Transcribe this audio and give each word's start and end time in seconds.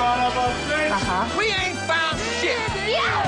Aha. 0.00 1.26
We 1.36 1.46
ain't 1.46 1.76
found 1.86 2.20
shit. 2.40 2.56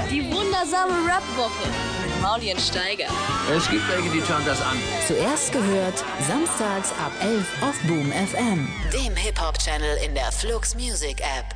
Die 0.09 0.23
wundersame 0.33 0.93
Rap-Woche 1.07 1.69
mit 2.05 2.23
Mauli 2.23 2.53
und 2.53 2.61
Steiger. 2.61 3.07
Es 3.55 3.69
gibt 3.69 3.83
welche, 3.89 4.09
die 4.11 4.21
schauen 4.21 4.43
das 4.47 4.63
an. 4.63 4.77
Zuerst 5.07 5.53
gehört, 5.53 6.05
samstags 6.29 6.93
ab 6.93 7.11
11 7.21 7.63
auf 7.63 7.77
Boom 7.89 8.13
FM. 8.13 8.69
dem 8.93 9.17
Hip-Hop-Channel 9.17 9.99
in 10.07 10.15
der 10.15 10.31
Flux 10.31 10.77
Music 10.77 11.21
App. 11.21 11.47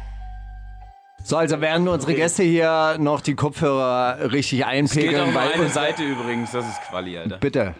So, 1.22 1.36
also 1.36 1.60
während 1.60 1.88
unsere 1.88 2.14
Gäste 2.14 2.42
hier 2.42 2.96
noch 2.98 3.20
die 3.20 3.34
Kopfhörer 3.34 4.32
richtig 4.32 4.58
Geht 4.58 4.64
auch 4.66 4.70
einpegeln, 4.70 5.24
nur 5.32 5.34
weil 5.34 5.52
eine 5.52 5.68
Seite 5.68 6.02
übrigens, 6.02 6.50
das 6.50 6.66
ist 6.66 6.82
Quali, 6.90 7.16
Alter. 7.16 7.36
bitte. 7.38 7.74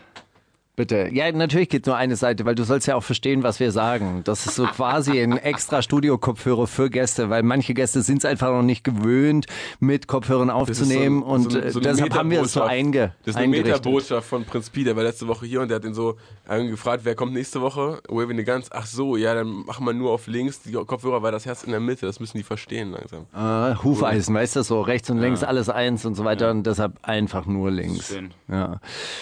Bitte. 0.77 1.09
Ja, 1.13 1.31
natürlich 1.31 1.69
geht 1.69 1.87
nur 1.87 1.95
eine 1.97 2.17
Seite, 2.17 2.45
weil 2.47 2.57
du 2.57 2.65
sollst 2.65 2.89
ja 2.89 2.97
auch 2.97 3.05
verstehen, 3.05 3.45
was 3.45 3.61
wir 3.61 3.71
sagen. 3.71 4.23
Das 4.25 4.45
ist 4.45 4.57
so 4.57 4.65
quasi 4.65 5.21
ein 5.23 5.37
extra 5.37 5.83
Studio-Kopfhörer 5.83 6.67
für 6.67 6.91
Gäste, 6.91 7.31
weil 7.31 7.45
manche 7.45 7.75
Gäste 7.75 8.03
sind 8.03 8.19
es 8.19 8.25
einfach 8.25 8.49
noch 8.51 8.63
nicht 8.63 8.83
gewöhnt, 8.83 9.47
mit 9.79 10.09
Kopfhörern 10.09 10.51
aufzunehmen 10.51 11.21
so- 11.21 11.27
und 11.27 11.53
so- 11.53 11.59
äh, 11.61 11.71
so 11.71 11.79
eine 11.79 11.89
deshalb 11.91 12.15
haben 12.15 12.29
wir 12.31 12.43
es 12.43 12.55
so 12.55 12.63
einge 12.63 13.15
Das 13.25 13.37
ist 13.37 13.41
eine. 13.41 13.47
Metabotschaft 13.49 14.29
von 14.29 14.45
Prinz 14.45 14.69
Pi, 14.69 14.83
der 14.83 14.97
war 14.97 15.05
letzte 15.05 15.29
Woche 15.29 15.47
hier 15.47 15.61
und 15.61 15.69
der 15.69 15.77
hat 15.77 15.85
ihn 15.85 15.95
so 15.95 16.17
gefragt, 16.49 17.03
wer 17.05 17.15
kommt 17.15 17.33
nächste 17.35 17.61
Woche? 17.61 18.01
Waving 18.09 18.37
the 18.37 18.45
Guns. 18.45 18.73
Ach 18.73 18.85
so, 18.87 19.17
ja, 19.17 19.33
dann 19.35 19.47
machen 19.67 19.87
wir 19.87 19.93
nur 19.93 20.11
auf 20.11 20.27
links 20.27 20.61
die 20.63 20.73
Kopfhörer, 20.73 21.23
weil 21.23 21.31
das 21.31 21.47
Herz 21.47 21.63
in 21.63 21.71
der 21.71 21.79
Mitte. 21.81 22.05
Das 22.05 22.19
müssen 22.19 22.37
die 22.37 22.43
verstehen 22.43 22.91
langsam. 22.91 23.27
Äh, 23.33 23.77
Hufeisen, 23.85 24.35
weißt 24.35 24.57
du, 24.57 24.63
so 24.65 24.81
rechts 24.81 25.09
und 25.09 25.19
links 25.19 25.45
alles 25.45 25.69
eins 25.69 26.05
und 26.05 26.17
so 26.17 26.25
weiter 26.25 26.51
und 26.51 26.65
deshalb 26.67 26.99
einfach 27.03 27.47
nur 27.47 27.71
links. 27.71 28.09
Schön. 28.09 28.33
Ja, 28.49 28.81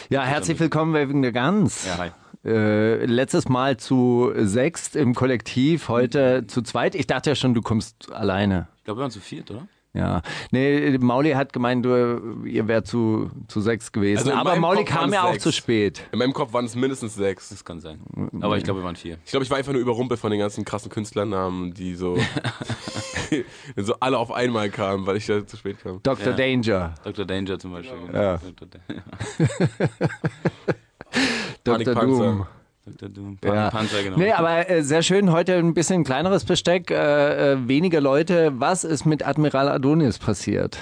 ja 0.09 0.23
herzlich 0.23 0.59
willkommen 0.59 0.95
bei 0.95 1.07
Wegen 1.09 1.21
der 1.21 1.33
Gans. 1.43 1.87
Ja, 1.87 1.99
hi. 1.99 2.11
Äh, 2.45 3.05
letztes 3.05 3.49
Mal 3.49 3.77
zu 3.77 4.33
sechst 4.37 4.95
im 4.95 5.13
Kollektiv, 5.13 5.89
heute 5.89 6.47
zu 6.47 6.63
zweit. 6.63 6.95
Ich 6.95 7.09
dachte 7.09 7.31
ja 7.31 7.37
schon, 7.37 7.53
du 7.53 7.63
kommst 7.63 8.13
alleine. 8.13 8.69
Ich 8.77 8.85
glaube, 8.85 8.99
wir 8.99 9.03
waren 9.03 9.11
zu 9.11 9.19
viert, 9.19 9.51
oder? 9.51 9.67
Ja, 9.93 10.23
nee, 10.53 10.97
Mauli 10.99 11.33
hat 11.33 11.53
gemeint, 11.53 11.85
du, 11.85 12.45
ihr 12.45 12.67
wärt 12.67 12.87
zu, 12.87 13.31
zu 13.49 13.61
sechs 13.61 13.91
gewesen. 13.91 14.21
Also 14.21 14.31
in 14.31 14.39
Aber 14.39 14.57
Mauli 14.57 14.85
Kopf 14.85 14.95
kam 14.95 15.13
ja 15.13 15.25
auch 15.25 15.33
sechs. 15.33 15.43
zu 15.43 15.53
spät. 15.53 16.03
In 16.13 16.21
meinem 16.21 16.33
Kopf 16.33 16.53
waren 16.53 16.65
es 16.65 16.77
mindestens 16.77 17.17
sechs. 17.17 17.49
Das 17.49 17.65
kann 17.65 17.81
sein. 17.81 18.01
Aber 18.41 18.57
ich 18.57 18.63
glaube, 18.63 18.81
wir 18.81 18.85
waren 18.85 18.97
vier. 18.97 19.19
Ich 19.25 19.33
glaube, 19.33 19.45
ich 19.45 19.51
war 19.51 19.59
einfach 19.59 19.73
nur 19.73 19.83
überrumpelt 19.83 20.21
von 20.21 20.31
den 20.31 20.41
ganzen 20.41 20.65
krassen 20.65 20.91
Künstlernamen, 20.91 21.75
die 21.75 21.97
so, 21.97 22.17
so 23.77 23.95
alle 23.99 24.17
auf 24.17 24.31
einmal 24.31 24.71
kamen, 24.71 25.07
weil 25.07 25.17
ich 25.17 25.27
da 25.27 25.47
zu 25.47 25.57
spät 25.57 25.81
kam. 25.83 26.01
Dr. 26.03 26.29
Ja. 26.29 26.33
Danger. 26.33 26.95
Dr. 27.05 27.25
Danger 27.25 27.59
zum 27.59 27.73
Beispiel. 27.73 27.99
genau. 28.07 28.19
Ja. 28.19 28.41
Dr. 31.65 31.85
Da- 31.85 31.95
Dr. 31.95 32.07
Doom. 32.07 32.47
Dr. 32.85 33.09
Doom. 33.09 33.39
Ja. 33.45 33.71
Panzer, 33.71 34.03
genau. 34.03 34.17
Nee, 34.19 34.33
aber 34.33 34.69
äh, 34.69 34.83
sehr 34.83 35.03
schön. 35.03 35.31
Heute 35.31 35.55
ein 35.57 35.73
bisschen 35.75 36.03
kleineres 36.05 36.45
Besteck, 36.45 36.91
äh, 36.91 37.53
äh, 37.53 37.69
weniger 37.69 38.01
Leute. 38.01 38.53
Was 38.59 38.83
ist 38.85 39.05
mit 39.05 39.25
Admiral 39.27 39.69
Adonis 39.69 40.19
passiert? 40.19 40.79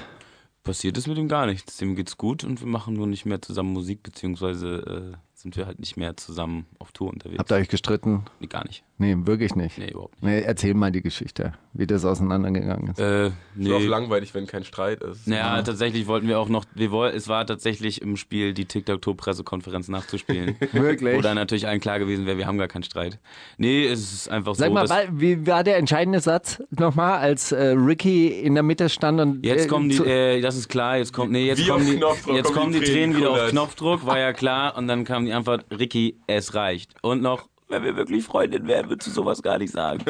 Passiert 0.62 0.96
ist 0.98 1.06
mit 1.08 1.18
ihm 1.18 1.28
gar 1.28 1.46
nichts. 1.46 1.76
Dem 1.78 1.96
geht's 1.96 2.16
gut 2.16 2.44
und 2.44 2.60
wir 2.60 2.66
machen 2.68 2.94
nur 2.94 3.06
nicht 3.06 3.26
mehr 3.26 3.40
zusammen 3.42 3.72
Musik, 3.72 4.02
beziehungsweise 4.02 5.12
äh, 5.14 5.16
sind 5.34 5.56
wir 5.56 5.66
halt 5.66 5.78
nicht 5.78 5.96
mehr 5.96 6.16
zusammen 6.16 6.66
auf 6.78 6.92
Tour 6.92 7.08
unterwegs. 7.10 7.38
Habt 7.38 7.50
ihr 7.50 7.56
euch 7.56 7.68
gestritten? 7.68 8.24
Nee, 8.40 8.46
gar 8.46 8.64
nicht. 8.64 8.82
Nee, 9.00 9.16
wirklich 9.20 9.54
nicht. 9.56 9.78
Nee, 9.78 9.88
überhaupt 9.92 10.22
nicht. 10.22 10.30
Nee, 10.30 10.42
erzähl 10.42 10.74
mal 10.74 10.92
die 10.92 11.00
Geschichte, 11.00 11.54
wie 11.72 11.86
das 11.86 12.04
auseinandergegangen 12.04 12.88
ist. 12.90 12.98
Äh, 13.00 13.28
Ist 13.28 13.32
auch 13.32 13.32
nee. 13.56 13.86
langweilig, 13.86 14.34
wenn 14.34 14.46
kein 14.46 14.62
Streit 14.62 15.02
ist. 15.02 15.26
Naja, 15.26 15.62
tatsächlich 15.62 16.06
wollten 16.06 16.28
wir 16.28 16.38
auch 16.38 16.50
noch, 16.50 16.66
wir 16.74 16.90
woll, 16.90 17.08
es 17.08 17.26
war 17.26 17.46
tatsächlich 17.46 18.02
im 18.02 18.18
Spiel 18.18 18.52
die 18.52 18.66
TikTok-Pressekonferenz 18.66 19.88
nachzuspielen. 19.88 20.54
Wirklich? 20.72 21.16
Wo 21.16 21.22
dann 21.22 21.36
natürlich 21.36 21.66
allen 21.66 21.80
klar 21.80 21.98
gewesen 21.98 22.26
wäre, 22.26 22.36
wir 22.36 22.46
haben 22.46 22.58
gar 22.58 22.68
keinen 22.68 22.82
Streit. 22.82 23.18
Nee, 23.56 23.86
es 23.86 24.12
ist 24.12 24.28
einfach 24.28 24.54
Sag 24.54 24.68
so, 24.68 24.74
mal, 24.74 24.82
dass 24.82 24.90
wa- 24.90 25.08
wie 25.12 25.46
war 25.46 25.64
der 25.64 25.78
entscheidende 25.78 26.20
Satz 26.20 26.62
nochmal, 26.70 27.18
als 27.20 27.52
äh, 27.52 27.68
Ricky 27.68 28.28
in 28.28 28.52
der 28.54 28.62
Mitte 28.62 28.88
stand 28.90 29.18
und 29.20 29.46
Jetzt 29.46 29.64
äh, 29.64 29.68
kommen 29.68 29.88
die, 29.88 29.96
äh, 29.96 30.40
das 30.42 30.56
ist 30.56 30.68
klar, 30.68 30.98
jetzt 30.98 31.12
kommt, 31.12 31.32
nee, 31.32 31.46
jetzt 31.46 31.64
Wie 31.64 31.68
kommen 31.68 31.84
auf 31.84 31.90
die, 31.90 31.96
Knopfdruck 31.96 32.36
jetzt 32.36 32.52
kommen 32.52 32.72
die 32.72 32.80
Tränen 32.80 33.16
wieder 33.16 33.30
auf. 33.30 33.48
Knopfdruck, 33.48 34.04
war 34.04 34.18
ja 34.18 34.32
klar, 34.32 34.76
und 34.76 34.88
dann 34.88 35.04
kam 35.04 35.24
die 35.24 35.32
Antwort, 35.32 35.64
Ricky, 35.70 36.18
es 36.26 36.54
reicht. 36.54 36.94
Und 37.02 37.22
noch, 37.22 37.48
wenn 37.70 37.84
wir 37.84 37.96
wirklich 37.96 38.24
Freundin 38.24 38.66
wären, 38.66 38.90
würdest 38.90 39.06
du 39.08 39.12
sowas 39.12 39.42
gar 39.42 39.58
nicht 39.58 39.72
sagen. 39.72 40.04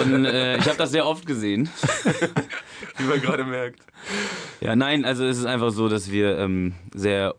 Und 0.00 0.26
äh, 0.26 0.58
ich 0.58 0.66
habe 0.66 0.76
das 0.76 0.90
sehr 0.92 1.06
oft 1.06 1.26
gesehen. 1.26 1.68
Wie 2.98 3.04
man 3.04 3.20
gerade 3.20 3.44
merkt. 3.44 3.80
Ja, 4.60 4.76
nein, 4.76 5.04
also 5.04 5.24
es 5.24 5.38
ist 5.38 5.46
einfach 5.46 5.70
so, 5.70 5.88
dass 5.88 6.12
wir 6.12 6.38
ähm, 6.38 6.74
sehr 6.94 7.34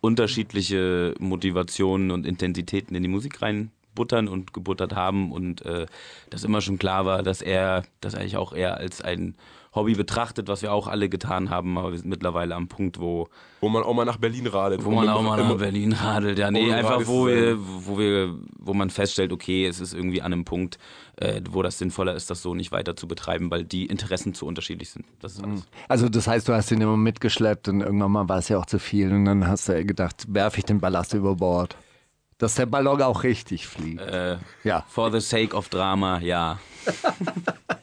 unterschiedliche 0.00 1.14
Motivationen 1.18 2.10
und 2.10 2.26
Intensitäten 2.26 2.96
in 2.96 3.02
die 3.02 3.08
Musik 3.08 3.42
reinbuttern 3.42 4.28
und 4.28 4.54
gebuttert 4.54 4.94
haben 4.94 5.32
und 5.32 5.64
äh, 5.66 5.86
dass 6.30 6.44
immer 6.44 6.62
schon 6.62 6.78
klar 6.78 7.04
war, 7.04 7.22
dass 7.22 7.42
er 7.42 7.84
das 8.00 8.14
eigentlich 8.14 8.38
auch 8.38 8.54
eher 8.54 8.78
als 8.78 9.02
ein 9.02 9.34
Hobby 9.72 9.94
betrachtet, 9.94 10.48
was 10.48 10.62
wir 10.62 10.72
auch 10.72 10.88
alle 10.88 11.08
getan 11.08 11.48
haben, 11.48 11.78
aber 11.78 11.92
wir 11.92 11.98
sind 11.98 12.08
mittlerweile 12.08 12.56
am 12.56 12.66
Punkt, 12.66 12.98
wo, 12.98 13.28
Wo 13.60 13.68
man 13.68 13.84
auch 13.84 13.94
mal 13.94 14.04
nach 14.04 14.16
Berlin 14.16 14.48
radelt. 14.48 14.84
wo 14.84 14.90
man 14.90 15.08
auch 15.08 15.22
mal 15.22 15.36
nach 15.36 15.56
Berlin 15.56 15.92
radelt. 15.92 16.38
Ja, 16.40 16.50
nee, 16.50 16.72
einfach 16.72 17.06
wo 17.06 17.28
wir, 17.28 17.56
wo 17.58 17.96
wir, 17.96 18.34
wo 18.58 18.74
man 18.74 18.90
feststellt, 18.90 19.32
okay, 19.32 19.66
es 19.66 19.78
ist 19.78 19.94
irgendwie 19.94 20.22
an 20.22 20.32
einem 20.32 20.44
Punkt, 20.44 20.78
äh, 21.16 21.40
wo 21.50 21.62
das 21.62 21.78
sinnvoller 21.78 22.14
ist, 22.14 22.30
das 22.30 22.42
so 22.42 22.54
nicht 22.54 22.72
weiter 22.72 22.96
zu 22.96 23.06
betreiben, 23.06 23.48
weil 23.52 23.62
die 23.64 23.86
Interessen 23.86 24.34
zu 24.34 24.44
unterschiedlich 24.44 24.90
sind. 24.90 25.04
Das 25.20 25.34
ist 25.34 25.44
alles. 25.44 25.68
Also 25.88 26.08
das 26.08 26.26
heißt, 26.26 26.48
du 26.48 26.52
hast 26.52 26.72
ihn 26.72 26.80
immer 26.80 26.96
mitgeschleppt 26.96 27.68
und 27.68 27.80
irgendwann 27.80 28.10
mal 28.10 28.28
war 28.28 28.38
es 28.38 28.48
ja 28.48 28.58
auch 28.58 28.66
zu 28.66 28.80
viel 28.80 29.12
und 29.12 29.24
dann 29.24 29.46
hast 29.46 29.68
du 29.68 29.84
gedacht, 29.84 30.24
werfe 30.28 30.58
ich 30.58 30.64
den 30.64 30.80
Ballast 30.80 31.14
über 31.14 31.36
Bord. 31.36 31.76
Dass 32.38 32.54
der 32.54 32.66
Ballon 32.66 33.02
auch 33.02 33.22
richtig 33.22 33.68
fliegt. 33.68 34.00
Äh, 34.00 34.38
ja. 34.64 34.84
For 34.88 35.12
the 35.12 35.20
sake 35.20 35.54
of 35.54 35.68
Drama, 35.68 36.18
ja. 36.20 36.58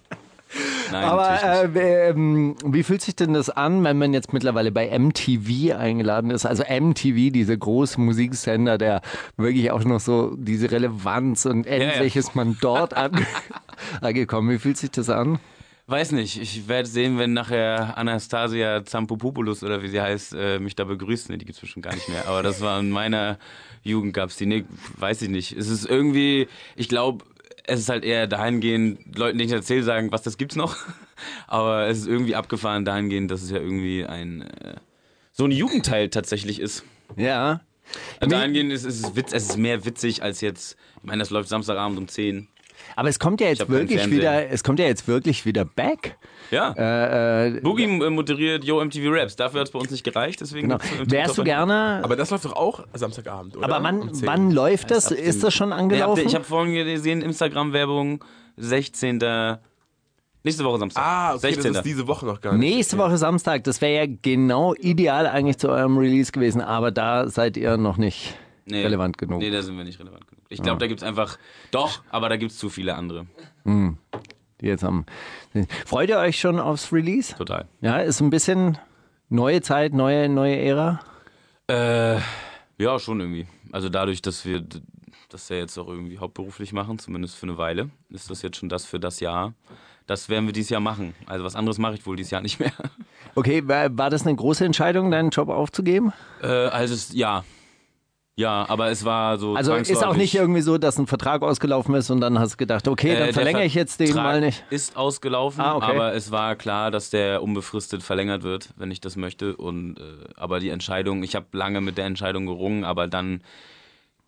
Nein, 0.91 1.03
Aber 1.03 1.43
äh, 1.75 2.09
ähm, 2.09 2.55
wie 2.65 2.83
fühlt 2.83 3.01
sich 3.01 3.15
denn 3.15 3.33
das 3.33 3.49
an, 3.49 3.83
wenn 3.83 3.97
man 3.97 4.13
jetzt 4.13 4.33
mittlerweile 4.33 4.71
bei 4.71 4.97
MTV 4.97 5.75
eingeladen 5.77 6.31
ist? 6.31 6.45
Also 6.45 6.63
MTV, 6.63 7.31
diese 7.31 7.57
große 7.57 7.99
Musiksender, 7.99 8.77
der 8.77 9.01
wirklich 9.37 9.71
auch 9.71 9.83
noch 9.83 9.99
so 9.99 10.35
diese 10.35 10.71
Relevanz 10.71 11.45
und 11.45 11.67
endlich 11.67 12.15
ja. 12.15 12.19
ist 12.19 12.35
man 12.35 12.57
dort 12.61 12.95
an, 12.95 13.25
angekommen. 14.01 14.49
Wie 14.49 14.59
fühlt 14.59 14.77
sich 14.77 14.91
das 14.91 15.09
an? 15.09 15.39
Weiß 15.89 16.11
nicht, 16.11 16.41
ich 16.41 16.67
werde 16.67 16.89
sehen, 16.89 17.17
wenn 17.17 17.31
nachher 17.31 17.97
Anastasia 17.97 18.83
Zampopoulos 18.83 19.63
oder 19.63 19.81
wie 19.81 19.87
sie 19.87 20.01
heißt, 20.01 20.33
äh, 20.33 20.59
mich 20.59 20.75
da 20.75 20.83
begrüßt. 20.83 21.29
Nee, 21.29 21.37
die 21.37 21.45
gibt's 21.45 21.61
bestimmt 21.61 21.85
gar 21.85 21.95
nicht 21.95 22.09
mehr. 22.09 22.27
Aber 22.27 22.43
das 22.43 22.59
war 22.59 22.81
in 22.81 22.89
meiner 22.89 23.39
Jugend 23.83 24.13
gab's 24.13 24.35
die. 24.35 24.47
Nee, 24.47 24.65
weiß 24.97 25.21
ich 25.21 25.29
nicht. 25.29 25.53
Es 25.53 25.69
ist 25.69 25.85
irgendwie, 25.85 26.49
ich 26.75 26.89
glaube, 26.89 27.23
es 27.67 27.81
ist 27.81 27.89
halt 27.89 28.03
eher 28.03 28.27
dahingehend, 28.27 29.17
Leuten, 29.17 29.37
denen 29.37 29.49
ich 29.49 29.55
erzähle, 29.55 29.83
sagen, 29.83 30.11
was, 30.11 30.23
das 30.23 30.37
gibt's 30.37 30.55
noch. 30.55 30.75
Aber 31.47 31.87
es 31.87 31.99
ist 31.99 32.07
irgendwie 32.07 32.35
abgefahren 32.35 32.85
dahingehend, 32.85 33.29
dass 33.29 33.43
es 33.43 33.51
ja 33.51 33.57
irgendwie 33.57 34.05
ein, 34.05 34.41
äh, 34.41 34.75
so 35.33 35.45
ein 35.45 35.51
Jugendteil 35.51 36.09
tatsächlich 36.09 36.59
ist. 36.59 36.83
Ja. 37.15 37.61
Also 38.19 38.35
dahingehend 38.35 38.71
ist, 38.71 38.85
ist 38.85 39.05
es, 39.05 39.15
witz, 39.15 39.33
es 39.33 39.49
ist 39.49 39.57
mehr 39.57 39.85
witzig 39.85 40.23
als 40.23 40.41
jetzt, 40.41 40.77
ich 40.97 41.03
meine, 41.03 41.19
das 41.19 41.29
läuft 41.29 41.49
Samstagabend 41.49 41.97
um 41.97 42.07
10. 42.07 42.47
Aber 42.95 43.09
es 43.09 43.19
kommt 43.19 43.41
ja 43.41 43.47
jetzt 43.47 43.67
wirklich 43.69 44.09
wieder, 44.09 44.49
es 44.49 44.63
kommt 44.63 44.79
ja 44.79 44.85
jetzt 44.85 45.07
wirklich 45.07 45.45
wieder 45.45 45.65
back. 45.65 46.17
Ja. 46.51 46.73
Äh, 46.77 47.57
äh, 47.57 47.61
Boogie 47.61 47.83
äh, 47.83 48.09
moderiert 48.09 48.63
Yo 48.63 48.83
MTV 48.83 49.03
Raps. 49.11 49.35
Dafür 49.35 49.59
hat 49.61 49.67
es 49.67 49.73
bei 49.73 49.79
uns 49.79 49.91
nicht 49.91 50.03
gereicht, 50.03 50.39
deswegen. 50.41 50.69
genau. 50.69 50.79
Wärst 51.05 51.37
du 51.37 51.43
gerne. 51.43 52.01
Aber 52.03 52.15
das 52.15 52.29
läuft 52.29 52.45
doch 52.45 52.55
auch 52.55 52.85
Samstagabend, 52.93 53.57
oder? 53.57 53.65
Aber 53.65 53.83
wann, 53.83 54.01
Um 54.01 54.13
10. 54.13 54.27
wann 54.27 54.51
läuft 54.51 54.91
das? 54.91 55.05
dem- 55.09 55.17
Ist 55.17 55.43
das 55.43 55.53
schon 55.53 55.73
angelaufen? 55.73 56.25
ich 56.25 56.35
habe 56.35 56.43
vorhin 56.45 56.73
gesehen, 56.85 57.21
Instagram-Werbung, 57.21 58.23
16. 58.57 59.19
Nächste 60.43 60.63
Woche 60.63 60.77
Samstag. 60.79 61.03
Ah, 61.03 61.29
okay, 61.31 61.39
16. 61.39 61.73
das 61.73 61.77
ist 61.77 61.85
diese 61.85 62.07
Woche 62.07 62.25
noch 62.25 62.39
gar 62.39 62.53
nicht. 62.53 62.75
Nächste 62.75 62.97
Woche 62.97 63.17
Samstag, 63.17 63.65
das 63.65 63.81
wäre 63.81 64.05
ja 64.07 64.15
genau 64.21 64.73
ideal 64.75 65.27
eigentlich 65.27 65.57
zu 65.57 65.67
eurem 65.69 65.97
Release 65.97 66.31
gewesen, 66.31 66.61
aber 66.61 66.91
da 66.91 67.27
seid 67.27 67.57
ihr 67.57 67.75
noch 67.75 67.97
nicht 67.97 68.35
Nee. 68.65 68.83
relevant 68.83 69.17
genug. 69.17 69.39
Nee, 69.39 69.49
da 69.51 69.61
sind 69.61 69.75
wir 69.77 69.83
nicht 69.83 69.99
relevant 69.99 70.25
genug. 70.27 70.43
Ich 70.49 70.61
glaube, 70.61 70.79
da 70.79 70.87
gibt 70.87 71.01
es 71.01 71.07
einfach. 71.07 71.37
Doch, 71.71 72.01
aber 72.09 72.29
da 72.29 72.37
gibt 72.37 72.51
es 72.53 72.57
zu 72.57 72.69
viele 72.69 72.95
andere. 72.95 73.25
Die 74.61 74.67
jetzt 74.67 74.83
am, 74.83 75.05
freut 75.85 76.09
ihr 76.09 76.17
euch 76.17 76.39
schon 76.39 76.59
aufs 76.59 76.91
Release? 76.91 77.35
Total. 77.35 77.65
Ja, 77.81 77.99
ist 77.99 78.21
ein 78.21 78.29
bisschen 78.29 78.77
neue 79.29 79.61
Zeit, 79.61 79.93
neue, 79.93 80.29
neue 80.29 80.57
Ära. 80.57 80.99
Äh, 81.67 82.19
ja, 82.77 82.97
schon 82.99 83.19
irgendwie. 83.19 83.47
Also 83.71 83.89
dadurch, 83.89 84.21
dass 84.21 84.45
wir 84.45 84.63
das 85.29 85.49
ja 85.49 85.57
jetzt 85.57 85.77
auch 85.77 85.87
irgendwie 85.87 86.17
hauptberuflich 86.17 86.73
machen, 86.73 86.99
zumindest 86.99 87.35
für 87.35 87.45
eine 87.45 87.57
Weile, 87.57 87.89
ist 88.09 88.29
das 88.29 88.41
jetzt 88.41 88.57
schon 88.57 88.69
das 88.69 88.85
für 88.85 88.99
das 88.99 89.19
Jahr. 89.19 89.53
Das 90.05 90.29
werden 90.29 90.45
wir 90.45 90.53
dieses 90.53 90.69
Jahr 90.69 90.79
machen. 90.79 91.13
Also 91.25 91.43
was 91.43 91.55
anderes 91.55 91.77
mache 91.77 91.95
ich 91.95 92.05
wohl 92.05 92.15
dieses 92.15 92.31
Jahr 92.31 92.41
nicht 92.41 92.59
mehr. 92.59 92.71
Okay, 93.35 93.67
war, 93.67 93.95
war 93.97 94.09
das 94.09 94.25
eine 94.25 94.35
große 94.35 94.65
Entscheidung, 94.65 95.11
deinen 95.11 95.29
Job 95.29 95.49
aufzugeben? 95.49 96.13
Äh, 96.41 96.47
also 96.47 96.93
es, 96.93 97.13
ja. 97.13 97.43
Ja, 98.39 98.69
aber 98.69 98.91
es 98.91 99.03
war 99.03 99.39
so. 99.39 99.55
Also 99.55 99.73
ist 99.73 100.03
auch 100.03 100.15
nicht 100.15 100.35
irgendwie 100.35 100.61
so, 100.61 100.77
dass 100.77 100.99
ein 100.99 101.07
Vertrag 101.07 101.41
ausgelaufen 101.41 101.95
ist 101.95 102.11
und 102.11 102.21
dann 102.21 102.37
hast 102.37 102.53
du 102.53 102.57
gedacht, 102.57 102.87
okay, 102.87 103.09
Äh, 103.09 103.13
dann 103.15 103.23
der 103.25 103.33
verlängere 103.33 103.65
ich 103.65 103.73
jetzt 103.73 103.99
den 103.99 104.07
Vertrag 104.07 104.23
mal 104.23 104.41
nicht. 104.41 104.63
Ist 104.69 104.95
ausgelaufen, 104.95 105.59
Ah, 105.61 105.75
okay. 105.75 105.85
aber 105.87 106.13
es 106.13 106.29
war 106.29 106.55
klar, 106.55 106.91
dass 106.91 107.09
der 107.09 107.41
unbefristet 107.41 108.03
verlängert 108.03 108.43
wird, 108.43 108.69
wenn 108.77 108.91
ich 108.91 109.01
das 109.01 109.15
möchte. 109.15 109.57
Und 109.57 109.97
äh, 109.99 110.03
aber 110.35 110.59
die 110.59 110.69
Entscheidung, 110.69 111.23
ich 111.23 111.35
habe 111.35 111.47
lange 111.51 111.81
mit 111.81 111.97
der 111.97 112.05
Entscheidung 112.05 112.45
gerungen, 112.45 112.83
aber 112.83 113.07
dann 113.07 113.41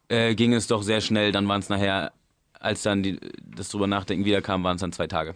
äh, 0.08 0.34
ging 0.34 0.54
es 0.54 0.66
doch 0.66 0.82
sehr 0.82 1.02
schnell. 1.02 1.32
Dann 1.32 1.48
waren 1.48 1.60
es 1.60 1.70
nachher, 1.70 2.12
als 2.60 2.82
dann 2.82 3.04
die, 3.04 3.20
das 3.46 3.70
drüber 3.70 3.86
nachdenken 3.86 4.26
wieder 4.26 4.42
kam, 4.42 4.64
waren 4.64 4.76
es 4.78 4.82
dann 4.82 4.92
zwei 4.92 5.06
Tage. 5.06 5.36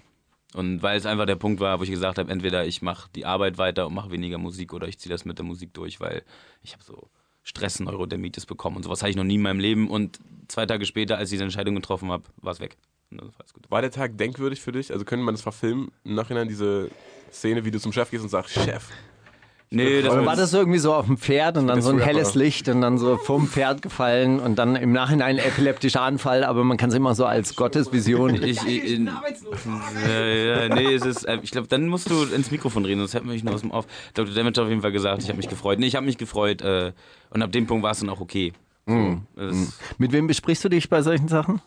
Und 0.55 0.81
weil 0.81 0.97
es 0.97 1.05
einfach 1.05 1.27
der 1.27 1.35
Punkt 1.35 1.59
war, 1.59 1.79
wo 1.79 1.83
ich 1.83 1.91
gesagt 1.91 2.17
habe, 2.17 2.31
entweder 2.31 2.65
ich 2.65 2.81
mache 2.81 3.07
die 3.15 3.27
Arbeit 3.27 3.59
weiter 3.59 3.85
und 3.85 3.93
mache 3.93 4.09
weniger 4.09 4.39
Musik 4.39 4.73
oder 4.73 4.87
ich 4.87 4.97
ziehe 4.97 5.11
das 5.13 5.25
mit 5.25 5.37
der 5.37 5.45
Musik 5.45 5.75
durch, 5.75 5.99
weil 5.99 6.23
ich 6.63 6.73
habe 6.73 6.83
so 6.83 7.07
Stress, 7.43 7.79
Neurodermitis 7.79 8.45
bekommen 8.45 8.77
und 8.77 8.83
sowas 8.83 9.01
hatte 9.01 9.11
ich 9.11 9.15
noch 9.15 9.23
nie 9.23 9.35
in 9.35 9.41
meinem 9.41 9.59
Leben. 9.59 9.89
Und 9.89 10.19
zwei 10.47 10.65
Tage 10.65 10.85
später, 10.85 11.17
als 11.17 11.29
ich 11.29 11.35
diese 11.35 11.43
Entscheidung 11.43 11.75
getroffen 11.75 12.11
habe, 12.11 12.23
war 12.37 12.53
es 12.53 12.59
weg. 12.59 12.77
War 13.69 13.81
der 13.81 13.91
Tag 13.91 14.17
denkwürdig 14.17 14.61
für 14.61 14.71
dich? 14.71 14.91
Also 14.91 15.05
könnte 15.05 15.23
man 15.23 15.35
das 15.35 15.41
verfilmen 15.41 15.91
im 16.03 16.15
Nachhinein, 16.15 16.47
diese 16.47 16.89
Szene, 17.31 17.65
wie 17.65 17.71
du 17.71 17.79
zum 17.79 17.91
Chef 17.91 18.09
gehst 18.09 18.23
und 18.23 18.29
sagst, 18.29 18.53
Chef. 18.53 18.89
Nee, 19.75 20.03
das 20.03 20.13
Oder 20.13 20.25
war 20.25 20.35
das 20.35 20.53
irgendwie 20.53 20.77
so 20.77 20.93
auf 20.93 21.07
dem 21.07 21.17
Pferd 21.17 21.57
und 21.57 21.65
dann 21.67 21.81
so 21.81 21.89
ein 21.89 21.97
helles 21.99 22.35
Licht 22.35 22.69
und 22.69 22.81
dann 22.81 22.99
so 22.99 23.17
vom 23.17 23.47
Pferd 23.47 23.81
gefallen 23.81 24.39
und 24.39 24.55
dann 24.59 24.75
im 24.75 24.91
Nachhinein 24.91 25.39
ein 25.39 25.43
epileptischer 25.45 26.01
Anfall, 26.01 26.43
aber 26.43 26.63
man 26.63 26.77
kann 26.77 26.89
es 26.91 26.95
immer 26.95 27.15
so 27.15 27.25
als 27.25 27.55
Gottesvision. 27.55 28.35
Ich, 28.43 28.63
ich, 28.67 28.99
ja, 28.99 30.25
ja, 30.25 30.75
nee, 30.75 30.93
es 30.93 31.03
ist, 31.05 31.23
äh, 31.23 31.39
ich 31.41 31.49
glaube, 31.51 31.67
dann 31.69 31.87
musst 31.87 32.09
du 32.09 32.23
ins 32.23 32.51
Mikrofon 32.51 32.85
reden, 32.85 32.99
sonst 32.99 33.15
hätten 33.15 33.25
wir 33.25 33.33
mich 33.33 33.43
nur 33.43 33.55
aus 33.55 33.61
dem 33.61 33.71
Off. 33.71 33.87
Dr. 34.13 34.33
Damage 34.35 34.59
hat 34.61 34.65
auf 34.65 34.69
jeden 34.69 34.81
Fall 34.81 34.91
gesagt, 34.91 35.23
ich 35.23 35.29
habe 35.29 35.37
mich 35.37 35.49
gefreut. 35.49 35.79
Nee, 35.79 35.87
ich 35.87 35.95
habe 35.95 36.05
mich 36.05 36.17
gefreut 36.19 36.61
äh, 36.61 36.91
und 37.31 37.41
ab 37.41 37.51
dem 37.51 37.65
Punkt 37.65 37.83
war 37.83 37.91
es 37.91 37.99
dann 37.99 38.09
auch 38.09 38.21
okay. 38.21 38.53
So, 38.85 39.21
es- 39.37 39.79
Mit 39.97 40.11
wem 40.11 40.27
besprichst 40.27 40.63
du 40.65 40.69
dich 40.69 40.89
bei 40.89 41.01
solchen 41.01 41.27
Sachen? 41.29 41.61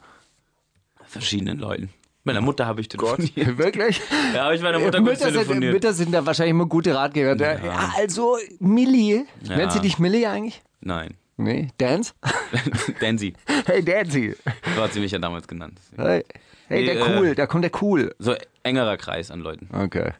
Verschiedenen 1.09 1.59
Leuten. 1.59 1.88
Meiner 2.26 2.40
Mutter 2.40 2.67
habe 2.67 2.81
ich 2.81 2.88
telefoniert. 2.88 3.34
Wirklich? 3.58 4.00
Ja, 4.34 4.44
habe 4.44 4.56
ich 4.56 4.61
meiner 4.61 4.81
Mutter 4.81 4.99
kurz 4.99 5.20
Mütter 5.20 5.25
sind, 5.26 5.32
telefoniert. 5.34 5.73
Mütter 5.73 5.93
sind 5.93 6.12
da 6.12 6.26
wahrscheinlich 6.26 6.50
immer 6.50 6.67
gute 6.67 6.93
Ratgeber. 6.93 7.37
Ja. 7.37 7.93
also, 7.96 8.37
Millie. 8.58 9.26
Ja. 9.44 9.56
Nennt 9.56 9.70
sie 9.70 9.81
dich 9.81 10.00
Millie 10.00 10.28
eigentlich? 10.28 10.61
Nein. 10.81 11.14
Nee. 11.37 11.69
Dance? 11.78 12.14
Dancy. 13.00 13.34
Hey, 13.67 13.84
Dancy. 13.84 14.34
So 14.75 14.82
hat 14.82 14.93
sie 14.93 15.00
mich 15.00 15.12
ja 15.12 15.20
damals 15.20 15.46
genannt. 15.46 15.78
Hey, 15.96 16.25
hey 16.67 16.81
Nee, 16.81 16.87
der 16.87 16.96
äh, 16.96 17.17
cool, 17.17 17.34
da 17.37 17.46
kommt 17.46 17.62
der 17.62 17.70
cool. 17.81 18.12
So 18.19 18.34
engerer 18.64 18.96
Kreis 18.96 19.31
an 19.31 19.40
Leuten. 19.40 19.69
Okay. 19.73 20.12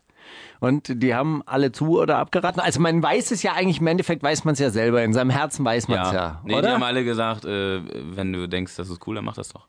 Und 0.61 1.03
die 1.03 1.13
haben 1.13 1.43
alle 1.45 1.73
zu 1.73 1.99
oder 1.99 2.19
abgeraten? 2.19 2.61
Also 2.61 2.81
man 2.81 3.03
weiß 3.03 3.33
es 3.33 3.43
ja 3.43 3.55
eigentlich, 3.55 3.81
im 3.81 3.87
Endeffekt 3.89 4.23
weiß 4.23 4.45
man 4.45 4.53
es 4.53 4.61
ja 4.61 4.71
selber. 4.71 5.03
In 5.03 5.13
seinem 5.13 5.31
Herzen 5.31 5.65
weiß 5.65 5.89
man 5.89 6.03
es 6.03 6.13
ja. 6.13 6.41
nee, 6.45 6.53
die 6.53 6.59
oder? 6.59 6.73
haben 6.73 6.83
alle 6.83 7.05
gesagt, 7.05 7.45
äh, 7.45 7.81
wenn 8.17 8.33
du 8.33 8.49
denkst, 8.49 8.77
das 8.77 8.91
ist 8.91 9.05
cool, 9.07 9.17
dann 9.17 9.25
mach 9.25 9.35
das 9.35 9.49
doch. 9.49 9.67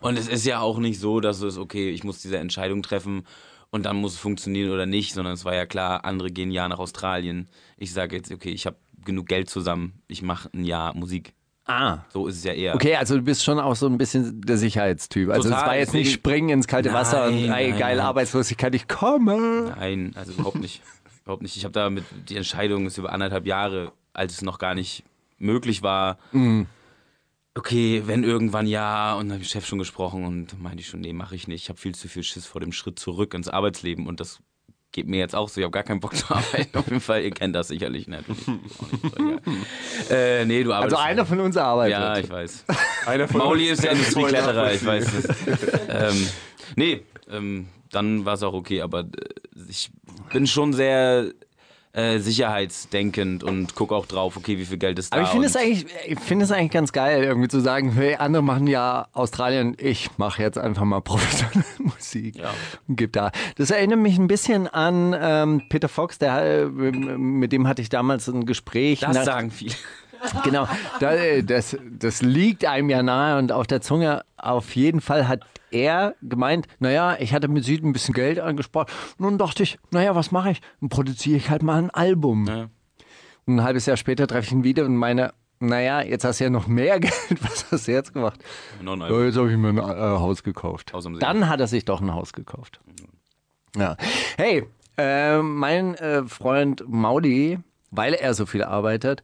Und 0.00 0.18
es 0.18 0.28
ist 0.28 0.44
ja 0.44 0.60
auch 0.60 0.78
nicht 0.78 0.98
so, 0.98 1.20
dass 1.20 1.40
es, 1.42 1.56
okay, 1.58 1.90
ich 1.90 2.04
muss 2.04 2.20
diese 2.20 2.38
Entscheidung 2.38 2.82
treffen 2.82 3.24
und 3.70 3.86
dann 3.86 3.96
muss 3.96 4.14
es 4.14 4.18
funktionieren 4.18 4.70
oder 4.70 4.86
nicht, 4.86 5.14
sondern 5.14 5.34
es 5.34 5.44
war 5.44 5.54
ja 5.54 5.66
klar, 5.66 6.04
andere 6.04 6.30
gehen 6.30 6.48
ein 6.48 6.52
Jahr 6.52 6.68
nach 6.68 6.78
Australien. 6.78 7.48
Ich 7.76 7.92
sage 7.92 8.16
jetzt, 8.16 8.30
okay, 8.32 8.50
ich 8.50 8.66
habe 8.66 8.76
genug 9.04 9.26
Geld 9.26 9.48
zusammen, 9.48 10.02
ich 10.08 10.22
mache 10.22 10.50
ein 10.52 10.64
Jahr 10.64 10.94
Musik. 10.94 11.32
ah. 11.66 11.98
So 12.12 12.26
ist 12.26 12.36
es 12.38 12.44
ja 12.44 12.52
eher. 12.52 12.74
Okay, 12.74 12.96
also 12.96 13.16
du 13.16 13.22
bist 13.22 13.42
schon 13.44 13.58
auch 13.58 13.76
so 13.76 13.86
ein 13.86 13.98
bisschen 13.98 14.40
der 14.42 14.56
Sicherheitstyp. 14.58 15.30
Also 15.30 15.48
es 15.48 15.54
war 15.54 15.76
jetzt 15.76 15.94
nicht 15.94 16.12
springen 16.12 16.48
ins 16.50 16.66
kalte 16.66 16.92
Wasser 16.92 17.26
und 17.26 17.34
Nein, 17.46 17.52
ey, 17.64 17.70
nein, 17.70 17.78
geil 17.78 17.96
nein. 17.96 18.06
Arbeitslosigkeit, 18.06 18.74
ich 18.74 18.88
komme. 18.88 19.72
Nein, 19.76 20.12
also 20.16 20.32
überhaupt 20.32 20.60
nicht. 20.60 20.82
überhaupt 21.24 21.42
nicht. 21.42 21.56
Ich 21.56 21.64
habe 21.64 21.72
da 21.72 21.88
mit, 21.88 22.04
die 22.28 22.36
Entscheidung 22.36 22.86
ist 22.86 22.98
über 22.98 23.12
anderthalb 23.12 23.46
Jahre, 23.46 23.92
als 24.12 24.34
es 24.34 24.42
noch 24.42 24.58
gar 24.58 24.74
nicht 24.74 25.04
möglich 25.38 25.82
war. 25.82 26.18
Okay, 27.54 28.02
wenn 28.06 28.24
irgendwann 28.24 28.66
ja, 28.66 29.14
und 29.14 29.28
dann 29.28 29.34
habe 29.34 29.42
ich 29.42 29.48
mit 29.48 29.54
dem 29.54 29.60
Chef 29.60 29.66
schon 29.68 29.78
gesprochen 29.78 30.24
und 30.24 30.60
meinte 30.62 30.80
ich 30.80 30.88
schon, 30.88 31.00
nee, 31.00 31.12
mache 31.12 31.34
ich 31.34 31.48
nicht. 31.48 31.64
Ich 31.64 31.68
habe 31.68 31.78
viel 31.78 31.94
zu 31.94 32.08
viel 32.08 32.22
Schiss 32.22 32.46
vor 32.46 32.60
dem 32.62 32.72
Schritt 32.72 32.98
zurück 32.98 33.34
ins 33.34 33.48
Arbeitsleben 33.48 34.06
und 34.06 34.20
das 34.20 34.40
geht 34.90 35.06
mir 35.06 35.18
jetzt 35.18 35.34
auch 35.34 35.50
so. 35.50 35.60
Ich 35.60 35.64
habe 35.64 35.72
gar 35.72 35.82
keinen 35.82 36.00
Bock 36.00 36.16
zu 36.16 36.30
arbeiten. 36.30 36.78
Auf 36.78 36.86
jeden 36.86 37.00
Fall, 37.00 37.22
ihr 37.22 37.30
kennt 37.30 37.54
das 37.54 37.68
sicherlich 37.68 38.06
nicht 38.08 38.24
so 38.26 38.32
egal. 39.16 39.40
äh, 40.10 40.44
nee, 40.46 40.62
du 40.62 40.72
arbeitest. 40.72 40.96
Also 40.96 41.08
einer 41.08 41.26
von 41.26 41.40
uns 41.40 41.56
arbeitet. 41.58 41.92
Ja, 41.92 42.16
ich 42.16 42.30
weiß. 42.30 42.64
Einer 43.06 43.26
von 43.28 43.38
Mauli 43.38 43.68
uns 43.68 43.78
ist 43.78 43.84
der 43.84 43.92
Industriekletterer, 43.92 44.72
ich 44.72 44.84
weiß 44.84 45.12
es. 45.14 45.28
ähm, 45.88 46.28
nee, 46.76 47.02
ähm, 47.28 47.66
dann 47.90 48.24
war 48.24 48.34
es 48.34 48.42
auch 48.44 48.54
okay, 48.54 48.80
aber 48.80 49.00
äh, 49.00 49.06
ich 49.68 49.90
bin 50.32 50.46
schon 50.46 50.72
sehr 50.72 51.32
äh, 51.94 52.18
sicherheitsdenkend 52.18 53.44
und 53.44 53.74
gucke 53.74 53.94
auch 53.94 54.06
drauf, 54.06 54.36
okay, 54.36 54.56
wie 54.58 54.64
viel 54.64 54.78
Geld 54.78 54.98
ist 54.98 55.12
da. 55.12 55.16
Aber 55.18 55.26
ich 55.26 55.30
finde 55.32 55.46
es 55.46 55.56
eigentlich, 55.56 55.86
ich 56.06 56.18
finde 56.20 56.44
es 56.44 56.50
eigentlich 56.52 56.70
ganz 56.70 56.92
geil, 56.92 57.22
irgendwie 57.22 57.48
zu 57.48 57.60
sagen, 57.60 57.92
hey, 57.92 58.16
andere 58.16 58.42
machen 58.42 58.66
ja 58.66 59.08
Australien, 59.12 59.76
ich 59.78 60.08
mache 60.16 60.42
jetzt 60.42 60.56
einfach 60.58 60.84
mal 60.84 61.00
professionelle 61.02 61.64
Musik 61.78 62.36
Ja. 62.36 62.50
und 62.88 62.96
gib 62.96 63.12
da. 63.12 63.30
Das 63.56 63.70
erinnert 63.70 63.98
mich 63.98 64.18
ein 64.18 64.26
bisschen 64.26 64.68
an 64.68 65.14
ähm, 65.18 65.62
Peter 65.68 65.88
Fox, 65.88 66.18
der, 66.18 66.62
äh, 66.62 66.64
mit 66.66 67.52
dem 67.52 67.68
hatte 67.68 67.82
ich 67.82 67.88
damals 67.88 68.26
ein 68.28 68.46
Gespräch. 68.46 69.00
Das 69.00 69.14
nach- 69.14 69.24
sagen 69.24 69.50
viele. 69.50 69.74
Genau, 70.44 70.68
äh, 71.00 71.42
das, 71.42 71.76
das 71.98 72.22
liegt 72.22 72.64
einem 72.64 72.90
ja 72.90 73.02
nahe 73.02 73.38
und 73.38 73.52
auf 73.52 73.66
der 73.66 73.80
Zunge. 73.80 74.24
Auf 74.36 74.74
jeden 74.76 75.00
Fall 75.00 75.28
hat 75.28 75.40
er 75.70 76.14
gemeint, 76.22 76.66
naja, 76.78 77.16
ich 77.18 77.34
hatte 77.34 77.48
mit 77.48 77.64
Süd 77.64 77.82
ein 77.84 77.92
bisschen 77.92 78.14
Geld 78.14 78.38
angespart. 78.38 78.90
Und 79.18 79.24
dann 79.24 79.38
dachte 79.38 79.62
ich, 79.62 79.78
naja, 79.90 80.14
was 80.14 80.30
mache 80.30 80.50
ich? 80.50 80.60
Dann 80.80 80.88
produziere 80.88 81.36
ich 81.36 81.50
halt 81.50 81.62
mal 81.62 81.78
ein 81.78 81.90
Album. 81.90 82.46
Ja. 82.46 82.68
Und 83.46 83.56
ein 83.56 83.62
halbes 83.62 83.86
Jahr 83.86 83.96
später 83.96 84.26
treffe 84.26 84.46
ich 84.46 84.52
ihn 84.52 84.64
wieder 84.64 84.84
und 84.84 84.96
meine, 84.96 85.32
naja, 85.58 86.02
jetzt 86.02 86.24
hast 86.24 86.40
du 86.40 86.44
ja 86.44 86.50
noch 86.50 86.66
mehr 86.66 87.00
Geld. 87.00 87.14
Was 87.40 87.70
hast 87.70 87.88
du 87.88 87.92
jetzt 87.92 88.12
gemacht? 88.12 88.40
Album. 89.02 89.24
jetzt 89.24 89.36
habe 89.36 89.50
ich 89.50 89.56
mir 89.56 89.68
ein 89.70 89.78
äh, 89.78 89.82
Haus 89.82 90.42
gekauft. 90.42 90.92
Haus. 90.92 91.08
Dann 91.18 91.48
hat 91.48 91.60
er 91.60 91.66
sich 91.66 91.84
doch 91.84 92.00
ein 92.00 92.12
Haus 92.12 92.32
gekauft. 92.32 92.80
Ja. 93.76 93.96
Hey, 94.36 94.66
äh, 94.98 95.38
mein 95.38 95.94
äh, 95.94 96.24
Freund 96.24 96.84
Maudi, 96.86 97.58
weil 97.90 98.14
er 98.14 98.34
so 98.34 98.44
viel 98.46 98.64
arbeitet, 98.64 99.22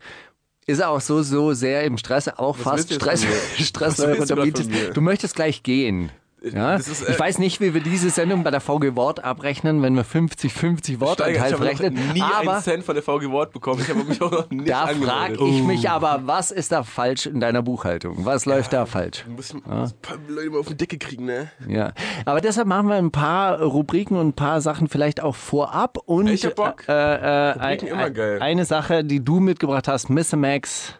ist 0.69 0.81
er 0.81 0.91
auch 0.91 1.01
so, 1.01 1.23
so 1.23 1.55
sehr 1.55 1.83
im 1.85 1.97
Stress, 1.97 2.29
auch 2.29 2.55
fast 2.55 2.91
du 2.91 2.95
jetzt 2.95 3.03
Stress? 3.03 3.27
Stress 3.59 3.99
Was 3.99 4.29
willst 4.29 4.59
du? 4.61 4.93
Du 4.93 5.01
möchtest 5.01 5.35
gleich 5.35 5.63
gehen. 5.63 6.13
Ja? 6.43 6.77
Das 6.77 6.89
ist, 6.89 7.03
äh, 7.03 7.13
ich 7.13 7.19
weiß 7.19 7.39
nicht, 7.39 7.61
wie 7.61 7.75
wir 7.75 7.81
diese 7.81 8.11
Sendung 8.11 8.45
bei 8.45 8.51
der 8.51 8.61
VG 8.61 8.95
Wort 8.97 9.25
abrechnen, 9.25 9.83
wenn 9.83 9.95
wir 9.95 10.05
50-50 10.05 10.85
Steiger, 10.85 11.01
Wortanteil 11.01 11.73
ich 11.73 11.81
habe 11.83 11.91
nie 11.91 12.23
einen 12.23 12.63
Cent 12.63 12.85
von 12.85 12.95
der 12.95 13.03
VG 13.03 13.31
Wort 13.31 13.53
bekommen. 13.53 13.81
Ich 13.83 13.89
habe 13.89 14.05
mich 14.05 14.21
auch 14.23 14.31
noch 14.31 14.51
nicht 14.51 14.69
da 14.69 14.87
frage 14.89 15.37
ich 15.45 15.63
mich 15.63 15.89
aber, 15.91 16.21
was 16.25 16.51
ist 16.51 16.73
da 16.73 16.83
falsch 16.83 17.27
in 17.27 17.41
deiner 17.41 17.63
Buchhaltung? 17.63 18.25
Was 18.25 18.47
läuft 18.47 18.73
da 18.73 18.87
falsch? 18.87 19.25
Du 19.27 19.33
musst 19.33 19.55
ein 19.55 19.63
paar 19.63 20.19
Leute 20.29 20.51
mal 20.51 20.61
auf 20.61 20.67
die 20.67 20.77
Decke 20.77 20.99
kriegen, 20.99 21.25
ne? 21.25 21.51
Ja, 21.67 21.93
aber 22.25 22.41
deshalb 22.41 22.69
machen 22.69 22.89
wir 22.89 22.97
ein 22.97 23.11
paar 23.11 23.61
Rubriken 23.61 24.17
und 24.17 24.29
ein 24.29 24.33
paar 24.35 24.61
Sachen 24.61 24.89
vielleicht 24.89 25.23
auch 25.23 25.35
vorab. 25.37 25.99
Und 26.07 26.29
Ich 26.29 26.45
hab 26.45 26.55
Bock. 26.55 26.85
Äh, 26.89 26.93
äh, 26.93 27.51
Rubriken 27.53 27.89
ein- 27.89 27.95
immer 27.95 28.11
geil. 28.11 28.39
eine 28.41 28.65
Sache, 28.65 29.05
die 29.05 29.25
du 29.25 29.41
mitgebracht 29.41 29.89
hast, 29.89 30.09
Mr. 30.11 30.37
Max, 30.37 30.95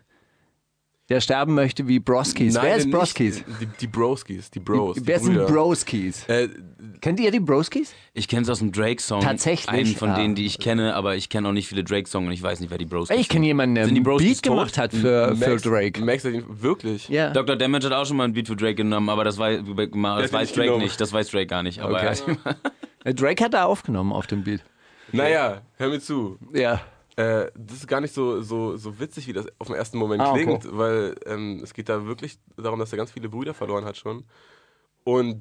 der 1.09 1.21
sterben 1.21 1.55
möchte 1.55 1.89
wie 1.89 1.99
Broskis. 2.01 2.59
Wer 2.61 2.77
ist. 2.77 2.91
Broskis? 2.91 3.43
Die, 3.61 3.67
die 3.81 3.87
Broskis, 3.87 4.51
die 4.51 4.61
Bros. 4.61 4.97
die 4.97 5.07
Wer 5.07 5.19
sind 5.21 5.35
Brüder. 5.35 5.47
Broskis? 5.47 6.29
Äh, 6.29 6.49
Kennt 7.01 7.19
ihr 7.21 7.31
die 7.31 7.41
Broskis? 7.41 7.95
Ich 8.13 8.27
kenne 8.29 8.43
es 8.43 8.49
aus 8.51 8.59
dem 8.59 8.73
Drake-Song. 8.73 9.21
Tatsächlich? 9.21 9.69
Einen 9.69 9.95
von 9.95 10.11
Ah. 10.11 10.17
denen, 10.17 10.35
die 10.35 10.45
ich 10.47 10.59
kenne, 10.59 10.95
aber 10.95 11.15
ich 11.17 11.29
kenne 11.29 11.49
auch 11.49 11.53
nicht 11.53 11.69
viele 11.69 11.85
Drake-Songs 11.85 12.27
und 12.27 12.33
ich 12.33 12.43
weiß 12.43 12.61
nicht, 12.61 12.71
wer 12.71 12.79
die 12.79 12.87
Bros 12.87 13.09
Ich 13.11 13.29
kenne 13.29 13.47
jemanden, 13.47 13.77
der 13.77 13.85
Sind 13.87 13.95
die 13.95 13.99
einen 14.01 14.05
Broskis 14.05 14.27
Beat 14.29 14.37
tot? 14.43 14.53
gemacht 14.53 14.79
hat 14.79 14.93
für, 14.93 15.37
für 15.37 15.49
Max, 15.51 15.63
Drake. 15.63 16.05
Max 16.05 16.25
hat 16.25 16.33
ihn 16.33 16.45
wirklich. 16.49 17.09
Ja. 17.09 17.31
Dr. 17.31 17.57
Damage 17.57 17.87
hat 17.87 17.93
auch 17.93 18.05
schon 18.05 18.17
mal 18.17 18.25
ein 18.25 18.33
Beat 18.33 18.49
für 18.49 18.57
Drake 18.57 18.75
genommen, 18.75 19.09
aber 19.09 19.25
das, 19.25 19.39
weiß, 19.39 19.61
das 19.65 20.33
weiß 20.33 20.53
Drake 20.53 20.63
genommen. 20.67 20.83
nicht. 20.83 21.01
Das 21.01 21.13
weiß 21.13 21.31
Drake 21.31 21.47
gar 21.47 21.63
nicht. 21.63 21.81
Aber 21.81 21.95
Okay. 22.03 22.37
er- 23.05 23.15
Drake 23.15 23.45
hat 23.45 23.55
da 23.55 23.65
aufgenommen 23.65 24.13
auf 24.13 24.27
dem 24.27 24.43
Beat. 24.45 24.63
Naja, 25.13 25.63
hör 25.77 25.89
mir 25.89 26.01
zu. 26.01 26.39
Ja. 26.53 26.81
Äh, 27.19 27.51
das 27.57 27.79
ist 27.79 27.89
gar 27.89 28.01
nicht 28.01 28.15
so, 28.15 28.43
so, 28.43 28.77
so 28.77 29.01
witzig, 29.01 29.27
wie 29.27 29.33
das 29.33 29.47
auf 29.59 29.67
den 29.67 29.77
ersten 29.77 29.99
Moment 29.99 30.23
Ah, 30.23 30.31
okay. 30.33 30.45
klingt, 30.45 30.77
weil 30.79 31.17
ähm, 31.27 31.61
es 31.65 31.75
geht 31.75 31.89
da 31.89 32.07
wirklich 32.07 32.39
darum, 32.57 32.79
dass 32.79 32.93
er 32.93 32.97
ganz 32.99 33.11
viele 33.11 33.29
Brüder 33.29 33.55
verloren 33.55 33.85
hat 33.85 33.97
schon. 33.97 34.25
Und 35.05 35.41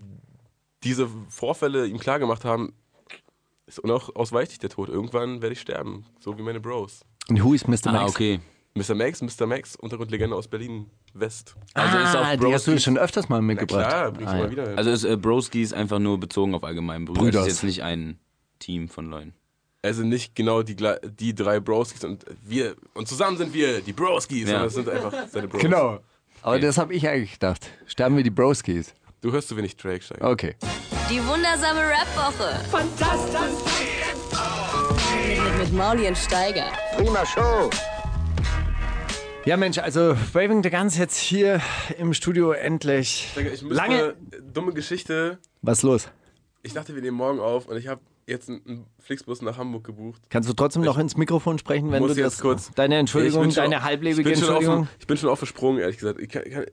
diese 0.83 1.07
Vorfälle 1.29 1.85
ihm 1.85 1.99
klargemacht 1.99 2.45
haben, 2.45 2.73
ist 3.67 3.79
unausweichlich 3.79 4.59
der 4.59 4.69
Tod. 4.69 4.89
Irgendwann 4.89 5.41
werde 5.41 5.53
ich 5.53 5.61
sterben, 5.61 6.05
so 6.19 6.37
wie 6.37 6.41
meine 6.41 6.59
Bros. 6.59 7.01
Und 7.29 7.43
who 7.43 7.53
is 7.53 7.67
Mr. 7.67 7.71
Max? 7.71 7.85
ah, 7.87 8.05
okay. 8.07 8.39
Mr. 8.73 8.95
Max, 8.95 9.21
Mr. 9.21 9.45
Max, 9.45 9.75
Untergrundlegende 9.75 10.35
aus 10.35 10.47
Berlin 10.47 10.89
West. 11.13 11.55
Also 11.73 11.97
ist 11.97 12.15
ah, 12.15 12.31
auf 12.33 12.39
die 12.39 12.53
hast 12.53 12.67
du 12.67 12.79
schon 12.79 12.97
öfters 12.97 13.27
mal 13.27 13.37
Na 13.37 13.41
mitgebracht. 13.41 13.87
klar, 13.89 14.11
bring 14.11 14.23
ich 14.27 14.33
Ah, 14.33 14.37
mal 14.37 14.51
wieder. 14.51 14.77
Also 14.77 14.89
ist 14.91 15.03
äh, 15.03 15.17
Broskis 15.17 15.73
einfach 15.73 15.99
nur 15.99 16.19
bezogen 16.19 16.53
auf 16.55 16.63
allgemein 16.63 17.05
Brüder. 17.05 17.21
Brüders. 17.21 17.35
Das 17.45 17.47
ist 17.53 17.53
jetzt 17.61 17.63
nicht 17.67 17.83
ein 17.83 18.19
Team 18.59 18.87
von 18.87 19.09
Leuten. 19.09 19.33
Also 19.83 20.03
nicht 20.03 20.35
genau 20.35 20.63
die, 20.63 20.75
die 20.75 21.35
drei 21.35 21.59
Broskis 21.59 22.03
und 22.03 22.25
wir 22.43 22.75
und 22.93 23.07
zusammen 23.07 23.37
sind 23.37 23.53
wir 23.53 23.81
die 23.81 23.93
Broskis, 23.93 24.41
Ja. 24.41 24.47
sondern 24.47 24.67
es 24.67 24.73
sind 24.73 24.89
einfach 24.89 25.27
seine 25.29 25.47
Bros. 25.47 25.61
Genau. 25.61 25.99
Aber 26.41 26.59
das 26.59 26.77
habe 26.77 26.93
ich 26.93 27.07
eigentlich 27.07 27.33
gedacht. 27.33 27.69
Sterben 27.85 28.15
wir 28.17 28.23
die 28.23 28.29
Broskis. 28.31 28.93
Du 29.21 29.31
hörst 29.31 29.47
zu 29.49 29.57
wenig 29.57 29.75
Drake, 29.77 30.01
Steiger. 30.03 30.29
Okay. 30.29 30.55
Die 31.09 31.19
wundersame 31.25 31.79
Rap-Woche. 31.81 32.59
Fantastisch. 32.69 33.73
Mit, 35.27 35.57
mit 35.59 35.73
Mauli 35.73 36.07
und 36.07 36.17
Steiger. 36.17 36.71
Ja, 39.45 39.55
Mensch, 39.57 39.77
also 39.77 40.15
Braving 40.33 40.61
the 40.63 40.69
Guns 40.69 40.97
jetzt 40.97 41.17
hier 41.17 41.61
im 41.97 42.13
Studio 42.13 42.51
endlich. 42.51 43.29
Ich 43.35 43.61
müsste, 43.61 43.67
Lange. 43.73 44.15
dumme 44.53 44.73
Geschichte. 44.73 45.39
Was 45.61 45.79
ist 45.79 45.83
los? 45.83 46.07
Ich 46.63 46.73
dachte, 46.73 46.93
wir 46.95 47.01
nehmen 47.01 47.15
morgen 47.17 47.39
auf 47.39 47.67
und 47.67 47.77
ich 47.77 47.87
habe 47.87 48.01
jetzt 48.27 48.49
einen- 48.49 48.85
Flixbus 48.99 49.41
nach 49.41 49.57
Hamburg 49.57 49.83
gebucht. 49.85 50.21
Kannst 50.29 50.49
du 50.49 50.53
trotzdem 50.53 50.83
noch 50.83 50.97
ins 50.97 51.15
Mikrofon 51.17 51.57
sprechen, 51.57 51.91
wenn 51.91 52.01
muss 52.03 52.13
du 52.15 52.19
jetzt 52.21 52.33
das. 52.33 52.41
kurz- 52.41 52.71
Deine 52.75 52.97
Entschuldigung, 52.97 53.41
Ich 53.43 53.47
bin 53.47 53.51
schon- 53.53 53.63
deine 53.71 53.83
halblebige 53.83 54.21
ich 54.29 54.35
bin 54.35 54.43
schon 54.45 54.55
Entschuldigung. 54.55 54.83
Auf, 54.83 54.97
ich 54.99 55.07
bin 55.07 55.17
schon 55.17 55.29
aufgesprungen, 55.29 55.79
ehrlich 55.81 55.97
gesagt. 55.97 56.19
Ich 56.19 56.29
kann, 56.29 56.43
ich 56.45 56.51
kann, 56.53 56.65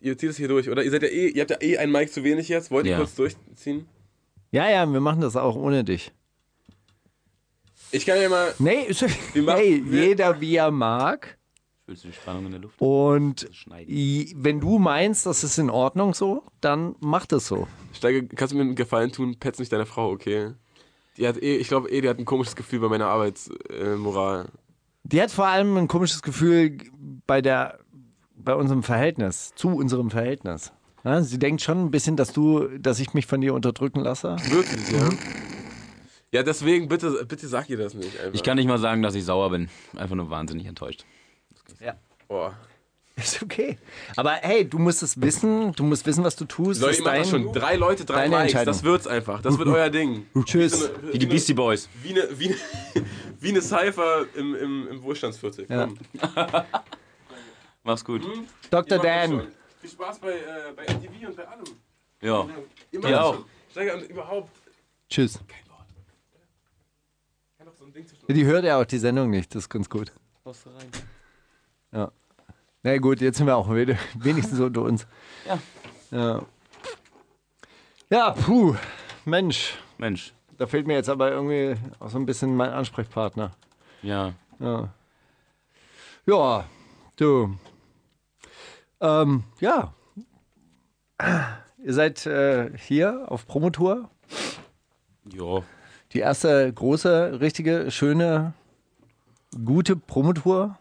ihr 0.00 0.16
zieht 0.18 0.30
es 0.30 0.36
hier 0.36 0.48
durch, 0.48 0.68
oder? 0.68 0.84
Ihr 0.84 0.90
seid 0.90 1.02
ja 1.02 1.08
eh, 1.08 1.28
ihr 1.28 1.40
habt 1.40 1.50
ja 1.50 1.56
eh 1.60 1.78
einen 1.78 1.90
Mic 1.92 2.10
zu 2.12 2.22
wenig 2.22 2.48
jetzt. 2.48 2.70
Wollt 2.70 2.84
ihr 2.86 2.92
Ja. 2.92 2.98
kurz 2.98 3.14
durchziehen? 3.14 3.86
Ja, 4.52 4.68
ja, 4.70 4.86
wir 4.92 5.00
machen 5.00 5.20
das 5.22 5.36
auch 5.36 5.56
ohne 5.56 5.84
dich. 5.84 6.12
Ich 7.92 8.06
kann 8.06 8.20
ja 8.20 8.28
mal. 8.28 8.54
Nee, 8.58 8.82
ist, 8.86 9.02
Wir 9.34 9.42
machen- 9.42 9.58
hey, 9.58 9.82
wir- 9.84 10.04
jeder 10.08 10.40
wie 10.40 10.56
er 10.56 10.70
mag. 10.70 11.38
Fühlst 11.86 12.04
du 12.04 12.08
die 12.08 12.14
Spannung 12.14 12.46
in 12.46 12.52
der 12.52 12.60
Luft? 12.60 12.80
Und 12.80 13.50
wenn 13.66 14.60
du 14.60 14.78
meinst, 14.78 15.26
das 15.26 15.42
ist 15.42 15.58
in 15.58 15.70
Ordnung 15.70 16.14
so, 16.14 16.44
dann 16.60 16.94
mach 17.00 17.26
das 17.26 17.46
so. 17.48 17.66
Steige, 17.94 18.28
kannst 18.28 18.52
du 18.52 18.56
mir 18.58 18.62
einen 18.62 18.76
Gefallen 18.76 19.10
tun? 19.10 19.36
Petz 19.40 19.58
nicht 19.58 19.72
deine 19.72 19.86
Frau, 19.86 20.10
okay? 20.10 20.52
Die 21.20 21.28
hat 21.28 21.40
eh, 21.40 21.56
ich 21.56 21.68
glaube 21.68 21.90
eh, 21.90 22.00
die 22.00 22.08
hat 22.08 22.18
ein 22.18 22.24
komisches 22.24 22.56
Gefühl 22.56 22.80
bei 22.80 22.88
meiner 22.88 23.06
Arbeitsmoral. 23.06 24.48
Die 25.04 25.20
hat 25.20 25.30
vor 25.30 25.46
allem 25.46 25.76
ein 25.76 25.86
komisches 25.86 26.22
Gefühl 26.22 26.78
bei 27.26 27.42
der, 27.42 27.78
bei 28.34 28.54
unserem 28.54 28.82
Verhältnis, 28.82 29.52
zu 29.54 29.68
unserem 29.68 30.10
Verhältnis. 30.10 30.72
Ja, 31.04 31.22
sie 31.22 31.38
denkt 31.38 31.62
schon 31.62 31.84
ein 31.84 31.90
bisschen, 31.90 32.16
dass 32.16 32.32
du, 32.32 32.68
dass 32.78 33.00
ich 33.00 33.12
mich 33.12 33.26
von 33.26 33.40
dir 33.40 33.54
unterdrücken 33.54 34.00
lasse. 34.00 34.36
Wirklich, 34.48 34.90
ja? 34.90 35.08
Ja, 36.32 36.42
deswegen, 36.42 36.88
bitte, 36.88 37.24
bitte 37.26 37.48
sag 37.48 37.68
ihr 37.68 37.76
das 37.76 37.94
nicht 37.94 38.18
einfach. 38.18 38.34
Ich 38.34 38.42
kann 38.42 38.56
nicht 38.56 38.68
mal 38.68 38.78
sagen, 38.78 39.02
dass 39.02 39.14
ich 39.14 39.24
sauer 39.24 39.50
bin. 39.50 39.68
Einfach 39.96 40.14
nur 40.16 40.30
wahnsinnig 40.30 40.66
enttäuscht. 40.66 41.04
Boah. 42.28 42.54
Ist 43.22 43.42
okay. 43.42 43.76
Aber 44.16 44.32
hey, 44.32 44.68
du 44.68 44.78
musst 44.78 45.02
es 45.02 45.20
wissen, 45.20 45.72
du 45.72 45.82
musst 45.84 46.06
wissen, 46.06 46.24
was 46.24 46.36
du 46.36 46.44
tust. 46.44 46.80
Leute, 46.80 46.90
Das 46.92 46.96
ihr 46.96 46.98
ist 47.00 47.04
macht 47.04 47.18
das 47.18 47.30
schon. 47.30 47.52
Drei 47.52 47.76
Leute, 47.76 48.04
drei 48.04 48.14
deine 48.22 48.30
Likes. 48.36 48.52
Entscheidung. 48.52 48.72
Das 48.74 48.82
wird's 48.82 49.06
einfach. 49.06 49.42
Das 49.42 49.58
wird 49.58 49.68
euer 49.68 49.90
Ding. 49.90 50.26
Tschüss. 50.44 50.90
Wie 51.12 51.18
die 51.18 51.26
Beastie 51.26 51.54
Boys. 51.54 51.88
Wie 52.02 52.10
eine, 52.10 52.28
wie 52.38 52.46
eine, 52.48 52.56
wie 53.40 53.48
eine 53.50 53.60
Cypher 53.62 54.26
im, 54.34 54.54
im, 54.54 54.88
im 54.88 55.02
Wohlstandsviertel. 55.02 55.66
Ja. 55.68 55.88
Mach's 57.82 58.04
gut. 58.04 58.22
Ihr 58.24 58.44
Dr. 58.70 58.98
Dan. 58.98 59.48
Viel 59.80 59.90
Spaß 59.90 60.18
bei, 60.18 60.32
äh, 60.32 60.72
bei 60.76 60.82
MTV 60.92 61.28
und 61.28 61.36
bei 61.36 61.48
allem. 61.48 61.64
Ja. 62.20 62.46
Ihr 62.92 63.00
macht 63.00 63.14
auch. 63.14 63.34
schon. 63.34 63.44
Steiger, 63.70 63.94
und 63.94 64.02
überhaupt. 64.10 64.50
Tschüss. 65.08 65.38
Kann 67.56 67.66
doch 67.66 67.74
so 67.76 67.84
ein 67.84 67.92
Ding 67.92 68.06
zwischen 68.06 68.24
Ja, 68.28 68.34
Die 68.34 68.44
hört 68.44 68.64
ja 68.64 68.80
auch 68.80 68.84
die 68.84 68.98
Sendung 68.98 69.30
nicht, 69.30 69.54
das 69.54 69.64
ist 69.64 69.68
ganz 69.68 69.88
gut. 69.88 70.12
Ja. 71.92 72.12
Na 72.82 72.96
gut, 72.98 73.20
jetzt 73.20 73.38
sind 73.38 73.46
wir 73.46 73.56
auch 73.56 73.68
we- 73.68 73.96
wenigstens 74.18 74.58
unter 74.60 74.82
uns. 74.82 75.06
Ja. 75.46 75.58
Ja. 76.10 76.42
Ja, 78.10 78.30
puh, 78.32 78.74
Mensch, 79.24 79.78
Mensch. 79.98 80.32
da 80.58 80.66
fehlt 80.66 80.86
mir 80.86 80.94
jetzt 80.94 81.08
aber 81.08 81.30
irgendwie 81.30 81.76
auch 82.00 82.08
so 82.10 82.18
ein 82.18 82.26
bisschen 82.26 82.56
mein 82.56 82.70
Ansprechpartner. 82.70 83.52
Ja. 84.02 84.32
Ja, 84.58 84.88
ja 86.26 86.64
du. 87.16 87.56
Ähm, 89.00 89.44
ja. 89.60 89.94
Ihr 91.82 91.92
seid 91.94 92.26
äh, 92.26 92.76
hier 92.76 93.26
auf 93.30 93.46
Promotour. 93.46 94.10
Ja. 95.32 95.62
Die 96.12 96.18
erste 96.18 96.72
große, 96.72 97.40
richtige, 97.40 97.90
schöne, 97.92 98.54
gute 99.64 99.94
Promotour. 99.96 100.76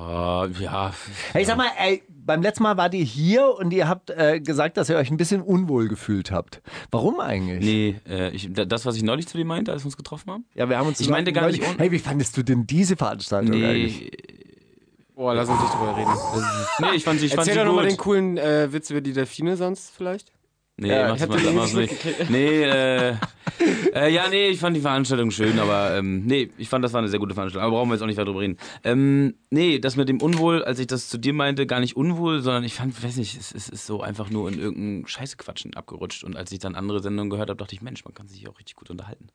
Ah, 0.00 0.48
ja. 0.58 0.94
Hey, 1.32 1.44
sag 1.44 1.58
mal, 1.58 1.68
ey, 1.78 2.02
beim 2.08 2.40
letzten 2.40 2.62
Mal 2.62 2.76
wart 2.78 2.94
ihr 2.94 3.04
hier 3.04 3.54
und 3.58 3.70
ihr 3.72 3.86
habt 3.86 4.08
äh, 4.10 4.40
gesagt, 4.40 4.78
dass 4.78 4.88
ihr 4.88 4.96
euch 4.96 5.10
ein 5.10 5.18
bisschen 5.18 5.42
unwohl 5.42 5.88
gefühlt 5.88 6.30
habt. 6.30 6.62
Warum 6.90 7.20
eigentlich? 7.20 7.62
Nee, 7.64 8.00
äh, 8.08 8.30
ich, 8.30 8.50
da- 8.50 8.64
das, 8.64 8.86
was 8.86 8.96
ich 8.96 9.02
neulich 9.02 9.28
zu 9.28 9.36
dir 9.36 9.44
meinte, 9.44 9.72
als 9.72 9.82
wir 9.82 9.86
uns 9.86 9.98
getroffen 9.98 10.30
haben? 10.30 10.44
Ja, 10.54 10.68
wir 10.70 10.78
haben 10.78 10.86
uns 10.88 11.00
Ich 11.00 11.10
meinte 11.10 11.32
gar 11.32 11.46
nicht 11.48 11.60
neulich- 11.60 11.70
un- 11.74 11.78
Hey, 11.78 11.90
wie 11.92 11.98
fandest 11.98 12.34
du 12.36 12.42
denn 12.42 12.66
diese 12.66 12.96
Veranstaltung 12.96 13.54
eigentlich? 13.62 14.00
Nee, 14.00 14.10
Boah, 15.14 15.34
lass 15.34 15.50
uns 15.50 15.60
nicht 15.60 15.74
drüber 15.74 15.94
reden. 15.98 16.10
nee 16.80 16.96
ich 16.96 17.04
fand 17.04 17.20
sie, 17.20 17.26
ich 17.26 17.32
fand 17.34 17.40
Erzähl 17.46 17.52
sie 17.54 17.58
doch 17.60 17.66
nochmal 17.66 17.86
den 17.86 17.98
coolen 17.98 18.38
äh, 18.38 18.72
Witz 18.72 18.88
über 18.88 19.02
die 19.02 19.12
Delfine 19.12 19.58
sonst 19.58 19.90
vielleicht. 19.94 20.32
Nee, 20.80 20.88
Ja, 20.88 21.08
mach's 21.08 21.28
den 21.28 21.54
mach's 21.54 21.74
nicht. 21.74 22.30
Nee, 22.30 22.62
äh, 22.62 23.14
äh, 23.94 24.10
ja, 24.10 24.28
nee, 24.30 24.48
ich 24.48 24.58
fand 24.58 24.74
die 24.74 24.80
Veranstaltung 24.80 25.30
schön, 25.30 25.58
aber 25.58 25.94
ähm, 25.94 26.24
nee, 26.24 26.48
ich 26.56 26.70
fand, 26.70 26.82
das 26.82 26.94
war 26.94 27.00
eine 27.00 27.08
sehr 27.08 27.18
gute 27.18 27.34
Veranstaltung. 27.34 27.66
Aber 27.66 27.76
brauchen 27.76 27.90
wir 27.90 27.94
jetzt 27.96 28.02
auch 28.02 28.06
nicht 28.06 28.16
weiter 28.16 28.26
drüber 28.26 28.40
reden. 28.40 28.56
Ähm, 28.82 29.34
nee, 29.50 29.78
das 29.78 29.96
mit 29.96 30.08
dem 30.08 30.22
Unwohl, 30.22 30.64
als 30.64 30.78
ich 30.78 30.86
das 30.86 31.10
zu 31.10 31.18
dir 31.18 31.34
meinte, 31.34 31.66
gar 31.66 31.80
nicht 31.80 31.96
unwohl, 31.96 32.40
sondern 32.40 32.64
ich 32.64 32.72
fand, 32.72 33.02
weiß 33.04 33.16
nicht, 33.16 33.38
es, 33.38 33.54
es 33.54 33.68
ist 33.68 33.84
so 33.84 34.00
einfach 34.00 34.30
nur 34.30 34.48
in 34.48 34.58
irgendein 34.58 35.06
Scheißequatschen 35.06 35.74
abgerutscht. 35.74 36.24
Und 36.24 36.34
als 36.36 36.50
ich 36.50 36.60
dann 36.60 36.74
andere 36.74 37.00
Sendungen 37.00 37.28
gehört 37.28 37.50
habe, 37.50 37.58
dachte 37.58 37.74
ich, 37.74 37.82
Mensch, 37.82 38.02
man 38.06 38.14
kann 38.14 38.26
sich 38.28 38.48
auch 38.48 38.58
richtig 38.58 38.76
gut 38.76 38.88
unterhalten. 38.88 39.26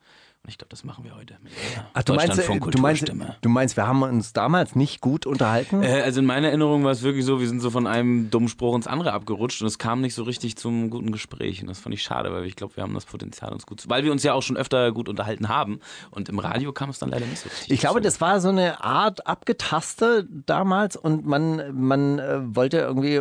Und 0.46 0.52
ich 0.52 0.60
glaube, 0.60 0.70
das 0.70 0.84
machen 0.84 1.04
wir 1.04 1.16
heute 1.16 1.40
mit 1.42 1.54
Ach, 1.96 2.04
du 2.04 2.14
meinst, 2.14 2.38
äh, 2.38 2.46
du, 2.46 2.80
meinst, 2.80 3.12
du 3.42 3.50
meinst, 3.50 3.78
wir 3.78 3.88
haben 3.88 4.04
uns 4.04 4.32
damals 4.32 4.76
nicht 4.76 5.02
gut 5.02 5.26
unterhalten? 5.26 5.82
Äh, 5.82 6.04
also 6.04 6.20
in 6.20 6.28
meiner 6.28 6.50
Erinnerung 6.50 6.84
war 6.84 6.92
es 6.92 7.02
wirklich 7.02 7.26
so, 7.26 7.40
wir 7.40 7.48
sind 7.48 7.62
so 7.62 7.72
von 7.72 7.88
einem 7.88 8.30
dummen 8.30 8.48
Spruch 8.48 8.76
ins 8.76 8.86
andere 8.86 9.14
abgerutscht 9.14 9.64
und 9.64 9.68
es 9.68 9.80
kam 9.80 10.02
nicht 10.02 10.14
so 10.14 10.22
richtig 10.22 10.56
zum 10.56 10.92
guten 10.92 11.12
Gespräch. 11.12 11.64
Und 11.64 11.68
das 11.68 11.80
fand 11.80 11.96
ich 11.96 12.04
schade, 12.04 12.32
weil 12.32 12.46
ich 12.46 12.56
glaube, 12.56 12.76
wir 12.76 12.84
haben 12.84 12.94
das 12.94 13.06
Potenzial 13.06 13.52
uns 13.54 13.66
gut 13.66 13.82
zu. 13.82 13.90
Weil 13.90 14.04
wir 14.04 14.12
uns 14.12 14.22
ja 14.22 14.34
auch 14.34 14.44
schon 14.44 14.56
öfter 14.56 14.92
gut 14.92 15.10
unterhalten 15.10 15.50
haben. 15.50 15.80
Und 16.12 16.30
im 16.30 16.38
Radio 16.38 16.72
kam 16.74 16.92
es 16.92 17.00
dann 17.00 17.10
leider 17.10 17.26
nicht 17.26 17.40
so 17.40 17.50
richtig. 17.50 17.72
Ich 17.72 17.80
glaube, 17.80 18.02
so. 18.02 18.04
das 18.04 18.22
war 18.22 18.40
so 18.40 18.50
eine 18.50 18.84
Art 18.84 19.26
Abgetaste 19.26 20.28
damals 20.46 20.96
und 20.96 21.26
man, 21.26 21.74
man 21.74 22.20
äh, 22.20 22.56
wollte 22.56 22.78
irgendwie 22.78 23.20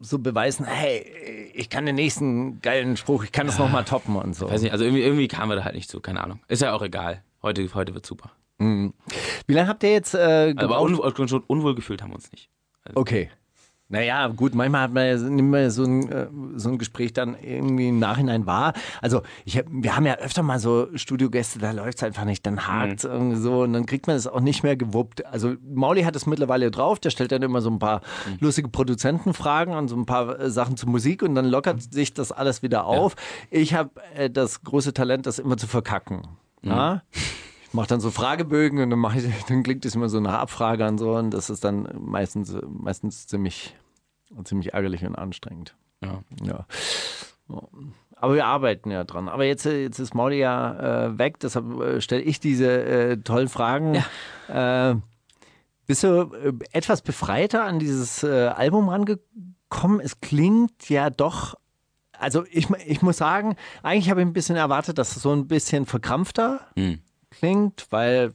so 0.00 0.18
beweisen, 0.18 0.66
hey, 0.66 1.50
ich 1.54 1.70
kann 1.70 1.86
den 1.86 1.94
nächsten 1.94 2.60
geilen 2.60 2.96
Spruch, 2.96 3.24
ich 3.24 3.32
kann 3.32 3.46
das 3.46 3.58
nochmal 3.58 3.84
toppen 3.84 4.16
und 4.16 4.34
so. 4.34 4.50
Weiß 4.50 4.62
nicht, 4.62 4.72
also 4.72 4.84
irgendwie, 4.84 5.02
irgendwie 5.02 5.28
kamen 5.28 5.50
wir 5.50 5.56
da 5.56 5.64
halt 5.64 5.74
nicht 5.74 5.90
zu, 5.90 6.00
keine 6.00 6.22
Ahnung. 6.22 6.40
Ist 6.48 6.62
ja 6.62 6.72
auch 6.74 6.82
egal. 6.82 7.22
Heute, 7.42 7.66
heute 7.74 7.94
wird 7.94 8.06
super. 8.06 8.30
Wie 8.58 9.52
lange 9.52 9.68
habt 9.68 9.82
ihr 9.82 9.92
jetzt 9.92 10.14
äh, 10.14 10.54
Aber 10.56 10.84
gebraucht? 10.86 11.18
un, 11.18 11.28
schon 11.28 11.42
unwohl 11.42 11.74
gefühlt 11.74 12.02
haben 12.02 12.10
wir 12.10 12.16
uns 12.16 12.30
nicht. 12.32 12.48
Okay. 12.94 13.30
Naja, 13.88 14.28
gut, 14.28 14.54
manchmal 14.54 14.80
hat 14.82 14.92
man 14.92 15.06
ja 15.06 15.16
nimmt 15.16 15.50
man 15.50 15.60
ja 15.60 15.70
so 15.70 15.84
ein, 15.84 16.10
äh, 16.10 16.26
so 16.56 16.70
ein 16.70 16.78
Gespräch 16.78 17.12
dann 17.12 17.36
irgendwie 17.40 17.88
im 17.88 17.98
Nachhinein 17.98 18.46
wahr. 18.46 18.72
Also 19.02 19.22
ich 19.44 19.58
hab, 19.58 19.66
wir 19.68 19.94
haben 19.94 20.06
ja 20.06 20.14
öfter 20.16 20.42
mal 20.42 20.58
so 20.58 20.88
Studiogäste, 20.94 21.58
da 21.58 21.70
läuft 21.72 21.98
es 21.98 22.02
einfach 22.02 22.24
nicht, 22.24 22.46
dann 22.46 22.66
hakt 22.66 23.00
es 23.00 23.04
irgendwie 23.04 23.36
so 23.36 23.62
und 23.62 23.74
dann 23.74 23.84
kriegt 23.84 24.06
man 24.06 24.16
es 24.16 24.26
auch 24.26 24.40
nicht 24.40 24.62
mehr 24.62 24.76
gewuppt. 24.76 25.26
Also 25.26 25.54
Mauli 25.62 26.02
hat 26.02 26.16
es 26.16 26.24
mittlerweile 26.24 26.70
drauf, 26.70 26.98
der 26.98 27.10
stellt 27.10 27.30
dann 27.30 27.42
immer 27.42 27.60
so 27.60 27.68
ein 27.68 27.78
paar 27.78 28.00
lustige 28.40 28.68
Produzentenfragen 28.68 29.74
und 29.74 29.88
so 29.88 29.96
ein 29.96 30.06
paar 30.06 30.40
äh, 30.40 30.50
Sachen 30.50 30.78
zur 30.78 30.88
Musik 30.88 31.22
und 31.22 31.34
dann 31.34 31.44
lockert 31.44 31.92
sich 31.92 32.14
das 32.14 32.32
alles 32.32 32.62
wieder 32.62 32.86
auf. 32.86 33.16
Ich 33.50 33.74
habe 33.74 33.90
äh, 34.14 34.30
das 34.30 34.64
große 34.64 34.94
Talent, 34.94 35.26
das 35.26 35.38
immer 35.38 35.58
zu 35.58 35.66
verkacken. 35.66 36.22
Ja? 36.62 37.02
Ich 37.74 37.76
mache 37.76 37.88
dann 37.88 37.98
so 37.98 38.12
Fragebögen 38.12 38.78
und 38.78 38.90
dann, 38.90 39.00
mach 39.00 39.16
ich, 39.16 39.24
dann 39.48 39.64
klingt 39.64 39.84
es 39.84 39.96
immer 39.96 40.08
so 40.08 40.20
nach 40.20 40.34
Abfrage 40.34 40.86
und 40.86 40.98
so 40.98 41.16
und 41.16 41.32
das 41.32 41.50
ist 41.50 41.64
dann 41.64 41.88
meistens, 41.98 42.56
meistens 42.68 43.26
ziemlich, 43.26 43.74
ziemlich 44.44 44.74
ärgerlich 44.74 45.04
und 45.04 45.16
anstrengend. 45.16 45.74
Ja. 46.00 46.22
Ja. 46.44 46.66
Aber 48.14 48.34
wir 48.36 48.46
arbeiten 48.46 48.92
ja 48.92 49.02
dran. 49.02 49.28
Aber 49.28 49.44
jetzt, 49.44 49.64
jetzt 49.64 49.98
ist 49.98 50.14
Mauli 50.14 50.38
ja 50.38 51.06
äh, 51.06 51.18
weg, 51.18 51.40
deshalb 51.40 51.80
äh, 51.80 52.00
stelle 52.00 52.22
ich 52.22 52.38
diese 52.38 52.70
äh, 52.70 53.16
tollen 53.16 53.48
Fragen. 53.48 54.04
Äh, 54.46 54.94
bist 55.88 56.04
du 56.04 56.32
äh, 56.32 56.52
etwas 56.70 57.02
befreiter 57.02 57.64
an 57.64 57.80
dieses 57.80 58.22
äh, 58.22 58.52
Album 58.54 58.88
rangekommen? 58.88 59.98
Es 59.98 60.20
klingt 60.20 60.88
ja 60.88 61.10
doch. 61.10 61.56
Also 62.20 62.44
ich, 62.52 62.70
ich 62.86 63.02
muss 63.02 63.16
sagen, 63.16 63.56
eigentlich 63.82 64.10
habe 64.10 64.20
ich 64.20 64.26
ein 64.28 64.32
bisschen 64.32 64.54
erwartet, 64.54 64.98
dass 64.98 65.16
es 65.16 65.22
so 65.22 65.32
ein 65.32 65.48
bisschen 65.48 65.86
verkrampfter 65.86 66.60
Hm. 66.76 67.00
Klingt, 67.38 67.86
weil 67.90 68.32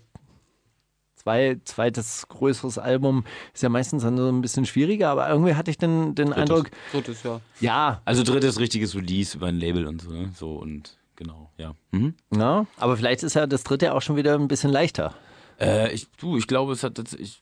zwei, 1.15 1.57
zweites 1.65 2.27
größeres 2.29 2.77
Album 2.77 3.25
ist 3.53 3.61
ja 3.63 3.69
meistens 3.69 4.03
dann 4.03 4.17
so 4.17 4.27
ein 4.29 4.41
bisschen 4.41 4.65
schwieriger, 4.65 5.09
aber 5.09 5.29
irgendwie 5.29 5.55
hatte 5.55 5.69
ich 5.71 5.77
den, 5.77 6.15
den 6.15 6.31
Eindruck, 6.33 6.69
Drittes 6.91 7.23
Jahr. 7.23 7.41
ja, 7.59 8.01
Also 8.05 8.23
drittes 8.23 8.59
richtiges 8.59 8.95
Release 8.95 9.35
über 9.37 9.47
ein 9.47 9.59
Label 9.59 9.85
und 9.85 10.01
so. 10.01 10.11
ne? 10.11 10.31
So 10.35 10.53
und 10.53 10.97
genau, 11.15 11.51
ja. 11.57 11.73
Mhm. 11.91 12.13
ja, 12.33 12.65
aber 12.77 12.95
vielleicht 12.97 13.23
ist 13.23 13.33
ja 13.33 13.47
das 13.47 13.63
dritte 13.63 13.93
auch 13.93 14.01
schon 14.01 14.15
wieder 14.15 14.35
ein 14.35 14.47
bisschen 14.47 14.71
leichter. 14.71 15.13
Äh, 15.59 15.91
ich, 15.93 16.07
du, 16.17 16.37
ich 16.37 16.47
glaube, 16.47 16.71
es 16.73 16.83
hat 16.83 16.95
tatsächlich. 16.95 17.41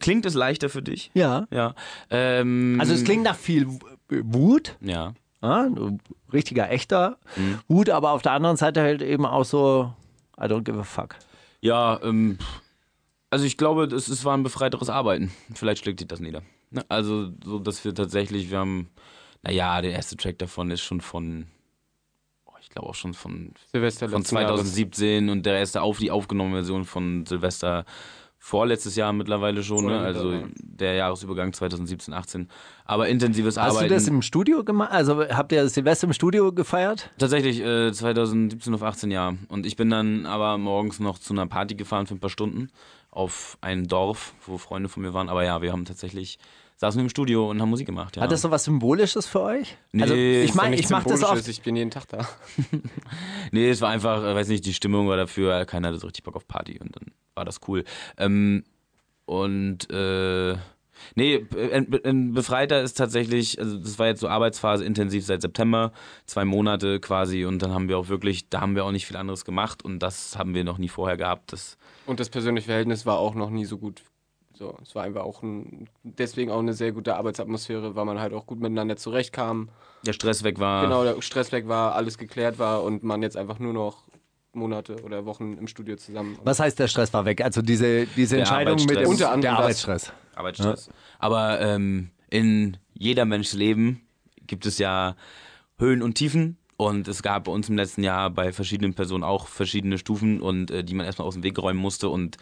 Klingt 0.00 0.24
es 0.26 0.34
leichter 0.34 0.68
für 0.70 0.82
dich? 0.82 1.10
Ja. 1.14 1.46
Ja. 1.50 1.74
Ähm, 2.10 2.78
Also 2.80 2.94
es 2.94 3.04
klingt 3.04 3.22
nach 3.22 3.36
viel 3.36 3.66
Wut, 4.08 4.76
Ja. 4.80 5.14
ja, 5.42 5.68
richtiger, 6.32 6.70
echter 6.70 7.18
Wut, 7.68 7.90
aber 7.90 8.12
auf 8.12 8.22
der 8.22 8.32
anderen 8.32 8.56
Seite 8.56 8.80
halt 8.82 9.02
eben 9.02 9.24
auch 9.26 9.44
so, 9.44 9.92
I 10.38 10.44
don't 10.44 10.64
give 10.64 10.78
a 10.78 10.84
fuck. 10.84 11.16
Ja, 11.60 12.00
ähm, 12.02 12.38
also 13.30 13.44
ich 13.44 13.56
glaube, 13.56 13.84
es, 13.84 14.08
es 14.08 14.24
war 14.24 14.36
ein 14.36 14.42
befreiteres 14.42 14.90
Arbeiten. 14.90 15.32
Vielleicht 15.54 15.82
schlägt 15.82 16.00
sich 16.00 16.08
das 16.08 16.20
nieder. 16.20 16.42
Ne? 16.70 16.84
Also, 16.88 17.32
so 17.44 17.58
dass 17.58 17.84
wir 17.84 17.94
tatsächlich, 17.94 18.50
wir 18.50 18.58
haben, 18.58 18.90
naja, 19.42 19.80
der 19.80 19.92
erste 19.92 20.16
Track 20.16 20.38
davon 20.38 20.70
ist 20.70 20.82
schon 20.82 21.00
von, 21.00 21.46
oh, 22.46 22.52
ich 22.60 22.68
glaube 22.68 22.88
auch 22.88 22.94
schon 22.94 23.14
von, 23.14 23.52
Silvester 23.72 24.08
von 24.08 24.20
letzten 24.20 24.36
Jahres. 24.36 24.60
2017 24.60 25.30
und 25.30 25.46
der 25.46 25.58
erste 25.58 25.82
auf 25.82 25.98
die 25.98 26.10
aufgenommene 26.10 26.56
Version 26.56 26.84
von 26.84 27.26
Silvester 27.26 27.84
vorletztes 28.44 28.94
Jahr 28.94 29.14
mittlerweile 29.14 29.62
schon, 29.62 29.86
ne? 29.86 29.98
also 30.00 30.42
der 30.58 30.92
Jahresübergang 30.96 31.54
2017, 31.54 32.12
18. 32.12 32.48
Aber 32.84 33.08
intensives 33.08 33.56
Hast 33.56 33.70
Arbeiten. 33.70 33.88
du 33.88 33.94
das 33.94 34.06
im 34.06 34.20
Studio 34.20 34.62
gemacht? 34.62 34.92
Also 34.92 35.26
habt 35.30 35.50
ihr 35.52 35.66
Silvester 35.66 36.06
im 36.06 36.12
Studio 36.12 36.52
gefeiert? 36.52 37.08
Tatsächlich, 37.16 37.62
äh, 37.62 37.90
2017 37.90 38.74
auf 38.74 38.82
18 38.82 39.10
Jahre. 39.10 39.38
Und 39.48 39.64
ich 39.64 39.76
bin 39.76 39.88
dann 39.88 40.26
aber 40.26 40.58
morgens 40.58 41.00
noch 41.00 41.18
zu 41.18 41.32
einer 41.32 41.46
Party 41.46 41.74
gefahren 41.74 42.06
für 42.06 42.16
ein 42.16 42.20
paar 42.20 42.28
Stunden 42.28 42.68
auf 43.10 43.56
ein 43.62 43.88
Dorf, 43.88 44.34
wo 44.44 44.58
Freunde 44.58 44.90
von 44.90 45.02
mir 45.02 45.14
waren. 45.14 45.30
Aber 45.30 45.42
ja, 45.42 45.62
wir 45.62 45.72
haben 45.72 45.86
tatsächlich 45.86 46.38
saßen 46.76 46.98
wir 46.98 47.04
im 47.04 47.08
Studio 47.08 47.50
und 47.50 47.60
haben 47.60 47.70
Musik 47.70 47.86
gemacht. 47.86 48.16
Ja. 48.16 48.22
Hat 48.22 48.32
das 48.32 48.42
so 48.42 48.50
was 48.50 48.64
Symbolisches 48.64 49.26
für 49.26 49.42
euch? 49.42 49.76
Nee, 49.92 50.02
also 50.02 50.14
ist 50.14 50.44
ich 50.50 50.54
meine, 50.54 50.70
Nicht 50.70 50.84
ich 50.84 50.90
mache 50.90 51.08
das 51.08 51.22
ist, 51.22 51.48
Ich 51.48 51.62
bin 51.62 51.76
jeden 51.76 51.90
Tag 51.90 52.08
da. 52.08 52.28
Nee, 53.52 53.70
es 53.70 53.80
war 53.80 53.90
einfach, 53.90 54.22
äh, 54.24 54.34
weiß 54.34 54.48
nicht, 54.48 54.66
die 54.66 54.74
Stimmung 54.74 55.08
war 55.08 55.16
dafür, 55.16 55.64
keiner 55.64 55.88
hatte 55.88 55.98
so 55.98 56.06
richtig 56.06 56.24
Bock 56.24 56.36
auf 56.36 56.48
Party 56.48 56.78
und 56.80 56.96
dann 56.96 57.12
war 57.34 57.44
das 57.44 57.60
cool. 57.68 57.84
Ähm, 58.18 58.64
und 59.26 59.90
äh, 59.90 60.56
nee, 61.14 61.46
ein, 61.72 62.00
ein 62.04 62.34
Befreiter 62.34 62.82
ist 62.82 62.98
tatsächlich, 62.98 63.58
also 63.58 63.78
das 63.78 63.98
war 63.98 64.08
jetzt 64.08 64.20
so 64.20 64.28
Arbeitsphase 64.28 64.84
intensiv 64.84 65.24
seit 65.24 65.42
September, 65.42 65.92
zwei 66.26 66.44
Monate 66.44 67.00
quasi 67.00 67.44
und 67.44 67.62
dann 67.62 67.72
haben 67.72 67.88
wir 67.88 67.98
auch 67.98 68.08
wirklich, 68.08 68.50
da 68.50 68.60
haben 68.60 68.74
wir 68.74 68.84
auch 68.84 68.92
nicht 68.92 69.06
viel 69.06 69.16
anderes 69.16 69.44
gemacht 69.44 69.84
und 69.84 70.00
das 70.00 70.36
haben 70.36 70.54
wir 70.54 70.64
noch 70.64 70.78
nie 70.78 70.88
vorher 70.88 71.16
gehabt. 71.16 71.52
Das, 71.52 71.78
Und 72.06 72.20
das 72.20 72.28
persönliche 72.28 72.66
Verhältnis 72.66 73.06
war 73.06 73.18
auch 73.18 73.34
noch 73.34 73.50
nie 73.50 73.64
so 73.64 73.78
gut. 73.78 74.02
So, 74.56 74.76
es 74.82 74.94
war 74.94 75.02
einfach 75.02 75.22
auch 75.22 75.42
ein, 75.42 75.88
deswegen 76.04 76.50
auch 76.50 76.60
eine 76.60 76.74
sehr 76.74 76.92
gute 76.92 77.16
Arbeitsatmosphäre, 77.16 77.96
weil 77.96 78.04
man 78.04 78.20
halt 78.20 78.32
auch 78.32 78.46
gut 78.46 78.60
miteinander 78.60 78.96
zurechtkam. 78.96 79.68
der 80.06 80.12
Stress 80.12 80.44
weg 80.44 80.60
war. 80.60 80.84
Genau, 80.84 81.02
der 81.02 81.20
Stress 81.22 81.50
weg 81.50 81.66
war, 81.66 81.94
alles 81.94 82.18
geklärt 82.18 82.58
war 82.58 82.82
und 82.84 83.02
man 83.02 83.22
jetzt 83.22 83.36
einfach 83.36 83.58
nur 83.58 83.72
noch 83.72 84.04
Monate 84.52 85.02
oder 85.02 85.24
Wochen 85.26 85.56
im 85.58 85.66
Studio 85.66 85.96
zusammen. 85.96 86.38
Was 86.44 86.60
heißt, 86.60 86.78
der 86.78 86.88
Stress 86.88 87.12
war 87.12 87.24
weg? 87.24 87.40
Also 87.42 87.62
diese, 87.62 88.06
diese 88.06 88.36
Der 88.36 88.44
Entscheidung 88.44 88.76
mit 88.76 88.90
dem 88.90 88.96
Arbeitsstress. 88.98 89.08
Unter 89.08 89.26
anderem 89.32 89.40
der. 89.40 89.58
Arbeitsstress. 89.58 90.12
Arbeitsstress. 90.36 90.90
Aber 91.18 91.60
ähm, 91.60 92.10
in 92.30 92.76
jeder 92.92 93.24
Menschs 93.24 93.54
Leben 93.54 94.02
gibt 94.46 94.66
es 94.66 94.78
ja 94.78 95.16
Höhen 95.78 96.02
und 96.02 96.14
Tiefen. 96.14 96.58
Und 96.76 97.06
es 97.06 97.22
gab 97.22 97.44
bei 97.44 97.52
uns 97.52 97.68
im 97.68 97.76
letzten 97.76 98.02
Jahr 98.02 98.30
bei 98.30 98.52
verschiedenen 98.52 98.94
Personen 98.94 99.22
auch 99.22 99.46
verschiedene 99.46 99.96
Stufen 99.96 100.40
und 100.40 100.70
äh, 100.72 100.82
die 100.82 100.94
man 100.94 101.06
erstmal 101.06 101.28
aus 101.28 101.34
dem 101.34 101.44
Weg 101.44 101.58
räumen 101.58 101.78
musste. 101.78 102.08
Und 102.08 102.36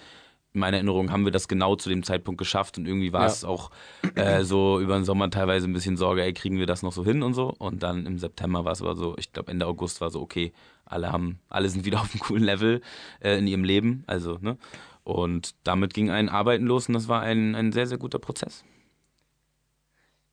meiner 0.53 0.77
Erinnerung 0.79 1.11
haben 1.11 1.25
wir 1.25 1.33
das 1.33 1.49
genau 1.49 1.77
zu 1.77 1.89
dem 1.89 2.03
Zeitpunkt 2.03 2.39
geschafft 2.39 2.77
und 2.79 2.87
irgendwie 2.87 3.13
war 3.13 3.23
Ja. 3.23 3.27
es 3.29 3.45
auch 3.45 3.71
äh, 4.17 4.43
so 4.45 4.81
über 4.81 4.95
den 4.95 5.05
Sommer 5.05 5.31
teilweise 5.31 5.67
ein 5.67 5.73
bisschen 5.73 5.97
Sorge, 5.97 6.23
ey, 6.23 6.33
kriegen 6.33 6.59
wir 6.59 6.67
das 6.67 6.83
noch 6.83 6.93
so 6.93 7.05
hin 7.05 7.23
und 7.23 7.35
so. 7.35 7.55
Und 7.59 7.83
dann 7.83 8.05
im 8.07 8.19
September 8.19 8.65
war 8.65 8.73
es 8.73 8.83
aber 8.83 8.95
so, 8.95 9.17
ich 9.19 9.33
glaube 9.33 9.51
Ende 9.51 9.67
August 9.67 10.01
war 10.01 10.11
so, 10.11 10.21
okay, 10.21 10.53
alle 10.85 11.11
haben, 11.11 11.39
alle 11.49 11.69
sind 11.69 11.85
wieder 11.85 12.01
auf 12.03 12.13
einem 12.13 12.21
coolen 12.21 12.45
Level 12.45 12.83
äh, 13.21 13.39
in 13.39 13.47
ihrem 13.47 13.65
Leben. 13.65 14.05
Also, 14.07 14.39
ne? 14.41 14.59
Und 15.05 15.55
damit 15.65 15.95
ging 15.95 16.11
ein 16.11 16.29
Arbeiten 16.29 16.67
los 16.67 16.87
und 16.89 16.95
das 16.95 17.09
war 17.09 17.23
ein, 17.23 17.55
ein 17.55 17.73
sehr, 17.73 17.87
sehr 17.87 17.99
guter 17.99 18.19
Prozess. 18.19 18.63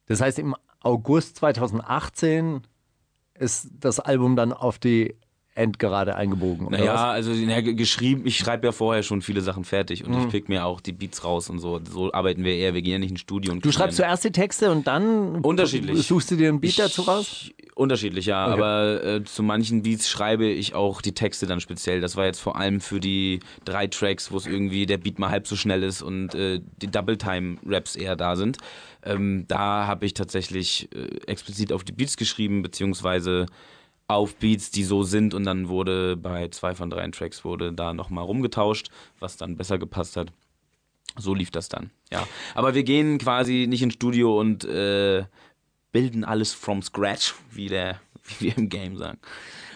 Das 0.05 0.21
heißt, 0.21 0.37
im 0.39 0.55
August 0.81 1.37
2018 1.37 2.61
ist 3.35 3.69
das 3.79 3.99
Album 3.99 4.35
dann 4.35 4.53
auf 4.53 4.79
die 4.79 5.15
Endgerade 5.59 6.15
eingebogen. 6.15 6.67
Oder 6.67 6.77
Naja, 6.79 6.93
was? 6.93 7.01
also 7.01 7.31
na, 7.35 7.61
ge- 7.61 7.73
geschrieben, 7.75 8.23
ich 8.25 8.37
schreibe 8.37 8.65
ja 8.67 8.71
vorher 8.71 9.03
schon 9.03 9.21
viele 9.21 9.41
Sachen 9.41 9.63
fertig 9.65 10.05
und 10.05 10.13
Mhm. 10.13 10.21
ich 10.21 10.29
pick 10.29 10.49
mir 10.49 10.65
auch 10.65 10.81
die 10.81 10.93
Beats 10.93 11.23
raus 11.23 11.49
und 11.49 11.59
so. 11.59 11.79
So 11.91 12.11
arbeiten 12.13 12.43
wir 12.43 12.55
eher. 12.55 12.73
Wir 12.73 12.81
gehen 12.81 12.93
ja 12.93 12.99
nicht 12.99 13.11
ins 13.11 13.19
Studio 13.19 13.51
und 13.51 13.63
Du 13.63 13.71
schreibst 13.71 13.97
zuerst 13.97 14.23
die 14.23 14.31
Texte 14.31 14.71
und 14.71 14.87
dann 14.87 15.35
Unterschiedlich. 15.41 16.07
suchst 16.07 16.31
du 16.31 16.35
dir 16.37 16.49
einen 16.49 16.59
Beat 16.61 16.79
dazu 16.79 17.01
raus? 17.03 17.27
Ich- 17.31 17.55
Unterschiedlich, 17.75 18.25
ja. 18.25 18.45
Aber 18.45 19.01
äh, 19.05 19.23
zu 19.23 19.41
manchen 19.41 19.83
Beats 19.83 20.09
schreibe 20.09 20.45
ich 20.45 20.75
auch 20.75 21.01
die 21.01 21.13
Texte 21.13 21.47
dann 21.47 21.61
speziell. 21.61 22.01
Das 22.01 22.17
war 22.17 22.25
jetzt 22.25 22.39
vor 22.41 22.57
allem 22.57 22.81
für 22.81 22.99
die 22.99 23.39
drei 23.63 23.87
Tracks, 23.87 24.33
wo 24.33 24.37
es 24.37 24.47
irgendwie 24.47 24.85
der 24.85 24.97
Beat 24.97 25.17
mal 25.17 25.29
halb 25.29 25.47
so 25.47 25.55
schnell 25.55 25.83
ist 25.83 26.01
und 26.01 26.35
äh, 26.35 26.59
die 26.81 26.87
Double-Time-Raps 26.87 27.95
eher 27.95 28.17
da 28.17 28.35
sind. 28.35 28.57
Ähm, 29.05 29.45
da 29.47 29.87
habe 29.87 30.05
ich 30.05 30.13
tatsächlich 30.13 30.89
äh, 30.93 31.31
explizit 31.31 31.71
auf 31.71 31.85
die 31.85 31.93
Beats 31.93 32.17
geschrieben, 32.17 32.63
beziehungsweise 32.63 33.45
auf 34.09 34.35
Beats, 34.35 34.71
die 34.71 34.83
so 34.83 35.03
sind 35.03 35.33
und 35.33 35.45
dann 35.45 35.69
wurde 35.69 36.17
bei 36.17 36.47
zwei 36.49 36.73
von 36.75 36.89
drei 36.89 37.07
Tracks 37.11 37.45
wurde 37.45 37.71
da 37.71 37.93
nochmal 37.93 38.25
rumgetauscht, 38.25 38.89
was 39.19 39.37
dann 39.37 39.55
besser 39.55 39.77
gepasst 39.77 40.17
hat. 40.17 40.31
So 41.17 41.33
lief 41.33 41.51
das 41.51 41.69
dann, 41.69 41.91
ja. 42.11 42.27
Aber 42.55 42.73
wir 42.73 42.83
gehen 42.83 43.17
quasi 43.19 43.65
nicht 43.69 43.81
ins 43.83 43.93
Studio 43.93 44.39
und 44.39 44.63
äh, 44.65 45.25
bilden 45.91 46.23
alles 46.23 46.53
from 46.53 46.81
scratch, 46.81 47.35
wie, 47.51 47.67
der, 47.67 47.99
wie 48.39 48.47
wir 48.47 48.57
im 48.57 48.69
Game 48.69 48.97
sagen. 48.97 49.19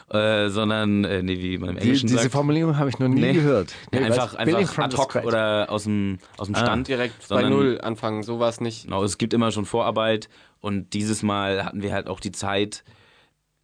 Äh, 0.10 0.50
sondern, 0.50 1.04
äh, 1.06 1.24
nee, 1.24 1.40
wie 1.40 1.58
man 1.58 1.70
im 1.70 1.75
Die, 1.75 1.82
Englischen 1.84 2.08
diese 2.08 2.20
sagt. 2.22 2.32
Formulierung 2.34 2.78
habe 2.78 2.90
ich 2.90 3.00
noch 3.00 3.08
nie 3.08 3.22
Nee. 3.22 3.34
gehört. 3.34 3.74
Ja, 3.94 4.00
Nee, 4.00 4.06
einfach 4.08 4.36
einfach 4.36 4.78
ad 4.84 4.98
hoc 4.98 5.15
oder 5.26 5.67
aus 5.69 5.84
dem, 5.86 6.17
aus 6.38 6.48
dem 6.48 6.56
Ah. 6.56 6.60
Stand. 6.60 6.88
Direkt 6.88 7.28
bei 7.30 7.48
Null 7.50 7.80
anfangen, 7.82 8.22
so 8.24 8.39
war 8.39 8.50
es 8.50 8.62
nicht. 8.62 8.84
Genau, 8.86 9.04
es 9.04 9.17
gibt 9.17 9.34
immer 9.34 9.52
schon 9.52 9.65
Vorarbeit 9.65 10.28
und 10.60 10.93
dieses 10.93 11.24
Mal 11.24 11.65
hatten 11.65 11.82
wir 11.82 11.93
halt 11.93 12.08
auch 12.08 12.19
die 12.19 12.32
Zeit, 12.32 12.84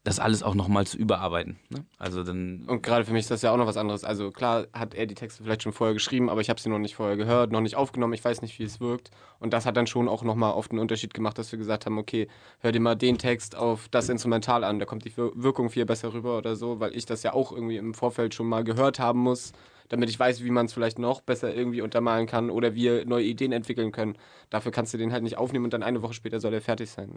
das 0.10 0.20
alles 0.20 0.44
auch 0.44 0.56
nochmal 0.56 0.86
zu 0.88 0.98
überarbeiten. 0.98 1.58
Ne? 1.70 1.86
Also 1.98 2.24
dann 2.24 2.64
Und 2.68 2.84
gerade 2.84 3.06
für 3.06 3.14
mich 3.14 3.22
ist 3.22 3.32
das 3.32 3.42
ja 3.42 3.52
auch 3.52 3.58
noch 3.58 3.68
was 3.68 3.78
anderes. 3.78 4.04
Also 4.04 4.32
klar 4.32 4.66
hat 4.74 4.94
er 4.94 5.06
die 5.06 5.16
Texte 5.16 5.44
vielleicht 5.44 5.64
schon 5.64 5.72
vorher 5.72 5.94
geschrieben, 5.94 6.30
aber 6.30 6.42
ich 6.42 6.50
habe 6.50 6.60
sie 6.60 6.70
noch 6.70 6.80
nicht 6.80 6.96
vorher 6.96 7.16
gehört, 7.16 7.52
noch 7.52 7.62
nicht 7.62 7.76
aufgenommen. 7.76 8.14
Ich 8.14 8.26
weiß 8.26 8.42
nicht, 8.42 8.58
wie 8.60 8.64
es 8.64 8.80
wirkt. 8.80 9.12
Und 9.40 9.54
das 9.54 9.66
hat 9.66 9.78
dann 9.78 9.88
schon 9.88 10.10
auch 10.10 10.24
nochmal 10.24 10.54
oft 10.54 10.72
einen 10.72 10.80
Unterschied 10.80 11.14
gemacht, 11.14 11.38
dass 11.38 11.52
wir 11.52 11.60
gesagt 11.60 11.86
haben, 11.86 11.98
okay, 11.98 12.28
hör 12.60 12.72
dir 12.72 12.80
mal 12.82 12.96
den 12.96 13.18
Text 13.18 13.56
auf 13.56 13.88
das 13.90 14.10
Instrumental 14.10 14.64
an, 14.64 14.80
da 14.80 14.86
kommt 14.86 15.06
die 15.06 15.16
Wir- 15.16 15.32
Wirkung 15.36 15.70
viel 15.70 15.86
besser 15.86 16.14
rüber 16.14 16.38
oder 16.38 16.56
so, 16.56 16.80
weil 16.80 16.96
ich 16.96 17.06
das 17.06 17.24
ja 17.24 17.34
auch 17.34 17.52
irgendwie 17.52 17.78
im 17.78 17.94
Vorfeld 17.94 18.34
schon 18.34 18.48
mal 18.48 18.64
gehört 18.64 19.00
haben 19.00 19.20
muss, 19.20 19.54
damit 19.90 20.10
ich 20.10 20.20
weiß, 20.20 20.44
wie 20.44 20.52
man 20.52 20.68
es 20.68 20.74
vielleicht 20.74 21.00
noch 21.00 21.22
besser 21.22 21.54
irgendwie 21.54 21.82
untermalen 21.82 22.28
kann 22.28 22.50
oder 22.50 22.76
wir 22.76 23.06
neue 23.06 23.26
Ideen 23.26 23.52
entwickeln 23.52 23.92
können. 23.92 24.16
Dafür 24.50 24.72
kannst 24.72 24.94
du 24.94 24.98
den 24.98 25.12
halt 25.12 25.24
nicht 25.24 25.38
aufnehmen 25.38 25.66
und 25.66 25.74
dann 25.74 25.84
eine 25.84 26.02
Woche 26.02 26.14
später 26.14 26.40
soll 26.40 26.54
er 26.54 26.62
fertig 26.62 26.90
sein. 26.90 27.16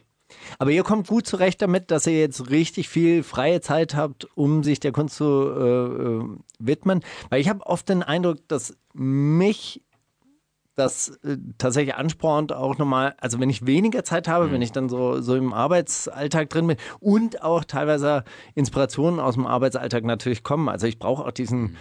Aber 0.59 0.71
ihr 0.71 0.83
kommt 0.83 1.07
gut 1.07 1.27
zurecht 1.27 1.63
damit, 1.63 1.91
dass 1.91 2.07
ihr 2.07 2.19
jetzt 2.19 2.51
richtig 2.51 2.89
viel 2.89 3.23
freie 3.23 3.61
Zeit 3.61 3.95
habt, 3.95 4.27
um 4.37 4.63
sich 4.63 4.81
der 4.81 4.93
Kunst 4.93 5.17
zu 5.17 5.25
äh, 5.25 5.65
äh, 5.65 6.25
widmen. 6.59 7.01
Weil 7.29 7.41
ich 7.41 7.49
habe 7.49 7.65
oft 7.67 7.89
den 7.89 8.03
Eindruck, 8.03 8.39
dass 8.49 8.77
mich 8.95 9.83
das 10.75 11.09
äh, 11.23 11.37
tatsächlich 11.59 11.95
anspornt, 11.95 12.53
auch 12.53 12.79
nochmal, 12.79 13.15
also 13.21 13.39
wenn 13.41 13.51
ich 13.51 13.67
weniger 13.67 14.05
Zeit 14.05 14.29
habe, 14.29 14.51
wenn 14.53 14.63
ich 14.63 14.73
dann 14.73 14.89
so, 14.89 15.21
so 15.21 15.37
im 15.37 15.53
Arbeitsalltag 15.53 16.49
drin 16.49 16.67
bin 16.67 16.77
und 17.01 17.43
auch 17.43 17.65
teilweise 17.65 18.25
Inspirationen 18.55 19.21
aus 19.21 19.35
dem 19.35 19.47
Arbeitsalltag 19.47 20.05
natürlich 20.05 20.43
kommen. 20.43 20.69
Also 20.69 20.87
ich 20.87 20.99
brauche 20.99 21.25
auch 21.25 21.33
diesen, 21.33 21.77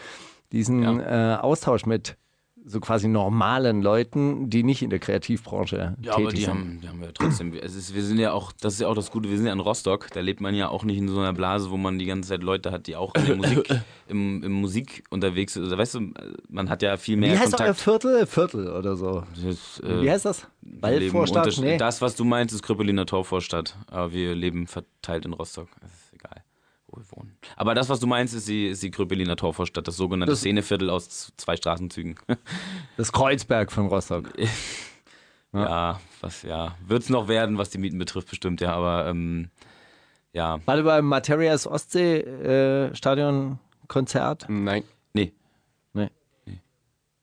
diesen 0.52 1.00
äh, 1.00 1.38
Austausch 1.42 1.86
mit 1.86 2.18
so 2.64 2.80
quasi 2.80 3.08
normalen 3.08 3.82
Leuten, 3.82 4.52
die 4.52 4.62
nicht 4.62 4.84
in 4.84 4.92
der 4.92 5.00
Kreativbranche 5.00 5.96
Ja, 6.00 6.14
tätig 6.14 6.14
aber 6.14 6.32
die 6.32 6.42
sind. 6.42 6.50
haben, 6.50 6.80
die 6.82 6.90
haben 6.90 7.02
wir 7.02 7.12
trotzdem. 7.12 7.54
Es 7.62 7.74
ist, 7.74 7.96
wir 7.96 8.04
sind 8.04 8.20
ja 8.20 8.34
auch, 8.34 8.52
das 8.52 8.74
ist 8.76 8.82
ja 8.82 8.88
auch 8.88 8.94
das 8.94 9.10
Gute, 9.10 9.30
wir 9.32 9.38
sind 9.38 9.48
ja 9.48 9.54
in 9.54 9.60
Rostock, 9.60 10.10
da 10.14 10.20
lebt 10.20 10.42
man 10.42 10.54
ja 10.54 10.70
auch 10.70 10.84
nicht 10.84 10.98
in 11.00 11.08
so 11.08 11.18
einer 11.20 11.34
Blase, 11.34 11.72
wo 11.72 11.78
man 11.78 11.98
die 11.98 12.06
ganze 12.06 12.30
Zeit 12.30 12.44
Leute 12.44 12.72
hat, 12.72 12.86
die 12.86 12.96
auch 12.96 13.16
in 13.16 13.26
der 13.26 13.36
Musik, 13.36 13.70
im, 14.08 14.44
im 14.44 14.52
Musik 14.52 15.04
unterwegs 15.10 15.54
sind. 15.54 15.64
Also, 15.64 15.76
weißt 15.76 15.96
du, 15.96 16.14
man 16.50 16.70
hat 16.70 16.84
ja 16.84 16.98
viel 16.98 17.18
mehr 17.18 17.34
Wie 17.34 17.38
heißt 17.40 17.54
euer 17.54 17.58
Kontakt. 17.58 17.80
Viertel? 17.80 18.26
Viertel 18.28 18.70
oder 18.70 18.96
so. 18.96 19.24
Das, 19.44 19.80
äh, 19.80 20.04
Wie 20.04 20.12
heißt 20.12 20.26
das? 20.26 20.48
Waldvorstadt? 20.62 21.58
Nee. 21.60 21.78
Das, 21.78 22.00
was 22.02 22.16
du 22.16 22.26
meinst, 22.26 22.54
ist 22.54 22.62
Kröpeliner 22.62 23.08
Torvorstadt. 23.08 23.76
Aber 23.88 24.14
wir 24.14 24.36
leben 24.36 24.68
verteilt 24.68 25.26
in 25.26 25.34
Rostock. 25.34 25.68
Das 25.82 25.90
ist 25.92 26.14
egal, 26.14 26.44
wo 26.81 26.81
wir 26.81 26.81
wohnen. 27.12 27.36
Aber 27.56 27.74
das, 27.76 27.90
was 27.90 28.00
du 28.00 28.08
meinst, 28.08 28.34
ist 28.34 28.48
die, 28.48 28.68
ist 28.68 28.84
die 28.84 28.92
Kröpeliner 28.92 29.36
Torvorstadt, 29.36 29.88
das 29.88 29.98
sogenannte 29.98 30.32
Das- 30.32 30.40
Szeneviertel 30.40 30.90
aus 30.90 31.32
zwei 31.38 31.56
Straßenzügen. 31.56 32.16
Das 32.98 33.12
Kreuzberg 33.12 33.72
von 33.72 33.88
Rostock. 33.88 34.32
ja, 35.54 36.00
was, 36.22 36.44
ja. 36.44 36.76
Wird 36.86 37.04
es 37.04 37.10
noch 37.10 37.28
werden, 37.28 37.58
was 37.58 37.70
die 37.70 37.78
Mieten 37.78 37.98
betrifft, 37.98 38.30
bestimmt, 38.30 38.62
ja. 38.62 38.74
Aber, 38.74 39.08
ähm, 39.08 39.50
ja. 40.34 40.60
Warte 40.66 40.84
beim 40.84 41.06
Materias 41.06 41.66
Ostsee 41.68 42.20
äh, 42.20 42.96
Stadion 42.96 43.60
Konzert. 43.88 44.46
Nein. 44.50 44.84
Nee. 45.14 45.34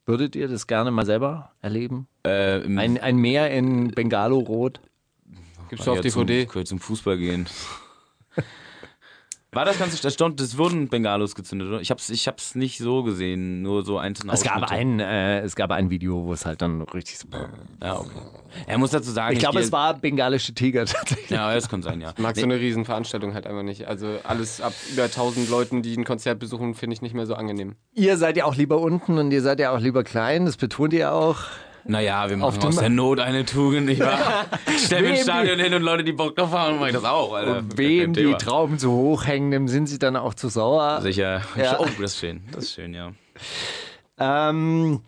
Würdet 0.08 0.34
ihr 0.36 0.48
das 0.48 0.66
gerne 0.66 0.90
mal 0.90 1.04
selber 1.04 1.52
erleben? 1.60 2.08
Äh, 2.22 2.62
Ein, 2.64 2.98
ein 2.98 3.16
Meer 3.18 3.50
in 3.50 3.90
Bengalo-Rot. 3.90 4.80
Gibt's 5.68 5.86
auf 5.86 5.96
ja, 5.96 6.00
DVD? 6.02 6.48
Zum, 6.48 6.64
zum 6.64 6.80
Fußball 6.80 7.18
gehen. 7.18 7.46
War 9.58 9.64
das 9.64 9.76
ganze, 9.76 10.00
das, 10.00 10.14
stand, 10.14 10.38
das 10.38 10.56
wurden 10.56 10.86
Bengalos 10.86 11.34
gezündet, 11.34 11.66
oder? 11.66 11.80
Ich 11.80 11.90
hab's, 11.90 12.10
ich 12.10 12.28
hab's 12.28 12.54
nicht 12.54 12.78
so 12.78 13.02
gesehen, 13.02 13.60
nur 13.60 13.84
so 13.84 13.98
einzelne 13.98 14.32
Es 14.32 14.44
gab, 14.44 14.70
ein, 14.70 15.00
äh, 15.00 15.40
es 15.40 15.56
gab 15.56 15.72
ein 15.72 15.90
Video, 15.90 16.24
wo 16.26 16.32
es 16.32 16.46
halt 16.46 16.62
dann 16.62 16.82
richtig 16.82 17.18
so. 17.18 17.26
Ja, 17.82 17.98
okay. 17.98 18.08
Er 18.68 18.78
muss 18.78 18.92
dazu 18.92 19.10
sagen, 19.10 19.32
Ich 19.32 19.40
glaube, 19.40 19.56
gehe- 19.56 19.64
es 19.64 19.72
war 19.72 19.94
bengalische 19.94 20.54
Tiger 20.54 20.84
tatsächlich. 20.86 21.30
Ja, 21.30 21.52
das 21.52 21.68
kann 21.68 21.82
sein, 21.82 22.00
ja. 22.00 22.12
Ich 22.16 22.22
mag 22.22 22.36
so 22.36 22.44
eine 22.44 22.54
Riesenveranstaltung 22.60 23.34
halt 23.34 23.48
einfach 23.48 23.64
nicht. 23.64 23.88
Also 23.88 24.18
alles 24.22 24.60
ab 24.60 24.74
über 24.92 25.02
1000 25.04 25.50
Leuten, 25.50 25.82
die 25.82 25.96
ein 25.96 26.04
Konzert 26.04 26.38
besuchen, 26.38 26.74
finde 26.76 26.94
ich 26.94 27.02
nicht 27.02 27.14
mehr 27.14 27.26
so 27.26 27.34
angenehm. 27.34 27.74
Ihr 27.94 28.16
seid 28.16 28.36
ja 28.36 28.44
auch 28.44 28.54
lieber 28.54 28.78
unten 28.80 29.18
und 29.18 29.32
ihr 29.32 29.42
seid 29.42 29.58
ja 29.58 29.72
auch 29.72 29.80
lieber 29.80 30.04
klein, 30.04 30.46
das 30.46 30.56
betont 30.56 30.92
ihr 30.92 31.12
auch. 31.12 31.38
Naja, 31.88 32.28
wir 32.28 32.36
machen 32.36 32.62
aus 32.62 32.76
der 32.76 32.90
Not 32.90 33.18
eine 33.18 33.46
Tugend, 33.46 33.86
nicht 33.86 34.00
wahr? 34.00 34.44
Ich 34.66 34.84
stell 34.86 35.02
mir 35.02 35.10
ein 35.10 35.16
Stadion 35.16 35.58
hin 35.58 35.72
und 35.72 35.82
Leute, 35.82 36.04
die 36.04 36.12
Bock 36.12 36.36
drauf 36.36 36.52
haben, 36.52 36.78
mache 36.78 36.90
ich 36.90 36.94
das 36.94 37.04
auch, 37.04 37.32
Alter. 37.32 37.58
Und 37.58 37.78
wem 37.78 38.12
die. 38.12 38.34
Trauben 38.34 38.78
zu 38.78 38.92
hoch 38.92 39.24
hängen, 39.26 39.50
dem 39.50 39.68
sind 39.68 39.86
sie 39.86 39.98
dann 39.98 40.14
auch 40.14 40.34
zu 40.34 40.48
sauer. 40.48 41.00
Sicher. 41.00 41.42
Ja. 41.56 41.78
Oh, 41.78 41.86
das 42.00 42.12
ist 42.12 42.18
schön. 42.18 42.42
Das 42.52 42.64
ist 42.64 42.74
schön, 42.74 42.92
ja. 42.92 43.12
Ähm, 44.18 45.00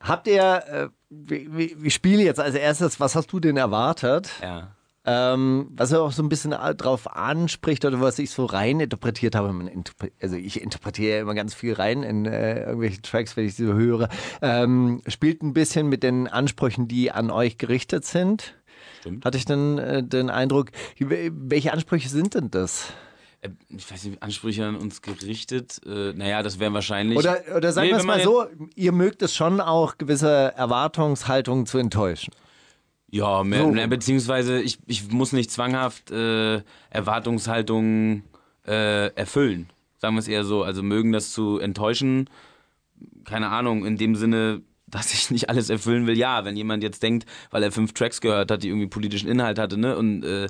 habt 0.00 0.28
ihr, 0.28 0.62
äh, 0.68 0.88
wie 1.10 1.90
spiele 1.90 2.22
jetzt 2.22 2.38
als 2.40 2.54
erstes, 2.54 3.00
was 3.00 3.16
hast 3.16 3.32
du 3.32 3.40
denn 3.40 3.56
erwartet? 3.56 4.30
Ja. 4.40 4.76
Ähm, 5.04 5.66
was 5.74 5.90
er 5.90 6.00
auch 6.02 6.12
so 6.12 6.22
ein 6.22 6.28
bisschen 6.28 6.52
a- 6.52 6.74
drauf 6.74 7.12
anspricht 7.16 7.84
oder 7.84 8.00
was 8.00 8.20
ich 8.20 8.30
so 8.30 8.44
rein 8.44 8.78
interpretiert 8.78 9.34
habe, 9.34 9.52
also 10.20 10.36
ich 10.36 10.60
interpretiere 10.62 11.16
ja 11.16 11.20
immer 11.22 11.34
ganz 11.34 11.54
viel 11.54 11.72
rein 11.72 12.04
in 12.04 12.24
äh, 12.24 12.66
irgendwelche 12.66 13.02
Tracks, 13.02 13.36
wenn 13.36 13.44
ich 13.46 13.56
sie 13.56 13.66
so 13.66 13.72
höre, 13.74 14.08
ähm, 14.42 15.02
spielt 15.08 15.42
ein 15.42 15.54
bisschen 15.54 15.88
mit 15.88 16.04
den 16.04 16.28
Ansprüchen, 16.28 16.86
die 16.86 17.10
an 17.10 17.32
euch 17.32 17.58
gerichtet 17.58 18.04
sind. 18.04 18.54
Stimmt. 19.00 19.24
Hatte 19.24 19.38
ich 19.38 19.44
dann 19.44 19.78
äh, 19.78 20.02
den 20.04 20.30
Eindruck, 20.30 20.70
welche 20.98 21.72
Ansprüche 21.72 22.08
sind 22.08 22.34
denn 22.34 22.52
das? 22.52 22.92
Äh, 23.40 23.48
Ich 23.70 23.90
weiß 23.90 24.04
nicht, 24.04 24.22
Ansprüche 24.22 24.64
an 24.66 24.76
uns 24.76 25.02
gerichtet. 25.02 25.80
Äh, 25.84 26.12
naja, 26.12 26.44
das 26.44 26.60
wären 26.60 26.74
wahrscheinlich. 26.74 27.18
Oder, 27.18 27.38
oder 27.56 27.72
sagen 27.72 27.88
Nee, 27.88 27.94
wir 27.94 27.98
es 27.98 28.04
mal 28.04 28.22
so, 28.22 28.46
ihr 28.76 28.92
mögt 28.92 29.20
es 29.22 29.34
schon 29.34 29.60
auch, 29.60 29.98
gewisse 29.98 30.52
Erwartungshaltungen 30.56 31.66
zu 31.66 31.78
enttäuschen. 31.78 32.32
Ja, 33.14 33.44
mehr, 33.44 33.60
So. 33.60 33.70
mehr, 33.72 33.86
beziehungsweise 33.88 34.60
ich, 34.62 34.78
ich 34.86 35.10
muss 35.12 35.32
nicht 35.32 35.50
zwanghaft 35.50 36.10
äh, 36.10 36.62
Erwartungshaltungen 36.90 38.24
äh, 38.66 39.08
erfüllen. 39.14 39.68
Sagen 39.98 40.14
wir 40.14 40.20
es 40.20 40.28
eher 40.28 40.44
so. 40.44 40.62
Also 40.62 40.82
mögen 40.82 41.12
das 41.12 41.30
zu 41.32 41.58
enttäuschen, 41.58 42.28
keine 43.24 43.48
Ahnung, 43.50 43.84
in 43.84 43.98
dem 43.98 44.16
Sinne, 44.16 44.62
dass 44.86 45.12
ich 45.12 45.30
nicht 45.30 45.50
alles 45.50 45.68
erfüllen 45.68 46.06
will. 46.06 46.16
Ja, 46.16 46.44
wenn 46.46 46.56
jemand 46.56 46.82
jetzt 46.82 47.02
denkt, 47.02 47.26
weil 47.50 47.62
er 47.62 47.70
fünf 47.70 47.92
Tracks 47.92 48.20
gehört 48.22 48.50
hat, 48.50 48.62
die 48.62 48.68
irgendwie 48.68 48.88
politischen 48.88 49.28
Inhalt 49.28 49.58
hatte, 49.58 49.76
ne, 49.78 49.96
und 49.96 50.24
äh, 50.24 50.48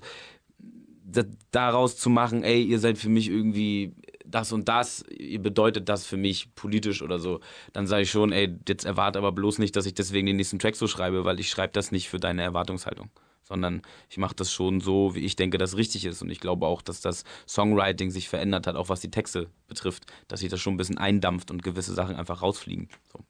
da- 1.04 1.24
daraus 1.50 1.96
zu 1.96 2.10
machen, 2.10 2.44
ey, 2.44 2.62
ihr 2.62 2.78
seid 2.78 2.96
für 2.96 3.08
mich 3.08 3.28
irgendwie 3.28 3.92
das 4.24 4.52
und 4.52 4.68
das, 4.68 5.04
bedeutet 5.38 5.88
das 5.88 6.06
für 6.06 6.16
mich 6.16 6.54
politisch 6.54 7.02
oder 7.02 7.18
so, 7.18 7.40
dann 7.72 7.86
sage 7.86 8.02
ich 8.02 8.10
schon, 8.10 8.32
ey, 8.32 8.56
jetzt 8.68 8.84
erwarte 8.84 9.18
aber 9.18 9.32
bloß 9.32 9.58
nicht, 9.58 9.76
dass 9.76 9.86
ich 9.86 9.94
deswegen 9.94 10.26
den 10.26 10.36
nächsten 10.36 10.58
Track 10.58 10.76
so 10.76 10.86
schreibe, 10.86 11.24
weil 11.24 11.40
ich 11.40 11.48
schreibe 11.48 11.72
das 11.72 11.92
nicht 11.92 12.08
für 12.08 12.20
deine 12.20 12.42
Erwartungshaltung, 12.42 13.10
sondern 13.42 13.82
ich 14.08 14.18
mache 14.18 14.34
das 14.34 14.52
schon 14.52 14.80
so, 14.80 15.14
wie 15.14 15.20
ich 15.20 15.36
denke, 15.36 15.58
das 15.58 15.76
richtig 15.76 16.04
ist 16.04 16.22
und 16.22 16.30
ich 16.30 16.40
glaube 16.40 16.66
auch, 16.66 16.82
dass 16.82 17.00
das 17.00 17.24
Songwriting 17.46 18.10
sich 18.10 18.28
verändert 18.28 18.66
hat, 18.66 18.76
auch 18.76 18.88
was 18.88 19.00
die 19.00 19.10
Texte 19.10 19.48
betrifft, 19.68 20.06
dass 20.28 20.40
sich 20.40 20.48
das 20.48 20.60
schon 20.60 20.74
ein 20.74 20.78
bisschen 20.78 20.98
eindampft 20.98 21.50
und 21.50 21.62
gewisse 21.62 21.94
Sachen 21.94 22.16
einfach 22.16 22.42
rausfliegen. 22.42 22.88
So. 23.12 23.20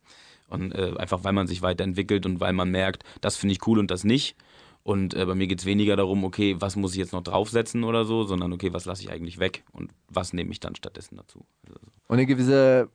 Und 0.49 0.75
äh, 0.75 0.93
einfach, 0.99 1.25
weil 1.25 1.33
man 1.33 1.47
sich 1.47 1.63
weiterentwickelt 1.63 2.27
und 2.27 2.39
weil 2.41 2.53
man 2.53 2.71
merkt, 2.71 3.05
das 3.23 3.37
finde 3.37 3.55
ich 3.55 3.67
cool 3.67 3.79
und 3.79 3.91
das 3.91 4.05
nicht. 4.05 4.37
Und 4.85 5.15
äh, 5.15 5.25
bei 5.27 5.35
mir 5.37 5.47
geht 5.47 5.61
es 5.61 5.65
weniger 5.67 5.95
darum, 5.97 6.25
okay, 6.25 6.57
was 6.59 6.75
muss 6.77 6.93
ich 6.93 6.99
jetzt 6.99 7.13
noch 7.13 7.23
draufsetzen 7.23 7.85
oder 7.85 8.05
so, 8.05 8.25
sondern 8.25 8.53
okay, 8.53 8.73
was 8.73 8.85
lasse 8.85 9.03
ich 9.03 9.11
eigentlich 9.13 9.39
weg 9.39 9.63
und 9.73 9.93
was 10.09 10.33
nehme 10.33 10.51
ich 10.51 10.59
dann 10.61 10.75
stattdessen 10.75 11.17
dazu. 11.17 11.45
Also, 11.69 11.79
Und 12.09 12.17
eine 12.17 12.27
gewisse, 12.27 12.89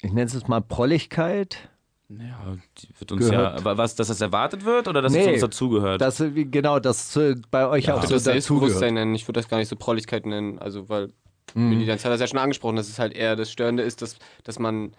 ich 0.00 0.12
nenne 0.12 0.26
es 0.26 0.34
jetzt 0.34 0.48
mal 0.48 0.60
Prolligkeit. 0.60 1.70
ja, 2.08 2.56
die 2.78 2.88
wird 3.00 3.10
uns 3.12 3.28
Gehört. 3.28 3.52
ja, 3.52 3.58
aber 3.58 3.76
was, 3.76 3.96
dass 3.96 4.06
das 4.08 4.20
erwartet 4.20 4.64
wird 4.64 4.86
oder 4.86 5.02
dass 5.02 5.12
Nee, 5.12 5.22
es 5.22 5.26
uns 5.32 5.40
dazugehört? 5.40 6.00
Das, 6.00 6.20
äh, 6.20 6.30
genau, 6.44 6.78
das 6.78 7.16
äh, 7.16 7.34
bei 7.50 7.66
euch 7.66 7.84
Ich 7.84 7.90
auch 7.90 7.96
würde 7.96 8.06
so 8.06 8.14
das 8.14 8.24
Selbstbewusstsein 8.24 8.94
nennen. 8.94 9.14
Ich 9.16 9.26
würde 9.26 9.40
das 9.40 9.48
gar 9.48 9.58
nicht 9.58 9.68
so 9.68 9.74
Prolligkeit 9.76 10.24
nennen. 10.24 10.58
Also, 10.58 10.88
weil 10.88 11.12
Mhm. 11.54 11.70
Willi 11.70 11.86
Danz 11.86 12.04
hat 12.04 12.12
das 12.12 12.20
ja 12.20 12.26
schon 12.26 12.38
angesprochen, 12.38 12.76
dass 12.76 12.90
es 12.90 12.98
halt 12.98 13.14
eher 13.14 13.34
das 13.34 13.50
Störende 13.50 13.82
ist, 13.82 14.02
dass, 14.02 14.16
dass 14.44 14.58
man 14.58 14.92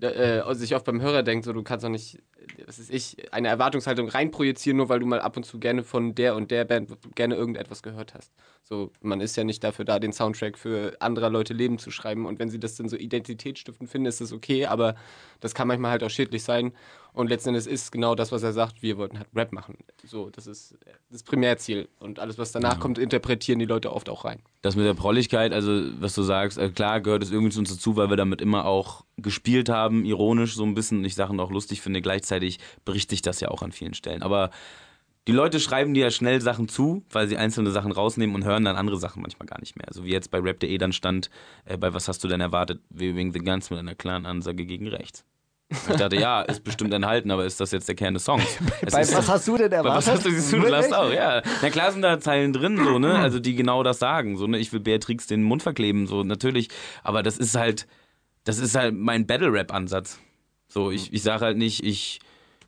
äh, 0.00 0.54
sich 0.54 0.74
oft 0.74 0.84
beim 0.84 1.00
Hörer 1.00 1.22
denkt, 1.22 1.44
so 1.44 1.52
du 1.52 1.62
kannst 1.62 1.84
doch 1.84 1.90
nicht, 1.90 2.18
was 2.66 2.78
ist 2.78 2.90
ich, 2.90 3.32
eine 3.32 3.48
Erwartungshaltung 3.48 4.08
reinprojizieren, 4.08 4.76
nur 4.76 4.88
weil 4.88 5.00
du 5.00 5.06
mal 5.06 5.20
ab 5.20 5.36
und 5.36 5.44
zu 5.44 5.58
gerne 5.58 5.82
von 5.82 6.14
der 6.14 6.34
und 6.34 6.50
der 6.50 6.64
Band 6.64 6.90
gerne 7.14 7.34
irgendetwas 7.34 7.82
gehört 7.82 8.14
hast. 8.14 8.32
So, 8.62 8.92
man 9.00 9.20
ist 9.20 9.36
ja 9.36 9.44
nicht 9.44 9.62
dafür 9.62 9.84
da, 9.84 9.98
den 9.98 10.12
Soundtrack 10.12 10.58
für 10.58 10.96
anderer 11.00 11.30
Leute 11.30 11.52
Leben 11.52 11.78
zu 11.78 11.90
schreiben. 11.90 12.26
Und 12.26 12.38
wenn 12.38 12.48
sie 12.48 12.58
das 12.58 12.76
dann 12.76 12.88
so 12.88 12.96
identitätsstiftend 12.96 13.90
finden, 13.90 14.06
ist 14.06 14.20
das 14.20 14.32
okay, 14.32 14.66
aber 14.66 14.94
das 15.40 15.54
kann 15.54 15.68
manchmal 15.68 15.90
halt 15.90 16.04
auch 16.04 16.10
schädlich 16.10 16.42
sein. 16.42 16.72
Und 17.14 17.28
letzten 17.28 17.50
Endes 17.50 17.68
ist 17.68 17.92
genau 17.92 18.16
das, 18.16 18.32
was 18.32 18.42
er 18.42 18.52
sagt, 18.52 18.82
wir 18.82 18.98
wollten 18.98 19.18
halt 19.18 19.28
Rap 19.36 19.52
machen. 19.52 19.78
So, 20.04 20.30
das 20.30 20.48
ist 20.48 20.76
das 21.10 21.22
Primärziel. 21.22 21.88
Und 22.00 22.18
alles, 22.18 22.38
was 22.38 22.50
danach 22.50 22.80
kommt, 22.80 22.98
interpretieren 22.98 23.60
die 23.60 23.66
Leute 23.66 23.92
oft 23.92 24.08
auch 24.08 24.24
rein. 24.24 24.40
Das 24.62 24.74
mit 24.74 24.84
der 24.84 24.94
Prolligkeit, 24.94 25.52
also 25.52 25.80
was 26.00 26.16
du 26.16 26.24
sagst, 26.24 26.58
äh, 26.58 26.70
klar 26.70 27.00
gehört 27.00 27.22
es 27.22 27.30
irgendwie 27.30 27.52
zu 27.52 27.60
uns 27.60 27.70
dazu, 27.70 27.94
weil 27.94 28.10
wir 28.10 28.16
damit 28.16 28.40
immer 28.40 28.66
auch 28.66 29.04
gespielt 29.16 29.68
haben, 29.68 30.04
ironisch 30.04 30.56
so 30.56 30.64
ein 30.64 30.74
bisschen 30.74 30.98
und 30.98 31.04
ich 31.04 31.14
Sachen 31.14 31.38
auch 31.38 31.52
lustig 31.52 31.82
finde. 31.82 32.02
Gleichzeitig 32.02 32.58
berichte 32.84 33.14
ich 33.14 33.22
das 33.22 33.38
ja 33.38 33.48
auch 33.48 33.62
an 33.62 33.70
vielen 33.70 33.94
Stellen. 33.94 34.22
Aber 34.22 34.50
die 35.28 35.32
Leute 35.32 35.60
schreiben 35.60 35.94
dir 35.94 36.06
ja 36.06 36.10
schnell 36.10 36.40
Sachen 36.40 36.66
zu, 36.66 37.04
weil 37.10 37.28
sie 37.28 37.36
einzelne 37.36 37.70
Sachen 37.70 37.92
rausnehmen 37.92 38.34
und 38.34 38.44
hören 38.44 38.64
dann 38.64 38.74
andere 38.74 38.96
Sachen 38.96 39.22
manchmal 39.22 39.46
gar 39.46 39.60
nicht 39.60 39.76
mehr. 39.76 39.86
So 39.90 40.04
wie 40.04 40.10
jetzt 40.10 40.32
bei 40.32 40.40
rap.de 40.40 40.76
dann 40.78 40.92
stand, 40.92 41.30
äh, 41.64 41.76
bei 41.76 41.94
Was 41.94 42.08
hast 42.08 42.24
du 42.24 42.28
denn 42.28 42.40
erwartet? 42.40 42.82
Waving 42.90 43.32
the 43.32 43.38
Guns 43.38 43.70
mit 43.70 43.78
einer 43.78 43.94
klaren 43.94 44.26
Ansage 44.26 44.66
gegen 44.66 44.88
rechts. 44.88 45.24
Ich 45.70 45.96
dachte, 45.96 46.16
ja, 46.16 46.42
ist 46.42 46.62
bestimmt 46.62 46.92
enthalten, 46.92 47.30
aber 47.30 47.44
ist 47.46 47.60
das 47.60 47.72
jetzt 47.72 47.88
der 47.88 47.94
Kern 47.96 48.14
des 48.14 48.24
Songs? 48.24 48.44
Bei 48.92 49.00
ist- 49.00 49.14
was 49.16 49.28
hast 49.28 49.48
du 49.48 49.56
denn 49.56 49.72
erwartet? 49.72 49.96
was 49.96 50.08
hast 50.08 50.26
du 50.26 50.30
Wirklich? 50.30 50.70
lachst 50.70 50.94
auch, 50.94 51.10
ja. 51.10 51.42
Na 51.62 51.70
klar 51.70 51.90
sind 51.90 52.02
da 52.02 52.20
Zeilen 52.20 52.52
drin, 52.52 52.76
so, 52.76 52.98
ne? 52.98 53.14
Also 53.18 53.40
die 53.40 53.54
genau 53.54 53.82
das 53.82 53.98
sagen. 53.98 54.36
So, 54.36 54.46
ne? 54.46 54.58
Ich 54.58 54.72
will 54.72 54.80
Beatrix 54.80 55.26
den 55.26 55.42
Mund 55.42 55.62
verkleben, 55.62 56.06
so 56.06 56.22
natürlich. 56.22 56.68
Aber 57.02 57.22
das 57.22 57.38
ist 57.38 57.56
halt, 57.56 57.86
das 58.44 58.58
ist 58.58 58.74
halt 58.76 58.94
mein 58.94 59.26
Battle-Rap-Ansatz. 59.26 60.20
So, 60.68 60.90
ich, 60.90 61.12
ich 61.12 61.22
sage 61.22 61.44
halt 61.44 61.56
nicht, 61.56 61.84
ich 61.84 62.20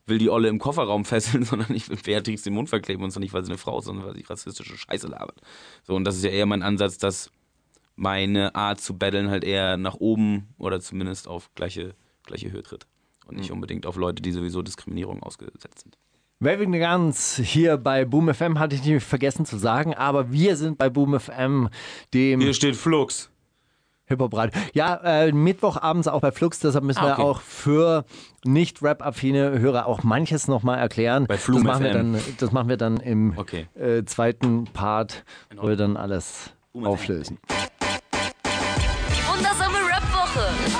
will 0.06 0.18
die 0.18 0.30
Olle 0.30 0.48
im 0.48 0.58
Kofferraum 0.58 1.04
fesseln, 1.04 1.44
sondern 1.44 1.74
ich 1.74 1.88
will 1.88 1.98
Beatrix 2.02 2.42
den 2.42 2.54
Mund 2.54 2.68
verkleben 2.70 3.04
und 3.04 3.10
zwar 3.10 3.20
nicht, 3.20 3.34
weil 3.34 3.44
sie 3.44 3.50
eine 3.50 3.58
Frau 3.58 3.78
ist, 3.78 3.84
sondern 3.84 4.06
weil 4.06 4.16
sie 4.16 4.22
rassistische 4.22 4.76
Scheiße 4.76 5.06
labert. 5.08 5.40
So, 5.84 5.94
und 5.94 6.04
das 6.04 6.16
ist 6.16 6.24
ja 6.24 6.30
eher 6.30 6.46
mein 6.46 6.62
Ansatz, 6.62 6.98
dass 6.98 7.30
meine 7.94 8.54
Art 8.54 8.80
zu 8.80 8.96
battlen 8.96 9.28
halt 9.30 9.44
eher 9.44 9.76
nach 9.76 9.94
oben 9.94 10.48
oder 10.58 10.80
zumindest 10.80 11.28
auf 11.28 11.50
gleiche, 11.54 11.94
gleiche 12.26 12.52
Höhe 12.52 12.62
tritt. 12.62 12.86
Und 13.26 13.38
nicht 13.38 13.50
unbedingt 13.50 13.86
auf 13.86 13.96
Leute, 13.96 14.22
die 14.22 14.30
sowieso 14.32 14.62
Diskriminierung 14.62 15.22
ausgesetzt 15.22 15.80
sind. 15.82 15.96
Waving 16.38 16.72
the 16.72 16.78
Guns 16.78 17.36
hier 17.42 17.76
bei 17.78 18.04
Boom 18.04 18.32
FM 18.32 18.58
hatte 18.58 18.76
ich 18.76 18.84
nicht 18.84 19.02
vergessen 19.02 19.46
zu 19.46 19.56
sagen, 19.56 19.94
aber 19.94 20.30
wir 20.30 20.56
sind 20.56 20.76
bei 20.78 20.90
Boom 20.90 21.18
FM, 21.18 21.68
dem 22.14 22.40
Hier 22.40 22.52
steht 22.54 22.76
Flux. 22.76 23.30
Hip-Hop-Radio. 24.08 24.52
Ja, 24.72 24.94
äh, 25.02 25.32
Mittwochabends 25.32 26.06
auch 26.06 26.20
bei 26.20 26.30
Flux, 26.30 26.60
deshalb 26.60 26.84
müssen 26.84 27.00
Ah, 27.00 27.06
wir 27.06 27.12
okay. 27.14 27.22
auch 27.22 27.40
für 27.40 28.04
nicht 28.44 28.80
Rap-affine 28.80 29.58
Hörer 29.58 29.86
auch 29.86 30.04
manches 30.04 30.46
nochmal 30.46 30.78
erklären. 30.78 31.26
Bei 31.26 31.36
Flum 31.38 31.64
das, 31.64 31.64
machen 31.64 31.82
wir 31.84 31.90
FM. 31.90 32.12
dann, 32.12 32.22
das 32.38 32.52
machen 32.52 32.68
wir 32.68 32.76
dann 32.76 32.98
im 32.98 33.36
Okay. 33.36 33.66
äh, 33.74 34.04
zweiten 34.04 34.64
Part, 34.72 35.24
wo 35.56 35.66
wir 35.66 35.74
dann 35.76 35.96
alles 35.96 36.50
auflösen. 36.74 37.38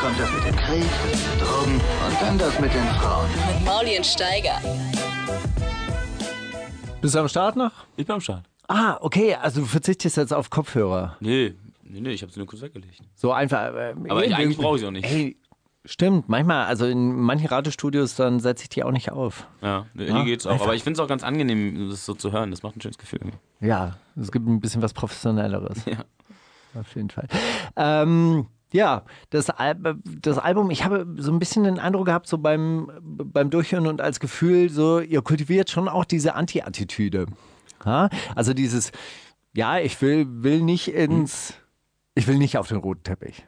Kommt 0.07 0.21
das 0.21 0.33
mit 0.33 0.45
dem 0.47 0.55
Krieg, 0.57 0.85
das 0.85 1.05
mit 1.05 1.33
den 1.33 1.39
Drogen 1.41 1.75
und 1.75 2.23
dann 2.23 2.39
das 2.39 2.61
mit 2.61 2.73
den 2.73 2.85
Frauen. 3.01 3.27
mit 3.29 3.65
Mauli 3.65 3.97
und 3.97 4.07
Steiger. 4.07 4.61
Bist 7.01 7.17
du 7.17 7.19
am 7.19 7.27
Start 7.29 7.57
noch? 7.57 7.73
Ich 7.97 8.07
bin 8.07 8.15
am 8.15 8.21
Start. 8.21 8.45
Ah, 8.69 8.99
okay, 9.01 9.35
also 9.35 9.63
du 9.63 9.67
verzichtest 9.67 10.17
jetzt 10.17 10.33
auf 10.33 10.49
Kopfhörer. 10.49 11.17
Nee, 11.19 11.55
nee, 11.83 12.01
nee, 12.01 12.11
ich 12.11 12.23
habe 12.23 12.31
sie 12.31 12.39
nur 12.39 12.47
kurz 12.47 12.63
weggelegt. 12.63 13.01
So 13.17 13.33
einfach. 13.33 13.75
Äh, 13.75 13.95
Aber 14.09 14.25
ich, 14.25 14.33
eigentlich 14.37 14.59
brauche 14.59 14.77
ich 14.77 14.83
sie 14.83 14.87
auch 14.87 14.93
nicht. 14.93 15.11
Ey, 15.11 15.37
stimmt, 15.85 16.29
manchmal, 16.29 16.67
also 16.67 16.87
in 16.87 17.13
manchen 17.21 17.49
Radiostudios, 17.49 18.15
dann 18.15 18.39
setze 18.39 18.63
ich 18.63 18.69
die 18.69 18.85
auch 18.85 18.93
nicht 18.93 19.11
auf. 19.11 19.49
Ja, 19.61 19.87
nee, 19.95 20.07
Ja, 20.07 20.15
hier 20.19 20.25
geht's 20.25 20.47
auch. 20.47 20.53
einfach. 20.53 20.67
Aber 20.67 20.77
ich 20.77 20.85
finde 20.85 21.01
es 21.01 21.05
auch 21.05 21.09
ganz 21.09 21.25
angenehm, 21.25 21.91
das 21.91 22.07
so 22.07 22.15
zu 22.15 22.31
hören. 22.31 22.53
Das 22.53 22.63
macht 22.63 22.77
ein 22.77 22.81
schönes 22.81 22.99
Gefühl. 22.99 23.23
Ja, 23.61 23.97
es 24.15 24.31
gibt 24.31 24.47
ein 24.47 24.61
bisschen 24.61 24.83
was 24.83 24.95
Professionelleres. 24.95 25.79
Ja. 25.87 26.05
Auf 26.81 26.95
jeden 26.95 27.09
Fall. 27.11 27.27
Ähm, 27.75 28.47
ja, 28.73 29.05
das, 29.31 29.51
Al 29.51 29.77
das 30.05 30.39
Album, 30.39 30.71
ich 30.71 30.85
habe 30.85 31.07
so 31.17 31.31
ein 31.33 31.39
bisschen 31.39 31.65
den 31.65 31.79
Eindruck 31.79 32.07
gehabt, 32.07 32.27
so 32.27 32.39
beim, 32.39 32.91
beim 33.03 33.51
Durchhören 33.51 33.87
und 33.87 34.01
als 34.01 34.21
Gefühl, 34.21 34.71
so, 34.71 35.01
ihr 35.01 35.23
kultiviert 35.23 35.71
schon 35.71 35.89
auch 35.89 36.05
diese 36.05 36.35
Anti-Attitüde. 36.35 37.27
Ja? 37.85 38.09
Also 38.35 38.55
dieses, 38.55 38.93
ja, 39.55 39.79
ich 39.79 40.01
will, 40.03 40.27
will 40.43 40.63
nicht 40.63 40.89
ins, 40.89 41.55
ich 42.15 42.27
will 42.27 42.39
nicht 42.39 42.59
auf 42.59 42.69
den 42.69 42.79
roten 42.79 43.03
Teppich. 43.05 43.45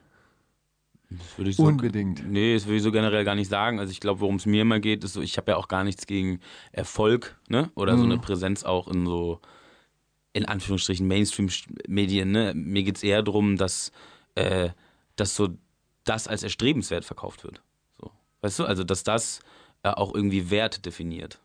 Das 1.11 1.39
würde 1.39 1.51
ich 1.51 1.57
so, 1.57 1.65
Unbedingt. 1.65 2.31
Nee, 2.31 2.53
das 2.55 2.67
würde 2.67 2.77
ich 2.77 2.83
so 2.83 2.93
generell 2.93 3.25
gar 3.25 3.35
nicht 3.35 3.49
sagen. 3.49 3.81
Also 3.81 3.91
ich 3.91 4.01
glaube, 4.01 4.21
worum 4.21 4.37
es 4.37 4.45
mir 4.45 4.61
immer 4.63 4.79
geht, 4.79 5.03
ist 5.05 5.15
so, 5.15 5.23
ich 5.23 5.39
habe 5.39 5.51
ja 5.53 5.57
auch 5.57 5.69
gar 5.69 5.83
nichts 5.83 6.07
gegen 6.07 6.41
Erfolg, 6.71 7.39
ne? 7.49 7.71
Oder 7.77 7.95
Mhm. 7.95 7.99
so 7.99 8.05
eine 8.05 8.19
Präsenz 8.19 8.63
auch 8.63 8.89
in 8.89 9.07
so, 9.07 9.41
in 10.35 10.45
Anführungsstrichen, 10.45 11.09
Mainstream-Medien, 11.09 12.31
ne? 12.31 12.53
Mir 12.55 12.83
geht 12.83 12.99
es 12.99 13.03
eher 13.03 13.23
darum, 13.23 13.57
dass, 13.57 13.91
äh, 14.35 14.69
dass 15.21 15.35
so 15.35 15.49
das 16.05 16.29
als 16.29 16.43
erstrebenswert 16.43 17.05
verkauft 17.05 17.45
wird. 17.45 17.63
So. 18.01 18.11
Weißt 18.41 18.59
du, 18.59 18.65
also 18.65 18.85
dass 18.85 19.05
das 19.05 19.41
äh, 19.83 19.91
auch 19.91 20.15
irgendwie 20.15 20.51
Wert 20.51 20.87
definiert. 20.87 21.41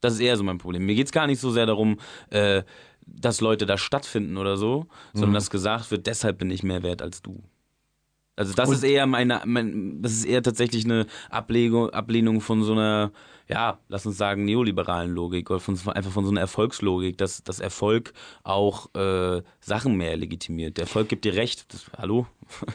Das 0.00 0.14
ist 0.14 0.20
eher 0.20 0.36
so 0.36 0.44
mein 0.44 0.58
Problem. 0.58 0.86
Mir 0.86 0.94
geht 0.94 1.06
es 1.06 1.12
gar 1.12 1.26
nicht 1.26 1.40
so 1.40 1.50
sehr 1.50 1.66
darum, 1.66 1.98
äh, 2.30 2.62
dass 3.06 3.40
Leute 3.40 3.66
da 3.66 3.76
stattfinden 3.76 4.36
oder 4.36 4.56
so, 4.56 4.86
sondern 5.12 5.34
dass 5.34 5.50
gesagt 5.50 5.90
wird, 5.90 6.06
deshalb 6.06 6.38
bin 6.38 6.50
ich 6.50 6.62
mehr 6.62 6.82
wert 6.82 7.02
als 7.02 7.22
du. 7.22 7.42
Also 8.40 8.54
das 8.54 8.70
ist 8.70 8.84
eher 8.84 9.06
meine, 9.06 9.42
mein, 9.44 10.00
das 10.00 10.12
ist 10.12 10.24
eher 10.24 10.42
tatsächlich 10.42 10.86
eine 10.86 11.06
Ablegung, 11.28 11.90
Ablehnung 11.90 12.40
von 12.40 12.62
so 12.62 12.72
einer, 12.72 13.12
ja, 13.48 13.78
lass 13.88 14.06
uns 14.06 14.16
sagen, 14.16 14.46
neoliberalen 14.46 15.10
Logik 15.12 15.50
oder 15.50 15.60
von, 15.60 15.78
einfach 15.88 16.10
von 16.10 16.24
so 16.24 16.30
einer 16.30 16.40
Erfolgslogik, 16.40 17.18
dass, 17.18 17.44
dass 17.44 17.60
Erfolg 17.60 18.14
auch 18.42 18.94
äh, 18.94 19.42
Sachen 19.60 19.94
mehr 19.98 20.16
legitimiert. 20.16 20.78
Der 20.78 20.84
Erfolg 20.84 21.10
gibt 21.10 21.26
dir 21.26 21.34
recht. 21.34 21.72
Das, 21.74 21.90
hallo? 21.98 22.26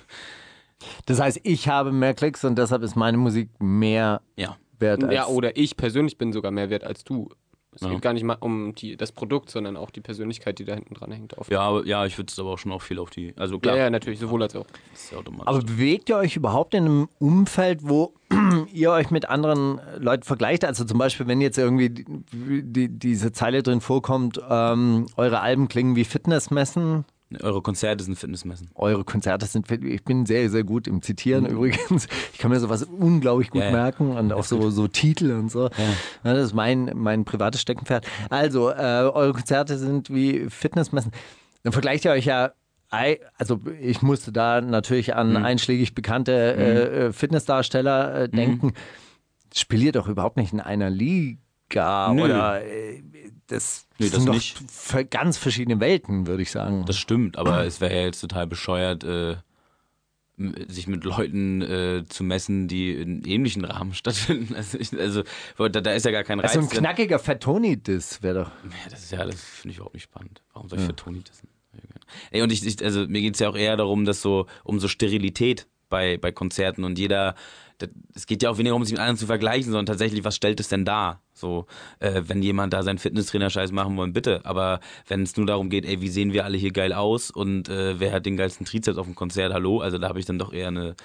Das 1.05 1.19
heißt, 1.19 1.39
ich 1.43 1.67
habe 1.67 1.91
mehr 1.91 2.13
Klicks 2.13 2.43
und 2.43 2.57
deshalb 2.57 2.83
ist 2.83 2.95
meine 2.95 3.17
Musik 3.17 3.49
mehr 3.59 4.21
Ja. 4.35 4.57
wert 4.77 5.03
als. 5.03 5.13
Ja, 5.13 5.25
oder 5.25 5.57
ich 5.57 5.77
persönlich 5.77 6.17
bin 6.17 6.31
sogar 6.33 6.51
mehr 6.51 6.69
wert 6.69 6.83
als 6.83 7.03
du. 7.03 7.29
Es 7.75 7.81
Ja. 7.81 7.89
geht 7.89 8.01
gar 8.01 8.13
nicht 8.13 8.23
mal 8.23 8.37
um 8.39 8.73
die, 8.73 8.95
das 8.97 9.11
Produkt, 9.11 9.49
sondern 9.51 9.75
auch 9.77 9.91
die 9.91 10.01
Persönlichkeit, 10.01 10.57
die 10.59 10.65
da 10.65 10.73
hinten 10.75 10.93
dran 10.95 11.11
hängt. 11.11 11.37
Oft. 11.37 11.51
Ja, 11.51 11.59
aber, 11.59 11.85
ja, 11.85 12.05
ich 12.05 12.17
würde 12.17 12.31
es 12.31 12.39
aber 12.39 12.51
auch 12.51 12.57
schon 12.57 12.71
auch 12.71 12.81
viel 12.81 12.99
auf 12.99 13.09
die. 13.09 13.33
Also 13.37 13.55
ja, 13.55 13.59
klar, 13.59 13.77
ja, 13.77 13.89
natürlich, 13.89 14.19
sowohl 14.19 14.41
als 14.43 14.55
auch. 14.55 14.65
das 14.91 15.03
ist 15.03 15.11
ja 15.11 15.17
automatisch. 15.17 15.47
Aber 15.47 15.59
bewegt 15.61 16.09
ihr 16.09 16.17
euch 16.17 16.35
überhaupt 16.37 16.73
in 16.73 16.85
einem 16.85 17.09
Umfeld, 17.19 17.81
wo 17.83 18.13
ihr 18.73 18.91
euch 18.91 19.11
mit 19.11 19.27
anderen 19.29 19.79
Leuten 19.99 20.23
vergleicht? 20.23 20.63
Also 20.65 20.85
zum 20.85 20.97
Beispiel, 20.97 21.27
wenn 21.27 21.41
jetzt 21.41 21.57
irgendwie 21.57 21.89
die, 21.89 22.63
die, 22.63 22.87
diese 22.89 23.31
Zeile 23.33 23.61
drin 23.61 23.81
vorkommt, 23.81 24.39
ähm, 24.49 25.07
eure 25.17 25.41
Alben 25.41 25.67
klingen 25.67 25.95
wie 25.95 26.05
Fitnessmessen, 26.05 27.05
Eure 27.41 27.61
Konzerte 27.61 28.03
sind 28.03 28.15
Fitnessmessen. 28.17 28.69
eure 28.75 29.03
Konzerte 29.03 29.45
sind, 29.47 29.67
fit- 29.67 29.83
ich 29.83 30.03
bin 30.05 30.25
sehr, 30.27 30.49
sehr 30.49 30.63
gut 30.63 30.87
im 30.87 31.01
Zitieren 31.01 31.45
übrigens. 31.47 32.07
Ich 32.33 32.37
kann 32.39 32.51
mir 32.51 32.59
sowas 32.59 32.83
unglaublich 32.83 33.49
gut 33.49 33.61
Mhm. 33.61 33.65
Ja, 33.67 33.71
ja. 33.71 33.83
merken 33.83 34.15
und 34.15 34.31
auch 34.31 34.43
so, 34.43 34.69
so 34.69 34.87
Titel 34.87 35.31
und 35.31 35.51
so. 35.51 35.65
Ja, 36.23 36.33
das 36.33 36.47
ist 36.47 36.53
mein, 36.53 36.91
mein 36.95 37.25
privates 37.25 37.61
Steckenpferd. 37.61 38.05
Also, 38.29 38.69
äh, 38.69 38.75
eure 39.11 39.33
Konzerte 39.33 39.77
sind 39.77 40.09
wie 40.13 40.49
Fitnessmessen. 40.49 41.11
Dann 41.63 41.73
vergleicht 41.73 42.05
ihr 42.05 42.11
euch 42.11 42.25
ja, 42.25 42.51
also 43.37 43.59
ich 43.81 44.01
musste 44.03 44.31
da 44.31 44.61
natürlich 44.61 45.15
an 45.15 45.31
Mhm. 45.31 45.37
einschlägig 45.45 45.95
bekannte 45.95 46.31
äh, 46.31 47.07
äh, 47.07 47.11
Fitnessdarsteller 47.11 48.15
äh, 48.21 48.29
denken. 48.29 48.73
Spielt 49.53 49.83
ihr 49.83 49.91
doch 49.91 50.07
überhaupt 50.07 50.37
nicht 50.37 50.53
in 50.53 50.59
einer 50.61 50.89
Liga 50.89 51.39
Nö. 52.13 52.23
oder 52.23 52.63
äh, 52.65 53.01
das, 53.47 53.87
sind 53.99 54.13
das 54.13 54.25
doch 54.25 54.33
nicht. 54.33 54.57
für 54.69 55.05
ganz 55.05 55.37
verschiedene 55.37 55.79
Welten, 55.79 56.27
würde 56.27 56.41
ich 56.41 56.51
sagen. 56.51 56.85
Das 56.85 56.97
stimmt, 56.97 57.37
aber 57.37 57.63
es 57.65 57.81
wäre 57.81 57.95
ja 57.95 58.01
jetzt 58.01 58.21
total 58.21 58.47
bescheuert, 58.47 59.03
äh, 59.03 59.35
sich 60.67 60.87
mit 60.87 61.03
Leuten 61.03 61.61
äh, 61.61 62.03
zu 62.09 62.23
messen, 62.23 62.67
die 62.67 62.91
in 62.91 63.23
ähnlichen 63.23 63.63
Rahmen 63.63 63.93
stattfinden. 63.95 64.55
Also, 64.55 64.77
ich, 64.77 64.97
also 64.99 65.23
da, 65.57 65.69
da 65.69 65.93
ist 65.93 66.05
ja 66.05 66.11
gar 66.11 66.23
kein 66.23 66.39
Reiz. 66.39 66.55
Also 66.55 66.67
ein 66.67 66.69
knackiger 66.69 67.19
Fatoni-Diss 67.19 68.21
wäre 68.21 68.45
doch. 68.45 68.51
Ja, 68.63 68.89
das 68.89 69.03
ist 69.03 69.11
ja, 69.11 69.25
das 69.25 69.41
finde 69.41 69.71
ich 69.71 69.77
überhaupt 69.77 69.95
nicht 69.95 70.03
spannend. 70.03 70.41
Warum 70.53 70.67
soll 70.69 70.79
ich 70.79 70.85
für 70.85 70.95
Toni 70.95 71.21
das? 71.23 71.41
Ey, 72.31 72.41
und 72.41 72.51
ich, 72.51 72.65
ich 72.65 72.83
also 72.83 73.07
mir 73.07 73.21
geht's 73.21 73.39
ja 73.39 73.49
auch 73.49 73.55
eher 73.55 73.77
darum, 73.77 74.05
dass 74.05 74.21
so, 74.21 74.47
um 74.63 74.79
so 74.79 74.87
Sterilität 74.87 75.67
bei, 75.89 76.17
bei 76.17 76.31
Konzerten 76.31 76.83
und 76.83 76.99
jeder, 76.99 77.35
das, 77.77 77.89
es 78.13 78.25
geht 78.27 78.43
ja 78.43 78.49
auch 78.49 78.57
weniger 78.57 78.71
darum, 78.71 78.85
sich 78.85 78.93
mit 78.93 78.99
anderen 78.99 79.17
zu 79.17 79.25
vergleichen, 79.25 79.71
sondern 79.71 79.85
tatsächlich, 79.85 80.23
was 80.23 80.35
stellt 80.35 80.59
es 80.59 80.67
denn 80.67 80.85
dar? 80.85 81.21
So, 81.35 81.65
äh, 81.99 82.23
wenn 82.25 82.41
jemand 82.41 82.73
da 82.73 82.81
seinen 82.81 82.97
Fitnesstrainer-Scheiß 82.97 83.73
machen 83.73 83.97
wollen, 83.97 84.13
bitte. 84.13 84.41
Aber 84.45 84.79
wenn 85.07 85.23
es 85.23 85.35
nur 85.35 85.45
darum 85.45 85.69
geht, 85.69 85.85
ey, 85.85 86.01
wie 86.01 86.07
sehen 86.07 86.31
wir 86.31 86.45
alle 86.45 86.57
hier 86.57 86.71
geil 86.71 86.93
aus 86.93 87.29
und 87.29 87.67
äh, 87.67 87.99
wer 87.99 88.13
hat 88.13 88.25
den 88.25 88.37
geilsten 88.37 88.65
Trizeps 88.65 88.97
auf 88.97 89.05
dem 89.05 89.15
Konzert, 89.15 89.53
hallo? 89.53 89.81
Also 89.81 89.97
da 89.97 90.07
habe 90.07 90.19
ich 90.19 90.25
dann 90.25 90.39
doch 90.39 90.53
eher 90.53 90.69
eine, 90.69 90.95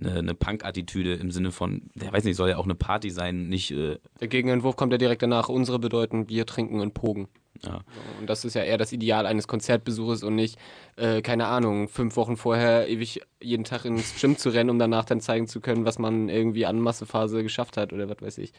eine, 0.00 0.34
Punk-Attitüde 0.34 1.14
im 1.14 1.32
Sinne 1.32 1.50
von, 1.50 1.90
der 1.96 2.12
weiß 2.12 2.22
nicht, 2.22 2.36
soll 2.36 2.50
ja 2.50 2.56
auch 2.56 2.64
eine 2.64 2.76
Party 2.76 3.10
sein, 3.10 3.48
nicht, 3.48 3.72
äh, 3.72 3.98
Der 4.20 4.28
Gegenentwurf 4.28 4.76
kommt 4.76 4.92
ja 4.92 4.98
direkt 4.98 5.22
danach. 5.22 5.48
Unsere 5.48 5.80
bedeuten 5.80 6.26
Bier 6.26 6.46
trinken 6.46 6.80
und 6.80 6.94
Pogen. 6.94 7.28
Ja. 7.64 7.80
Und 8.18 8.28
das 8.28 8.44
ist 8.44 8.54
ja 8.54 8.62
eher 8.62 8.78
das 8.78 8.92
Ideal 8.92 9.26
eines 9.26 9.48
Konzertbesuches 9.48 10.22
und 10.22 10.34
nicht, 10.34 10.58
äh, 10.96 11.22
keine 11.22 11.46
Ahnung, 11.46 11.88
fünf 11.88 12.16
Wochen 12.16 12.36
vorher 12.36 12.88
ewig 12.88 13.22
jeden 13.40 13.64
Tag 13.64 13.84
ins 13.84 14.14
Gym 14.20 14.36
zu 14.36 14.50
rennen, 14.50 14.70
um 14.70 14.78
danach 14.78 15.04
dann 15.04 15.20
zeigen 15.20 15.46
zu 15.46 15.60
können, 15.60 15.84
was 15.84 15.98
man 15.98 16.28
irgendwie 16.28 16.66
an 16.66 16.80
Massephase 16.80 17.42
geschafft 17.42 17.76
hat 17.76 17.92
oder 17.92 18.08
was 18.08 18.20
weiß 18.20 18.38
ich. 18.38 18.52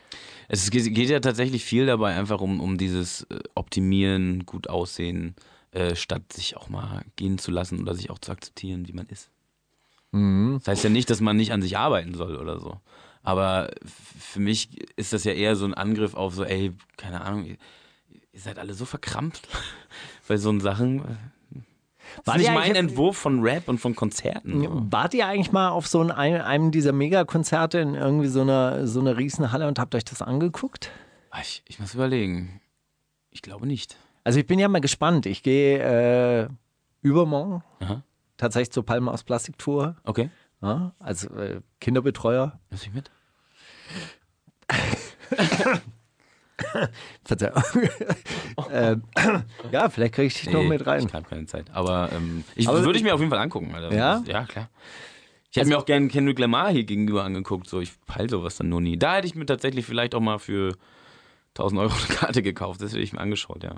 Es 0.48 0.70
geht, 0.72 1.10
ja 1.10 1.20
tatsächlich 1.20 1.64
viel 1.66 1.86
dabei 1.86 2.16
einfach 2.16 2.42
um, 2.42 2.60
um 2.60 2.78
dieses 2.78 3.24
äh, 3.30 3.40
Optimieren, 3.56 4.46
gut 4.46 4.70
aussehen, 4.70 5.36
äh, 5.72 5.96
statt 5.96 6.34
sich 6.34 6.58
auch 6.58 6.70
mal 6.70 7.04
gehen 7.16 7.38
zu 7.38 7.52
lassen 7.52 7.80
oder 7.82 7.96
sich 7.96 8.10
auch 8.10 8.20
zu 8.20 8.32
akzeptieren, 8.32 8.88
wie 8.88 8.94
man 8.94 9.08
ist. 9.08 9.30
Das 10.58 10.68
heißt 10.68 10.84
ja 10.84 10.90
nicht, 10.90 11.10
dass 11.10 11.22
man 11.22 11.38
nicht 11.38 11.54
an 11.54 11.62
sich 11.62 11.78
arbeiten 11.78 12.14
soll 12.14 12.36
oder 12.36 12.60
so. 12.60 12.80
Aber 13.24 13.72
für 13.86 14.40
mich 14.40 14.70
ist 14.98 15.14
das 15.14 15.24
ja 15.24 15.34
eher 15.34 15.56
so 15.56 15.66
ein 15.66 15.74
Angriff 15.74 16.16
auf 16.16 16.34
so, 16.34 16.44
ey, 16.44 16.74
keine 16.98 17.22
Ahnung, 17.22 17.58
ihr, 18.34 18.40
seid 18.40 18.60
alle 18.60 18.74
so 18.74 18.86
verkrampft 18.86 19.48
bei 20.28 20.38
so 20.38 20.58
Sachen. 20.60 21.18
War 22.26 22.38
nicht 22.38 22.52
mein 22.52 22.76
Entwurf 22.76 23.18
von 23.18 23.42
Rap 23.42 23.70
und 23.70 23.78
von 23.80 23.96
Konzerten. 23.96 24.64
So. 24.64 24.88
Wart 24.92 25.14
ihr 25.14 25.26
eigentlich 25.28 25.52
mal 25.54 25.70
auf 25.70 25.88
so 25.88 26.02
ein, 26.02 26.12
einem 26.12 26.72
dieser 26.72 26.92
Megakonzerte 26.92 27.80
in 27.80 27.96
irgendwie 27.96 28.28
so 28.28 28.42
einer, 28.42 28.86
so 28.88 29.00
einer 29.00 29.16
Riesenhalle 29.18 29.68
und 29.68 29.80
habt 29.80 29.96
euch 29.96 30.04
das 30.04 30.22
angeguckt? 30.22 30.92
Ah, 31.30 31.40
Ich, 31.42 31.64
ich 31.68 31.80
muss 31.80 31.94
überlegen. 31.94 32.60
Ich 33.30 33.42
glaube 33.42 33.66
nicht. 33.66 33.96
Also 34.26 34.40
ich 34.40 34.46
bin 34.46 34.60
ja 34.60 34.68
mal 34.68 34.82
gespannt. 34.82 35.26
Ich 35.26 35.42
gehe 35.42 35.80
äh, 36.44 36.50
übermorgen 37.02 37.64
Aha. 37.80 38.04
tatsächlich 38.36 38.72
zur 38.72 38.86
Palme 38.86 39.10
aus 39.12 39.24
Plastiktour 39.24 39.96
Okay. 40.04 40.30
ja, 40.62 40.94
als 41.00 41.24
äh, 41.26 41.62
Kinderbetreuer. 41.80 42.60
Lass 42.70 42.84
ich 42.84 42.94
mit? 42.94 43.10
Verzeihung. 47.24 47.64
ähm, 48.72 49.04
ja, 49.72 49.90
vielleicht 49.90 50.14
kriege 50.14 50.28
ich 50.28 50.34
dich 50.36 50.50
noch 50.52 50.62
Nee, 50.62 50.70
mit 50.70 50.86
rein. 50.86 51.06
Ich 51.08 51.14
habe 51.14 51.28
keine 51.28 51.46
Zeit. 51.46 51.72
Aber 51.72 52.10
ähm, 52.14 52.44
ich 52.56 52.68
Aber- 52.68 52.84
würde 52.84 52.98
ich 52.98 53.04
mir 53.04 53.14
auf 53.14 53.20
jeden 53.20 53.32
Fall 53.32 53.40
angucken. 53.40 53.74
Alter. 53.74 53.94
Ja? 53.96 54.14
Also 54.18 54.32
Ja, 54.32 54.46
klar. 54.46 54.70
Ich 55.50 55.58
hätte 55.58 55.68
mir 55.68 55.78
auch 55.78 55.86
gerne 55.86 56.08
Kendrick 56.08 56.40
Lamar 56.40 56.72
hier 56.72 56.86
gegenüber 56.86 57.24
angeguckt. 57.26 57.68
So, 57.68 57.82
ich 57.82 57.92
peil 58.06 58.30
sowas 58.30 58.56
dann 58.58 58.70
nur 58.70 58.80
nie. 58.80 58.98
Da 58.98 59.16
hätte 59.16 59.28
ich 59.28 59.36
mir 59.36 59.46
tatsächlich 59.46 59.86
vielleicht 59.86 60.16
auch 60.16 60.22
mal 60.22 60.40
für 60.40 60.78
1000 61.56 61.82
Euro 61.82 61.94
eine 61.94 62.16
Karte 62.16 62.42
gekauft. 62.42 62.82
Das 62.82 62.92
hätte 62.92 63.02
ich 63.02 63.12
mir 63.12 63.20
angeschaut, 63.20 63.64
ja. 63.64 63.76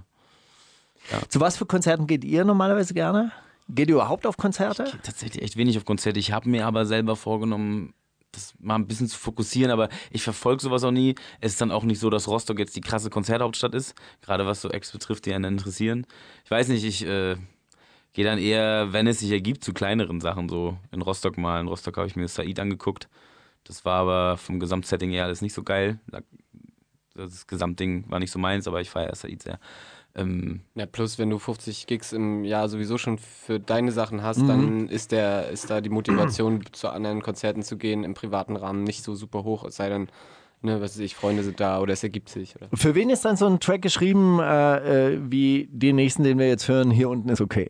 Zu 1.29 1.39
was 1.39 1.57
für 1.57 1.65
Konzerten 1.65 2.05
geht 2.05 2.23
ihr 2.23 2.45
normalerweise 2.45 2.93
gerne? 2.93 3.31
Geht 3.69 3.89
ihr 3.89 3.95
überhaupt 3.95 4.27
auf 4.27 4.37
Konzerte? 4.37 4.85
Tatsächlich 5.03 5.41
echt 5.41 5.57
wenig 5.57 5.75
auf 5.77 5.83
Konzerte. 5.85 6.19
Ich 6.19 6.31
habe 6.31 6.47
mir 6.47 6.67
aber 6.67 6.85
selber 6.85 7.15
vorgenommen, 7.15 7.93
das 8.33 8.53
mal 8.59 8.75
ein 8.75 8.87
bisschen 8.87 9.07
zu 9.07 9.17
fokussieren, 9.17 9.71
aber 9.71 9.89
ich 10.11 10.23
verfolge 10.23 10.61
sowas 10.61 10.83
auch 10.83 10.91
nie. 10.91 11.15
Es 11.39 11.53
ist 11.53 11.61
dann 11.61 11.71
auch 11.71 11.83
nicht 11.83 11.99
so, 11.99 12.09
dass 12.09 12.27
Rostock 12.27 12.59
jetzt 12.59 12.75
die 12.75 12.81
krasse 12.81 13.09
Konzerthauptstadt 13.09 13.73
ist, 13.73 13.95
gerade 14.21 14.45
was 14.45 14.61
so 14.61 14.69
Acts 14.69 14.91
betrifft, 14.91 15.25
die 15.25 15.33
einen 15.33 15.53
interessieren. 15.53 16.05
Ich 16.43 16.51
weiß 16.51 16.67
nicht, 16.67 16.83
ich 16.83 17.05
äh, 17.05 17.35
gehe 18.13 18.25
dann 18.25 18.39
eher, 18.39 18.91
wenn 18.91 19.07
es 19.07 19.19
sich 19.19 19.31
ergibt, 19.31 19.63
zu 19.63 19.73
kleineren 19.73 20.19
Sachen, 20.21 20.49
so 20.49 20.77
in 20.91 21.01
Rostock 21.01 21.37
mal. 21.37 21.61
In 21.61 21.67
Rostock 21.67 21.97
habe 21.97 22.07
ich 22.07 22.15
mir 22.15 22.27
Said 22.27 22.59
angeguckt. 22.59 23.07
Das 23.63 23.85
war 23.85 23.99
aber 23.99 24.37
vom 24.37 24.59
Gesamtsetting 24.59 25.11
her 25.11 25.25
alles 25.25 25.41
nicht 25.41 25.53
so 25.53 25.63
geil. 25.63 25.99
Das 27.15 27.47
Gesamtding 27.47 28.09
war 28.09 28.19
nicht 28.19 28.31
so 28.31 28.39
meins, 28.39 28.67
aber 28.67 28.81
ich 28.81 28.89
feiere 28.89 29.15
Said 29.15 29.43
sehr. 29.43 29.59
Ähm, 30.15 30.61
Ja, 30.75 30.85
plus 30.85 31.17
wenn 31.17 31.29
du 31.29 31.39
50 31.39 31.87
Gigs 31.87 32.13
im 32.13 32.43
Jahr 32.43 32.69
sowieso 32.69 32.97
schon 32.97 33.17
für 33.17 33.59
deine 33.59 33.91
Sachen 33.91 34.21
hast, 34.21 34.47
dann 34.47 34.87
ist 34.87 35.11
der, 35.11 35.49
ist 35.49 35.69
da 35.69 35.81
die 35.81 35.89
Motivation, 35.89 36.63
zu 36.71 36.89
anderen 36.89 37.21
Konzerten 37.23 37.63
zu 37.63 37.77
gehen 37.77 38.03
im 38.03 38.13
privaten 38.13 38.55
Rahmen 38.55 38.83
nicht 38.83 39.03
so 39.03 39.15
super 39.15 39.43
hoch, 39.43 39.63
es 39.63 39.75
sei 39.75 39.89
denn, 39.89 40.07
ne, 40.61 40.81
was 40.81 40.91
weiß 40.91 40.99
ich, 40.99 41.15
Freunde 41.15 41.43
sind 41.43 41.59
da 41.59 41.79
oder 41.79 41.93
es 41.93 42.03
ergibt 42.03 42.29
sich. 42.29 42.55
Oder? 42.55 42.69
Für 42.73 42.93
wen 42.93 43.09
ist 43.09 43.25
dann 43.25 43.37
so 43.37 43.47
ein 43.47 43.59
Track 43.59 43.81
geschrieben, 43.81 44.39
äh, 44.39 45.13
äh, 45.13 45.19
wie 45.29 45.67
den 45.71 45.95
nächsten, 45.95 46.23
den 46.23 46.37
wir 46.37 46.47
jetzt 46.47 46.67
hören, 46.67 46.91
hier 46.91 47.09
unten 47.09 47.29
ist 47.29 47.41
okay? 47.41 47.69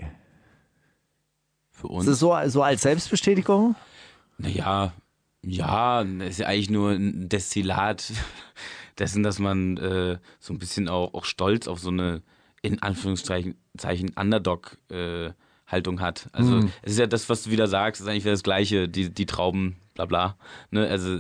für 1.72 1.88
Ist 1.88 1.94
uns. 1.94 2.06
das 2.06 2.20
so, 2.20 2.36
so 2.48 2.64
als 2.64 2.82
Selbstbestätigung? 2.82 3.76
Naja, 4.38 4.94
ja, 5.42 6.02
ist 6.02 6.40
ja 6.40 6.48
eigentlich 6.48 6.70
nur 6.70 6.92
ein 6.92 7.30
Destillat 7.30 8.12
dessen, 9.00 9.24
dass 9.24 9.40
man 9.40 9.78
äh, 9.78 10.18
so 10.40 10.54
ein 10.54 10.60
bisschen 10.60 10.88
auch, 10.88 11.14
auch 11.14 11.26
stolz 11.26 11.68
auf 11.68 11.80
so 11.80 11.90
eine, 11.90 12.22
in 12.64 12.82
Anführungszeichen, 12.82 13.56
Zeichen 13.78 14.12
Underdog-Haltung 14.16 16.02
hat. 16.02 16.30
Also 16.32 16.60
es 16.82 16.94
ist 16.94 17.00
ja 17.00 17.08
das, 17.08 17.30
was 17.30 17.44
du 17.44 17.52
wieder 17.52 17.68
sagst, 17.68 18.02
ist 18.02 18.08
eigentlich 18.08 18.24
wieder 18.24 18.34
das 18.34 18.44
Gleiche, 18.44 18.90
die, 18.90 19.14
die 19.14 19.26
Trauben, 19.28 19.76
bla 19.94 20.06
bla. 20.06 20.38
Ne? 20.72 20.88
Also 20.88 21.20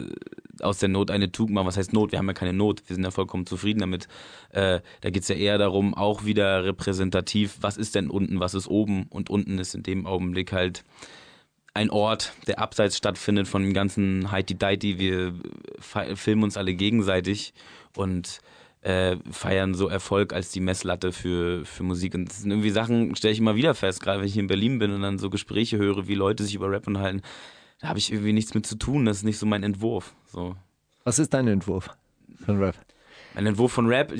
aus 0.61 0.79
der 0.79 0.89
Not 0.89 1.11
eine 1.11 1.31
Tugend 1.31 1.55
machen. 1.55 1.67
Was 1.67 1.77
heißt 1.77 1.93
Not? 1.93 2.11
Wir 2.11 2.19
haben 2.19 2.27
ja 2.27 2.33
keine 2.33 2.53
Not. 2.53 2.83
Wir 2.87 2.95
sind 2.95 3.03
ja 3.03 3.11
vollkommen 3.11 3.45
zufrieden 3.45 3.81
damit. 3.81 4.07
Äh, 4.49 4.79
da 5.01 5.09
geht's 5.09 5.27
ja 5.27 5.35
eher 5.35 5.57
darum, 5.57 5.93
auch 5.93 6.23
wieder 6.23 6.63
repräsentativ, 6.63 7.57
was 7.59 7.75
ist 7.75 7.93
denn 7.95 8.09
unten, 8.09 8.39
was 8.39 8.53
ist 8.53 8.67
oben? 8.67 9.07
Und 9.09 9.29
unten 9.29 9.59
ist 9.59 9.75
in 9.75 9.83
dem 9.83 10.05
Augenblick 10.05 10.53
halt 10.53 10.85
ein 11.73 11.89
Ort, 11.89 12.33
der 12.47 12.59
abseits 12.59 12.97
stattfindet 12.97 13.47
von 13.47 13.63
dem 13.63 13.73
ganzen 13.73 14.31
Heidi-Deiti. 14.31 14.99
Wir 14.99 15.33
filmen 16.15 16.43
uns 16.43 16.55
alle 16.55 16.73
gegenseitig 16.73 17.53
und 17.95 18.39
äh, 18.83 19.17
feiern 19.31 19.73
so 19.73 19.87
Erfolg 19.87 20.33
als 20.33 20.51
die 20.51 20.59
Messlatte 20.59 21.11
für, 21.11 21.65
für 21.65 21.83
Musik. 21.83 22.15
Und 22.15 22.29
das 22.29 22.41
sind 22.41 22.51
irgendwie 22.51 22.69
Sachen, 22.69 23.15
stelle 23.15 23.31
ich 23.31 23.39
immer 23.39 23.55
wieder 23.55 23.75
fest, 23.75 24.01
gerade 24.01 24.19
wenn 24.19 24.27
ich 24.27 24.37
in 24.37 24.47
Berlin 24.47 24.77
bin 24.79 24.91
und 24.91 25.01
dann 25.01 25.19
so 25.19 25.29
Gespräche 25.29 25.77
höre, 25.77 26.07
wie 26.07 26.15
Leute 26.15 26.43
sich 26.43 26.55
über 26.55 26.69
Rap 26.69 26.87
unterhalten. 26.87 27.21
Da 27.79 27.87
habe 27.87 27.99
ich 27.99 28.11
irgendwie 28.11 28.33
nichts 28.33 28.53
mit 28.53 28.65
zu 28.65 28.75
tun. 28.75 29.05
Das 29.05 29.17
ist 29.17 29.23
nicht 29.23 29.37
so 29.37 29.45
mein 29.45 29.63
Entwurf. 29.63 30.13
So. 30.27 30.55
Was 31.05 31.19
ist 31.19 31.33
dein 31.33 31.47
Entwurf 31.47 31.89
von 32.45 32.57
Rap? 32.57 32.75
Mein 33.35 33.47
Entwurf 33.47 33.71
von 33.71 33.87
Rap, 33.87 34.13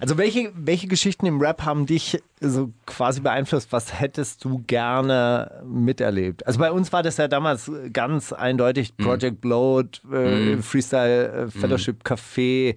Also 0.00 0.16
welche, 0.16 0.52
welche 0.54 0.86
Geschichten 0.86 1.26
im 1.26 1.40
Rap 1.40 1.64
haben 1.64 1.84
dich 1.84 2.22
so 2.40 2.70
quasi 2.84 3.20
beeinflusst, 3.22 3.72
was 3.72 3.98
hättest 3.98 4.44
du 4.44 4.62
gerne 4.66 5.62
miterlebt? 5.64 6.46
Also 6.46 6.58
bei 6.58 6.70
uns 6.70 6.92
war 6.92 7.02
das 7.02 7.16
ja 7.16 7.28
damals 7.28 7.70
ganz 7.94 8.32
eindeutig 8.32 8.92
Mhm. 8.98 9.04
Project 9.04 9.40
Bloat, 9.40 10.02
äh, 10.12 10.58
Freestyle 10.58 11.28
äh, 11.46 11.50
Fellowship 11.50 12.02
Café, 12.04 12.76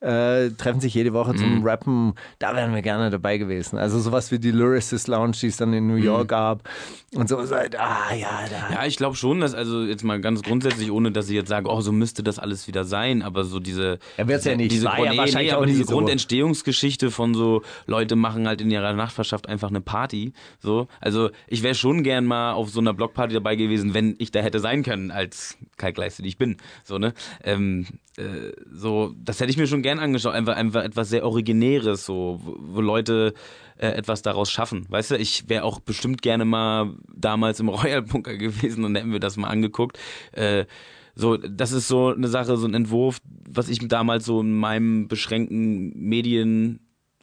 äh, 0.00 0.50
treffen 0.50 0.80
sich 0.80 0.94
jede 0.94 1.12
Woche 1.12 1.32
Mhm. 1.32 1.36
zum 1.38 1.64
Rappen. 1.64 2.14
Da 2.38 2.54
wären 2.54 2.72
wir 2.72 2.82
gerne 2.82 3.10
dabei 3.10 3.36
gewesen. 3.38 3.78
Also 3.78 3.98
sowas 3.98 4.30
wie 4.30 4.38
die 4.38 4.52
Lyricist 4.52 5.08
Lounge, 5.08 5.32
die 5.42 5.48
es 5.48 5.56
dann 5.56 5.72
in 5.72 5.88
New 5.88 5.96
Mhm. 5.96 6.04
York 6.04 6.28
gab. 6.28 6.68
Und 7.16 7.28
so, 7.28 7.44
so 7.44 7.56
ah 7.56 8.14
ja, 8.14 8.44
da. 8.48 8.74
Ja, 8.74 8.86
ich 8.86 8.96
glaube 8.96 9.16
schon, 9.16 9.40
dass, 9.40 9.54
also 9.54 9.82
jetzt 9.82 10.04
mal 10.04 10.20
ganz 10.20 10.42
grundsätzlich, 10.42 10.92
ohne 10.92 11.10
dass 11.10 11.28
ich 11.28 11.34
jetzt 11.34 11.48
sage, 11.48 11.68
oh, 11.68 11.80
so 11.80 11.90
müsste 11.90 12.22
das 12.22 12.38
alles 12.38 12.68
wieder 12.68 12.84
sein, 12.84 13.22
aber 13.22 13.42
so 13.42 13.58
diese. 13.58 13.98
Ja, 14.16 14.28
wird's 14.28 14.44
ja 14.44 14.54
nicht. 14.54 14.70
Diese, 14.70 14.86
War 14.86 14.98
ja 15.00 15.16
wahrscheinlich 15.16 15.50
nee, 15.50 15.56
aber 15.56 15.66
diese 15.66 15.84
so. 15.84 15.94
Grundentstehungsgeschichte 15.94 17.10
von 17.10 17.34
so, 17.34 17.62
Leute 17.86 18.14
machen 18.14 18.46
halt 18.46 18.60
in 18.60 18.70
ihrer 18.70 18.99
Nachbarschaft 19.00 19.48
einfach 19.48 19.70
eine 19.70 19.80
Party. 19.80 20.32
So. 20.60 20.88
Also 21.00 21.30
ich 21.46 21.62
wäre 21.62 21.74
schon 21.74 22.02
gern 22.02 22.26
mal 22.26 22.52
auf 22.52 22.70
so 22.70 22.80
einer 22.80 22.92
Blockparty 22.92 23.34
dabei 23.34 23.56
gewesen, 23.56 23.94
wenn 23.94 24.14
ich 24.18 24.30
da 24.30 24.40
hätte 24.40 24.60
sein 24.60 24.82
können, 24.82 25.10
als 25.10 25.56
Kalkleiste, 25.78 26.22
die 26.22 26.28
ich 26.28 26.38
bin. 26.38 26.58
So, 26.84 26.98
ne? 26.98 27.14
Ähm, 27.42 27.86
äh, 28.16 28.52
so, 28.70 29.14
das 29.16 29.40
hätte 29.40 29.50
ich 29.50 29.56
mir 29.56 29.66
schon 29.66 29.82
gern 29.82 29.98
angeschaut. 29.98 30.34
Einfach, 30.34 30.56
einfach 30.56 30.84
etwas 30.84 31.08
sehr 31.08 31.24
Originäres, 31.24 32.04
so, 32.04 32.40
wo, 32.42 32.56
wo 32.58 32.80
Leute 32.80 33.32
äh, 33.78 33.88
etwas 33.88 34.22
daraus 34.22 34.50
schaffen. 34.50 34.84
Weißt 34.88 35.12
du, 35.12 35.16
ich 35.16 35.48
wäre 35.48 35.64
auch 35.64 35.80
bestimmt 35.80 36.20
gerne 36.20 36.44
mal 36.44 36.94
damals 37.14 37.60
im 37.60 37.68
Royal 37.70 38.02
Bunker 38.02 38.36
gewesen 38.36 38.84
und 38.84 38.94
hätten 38.94 39.12
wir 39.12 39.20
das 39.20 39.36
mal 39.36 39.48
angeguckt. 39.48 39.98
Äh, 40.32 40.66
so, 41.14 41.36
das 41.36 41.72
ist 41.72 41.88
so 41.88 42.08
eine 42.08 42.28
Sache, 42.28 42.56
so 42.56 42.66
ein 42.66 42.74
Entwurf, 42.74 43.18
was 43.48 43.68
ich 43.68 43.80
damals 43.88 44.24
so 44.24 44.40
in 44.40 44.56
meinem 44.56 45.08
beschränkten 45.08 45.92
Medien 45.96 46.80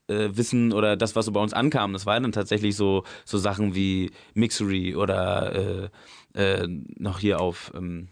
äh, 0.07 0.29
Wissen 0.33 0.73
oder 0.73 0.95
das, 0.95 1.15
was 1.15 1.25
so 1.25 1.31
bei 1.31 1.41
uns 1.41 1.53
ankam, 1.53 1.93
das 1.93 2.05
war 2.05 2.19
dann 2.19 2.31
tatsächlich 2.31 2.75
so, 2.75 3.03
so 3.25 3.37
Sachen 3.37 3.75
wie 3.75 4.11
Mixery 4.33 4.95
oder 4.95 5.89
äh, 6.35 6.41
äh, 6.61 6.67
noch 6.97 7.19
hier 7.19 7.39
auf 7.39 7.71
ähm, 7.75 8.07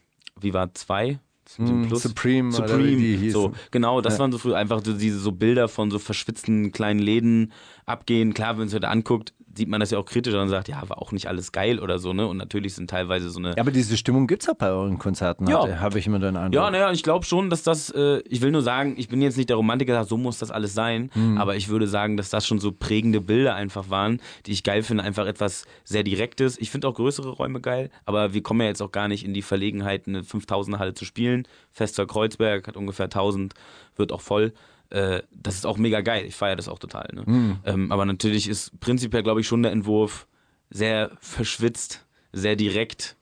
2. 0.73 1.19
Mm, 1.60 1.93
Supreme 1.93 2.58
oder 2.58 2.67
Supreme, 2.67 2.91
wie 2.91 2.95
die 2.95 3.17
hießen. 3.17 3.31
so 3.41 3.53
genau, 3.71 4.01
das 4.01 4.13
Ja. 4.13 4.19
waren 4.19 4.31
so 4.31 4.39
früher 4.39 4.58
einfach 4.58 4.81
so 4.84 4.93
diese 4.93 5.19
so 5.19 5.31
Bilder 5.31 5.67
von 5.67 5.91
so 5.91 5.99
verschwitzten 5.99 6.71
kleinen 6.71 6.99
Läden 6.99 7.51
abgehen. 7.86 8.34
Klar, 8.34 8.51
wenn 8.53 8.60
man 8.60 8.67
sich 8.69 8.75
heute 8.75 8.89
anguckt, 8.89 9.34
sieht 9.56 9.70
man 9.70 9.80
das 9.80 9.91
ja 9.91 9.98
auch 9.98 10.06
kritisch 10.06 10.34
und 10.34 10.50
sagt, 10.50 10.68
ja, 10.68 10.82
war 10.89 11.02
auch 11.02 11.12
nicht 11.12 11.28
alles 11.28 11.52
geil 11.52 11.80
oder 11.80 11.98
so, 12.00 12.13
ne? 12.13 12.28
Und 12.28 12.38
natürlich 12.38 12.74
sind 12.76 12.89
teilweise 12.89 13.30
so 13.30 13.39
eine 13.39 13.50
Ja, 13.52 13.58
aber 13.60 13.72
diese 13.72 13.96
Stimmung 13.98 14.28
gibt 14.28 14.44
es 14.44 14.50
auch 14.50 14.56
bei 14.56 14.70
euren 14.70 14.98
Konzerten, 15.00 15.48
Ja. 15.48 15.80
habe 15.80 15.98
ich 16.00 16.08
immer 16.08 16.20
den 16.20 16.36
Eindruck. 16.36 16.54
ja, 16.54 16.70
naja, 16.72 16.91
ich 16.91 17.04
glaube 17.04 17.26
schon, 17.26 17.50
dass 17.50 17.63
das, 17.63 17.89
äh, 17.91 18.20
ich 18.28 18.41
will 18.41 18.52
nur 18.52 18.62
sagen, 18.62 18.96
ich 18.98 19.08
bin 19.08 19.22
jetzt 19.22 19.38
nicht 19.38 19.50
der 19.50 19.56
Romantiker, 19.58 19.94
der 19.94 20.02
sagt, 20.02 20.10
so 20.10 20.18
muss 20.18 20.39
das 20.39 20.52
alles 20.52 20.74
sein, 20.74 21.10
Hm. 21.13 21.38
aber 21.38 21.56
ich 21.56 21.70
würde 21.70 21.88
sagen, 21.88 22.18
dass 22.18 22.30
das 22.30 22.46
schon 22.46 22.60
so 22.60 22.72
prägende 22.72 23.22
Bilder 23.22 23.56
einfach 23.56 23.89
waren, 23.89 24.20
die 24.46 24.52
ich 24.52 24.63
geil 24.63 24.84
finde, 24.84 25.04
einfach 25.04 25.26
etwas 25.26 25.65
sehr 25.84 26.04
Direktes. 26.04 26.58
Ich 26.60 26.70
finde 26.72 26.88
auch 26.88 26.94
größere 26.96 27.30
Räume 27.30 27.62
geil, 27.62 27.89
aber 28.06 28.34
wir 28.34 28.44
kommen 28.44 28.62
ja 28.62 28.68
jetzt 28.68 28.82
auch 28.82 28.91
gar 28.91 29.08
nicht 29.08 29.24
in 29.26 29.34
die 29.34 29.41
Verlegenheit, 29.41 30.08
eine 30.08 30.22
5000er 30.24 30.80
Halle 30.80 30.94
zu 30.94 31.06
spielen. 31.06 31.48
Fester 31.72 32.06
Kreuzberg 32.06 32.68
hat 32.68 32.78
ungefähr 32.78 33.06
1000, 33.06 33.54
wird 33.96 34.12
auch 34.12 34.22
voll. 34.22 34.54
Äh, 34.89 35.24
das 35.32 35.56
ist 35.56 35.65
auch 35.65 35.78
mega 35.78 36.02
geil, 36.02 36.26
ich 36.26 36.36
feiere 36.36 36.56
das 36.56 36.67
auch 36.67 36.80
total. 36.80 37.10
Ne? 37.13 37.26
Hm. 37.26 37.60
Ähm, 37.65 37.91
aber 37.91 38.06
natürlich 38.06 38.48
ist 38.48 38.80
prinzipiell, 38.80 39.24
glaube 39.24 39.41
ich, 39.41 39.48
schon 39.48 39.63
der 39.63 39.71
Entwurf 39.71 40.28
sehr 40.69 41.12
verschwitzt, 41.19 42.06
sehr 42.32 42.56
direkt, 42.56 43.15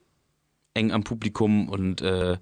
eng 0.73 0.91
am 0.91 1.03
Publikum 1.03 1.69
und 1.69 2.01
äh, 2.01 2.37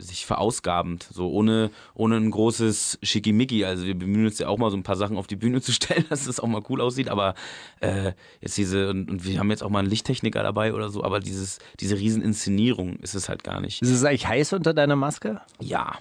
sich 0.00 0.26
verausgabend, 0.26 1.06
so 1.10 1.30
ohne, 1.30 1.70
ohne 1.94 2.16
ein 2.16 2.30
großes 2.30 2.98
Schickimicki. 3.02 3.64
Also 3.64 3.86
wir 3.86 3.98
bemühen 3.98 4.26
uns 4.26 4.38
ja 4.38 4.48
auch 4.48 4.58
mal 4.58 4.70
so 4.70 4.76
ein 4.76 4.82
paar 4.82 4.96
Sachen 4.96 5.16
auf 5.16 5.26
die 5.26 5.36
Bühne 5.36 5.60
zu 5.62 5.72
stellen, 5.72 6.04
dass 6.08 6.24
das 6.24 6.40
auch 6.40 6.48
mal 6.48 6.62
cool 6.68 6.80
aussieht, 6.80 7.08
aber 7.08 7.34
äh, 7.80 8.12
jetzt 8.40 8.56
diese, 8.56 8.90
und, 8.90 9.10
und 9.10 9.24
wir 9.24 9.38
haben 9.38 9.50
jetzt 9.50 9.62
auch 9.62 9.70
mal 9.70 9.80
einen 9.80 9.90
Lichttechniker 9.90 10.42
dabei 10.42 10.74
oder 10.74 10.88
so, 10.88 11.04
aber 11.04 11.20
dieses, 11.20 11.58
diese 11.78 11.96
Rieseninszenierung 11.96 12.96
ist 12.96 13.14
es 13.14 13.28
halt 13.28 13.44
gar 13.44 13.60
nicht. 13.60 13.82
Ist 13.82 13.90
es 13.90 14.04
eigentlich 14.04 14.26
heiß 14.26 14.52
unter 14.52 14.74
deiner 14.74 14.96
Maske? 14.96 15.40
Ja. 15.60 15.98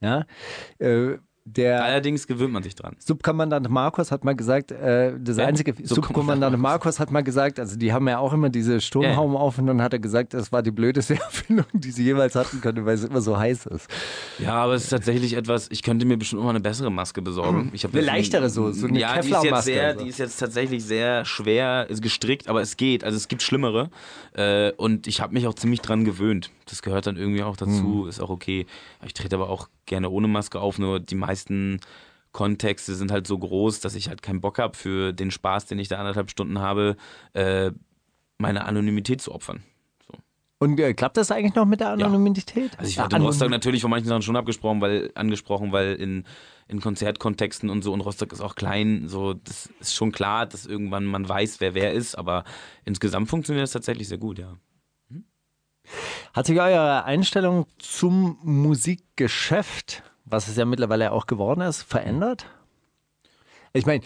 Ja. 0.00 0.26
Äh, 0.78 1.18
der 1.44 1.84
Allerdings 1.84 2.26
gewöhnt 2.28 2.52
man 2.52 2.62
sich 2.62 2.76
dran. 2.76 2.94
Subkommandant 3.00 3.68
Markus 3.68 4.12
hat 4.12 4.24
mal 4.24 4.36
gesagt, 4.36 4.70
äh, 4.70 5.12
das 5.18 5.36
Wer? 5.36 5.46
einzige 5.48 5.74
Subkommandant 5.84 6.56
Markus 6.58 7.00
hat 7.00 7.10
mal 7.10 7.22
gesagt, 7.22 7.58
also 7.58 7.76
die 7.76 7.92
haben 7.92 8.06
ja 8.08 8.18
auch 8.18 8.32
immer 8.32 8.48
diese 8.48 8.80
Sturmhaum 8.80 9.34
auf 9.36 9.58
und 9.58 9.66
dann 9.66 9.82
hat 9.82 9.92
er 9.92 9.98
gesagt, 9.98 10.34
das 10.34 10.52
war 10.52 10.62
die 10.62 10.70
blödeste 10.70 11.14
Erfindung, 11.20 11.66
die 11.72 11.90
sie 11.90 12.04
jeweils 12.04 12.36
hatten 12.36 12.60
können, 12.60 12.86
weil 12.86 12.94
es 12.94 13.02
immer 13.04 13.20
so 13.20 13.36
heiß 13.36 13.66
ist. 13.66 13.88
Ja, 14.38 14.54
aber 14.54 14.74
es 14.74 14.84
ist 14.84 14.90
tatsächlich 14.90 15.32
etwas, 15.34 15.66
ich 15.72 15.82
könnte 15.82 16.06
mir 16.06 16.16
bestimmt 16.16 16.42
immer 16.42 16.50
eine 16.50 16.60
bessere 16.60 16.92
Maske 16.92 17.22
besorgen. 17.22 17.70
Ich 17.72 17.84
Eine 17.84 17.98
ein- 17.98 18.04
leichtere 18.04 18.48
so, 18.48 18.70
so 18.70 18.86
eine 18.86 19.00
Ja, 19.00 19.14
die 19.14 19.18
ist, 19.20 19.24
jetzt 19.30 19.34
Kevlar-Maske 19.42 19.72
sehr, 19.72 19.86
also. 19.88 20.04
die 20.04 20.08
ist 20.10 20.18
jetzt 20.18 20.36
tatsächlich 20.38 20.84
sehr 20.84 21.24
schwer, 21.24 21.86
ist 21.90 22.02
gestrickt, 22.02 22.48
aber 22.48 22.60
es 22.62 22.76
geht. 22.76 23.02
Also 23.02 23.16
es 23.16 23.26
gibt 23.26 23.42
schlimmere. 23.42 23.90
Äh, 24.34 24.70
und 24.76 25.06
ich 25.08 25.20
habe 25.20 25.34
mich 25.34 25.46
auch 25.48 25.54
ziemlich 25.54 25.80
dran 25.80 26.04
gewöhnt. 26.04 26.50
Das 26.66 26.82
gehört 26.82 27.06
dann 27.06 27.16
irgendwie 27.16 27.42
auch 27.42 27.56
dazu, 27.56 28.06
ist 28.06 28.20
auch 28.20 28.30
okay. 28.30 28.66
Ich 29.04 29.12
trete 29.12 29.34
aber 29.36 29.50
auch 29.50 29.68
gerne 29.86 30.10
ohne 30.10 30.28
Maske 30.28 30.60
auf, 30.60 30.78
nur 30.78 31.00
die 31.00 31.14
meisten 31.14 31.80
Kontexte 32.32 32.94
sind 32.94 33.12
halt 33.12 33.26
so 33.26 33.38
groß, 33.38 33.80
dass 33.80 33.94
ich 33.94 34.08
halt 34.08 34.22
keinen 34.22 34.40
Bock 34.40 34.58
habe 34.58 34.76
für 34.76 35.12
den 35.12 35.30
Spaß, 35.30 35.66
den 35.66 35.78
ich 35.78 35.88
da 35.88 35.98
anderthalb 35.98 36.30
Stunden 36.30 36.58
habe, 36.60 36.96
äh, 37.34 37.70
meine 38.38 38.64
Anonymität 38.64 39.20
zu 39.20 39.32
opfern. 39.32 39.62
Und 40.58 40.78
äh, 40.78 40.94
klappt 40.94 41.16
das 41.16 41.32
eigentlich 41.32 41.56
noch 41.56 41.66
mit 41.66 41.80
der 41.80 41.88
Anonymität? 41.88 42.78
Also 42.78 42.88
ich 42.88 42.96
Ja, 42.96 43.02
werde 43.02 43.16
in 43.16 43.22
Rostock 43.22 43.50
natürlich 43.50 43.82
von 43.82 43.90
manchen 43.90 44.06
Sachen 44.08 44.22
schon 44.22 44.36
abgesprochen, 44.36 44.80
weil 44.80 45.10
angesprochen, 45.16 45.72
weil 45.72 45.94
in, 45.96 46.24
in 46.68 46.80
Konzertkontexten 46.80 47.68
und 47.68 47.82
so 47.82 47.92
und 47.92 48.00
Rostock 48.00 48.32
ist 48.32 48.40
auch 48.40 48.54
klein, 48.54 49.08
so 49.08 49.34
das 49.34 49.66
ist 49.80 49.94
schon 49.94 50.12
klar, 50.12 50.46
dass 50.46 50.64
irgendwann 50.64 51.04
man 51.04 51.28
weiß, 51.28 51.60
wer 51.60 51.74
wer 51.74 51.92
ist, 51.92 52.14
aber 52.14 52.44
insgesamt 52.84 53.28
funktioniert 53.28 53.64
das 53.64 53.72
tatsächlich 53.72 54.08
sehr 54.08 54.18
gut, 54.18 54.38
ja. 54.38 54.56
Hat 56.32 56.46
sich 56.46 56.60
eure 56.60 57.04
Einstellung 57.04 57.66
zum 57.78 58.38
Musikgeschäft, 58.42 60.02
was 60.24 60.48
es 60.48 60.56
ja 60.56 60.64
mittlerweile 60.64 61.12
auch 61.12 61.26
geworden 61.26 61.60
ist, 61.60 61.82
verändert? 61.82 62.46
Ich 63.72 63.86
meine, 63.86 64.02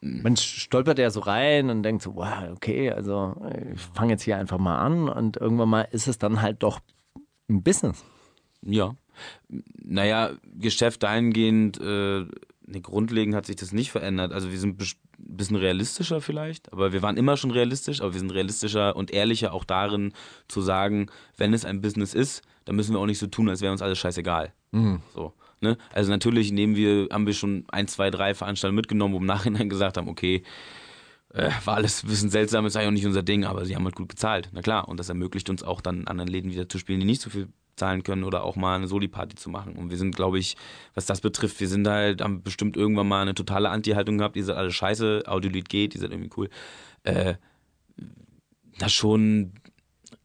man 0.00 0.36
stolpert 0.36 0.98
ja 0.98 1.10
so 1.10 1.20
rein 1.20 1.70
und 1.70 1.82
denkt 1.82 2.02
so, 2.02 2.14
wow, 2.14 2.50
okay, 2.52 2.90
also 2.90 3.34
ich 3.74 3.80
fange 3.80 4.12
jetzt 4.12 4.22
hier 4.22 4.36
einfach 4.36 4.58
mal 4.58 4.78
an 4.78 5.08
und 5.08 5.36
irgendwann 5.36 5.68
mal 5.68 5.88
ist 5.90 6.06
es 6.06 6.18
dann 6.18 6.40
halt 6.40 6.62
doch 6.62 6.80
ein 7.48 7.62
Business. 7.62 8.04
Ja. 8.62 8.94
Naja, 9.48 10.30
Geschäft 10.44 11.02
dahingehend, 11.02 11.80
äh, 11.80 12.26
nee, 12.68 12.80
grundlegend 12.80 13.34
hat 13.34 13.46
sich 13.46 13.56
das 13.56 13.72
nicht 13.72 13.90
verändert. 13.90 14.32
Also 14.32 14.50
wir 14.50 14.58
sind 14.58 14.80
ein 14.80 14.86
bisschen 15.18 15.56
realistischer 15.56 16.20
vielleicht, 16.20 16.72
aber 16.72 16.92
wir 16.92 17.02
waren 17.02 17.16
immer 17.16 17.36
schon 17.36 17.50
realistisch, 17.50 18.00
aber 18.00 18.12
wir 18.12 18.20
sind 18.20 18.32
realistischer 18.32 18.94
und 18.94 19.10
ehrlicher 19.10 19.52
auch 19.52 19.64
darin 19.64 20.12
zu 20.46 20.60
sagen, 20.60 21.06
wenn 21.36 21.54
es 21.54 21.64
ein 21.64 21.80
Business 21.80 22.14
ist, 22.14 22.42
dann 22.64 22.76
müssen 22.76 22.94
wir 22.94 23.00
auch 23.00 23.06
nicht 23.06 23.18
so 23.18 23.26
tun, 23.26 23.48
als 23.48 23.60
wäre 23.60 23.72
uns 23.72 23.82
alles 23.82 23.98
scheißegal. 23.98 24.52
So, 25.14 25.32
ne? 25.60 25.78
Also 25.92 26.10
natürlich 26.10 26.52
nehmen 26.52 26.76
wir, 26.76 27.08
haben 27.10 27.26
wir 27.26 27.34
schon 27.34 27.64
ein, 27.68 27.88
zwei, 27.88 28.10
drei 28.10 28.34
Veranstaltungen 28.34 28.76
mitgenommen, 28.76 29.14
wo 29.14 29.18
im 29.18 29.26
Nachhinein 29.26 29.68
gesagt 29.70 29.96
haben, 29.96 30.08
okay, 30.08 30.42
äh, 31.34 31.50
war 31.64 31.76
alles 31.76 32.02
ein 32.02 32.08
bisschen 32.08 32.30
seltsam, 32.30 32.66
ist 32.66 32.76
eigentlich 32.76 32.88
auch 32.88 32.92
nicht 32.92 33.06
unser 33.06 33.22
Ding, 33.22 33.44
aber 33.44 33.64
sie 33.64 33.74
haben 33.74 33.84
halt 33.84 33.96
gut 33.96 34.08
gezahlt. 34.08 34.50
Na 34.52 34.62
klar, 34.62 34.88
und 34.88 34.98
das 34.98 35.08
ermöglicht 35.08 35.50
uns 35.50 35.62
auch 35.62 35.80
dann 35.80 36.06
anderen 36.08 36.28
Läden 36.28 36.50
wieder 36.50 36.68
zu 36.68 36.78
spielen, 36.78 37.00
die 37.00 37.06
nicht 37.06 37.20
so 37.20 37.30
viel 37.30 37.48
zahlen 37.78 38.02
können 38.02 38.24
oder 38.24 38.44
auch 38.44 38.56
mal 38.56 38.76
eine 38.76 38.88
Soli-Party 38.88 39.36
zu 39.36 39.50
machen. 39.50 39.76
Und 39.76 39.90
wir 39.90 39.96
sind, 39.96 40.14
glaube 40.16 40.38
ich, 40.38 40.56
was 40.94 41.06
das 41.06 41.20
betrifft, 41.20 41.60
wir 41.60 41.68
sind 41.68 41.86
halt, 41.88 42.20
haben 42.20 42.42
bestimmt 42.42 42.76
irgendwann 42.76 43.08
mal 43.08 43.22
eine 43.22 43.34
totale 43.34 43.70
Anti-Haltung 43.70 44.18
gehabt, 44.18 44.36
die 44.36 44.42
seid 44.42 44.56
alle 44.56 44.72
scheiße, 44.72 45.22
Audiolied 45.26 45.68
geht, 45.68 45.94
die 45.94 45.98
seid 45.98 46.10
irgendwie 46.10 46.30
cool. 46.36 46.48
Äh, 47.04 47.34
das 48.78 48.92
schon 48.92 49.52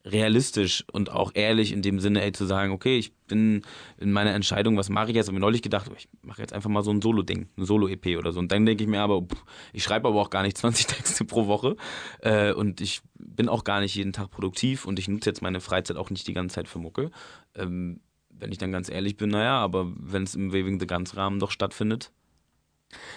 realistisch 0.05 0.83
und 0.91 1.11
auch 1.11 1.31
ehrlich 1.33 1.71
in 1.71 1.81
dem 1.81 1.99
Sinne, 1.99 2.21
ey, 2.21 2.31
zu 2.33 2.45
sagen, 2.45 2.73
okay, 2.73 2.97
ich 2.97 3.13
bin 3.27 3.61
in 3.97 4.11
meiner 4.11 4.33
Entscheidung, 4.33 4.75
was 4.77 4.89
mache 4.89 5.09
ich 5.09 5.15
jetzt? 5.15 5.27
Habe 5.27 5.35
mir 5.35 5.39
neulich 5.39 5.61
gedacht, 5.61 5.89
ich 5.97 6.09
mache 6.21 6.41
jetzt 6.41 6.53
einfach 6.53 6.69
mal 6.69 6.83
so 6.83 6.91
ein 6.91 7.01
Solo-Ding, 7.01 7.47
ein 7.57 7.65
Solo-EP 7.65 8.17
oder 8.17 8.33
so. 8.33 8.39
Und 8.39 8.51
dann 8.51 8.65
denke 8.65 8.83
ich 8.83 8.89
mir 8.89 9.01
aber, 9.01 9.21
pff, 9.21 9.43
ich 9.71 9.83
schreibe 9.83 10.09
aber 10.09 10.19
auch 10.21 10.29
gar 10.29 10.43
nicht 10.43 10.57
20 10.63 10.87
Texte 10.87 11.25
pro 11.25 11.47
Woche 11.47 11.77
äh, 12.19 12.51
und 12.51 12.81
ich 12.81 13.01
bin 13.15 13.47
auch 13.47 13.63
gar 13.63 13.79
nicht 13.79 13.95
jeden 13.95 14.11
Tag 14.11 14.29
produktiv 14.29 14.85
und 14.85 14.99
ich 14.99 15.07
nutze 15.07 15.29
jetzt 15.29 15.41
meine 15.41 15.61
Freizeit 15.61 15.97
auch 15.97 16.09
nicht 16.09 16.27
die 16.27 16.33
ganze 16.33 16.55
Zeit 16.55 16.67
für 16.67 16.79
Mucke. 16.79 17.09
Ähm, 17.55 18.01
wenn 18.29 18.51
ich 18.51 18.57
dann 18.57 18.71
ganz 18.71 18.89
ehrlich 18.89 19.15
bin, 19.15 19.29
naja, 19.29 19.57
aber 19.57 19.91
wenn 19.95 20.23
es 20.23 20.35
im 20.35 20.51
Waving 20.51 20.79
the 20.79 20.87
Guns 20.87 21.15
Rahmen 21.15 21.39
doch 21.39 21.51
stattfindet, 21.51 22.11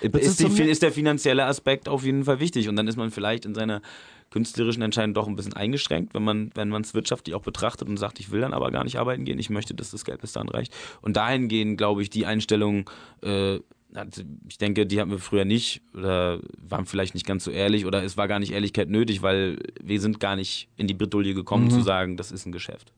ist, 0.00 0.40
die, 0.40 0.62
ist 0.62 0.82
der 0.82 0.92
finanzielle 0.92 1.44
Aspekt 1.44 1.88
auf 1.88 2.04
jeden 2.04 2.24
Fall 2.24 2.40
wichtig. 2.40 2.68
Und 2.68 2.76
dann 2.76 2.88
ist 2.88 2.96
man 2.96 3.10
vielleicht 3.10 3.44
in 3.44 3.54
seiner 3.54 3.82
künstlerischen 4.30 4.82
Entscheidung 4.82 5.14
doch 5.14 5.28
ein 5.28 5.36
bisschen 5.36 5.54
eingeschränkt, 5.54 6.14
wenn 6.14 6.24
man 6.24 6.50
wenn 6.54 6.68
man 6.68 6.82
es 6.82 6.94
wirtschaftlich 6.94 7.34
auch 7.34 7.42
betrachtet 7.42 7.88
und 7.88 7.96
sagt, 7.96 8.20
ich 8.20 8.30
will 8.30 8.40
dann 8.40 8.52
aber 8.52 8.70
gar 8.70 8.84
nicht 8.84 8.98
arbeiten 8.98 9.24
gehen, 9.24 9.38
ich 9.38 9.50
möchte, 9.50 9.74
dass 9.74 9.90
das 9.90 10.04
Geld 10.04 10.20
bis 10.20 10.32
dahin 10.32 10.48
reicht. 10.48 10.74
Und 11.00 11.16
dahingehend, 11.16 11.78
glaube 11.78 12.02
ich, 12.02 12.10
die 12.10 12.26
Einstellung, 12.26 12.90
äh, 13.22 13.60
also 13.94 14.22
ich 14.48 14.58
denke, 14.58 14.86
die 14.86 15.00
hatten 15.00 15.10
wir 15.10 15.18
früher 15.18 15.44
nicht 15.44 15.80
oder 15.94 16.40
waren 16.58 16.86
vielleicht 16.86 17.14
nicht 17.14 17.26
ganz 17.26 17.44
so 17.44 17.50
ehrlich 17.50 17.86
oder 17.86 18.02
es 18.02 18.16
war 18.16 18.28
gar 18.28 18.38
nicht 18.38 18.52
Ehrlichkeit 18.52 18.90
nötig, 18.90 19.22
weil 19.22 19.58
wir 19.82 20.00
sind 20.00 20.20
gar 20.20 20.36
nicht 20.36 20.68
in 20.76 20.86
die 20.86 20.94
Bredouille 20.94 21.34
gekommen 21.34 21.70
zu 21.70 21.80
sagen, 21.80 22.16
das 22.16 22.32
ist 22.32 22.46
ein 22.46 22.52
Geschäft. 22.52 22.92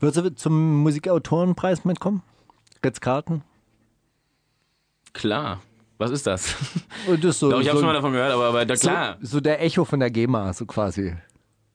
Würdest 0.00 0.24
du 0.24 0.34
zum 0.34 0.82
Musikautorenpreis 0.82 1.84
mitkommen? 1.84 2.22
Ritz 2.84 3.00
Carlton? 3.00 3.42
Klar. 5.12 5.62
Was 5.98 6.10
ist 6.10 6.26
das? 6.26 6.54
Und 7.06 7.22
das 7.22 7.30
ist 7.36 7.38
so, 7.40 7.50
Doch, 7.50 7.60
ich 7.60 7.68
habe 7.68 7.76
so, 7.76 7.82
schon 7.82 7.86
mal 7.86 7.92
davon 7.94 8.12
gehört, 8.12 8.32
aber, 8.32 8.46
aber 8.46 8.64
da, 8.66 8.76
so, 8.76 8.88
klar. 8.88 9.16
so 9.20 9.40
der 9.40 9.62
Echo 9.62 9.84
von 9.84 10.00
der 10.00 10.10
GEMA, 10.10 10.52
so 10.52 10.66
quasi. 10.66 11.14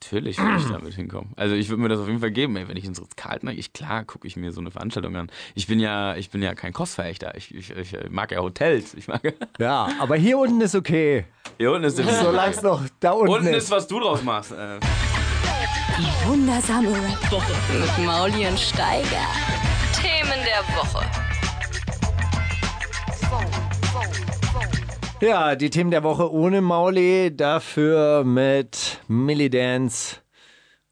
Natürlich 0.02 0.38
würde 0.40 0.58
ich 0.58 0.70
damit 0.70 0.94
hinkommen. 0.94 1.34
Also 1.36 1.56
ich 1.56 1.68
würde 1.70 1.82
mir 1.82 1.90
das 1.90 2.00
auf 2.00 2.08
jeden 2.08 2.20
Fall 2.22 2.32
geben, 2.32 2.56
ey. 2.56 2.68
wenn 2.70 2.78
ich 2.78 2.86
ins 2.86 3.02
Ritz-Carlton, 3.02 3.50
ich 3.50 3.74
klar 3.74 4.06
gucke 4.06 4.28
ich 4.28 4.38
mir 4.38 4.52
so 4.54 4.62
eine 4.62 4.72
Veranstaltung 4.72 5.16
an. 5.18 5.30
Ich 5.56 5.68
bin 5.68 5.80
ja, 5.80 6.16
ich 6.16 6.30
bin 6.30 6.42
ja 6.42 6.56
kein 6.56 6.72
Kostverächter. 6.72 7.36
Ich, 7.36 7.54
ich, 7.54 7.72
ich 7.76 7.96
mag 8.10 8.32
ja 8.32 8.40
Hotels. 8.40 8.94
Ich 8.94 9.08
mag 9.10 9.22
Ja, 9.60 9.90
aber 10.00 10.16
hier 10.16 10.38
unten 10.38 10.62
ist 10.62 10.74
okay. 10.76 11.26
hier 11.58 11.72
unten 11.74 11.84
ist 11.86 11.98
Solange 11.98 12.52
es 12.52 12.62
noch 12.62 12.82
da 13.02 13.12
unten, 13.12 13.34
unten 13.34 13.48
ist. 13.48 13.66
ist, 13.66 13.72
was 13.72 13.88
du 13.88 14.00
draus 14.00 14.24
machst. 14.24 14.52
Äh, 14.54 14.80
Die 15.98 16.28
wundersame 16.28 16.90
Rap-Woche 16.94 17.54
mit 17.74 18.06
Mauli 18.06 18.48
und 18.48 18.58
Steiger. 18.58 19.28
Themen 20.02 20.40
der 20.46 20.64
Woche. 20.78 21.06
Ja, 25.22 25.56
die 25.56 25.70
Themen 25.70 25.92
der 25.92 26.04
Woche 26.04 26.32
ohne 26.32 26.62
Mauli, 26.62 27.36
dafür 27.36 28.24
mit 28.24 29.02
Millie 29.08 29.50
Dance 29.50 30.18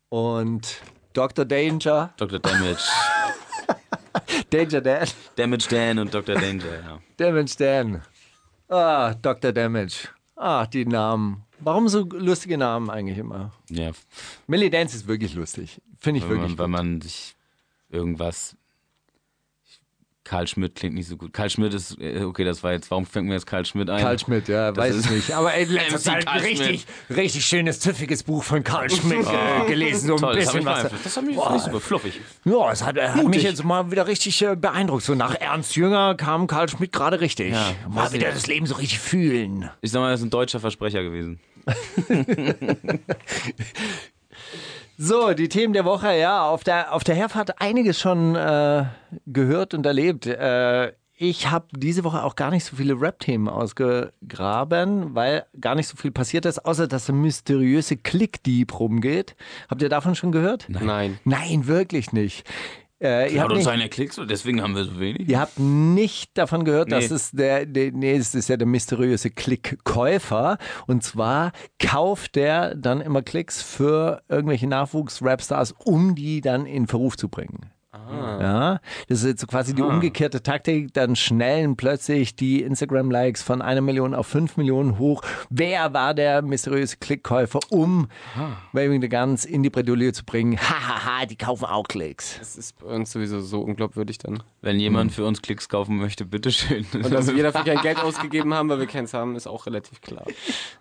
und 0.10 0.82
Dr. 1.14 1.46
Danger. 1.46 2.14
Dr. 2.18 2.40
Damage. 2.40 2.84
Danger 4.50 4.82
Dan. 4.82 5.08
Damage 5.36 5.68
Dan 5.70 6.00
und 6.00 6.14
Dr. 6.14 6.36
Danger, 6.36 6.82
ja. 6.82 7.00
Damage 7.18 7.54
Dan. 7.58 8.02
Ah, 8.68 9.14
Dr. 9.14 9.54
Damage. 9.54 10.10
Ah, 10.36 10.66
die 10.66 10.86
Namen. 10.86 11.44
Warum 11.60 11.88
so 11.88 12.02
lustige 12.04 12.58
Namen 12.58 12.90
eigentlich 12.90 13.18
immer? 13.18 13.54
Ja, 13.70 13.92
Millie 14.46 14.70
Dance 14.70 14.96
ist 14.96 15.08
wirklich 15.08 15.34
lustig. 15.34 15.82
Finde 15.98 16.20
ich 16.20 16.24
weil 16.26 16.36
wirklich. 16.36 16.50
man, 16.52 16.58
weil 16.60 16.68
man 16.68 17.02
sich 17.02 17.36
irgendwas. 17.90 18.56
Karl 20.28 20.46
Schmidt 20.46 20.76
klingt 20.76 20.94
nicht 20.94 21.08
so 21.08 21.16
gut. 21.16 21.32
Karl 21.32 21.50
Schmidt 21.50 21.74
ist, 21.74 21.98
äh, 22.02 22.24
okay, 22.24 22.44
das 22.44 22.62
war 22.62 22.74
jetzt, 22.74 22.92
warum 22.92 23.06
fängt 23.06 23.28
mir 23.28 23.36
jetzt 23.36 23.48
Karl 23.48 23.66
Schmidt 23.66 23.90
ein? 23.90 24.02
Karl 24.02 24.20
Schmidt, 24.20 24.50
ja, 24.50 24.74
Das 24.74 24.84
weiß 24.86 25.06
ich 25.06 25.10
nicht. 25.10 25.32
Aber 25.32 25.54
in 25.54 25.70
letzter 25.74 25.96
MC 25.96 26.02
Zeit 26.02 26.26
Karl 26.26 26.40
richtig, 26.40 26.86
richtig 27.10 27.46
schönes, 27.46 27.80
tüffiges 27.80 28.24
Buch 28.24 28.44
von 28.44 28.62
Karl 28.62 28.90
Schmidt 28.90 29.26
äh, 29.26 29.68
gelesen. 29.68 30.08
So 30.08 30.16
ein 30.16 30.20
Toll, 30.20 30.36
das 30.36 30.48
hat 30.48 30.54
bisschen 30.56 30.66
mich 30.66 30.84
was. 30.84 31.04
Das 31.04 31.18
hat 31.18 31.24
mich 31.24 31.38
super 31.38 31.80
fluffig. 31.80 32.20
Ja, 32.44 32.72
es 32.72 32.84
hat, 32.84 32.98
äh, 32.98 33.08
hat 33.08 33.26
mich 33.26 33.44
jetzt 33.44 33.64
mal 33.64 33.90
wieder 33.90 34.06
richtig 34.06 34.42
äh, 34.42 34.58
beeindruckt. 34.58 35.04
So 35.04 35.16
nach 35.16 35.36
Ernst 35.36 35.78
Jünger 35.78 36.16
kam 36.16 36.48
Karl 36.48 36.68
Schmidt 36.68 36.92
gerade 36.92 37.22
richtig. 37.22 37.54
Ja, 37.54 37.72
mal 37.90 38.12
wieder 38.12 38.30
das 38.30 38.48
Leben 38.48 38.66
so 38.66 38.76
richtig 38.76 39.00
fühlen. 39.00 39.70
Ich 39.82 39.92
sag 39.92 40.02
mal, 40.02 40.12
das 40.12 40.20
ist 40.20 40.26
ein 40.26 40.30
deutscher 40.30 40.60
Versprecher 40.60 41.04
gewesen. 41.04 41.40
So, 45.00 45.34
die 45.34 45.48
Themen 45.48 45.74
der 45.74 45.86
Woche, 45.86 46.18
ja, 46.18 46.50
auf 46.50 46.64
der, 46.64 46.92
auf 46.92 47.04
der 47.04 47.14
Herfahrt 47.14 47.62
einiges 47.62 48.00
schon 48.00 48.36
äh, 48.36 48.86
gehört 49.28 49.76
und 49.76 49.86
erlebt. 49.86 50.26
Äh, 50.26 50.94
ich 51.14 51.52
habe 51.52 51.68
diese 51.72 52.04
Woche 52.04 52.24
auch 52.24 52.36
gar 52.36 52.50
nicht 52.50 52.66
so 52.66 52.76
viele 52.76 53.00
Rap-Themen 53.00 53.48
ausgegraben, 53.48 55.14
weil 55.14 55.46
gar 55.62 55.76
nicht 55.76 55.88
so 55.88 55.98
viel 55.98 56.10
passiert 56.12 56.48
ist, 56.48 56.66
außer 56.66 56.88
dass 56.88 57.06
der 57.06 57.14
mysteriöse 57.14 57.96
Clickdieb 57.96 58.80
rumgeht. 58.80 59.36
Habt 59.70 59.84
ihr 59.84 59.90
davon 59.90 60.16
schon 60.16 60.32
gehört? 60.32 60.66
Nein. 60.68 61.20
Nein, 61.26 61.68
wirklich 61.68 62.12
nicht. 62.12 62.48
Äh, 63.00 63.32
ihr, 63.32 63.42
Hat 63.42 63.50
habt 63.50 63.58
uns 63.58 63.68
einer 63.68 63.90
Klicks 63.90 64.18
und 64.18 64.32
deswegen 64.32 64.62
haben 64.62 64.76
wir 64.76 64.84
so 64.86 65.00
wenig. 65.00 65.30
ihr 65.30 65.40
habt 65.40 65.60
nicht 65.60 66.36
davon 66.38 66.66
gehört, 66.66 66.92
dass 66.92 67.10
Nee. 67.10 67.16
es 67.16 67.32
der, 67.32 67.66
der, 67.68 67.92
nee, 67.92 68.16
es 68.16 68.34
ist 68.34 68.50
ja 68.50 68.58
der 68.58 68.66
mysteriöse 68.68 69.30
Klickkäufer. 69.30 70.58
Und 70.88 71.04
zwar 71.04 71.52
kauft 71.80 72.36
der 72.36 72.76
dann 72.76 73.02
immer 73.02 73.22
Klicks 73.22 73.62
für 73.62 74.24
irgendwelche 74.30 74.68
Nachwuchs-Rapstars, 74.68 75.74
um 75.84 76.16
die 76.16 76.42
dann 76.42 76.66
in 76.66 76.88
Verruf 76.88 77.18
zu 77.18 77.30
bringen. 77.30 77.72
Ja, 78.10 78.80
das 79.08 79.20
ist 79.20 79.26
jetzt 79.26 79.42
so 79.42 79.48
quasi 79.48 79.74
die 79.74 79.82
umgekehrte 79.82 80.42
Taktik. 80.42 80.94
Dann 80.94 81.16
schnellen 81.16 81.76
plötzlich 81.76 82.36
die 82.36 82.62
Instagram-Likes 82.64 83.44
von 83.44 83.62
einer 83.62 83.82
Million 83.82 84.14
auf 84.14 84.28
fünf 84.28 84.58
Millionen 84.58 84.98
hoch. 84.98 85.22
Wer 85.50 85.94
war 85.94 86.14
der 86.14 86.42
mysteriöse 86.42 86.98
Klickkäufer, 86.98 87.60
um 87.70 88.08
Waving 88.72 89.02
the 89.02 89.10
Guns 89.10 89.46
in 89.46 89.64
die 89.64 89.70
Bredouille 89.70 90.14
zu 90.14 90.24
bringen? 90.24 90.58
Hahaha, 90.60 91.26
die 91.26 91.36
kaufen 91.36 91.66
auch 91.66 91.88
Klicks. 91.88 92.38
Das 92.40 92.56
ist 92.56 92.80
bei 92.80 92.88
uns 92.88 93.12
sowieso 93.12 93.42
so 93.42 93.62
unglaubwürdig 93.62 94.18
dann. 94.18 94.44
Wenn 94.62 94.80
jemand 94.80 95.12
für 95.12 95.26
uns 95.26 95.42
Klicks 95.42 95.70
kaufen 95.70 95.98
möchte, 95.98 96.26
bitteschön. 96.26 96.86
Und 96.94 97.12
dass 97.12 97.34
wir 97.34 97.44
dafür 97.44 97.64
kein 97.64 97.82
Geld 97.82 98.00
ausgegeben 98.04 98.54
haben, 98.54 98.70
weil 98.70 98.80
wir 98.80 98.88
keins 98.88 99.14
haben, 99.14 99.36
ist 99.36 99.48
auch 99.48 99.66
relativ 99.66 100.02
klar. 100.02 100.26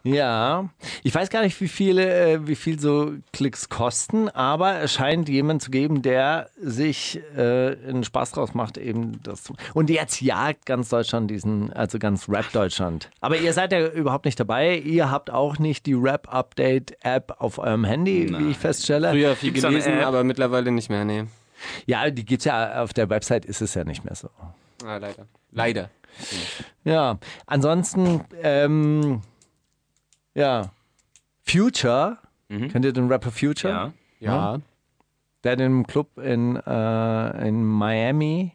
Ja, 0.03 0.69
ich 1.03 1.15
weiß 1.15 1.31
gar 1.31 1.43
nicht, 1.43 1.61
wie 1.61 1.69
viele, 1.69 2.33
äh, 2.33 2.47
wie 2.47 2.57
viel 2.57 2.79
so 2.79 3.13
Klicks 3.33 3.69
kosten, 3.69 4.29
aber 4.29 4.81
es 4.81 4.93
scheint 4.93 5.29
jemand 5.29 5.63
zu 5.63 5.71
geben, 5.71 6.03
der 6.03 6.51
sich 6.61 7.16
äh, 7.19 7.77
einen 7.89 8.05
Spaß 8.05 8.33
draus 8.33 8.55
macht, 8.55 8.79
eben 8.79 9.21
das. 9.23 9.45
zu- 9.45 9.55
Und 9.75 9.91
jetzt 9.91 10.21
jagt 10.21 10.67
ganz 10.67 10.89
Deutschland 10.89 11.31
diesen, 11.31 11.73
also 11.73 11.99
ganz 11.99 12.29
Rap 12.29 12.51
Deutschland. 12.53 13.11
Aber 13.21 13.37
ihr 13.39 13.53
seid 13.53 13.73
ja 13.73 13.87
überhaupt 13.89 14.25
nicht 14.25 14.39
dabei. 14.39 14.77
Ihr 14.79 15.11
habt 15.11 15.31
auch 15.31 15.59
nicht 15.59 15.87
die 15.87 15.95
Rap 15.95 16.33
Update 16.33 16.97
App 17.05 17.35
auf 17.39 17.59
eurem 17.59 17.85
Handy, 17.85 18.29
wie 18.39 18.51
ich 18.51 18.59
feststelle. 18.59 19.11
Früher 19.11 19.37
viel 19.37 19.53
gelesen, 19.53 19.93
aber 20.07 20.25
mittlerweile 20.25 20.71
nicht 20.71 20.91
mehr, 20.91 21.05
nee. 21.05 21.25
Ja, 21.87 22.11
die 22.11 22.25
gibt's 22.25 22.45
ja 22.45 22.83
auf 22.83 22.93
der 22.93 23.09
Website, 23.09 23.45
ist 23.47 23.63
es 23.63 23.75
ja 23.75 23.85
nicht 23.85 24.05
mehr 24.05 24.15
so. 24.15 24.29
Ah, 24.85 24.99
leider. 24.99 25.27
Leider. 25.53 25.91
Ja, 26.85 27.19
ansonsten, 27.47 28.23
ähm, 28.43 29.23
ja, 30.35 30.71
Future, 31.43 32.19
kennt 32.49 32.85
ihr 32.85 32.93
den 32.93 33.09
Rapper 33.09 33.31
Future? 33.31 33.73
ja. 33.73 33.93
Ja. 34.19 34.61
Der 35.47 35.53
hat 35.53 35.61
im 35.61 35.87
Club 35.87 36.19
in, 36.19 36.57
äh, 36.57 37.47
in 37.47 37.63
Miami 37.63 38.51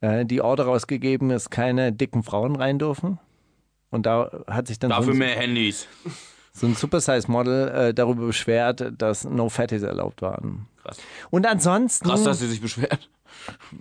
äh, 0.00 0.26
die 0.26 0.40
Order 0.40 0.64
rausgegeben, 0.64 1.28
dass 1.28 1.50
keine 1.50 1.92
dicken 1.92 2.24
Frauen 2.24 2.56
rein 2.56 2.80
dürfen. 2.80 3.20
Und 3.90 4.04
da 4.06 4.28
hat 4.48 4.66
sich 4.66 4.80
dann 4.80 4.90
so 4.90 4.96
Dafür 4.96 5.12
ein, 5.12 5.18
mehr 5.18 5.36
Handys. 5.36 5.86
so 6.52 6.66
ein 6.66 6.74
Super-Size-Model 6.74 7.68
äh, 7.68 7.94
darüber 7.94 8.26
beschwert, 8.26 8.92
dass 8.98 9.22
No 9.22 9.48
Fatties 9.48 9.82
erlaubt 9.82 10.20
waren. 10.20 10.66
Krass. 10.82 10.98
Und 11.30 11.46
ansonsten. 11.46 12.08
Krass, 12.08 12.24
dass 12.24 12.40
sie 12.40 12.48
sich 12.48 12.60
beschwert. 12.60 13.08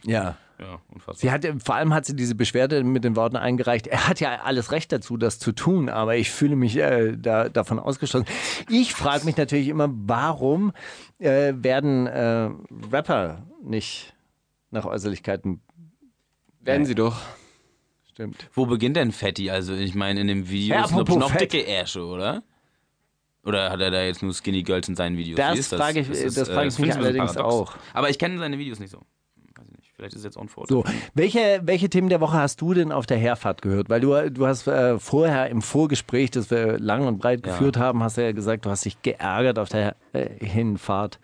ja. 0.04 0.38
Ja, 0.64 0.80
unfassbar. 0.88 1.16
Sie 1.16 1.30
hat, 1.32 1.46
vor 1.64 1.76
allem 1.76 1.94
hat 1.94 2.06
sie 2.06 2.16
diese 2.16 2.36
Beschwerde 2.36 2.84
mit 2.86 3.04
den 3.04 3.16
Worten 3.18 3.36
eingereicht, 3.36 3.86
er 3.88 4.08
hat 4.08 4.20
ja 4.22 4.42
alles 4.44 4.72
Recht 4.72 4.92
dazu, 4.94 5.18
das 5.18 5.38
zu 5.40 5.52
tun, 5.52 5.90
aber 5.90 6.16
ich 6.16 6.32
fühle 6.32 6.56
mich 6.56 6.78
äh, 6.78 7.18
da, 7.18 7.50
davon 7.50 7.80
ausgeschlossen. 7.80 8.26
Ich 8.70 8.94
frage 8.94 9.26
mich 9.26 9.36
natürlich 9.36 9.68
immer, 9.68 9.90
warum 9.92 10.72
äh, 11.20 11.54
werden 11.58 12.08
äh, 12.08 12.50
Rapper 12.92 13.44
nicht 13.62 14.14
nach 14.72 14.86
Äußerlichkeiten 14.86 15.62
Werden 16.62 16.86
sie 16.86 16.96
doch. 16.96 17.18
stimmt? 18.10 18.50
Wo 18.54 18.66
beginnt 18.66 18.96
denn 18.96 19.12
Fatty? 19.12 19.50
Also, 19.50 19.74
ich 19.74 19.96
meine, 19.96 20.22
in 20.22 20.28
dem 20.28 20.50
Video 20.50 20.76
Ja, 20.78 20.86
ist 20.86 20.92
noch, 20.92 21.06
noch 21.08 21.32
Fett. 21.32 21.42
dicke 21.54 21.66
Ärsche, 21.68 22.06
oder? 22.06 22.42
Oder 23.46 23.70
hat 23.72 23.82
er 23.82 23.92
da 23.92 24.02
jetzt 24.02 24.24
nur 24.24 24.34
Skinny 24.34 24.64
Girls 24.64 24.88
in 24.88 24.96
seinen 24.96 25.18
Videos? 25.18 25.36
Das 25.36 25.60
ist 25.60 25.74
frage 25.76 26.00
ich- 26.00 26.10
Ist 26.10 26.38
das 26.38 26.48
frage 26.50 26.70
ich 26.70 26.80
äh, 26.80 26.82
mich 26.84 26.96
allerdings 26.96 27.36
auch. 27.36 27.76
Aber 27.94 28.10
ich 28.10 28.18
kenne 28.18 28.38
seine 28.40 28.58
Videos 28.58 28.80
nicht 28.80 28.92
so. 28.92 29.02
Vielleicht 30.04 30.16
ist 30.16 30.20
es 30.20 30.26
jetzt 30.26 30.38
auch 30.38 30.42
ein 30.42 30.50
Vorteil. 30.50 30.76
So, 30.76 30.84
welche, 31.14 31.62
welche 31.64 31.90
Themen 31.90 32.10
der 32.10 32.20
Woche 32.20 32.38
hast 32.38 32.60
du 32.60 32.74
denn 32.74 32.92
auf 32.92 33.06
der 33.06 33.16
Herfahrt 33.18 33.62
gehört? 33.62 33.90
Weil 33.90 34.02
du, 34.02 34.32
du 34.32 34.46
hast 34.46 34.68
äh, 34.68 35.00
vorher 35.00 35.48
im 35.50 35.62
Vorgespräch, 35.62 36.30
das 36.30 36.52
wir 36.52 36.78
lang 36.78 37.08
und 37.08 37.20
breit 37.20 37.46
Ja. 37.46 37.54
geführt 37.54 37.78
haben, 37.78 38.04
hast 38.04 38.18
du 38.18 38.22
ja 38.24 38.34
gesagt, 38.34 38.66
du 38.66 38.70
hast 38.70 38.84
dich 38.84 39.02
geärgert 39.02 39.58
auf 39.60 39.70
der 39.70 39.96
äh, 40.12 40.28
Hinfahrt. 40.46 41.20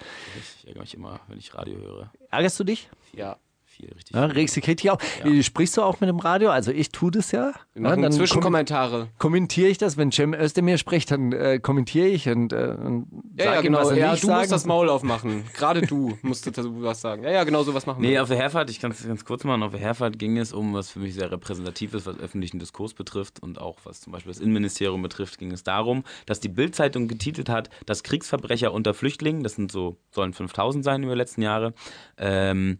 Ich 0.61 0.65
ärgere 0.65 0.79
mich 0.83 0.93
immer, 0.93 1.19
wenn 1.27 1.37
ich 1.37 1.53
Radio 1.53 1.77
höre. 1.77 2.11
Ärgerst 2.31 2.57
du 2.57 2.63
dich? 2.63 2.89
Ja. 3.11 3.35
Viel, 3.79 3.93
richtig. 3.93 4.13
Ja, 4.15 4.25
regst 4.25 4.55
dich 4.57 4.67
richtig 4.67 4.91
auf. 4.91 4.99
Äh, 5.23 5.41
Sprichst 5.41 5.77
du 5.77 5.81
auch 5.83 6.01
mit 6.01 6.09
dem 6.09 6.19
Radio? 6.19 6.49
Also 6.49 6.71
ich 6.71 6.89
tue 6.91 7.11
das 7.11 7.31
ja. 7.31 7.53
Wir 7.73 7.81
machen 7.83 7.99
ja, 7.99 8.09
dann 8.09 8.11
Zwischenkommentare. 8.11 9.07
kommentiere 9.17 9.69
ich 9.69 9.77
das. 9.77 9.95
Wenn 9.95 10.11
Cem 10.11 10.33
Özdemir 10.33 10.77
spricht, 10.77 11.11
dann 11.11 11.31
äh, 11.31 11.59
kommentiere 11.59 12.07
ich 12.07 12.27
und, 12.27 12.51
äh, 12.51 12.75
und 12.77 13.07
Ja, 13.37 13.45
sag 13.45 13.53
ja, 13.53 13.59
ihm, 13.59 13.63
genau. 13.63 13.79
was 13.79 13.91
er 13.91 13.97
Ja, 13.97 14.11
nicht 14.11 14.23
du 14.23 14.27
sagen 14.27 14.39
musst 14.41 14.51
das 14.51 14.65
Maul 14.65 14.89
aufmachen. 14.89 15.45
Gerade 15.53 15.81
du 15.83 16.17
musst 16.23 16.45
dazu 16.45 16.81
was 16.83 16.99
sagen. 16.99 17.23
Ja, 17.23 17.31
ja, 17.31 17.43
genau 17.45 17.63
so 17.63 17.73
was 17.73 17.85
machen 17.85 18.01
Nee, 18.01 18.11
wir. 18.11 18.23
auf 18.23 18.27
der 18.27 18.37
Herfahrt, 18.37 18.69
ich 18.69 18.79
kann 18.81 18.91
es 18.91 19.07
ganz 19.07 19.23
kurz 19.23 19.45
machen, 19.45 19.63
auf 19.63 19.71
der 19.71 19.79
Herfahrt 19.79 20.19
ging 20.19 20.37
es 20.37 20.51
um, 20.51 20.73
was 20.73 20.89
für 20.89 20.99
mich 20.99 21.13
sehr 21.13 21.31
repräsentativ 21.31 21.93
ist, 21.93 22.05
was 22.05 22.19
öffentlichen 22.19 22.59
Diskurs 22.59 22.93
betrifft 22.93 23.41
und 23.41 23.61
auch 23.61 23.77
was 23.85 24.01
zum 24.01 24.11
Beispiel 24.11 24.33
das 24.33 24.41
Innenministerium 24.41 25.01
betrifft, 25.01 25.37
ging 25.37 25.51
es 25.51 25.63
darum, 25.63 26.03
dass 26.25 26.41
die 26.41 26.49
Bild-Zeitung 26.49 27.07
getitelt 27.07 27.47
hat, 27.47 27.69
dass 27.85 28.03
Kriegsverbrecher 28.03 28.73
unter 28.73 28.93
Flüchtlingen, 28.93 29.43
das 29.43 29.53
sind 29.55 29.71
so, 29.71 29.97
sollen 30.11 30.33
5000 30.33 30.83
sein 30.83 31.03
über 31.03 31.13
die 31.13 31.17
letzten 31.17 31.41
Jahre, 31.41 31.73
ähm, 32.17 32.79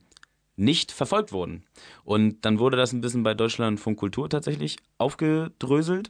nicht 0.60 0.92
verfolgt 0.92 1.32
wurden. 1.32 1.64
Und 2.04 2.46
dann 2.46 2.60
wurde 2.60 2.78
das 2.78 2.94
ein 2.94 3.02
bisschen 3.02 3.24
bei 3.24 3.34
Deutschland 3.34 3.80
von 3.80 3.96
Kultur 3.96 4.30
tatsächlich 4.30 4.78
aufgedröselt, 4.98 6.10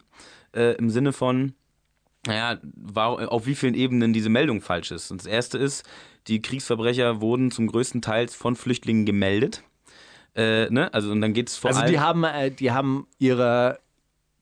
äh, 0.53 0.75
im 0.75 0.89
Sinne 0.89 1.13
von, 1.13 1.53
naja, 2.25 2.59
war, 2.75 3.31
auf 3.31 3.45
wie 3.45 3.55
vielen 3.55 3.75
Ebenen 3.75 4.11
diese 4.11 4.29
Meldung 4.29 4.61
falsch 4.61 4.91
ist. 4.91 5.11
Und 5.11 5.21
das 5.21 5.27
erste 5.27 5.57
ist, 5.57 5.87
die 6.27 6.41
Kriegsverbrecher 6.41 7.21
wurden 7.21 7.51
zum 7.51 7.67
größten 7.67 8.01
Teil 8.01 8.27
von 8.27 8.55
Flüchtlingen 8.55 9.05
gemeldet. 9.05 9.63
Äh, 10.35 10.69
ne? 10.69 10.93
Also 10.93 11.11
und 11.11 11.21
dann 11.21 11.33
geht 11.33 11.49
es 11.49 11.57
vor 11.57 11.69
Also 11.69 11.81
allem. 11.81 11.91
die 11.91 11.99
haben, 11.99 12.23
äh, 12.23 12.51
die 12.51 12.71
haben 12.71 13.07
ihre 13.19 13.79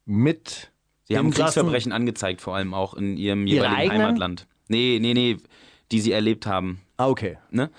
mit 0.06 0.72
Sie 1.06 1.18
haben 1.18 1.32
Kriegsverbrechen 1.32 1.94
angezeigt, 1.94 2.42
vor 2.42 2.56
allem 2.56 2.74
auch 2.74 2.94
in 2.94 3.16
ihrem 3.16 3.48
Ihre 3.48 3.66
jeweiligen 3.66 3.80
eigenen? 3.80 4.02
Heimatland. 4.02 4.48
Nee, 4.68 5.00
nee, 5.02 5.14
nee, 5.14 5.38
die 5.92 6.02
sie 6.02 6.12
erlebt 6.12 6.46
haben. 6.46 6.82
Ah, 6.98 7.08
okay. 7.08 7.38
Ne? 7.50 7.70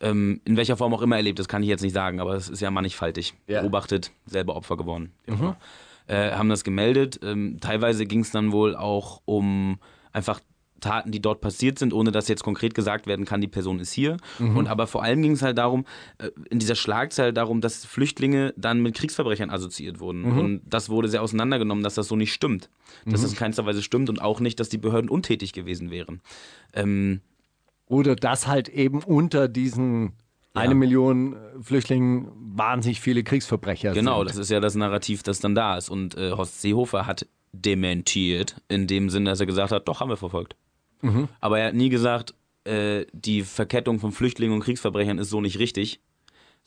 Ähm, 0.00 0.40
in 0.44 0.56
welcher 0.56 0.76
Form 0.76 0.94
auch 0.94 1.02
immer 1.02 1.16
erlebt, 1.16 1.38
das 1.38 1.48
kann 1.48 1.62
ich 1.62 1.68
jetzt 1.68 1.82
nicht 1.82 1.94
sagen, 1.94 2.20
aber 2.20 2.34
es 2.34 2.48
ist 2.48 2.60
ja 2.60 2.70
mannigfaltig. 2.70 3.34
Ja. 3.46 3.62
Beobachtet, 3.62 4.12
selber 4.26 4.54
Opfer 4.56 4.76
geworden. 4.76 5.12
immer. 5.26 5.56
äh, 6.06 6.32
haben 6.32 6.48
das 6.48 6.64
gemeldet. 6.64 7.20
Ähm, 7.22 7.58
teilweise 7.60 8.06
ging 8.06 8.20
es 8.20 8.30
dann 8.30 8.52
wohl 8.52 8.76
auch 8.76 9.20
um 9.24 9.78
einfach 10.12 10.40
Taten, 10.80 11.10
die 11.10 11.20
dort 11.20 11.40
passiert 11.40 11.78
sind, 11.78 11.92
ohne 11.92 12.12
dass 12.12 12.28
jetzt 12.28 12.44
konkret 12.44 12.72
gesagt 12.74 13.08
werden 13.08 13.24
kann, 13.24 13.40
die 13.40 13.48
Person 13.48 13.80
ist 13.80 13.92
hier. 13.92 14.16
Und 14.38 14.68
aber 14.68 14.86
vor 14.86 15.02
allem 15.02 15.20
ging 15.22 15.32
es 15.32 15.42
halt 15.42 15.58
darum, 15.58 15.84
äh, 16.18 16.30
in 16.50 16.60
dieser 16.60 16.76
Schlagzeile 16.76 17.32
darum, 17.32 17.60
dass 17.60 17.84
Flüchtlinge 17.84 18.54
dann 18.56 18.80
mit 18.80 18.94
Kriegsverbrechern 18.94 19.50
assoziiert 19.50 19.98
wurden. 19.98 20.24
Und 20.38 20.60
das 20.64 20.88
wurde 20.88 21.08
sehr 21.08 21.22
auseinandergenommen, 21.22 21.82
dass 21.82 21.94
das 21.94 22.06
so 22.06 22.14
nicht 22.14 22.32
stimmt. 22.32 22.70
Dass 23.06 23.22
das 23.22 23.32
in 23.32 23.36
keinster 23.36 23.66
Weise 23.66 23.82
stimmt 23.82 24.08
und 24.08 24.22
auch 24.22 24.38
nicht, 24.38 24.60
dass 24.60 24.68
die 24.68 24.78
Behörden 24.78 25.10
untätig 25.10 25.52
gewesen 25.52 25.90
wären. 25.90 26.20
Ähm, 26.72 27.22
Oder 27.88 28.16
dass 28.16 28.46
halt 28.46 28.68
eben 28.68 29.02
unter 29.02 29.48
diesen 29.48 30.12
eine 30.54 30.74
Million 30.74 31.34
äh, 31.34 31.36
Flüchtlingen 31.62 32.28
wahnsinnig 32.34 33.00
viele 33.00 33.22
Kriegsverbrecher 33.22 33.92
Genau, 33.92 34.18
sind. 34.20 34.30
das 34.30 34.36
ist 34.38 34.50
ja 34.50 34.60
das 34.60 34.74
Narrativ, 34.74 35.22
das 35.22 35.40
dann 35.40 35.54
da 35.54 35.76
ist. 35.76 35.88
Und 35.88 36.16
äh, 36.16 36.32
Horst 36.32 36.60
Seehofer 36.60 37.06
hat 37.06 37.26
dementiert, 37.52 38.56
in 38.68 38.86
dem 38.86 39.08
Sinne, 39.10 39.30
dass 39.30 39.40
er 39.40 39.46
gesagt 39.46 39.72
hat, 39.72 39.86
doch, 39.88 40.00
haben 40.00 40.08
wir 40.10 40.16
verfolgt. 40.16 40.56
Aber 41.40 41.60
er 41.60 41.68
hat 41.68 41.74
nie 41.74 41.90
gesagt, 41.90 42.34
äh, 42.64 43.06
die 43.12 43.42
Verkettung 43.42 44.00
von 44.00 44.10
Flüchtlingen 44.10 44.54
und 44.56 44.64
Kriegsverbrechern 44.64 45.18
ist 45.18 45.30
so 45.30 45.40
nicht 45.40 45.60
richtig, 45.60 46.00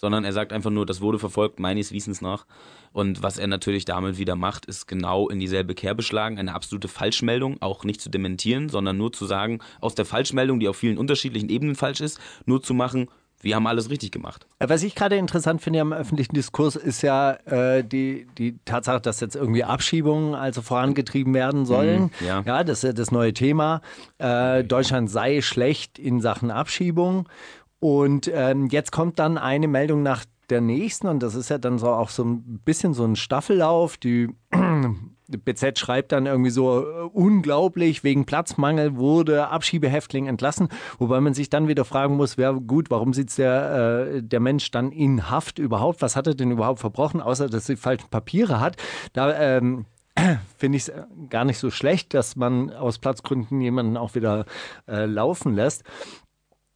sondern 0.02 0.26
er 0.26 0.34
sagt 0.34 0.52
einfach 0.52 0.72
nur, 0.72 0.88
das 0.88 1.00
wurde 1.00 1.20
verfolgt, 1.20 1.60
meines 1.60 1.94
Wissens 1.94 2.22
nach. 2.22 2.46
Und 2.92 3.22
was 3.22 3.38
er 3.38 3.48
natürlich 3.48 3.86
damit 3.86 4.18
wieder 4.18 4.36
macht, 4.36 4.66
ist 4.66 4.88
genau 4.88 5.30
in 5.30 5.40
dieselbe 5.40 5.76
Kerbe 5.76 6.02
schlagen, 6.02 6.40
eine 6.40 6.56
absolute 6.56 6.88
Falschmeldung, 6.88 7.62
auch 7.62 7.86
nicht 7.86 8.02
zu 8.02 8.10
dementieren, 8.10 8.68
sondern 8.68 8.98
nur 8.98 9.14
zu 9.14 9.28
sagen, 9.28 9.60
aus 9.80 9.94
der 9.94 10.06
Falschmeldung, 10.06 10.60
die 10.60 10.68
auf 10.68 10.76
vielen 10.76 10.98
unterschiedlichen 10.98 11.50
Ebenen 11.50 11.76
falsch 11.76 12.02
ist, 12.02 12.20
nur 12.46 12.64
zu 12.64 12.74
machen, 12.74 13.08
wir 13.44 13.56
haben 13.56 13.66
alles 13.66 13.90
richtig 13.90 14.12
gemacht. 14.12 14.46
Was 14.60 14.84
ich 14.84 14.94
gerade 14.94 15.16
interessant 15.16 15.62
finde 15.62 15.82
am 15.82 15.94
öffentlichen 15.94 16.36
Diskurs 16.36 16.76
ist 16.76 17.02
ja 17.02 17.32
äh, 17.46 17.84
die, 17.84 18.28
die 18.38 18.60
Tatsache, 18.66 19.02
dass 19.02 19.20
jetzt 19.20 19.36
irgendwie 19.36 19.64
Abschiebungen 19.64 20.36
also 20.36 20.62
vorangetrieben 20.62 21.34
werden 21.34 21.66
sollen. 21.66 22.12
Mhm, 22.20 22.28
ja. 22.28 22.44
ja, 22.46 22.64
das 22.64 22.80
ist 22.80 22.84
ja 22.84 22.94
das 22.94 23.12
neue 23.12 23.34
Thema. 23.34 23.82
Äh, 24.20 24.64
Deutschland 24.64 25.10
sei 25.10 25.42
schlecht 25.42 25.98
in 25.98 26.22
Sachen 26.22 26.52
Abschiebung. 26.52 27.28
Und 27.82 28.32
ähm, 28.32 28.68
jetzt 28.68 28.92
kommt 28.92 29.18
dann 29.18 29.40
eine 29.40 29.68
Meldung 29.68 30.04
nach 30.04 30.24
der 30.52 30.62
nächsten 30.62 31.08
und 31.08 31.24
das 31.24 31.34
ist 31.34 31.50
ja 31.50 31.58
dann 31.58 31.80
so 31.80 31.88
auch 31.88 32.10
so 32.10 32.24
ein 32.24 32.60
bisschen 32.64 32.94
so 32.94 33.04
ein 33.04 33.16
Staffellauf. 33.16 33.98
Die 33.98 34.30
BZ 35.28 35.80
schreibt 35.80 36.12
dann 36.12 36.28
irgendwie 36.28 36.52
so, 36.52 36.82
äh, 36.82 37.02
unglaublich, 37.12 38.04
wegen 38.04 38.26
Platzmangel 38.26 38.98
wurde 38.98 39.48
Abschiebehäftling 39.48 40.28
entlassen. 40.28 40.68
Wobei 41.00 41.20
man 41.22 41.34
sich 41.34 41.50
dann 41.50 41.68
wieder 41.68 41.84
fragen 41.84 42.18
muss, 42.18 42.38
wer 42.38 42.54
gut, 42.54 42.92
warum 42.92 43.14
sitzt 43.14 43.40
der, 43.40 44.12
äh, 44.12 44.22
der 44.22 44.42
Mensch 44.42 44.70
dann 44.70 44.92
in 44.92 45.32
Haft 45.32 45.58
überhaupt? 45.58 46.04
Was 46.04 46.16
hat 46.16 46.28
er 46.28 46.36
denn 46.36 46.52
überhaupt 46.52 46.82
verbrochen, 46.82 47.20
außer 47.20 47.50
dass 47.50 47.68
er 47.68 47.78
falschen 47.78 48.10
Papiere 48.10 48.60
hat? 48.60 48.78
Da 49.14 49.34
ähm, 49.58 49.86
finde 50.58 50.78
ich 50.78 50.88
es 50.88 50.92
gar 51.30 51.46
nicht 51.46 51.58
so 51.58 51.72
schlecht, 51.72 52.14
dass 52.14 52.36
man 52.36 52.72
aus 52.72 53.00
Platzgründen 53.00 53.62
jemanden 53.62 53.98
auch 53.98 54.16
wieder 54.16 54.46
äh, 54.88 55.06
laufen 55.06 55.56
lässt. 55.56 55.84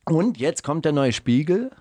Und 0.05 0.37
jetzt 0.37 0.63
kommt 0.63 0.85
der 0.85 0.91
neue 0.91 1.11
Spiegel. 1.11 1.71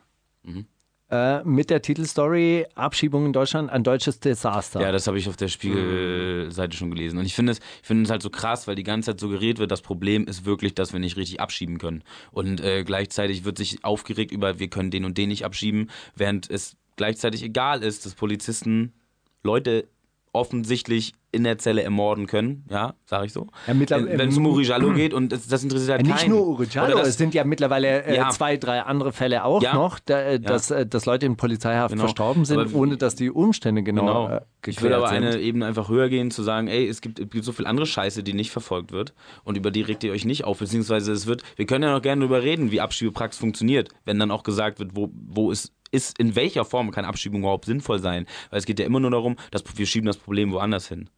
Äh, 1.10 1.44
mit 1.44 1.68
der 1.68 1.82
Titelstory 1.82 2.66
Abschiebung 2.74 3.26
in 3.26 3.32
Deutschland, 3.32 3.70
ein 3.70 3.84
deutsches 3.84 4.20
Desaster. 4.20 4.80
Ja, 4.80 4.90
das 4.90 5.06
habe 5.06 5.18
ich 5.18 5.28
auf 5.28 5.36
der 5.36 5.48
Spiegelseite 5.48 6.76
schon 6.76 6.90
gelesen. 6.90 7.18
Und 7.18 7.26
ich 7.26 7.34
finde 7.34 7.52
es, 7.52 7.58
ich 7.58 7.86
finde 7.86 8.04
es 8.04 8.10
halt 8.10 8.22
so 8.22 8.30
krass, 8.30 8.66
weil 8.66 8.74
die 8.74 8.82
ganze 8.82 9.10
Zeit 9.10 9.20
suggeriert 9.20 9.58
wird, 9.58 9.70
das 9.70 9.82
Problem 9.82 10.26
ist 10.26 10.46
wirklich, 10.46 10.74
dass 10.74 10.92
wir 10.92 11.00
nicht 11.00 11.16
richtig 11.16 11.40
abschieben 11.40 11.78
können. 11.78 12.02
Und 12.32 12.60
äh, 12.60 12.84
gleichzeitig 12.84 13.44
wird 13.44 13.58
sich 13.58 13.84
aufgeregt 13.84 14.32
über, 14.32 14.58
wir 14.58 14.68
können 14.68 14.90
den 14.90 15.04
und 15.04 15.18
den 15.18 15.28
nicht 15.28 15.44
abschieben, 15.44 15.90
während 16.16 16.50
es 16.50 16.76
gleichzeitig 16.96 17.42
egal 17.42 17.82
ist, 17.82 18.06
dass 18.06 18.14
Polizisten 18.14 18.94
Leute 19.42 19.86
offensichtlich 20.32 21.12
in 21.34 21.44
der 21.44 21.58
Zelle 21.58 21.82
ermorden 21.82 22.26
können, 22.26 22.64
ja, 22.70 22.94
sage 23.04 23.26
ich 23.26 23.32
so. 23.32 23.48
Ja, 23.66 23.74
Wenn 23.78 24.28
es 24.28 24.36
um 24.38 24.46
Uri 24.46 24.62
Jallo 24.64 24.92
geht 24.92 25.12
und 25.12 25.32
das, 25.32 25.46
das 25.48 25.62
interessiert 25.62 25.90
halt 25.90 26.00
Äh, 26.00 26.04
Nicht 26.04 26.18
keinen. 26.20 26.30
nur 26.30 26.46
Uri 26.46 26.66
Jallo, 26.70 26.92
Oder 26.92 27.00
das- 27.00 27.08
es 27.08 27.18
sind 27.18 27.34
ja 27.34 27.44
mittlerweile 27.44 28.04
äh, 28.04 28.16
Ja. 28.16 28.30
zwei, 28.30 28.56
drei 28.56 28.80
andere 28.80 29.12
Fälle 29.12 29.44
auch 29.44 29.62
Ja. 29.62 29.74
noch, 29.74 29.98
da, 29.98 30.20
äh, 30.22 30.40
dass, 30.40 30.70
äh, 30.70 30.86
dass 30.86 31.04
Leute 31.06 31.26
in 31.26 31.36
Polizeihaft 31.36 31.90
Genau. 31.92 32.04
verstorben 32.04 32.44
sind, 32.44 32.58
Aber- 32.60 32.74
ohne 32.74 32.96
dass 32.96 33.14
die 33.16 33.30
Umstände 33.30 33.82
genau, 33.82 34.02
Genau. 34.02 34.28
äh, 34.36 34.40
ich 34.66 34.80
will 34.82 34.92
aber 34.94 35.08
sind. 35.08 35.16
eine 35.24 35.38
Ebene 35.40 35.66
einfach 35.66 35.88
höher 35.88 36.08
gehen, 36.08 36.30
zu 36.30 36.42
sagen, 36.42 36.68
ey, 36.68 36.86
es 36.88 37.00
gibt, 37.00 37.18
es 37.18 37.28
gibt 37.28 37.44
so 37.44 37.52
viel 37.52 37.66
andere 37.66 37.86
Scheiße, 37.86 38.22
die 38.22 38.32
nicht 38.32 38.50
verfolgt 38.50 38.92
wird 38.92 39.12
und 39.44 39.56
über 39.56 39.70
die 39.70 39.82
regt 39.82 40.04
ihr 40.04 40.12
euch 40.12 40.24
nicht 40.24 40.44
auf, 40.44 40.58
beziehungsweise 40.60 41.12
es 41.12 41.26
wird, 41.26 41.42
wir 41.56 41.66
können 41.66 41.84
ja 41.84 41.92
noch 41.92 42.02
gerne 42.02 42.20
darüber 42.20 42.42
reden, 42.42 42.70
wie 42.70 42.80
Abschiebepraxis 42.80 43.40
funktioniert, 43.40 43.88
wenn 44.04 44.18
dann 44.18 44.30
auch 44.30 44.42
gesagt 44.42 44.78
wird, 44.78 44.94
wo, 44.94 45.10
wo 45.12 45.50
ist, 45.50 45.72
ist, 45.94 46.18
in 46.18 46.34
welcher 46.36 46.64
Form 46.64 46.90
kann 46.90 47.04
Abschiebung 47.04 47.40
überhaupt 47.40 47.64
sinnvoll 47.64 48.00
sein, 48.00 48.26
weil 48.50 48.58
es 48.58 48.66
geht 48.66 48.78
ja 48.78 48.86
immer 48.86 49.00
nur 49.00 49.10
darum, 49.10 49.36
dass 49.50 49.64
wir 49.76 49.86
schieben 49.86 50.06
das 50.06 50.16
Problem 50.16 50.52
woanders 50.52 50.88
hin. 50.88 51.08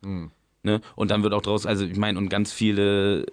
Ne? 0.62 0.80
Und 0.94 1.10
dann 1.10 1.22
wird 1.22 1.32
auch 1.32 1.42
draus, 1.42 1.66
also 1.66 1.84
ich 1.84 1.96
meine, 1.96 2.18
und 2.18 2.28
ganz 2.28 2.52
viele, 2.52 3.26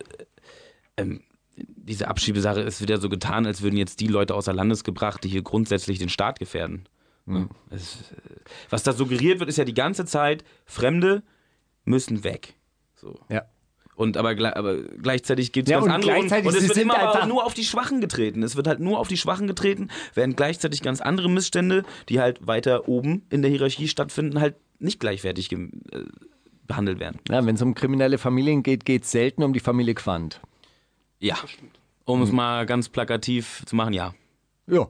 ähm, 0.97 1.21
diese 1.55 2.07
Abschiebesache 2.07 2.61
ist 2.61 2.81
wieder 2.81 2.99
so 2.99 3.09
getan, 3.09 3.45
als 3.45 3.61
würden 3.61 3.77
jetzt 3.77 3.99
die 3.99 4.07
Leute 4.07 4.35
außer 4.35 4.53
Landes 4.53 4.83
gebracht, 4.83 5.23
die 5.23 5.29
hier 5.29 5.43
grundsätzlich 5.43 5.99
den 5.99 6.09
Staat 6.09 6.39
gefährden. 6.39 6.87
Ne? 7.25 7.49
Es, 7.69 8.11
äh, 8.11 8.15
was 8.69 8.83
da 8.83 8.93
suggeriert 8.93 9.39
wird, 9.39 9.49
ist 9.49 9.57
ja 9.57 9.65
die 9.65 9.73
ganze 9.73 10.05
Zeit, 10.05 10.43
Fremde 10.65 11.23
müssen 11.85 12.23
weg. 12.23 12.55
So. 12.95 13.19
Ja. 13.29 13.43
Und 13.95 14.17
aber, 14.17 14.31
aber 14.55 14.77
gleichzeitig 14.83 15.51
gibt 15.51 15.67
es 15.67 15.71
Ja, 15.71 15.77
ganz 15.77 15.85
und 15.87 15.91
andere. 15.93 16.11
gleichzeitig, 16.11 16.47
und 16.47 16.55
es 16.55 16.61
sie 16.61 16.67
wird 16.69 16.75
sind 16.75 16.83
immer 16.85 16.97
aber 16.99 17.13
einfach- 17.13 17.27
nur 17.27 17.45
auf 17.45 17.53
die 17.53 17.63
Schwachen 17.63 18.01
getreten. 18.01 18.41
Es 18.43 18.55
wird 18.55 18.67
halt 18.67 18.79
nur 18.79 18.99
auf 18.99 19.07
die 19.07 19.17
Schwachen 19.17 19.45
getreten, 19.47 19.89
während 20.15 20.35
gleichzeitig 20.37 20.81
ganz 20.81 20.99
andere 21.01 21.29
Missstände, 21.29 21.83
die 22.09 22.19
halt 22.19 22.45
weiter 22.47 22.87
oben 22.87 23.23
in 23.29 23.41
der 23.43 23.51
Hierarchie 23.51 23.87
stattfinden, 23.87 24.39
halt 24.39 24.55
nicht 24.79 24.99
gleichwertig 24.99 25.51
äh, 25.51 25.57
behandelt 26.65 26.99
werden. 26.99 27.19
Ja, 27.29 27.45
Wenn 27.45 27.55
es 27.55 27.61
um 27.61 27.73
kriminelle 27.75 28.17
Familien 28.17 28.63
geht, 28.63 28.85
geht 28.85 29.03
es 29.03 29.11
selten 29.11 29.43
um 29.43 29.53
die 29.53 29.59
Familie 29.59 29.93
Quandt. 29.93 30.39
Ja. 31.19 31.35
Um 32.05 32.21
es 32.21 32.31
mal 32.31 32.65
ganz 32.65 32.89
plakativ 32.89 33.63
zu 33.65 33.75
machen, 33.75 33.93
ja. 33.93 34.13
Ja. 34.67 34.87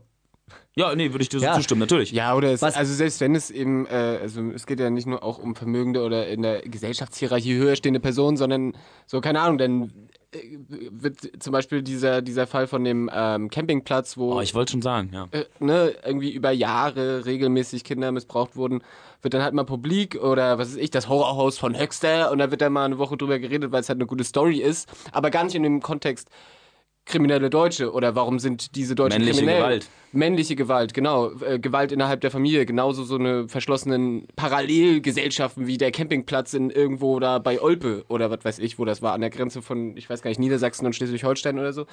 Ja, 0.75 0.95
nee, 0.95 1.11
würde 1.11 1.21
ich 1.21 1.29
dir 1.29 1.39
so 1.39 1.45
Ja. 1.45 1.53
zustimmen, 1.53 1.81
natürlich. 1.81 2.11
Ja, 2.11 2.33
oder 2.35 2.51
es, 2.51 2.61
Was- 2.63 2.75
also 2.75 2.93
selbst 2.93 3.21
wenn 3.21 3.35
es 3.35 3.51
eben, 3.51 3.85
äh, 3.85 4.19
also 4.21 4.41
es 4.55 4.65
geht 4.65 4.79
ja 4.79 4.89
nicht 4.89 5.05
nur 5.05 5.23
auch 5.23 5.37
um 5.37 5.55
Vermögende 5.55 6.01
oder 6.03 6.27
in 6.27 6.41
der 6.41 6.61
Gesellschaftshierarchie 6.63 7.55
höher 7.55 7.75
stehende 7.75 7.99
Personen, 7.99 8.37
sondern 8.37 8.73
so, 9.05 9.21
keine 9.21 9.41
Ahnung, 9.41 9.59
dann 9.59 9.83
äh, 10.31 10.39
wird 10.89 11.17
zum 11.43 11.51
Beispiel 11.53 11.83
dieser, 11.83 12.23
dieser 12.23 12.47
Fall 12.47 12.65
von 12.65 12.83
dem 12.83 13.07
ähm, 13.13 13.51
Campingplatz, 13.51 14.17
wo 14.17 14.33
Oh, 14.33 14.41
ich 14.41 14.55
wollte 14.55 14.71
schon 14.71 14.81
sagen, 14.81 15.11
ja. 15.13 15.27
äh, 15.29 15.45
ne, 15.59 15.93
irgendwie 16.03 16.31
über 16.31 16.49
Jahre 16.49 17.25
regelmäßig 17.27 17.83
Kinder 17.83 18.11
missbraucht 18.11 18.55
wurden, 18.55 18.81
wird 19.21 19.35
dann 19.35 19.43
halt 19.43 19.53
mal 19.53 19.65
publik 19.65 20.15
oder 20.15 20.57
was 20.57 20.69
weiß 20.71 20.77
ich, 20.77 20.89
das 20.89 21.07
Horrorhaus 21.07 21.59
von 21.59 21.77
Höxter 21.79 22.31
und 22.31 22.39
da 22.39 22.49
wird 22.49 22.61
dann 22.61 22.73
mal 22.73 22.85
eine 22.85 22.97
Woche 22.97 23.15
drüber 23.15 23.37
geredet, 23.37 23.71
weil 23.71 23.81
es 23.81 23.89
halt 23.89 23.97
eine 23.97 24.07
gute 24.07 24.23
Story 24.23 24.57
ist, 24.57 24.89
aber 25.11 25.29
gar 25.29 25.43
nicht 25.43 25.53
in 25.55 25.61
dem 25.61 25.81
Kontext 25.81 26.29
kriminelle 27.05 27.49
Deutsche 27.49 27.91
oder 27.91 28.15
warum 28.15 28.39
sind 28.39 28.75
diese 28.75 28.95
Deutschen 28.95 29.19
Männliche 29.19 29.39
kriminell? 29.39 29.61
Gewalt. 29.61 29.89
Männliche 30.13 30.55
Gewalt, 30.55 30.93
genau. 30.93 31.31
Äh, 31.41 31.59
Gewalt 31.59 31.91
innerhalb 31.91 32.21
der 32.21 32.31
Familie, 32.31 32.65
genauso 32.65 33.03
so 33.03 33.15
eine 33.15 33.47
verschlossenen 33.49 34.27
Parallelgesellschaften 34.35 35.67
wie 35.67 35.77
der 35.77 35.91
Campingplatz 35.91 36.53
in 36.53 36.69
irgendwo 36.69 37.19
da 37.19 37.39
bei 37.39 37.61
Olpe 37.61 38.05
oder 38.07 38.31
was 38.31 38.45
weiß 38.45 38.59
ich, 38.59 38.79
wo 38.79 38.85
das 38.85 39.01
war, 39.01 39.13
an 39.13 39.21
der 39.21 39.29
Grenze 39.29 39.61
von, 39.61 39.97
ich 39.97 40.09
weiß 40.09 40.21
gar 40.21 40.29
nicht, 40.29 40.39
Niedersachsen 40.39 40.85
und 40.85 40.95
Schleswig-Holstein 40.95 41.59
oder 41.59 41.73
so. 41.73 41.85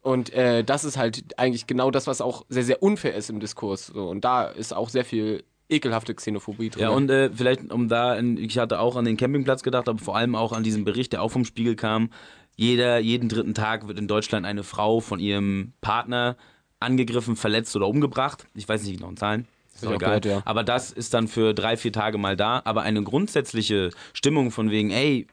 Und 0.00 0.32
äh, 0.32 0.62
das 0.62 0.84
ist 0.84 0.96
halt 0.96 1.38
eigentlich 1.38 1.66
genau 1.66 1.90
das, 1.90 2.06
was 2.06 2.20
auch 2.20 2.44
sehr, 2.48 2.64
sehr 2.64 2.82
unfair 2.82 3.14
ist 3.14 3.30
im 3.30 3.40
Diskurs. 3.40 3.86
So. 3.86 4.08
Und 4.08 4.24
da 4.24 4.44
ist 4.44 4.74
auch 4.74 4.88
sehr 4.88 5.04
viel 5.04 5.44
ekelhafte 5.68 6.14
Xenophobie 6.14 6.70
drin. 6.70 6.82
Ja, 6.82 6.90
und 6.90 7.10
äh, 7.10 7.30
vielleicht, 7.30 7.72
um 7.72 7.88
da, 7.88 8.16
in, 8.16 8.36
ich 8.36 8.58
hatte 8.58 8.80
auch 8.80 8.96
an 8.96 9.04
den 9.04 9.16
Campingplatz 9.16 9.62
gedacht, 9.62 9.88
aber 9.88 9.98
vor 9.98 10.16
allem 10.16 10.34
auch 10.34 10.52
an 10.52 10.62
diesen 10.62 10.84
Bericht, 10.84 11.12
der 11.12 11.22
auch 11.22 11.30
vom 11.30 11.44
Spiegel 11.44 11.76
kam. 11.76 12.10
Jeder, 12.58 12.98
jeden 12.98 13.28
dritten 13.28 13.54
Tag 13.54 13.86
wird 13.86 14.00
in 14.00 14.08
Deutschland 14.08 14.44
eine 14.44 14.64
Frau 14.64 14.98
von 14.98 15.20
ihrem 15.20 15.74
Partner 15.80 16.36
angegriffen, 16.80 17.36
verletzt 17.36 17.76
oder 17.76 17.86
umgebracht. 17.86 18.46
Ich 18.54 18.68
weiß 18.68 18.82
nicht 18.82 18.94
die 18.94 18.96
genauen 18.96 19.16
Zahlen. 19.16 19.46
Ist 19.72 19.86
auch 19.86 19.92
egal. 19.92 20.20
gehört, 20.20 20.24
ja. 20.24 20.42
Aber 20.44 20.64
das 20.64 20.90
ist 20.90 21.14
dann 21.14 21.28
für 21.28 21.54
drei, 21.54 21.76
vier 21.76 21.92
Tage 21.92 22.18
mal 22.18 22.36
da. 22.36 22.60
Aber 22.64 22.82
eine 22.82 23.00
grundsätzliche 23.04 23.90
Stimmung 24.12 24.50
von 24.50 24.72
wegen, 24.72 24.90
ey, 24.90 25.28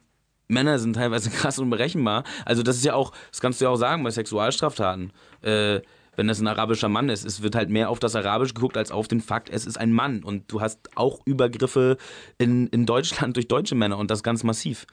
Männer 0.47 0.77
sind 0.77 0.93
teilweise 0.93 1.29
krass 1.31 1.57
unberechenbar. 1.57 2.25
Also 2.45 2.61
das 2.61 2.75
ist 2.75 2.85
ja 2.85 2.93
auch, 2.93 3.11
das 3.31 3.41
kannst 3.41 3.59
du 3.59 3.65
ja 3.65 3.71
auch 3.71 3.77
sagen 3.77 4.03
bei 4.03 4.11
Sexualstraftaten. 4.11 5.11
Äh, 5.41 5.81
wenn 6.15 6.27
das 6.27 6.39
ein 6.39 6.47
arabischer 6.47 6.89
Mann 6.89 7.09
ist, 7.09 7.25
es 7.25 7.41
wird 7.41 7.55
halt 7.55 7.69
mehr 7.69 7.89
auf 7.89 7.99
das 7.99 8.15
Arabisch 8.15 8.53
geguckt 8.53 8.77
als 8.77 8.91
auf 8.91 9.07
den 9.07 9.21
Fakt, 9.21 9.49
es 9.49 9.65
ist 9.65 9.77
ein 9.77 9.91
Mann. 9.91 10.23
Und 10.23 10.51
du 10.51 10.61
hast 10.61 10.89
auch 10.95 11.19
Übergriffe 11.25 11.97
in, 12.37 12.67
in 12.67 12.85
Deutschland 12.85 13.35
durch 13.35 13.47
deutsche 13.47 13.75
Männer 13.75 13.97
und 13.97 14.11
das 14.11 14.23
ganz 14.23 14.43
massiv. 14.43 14.85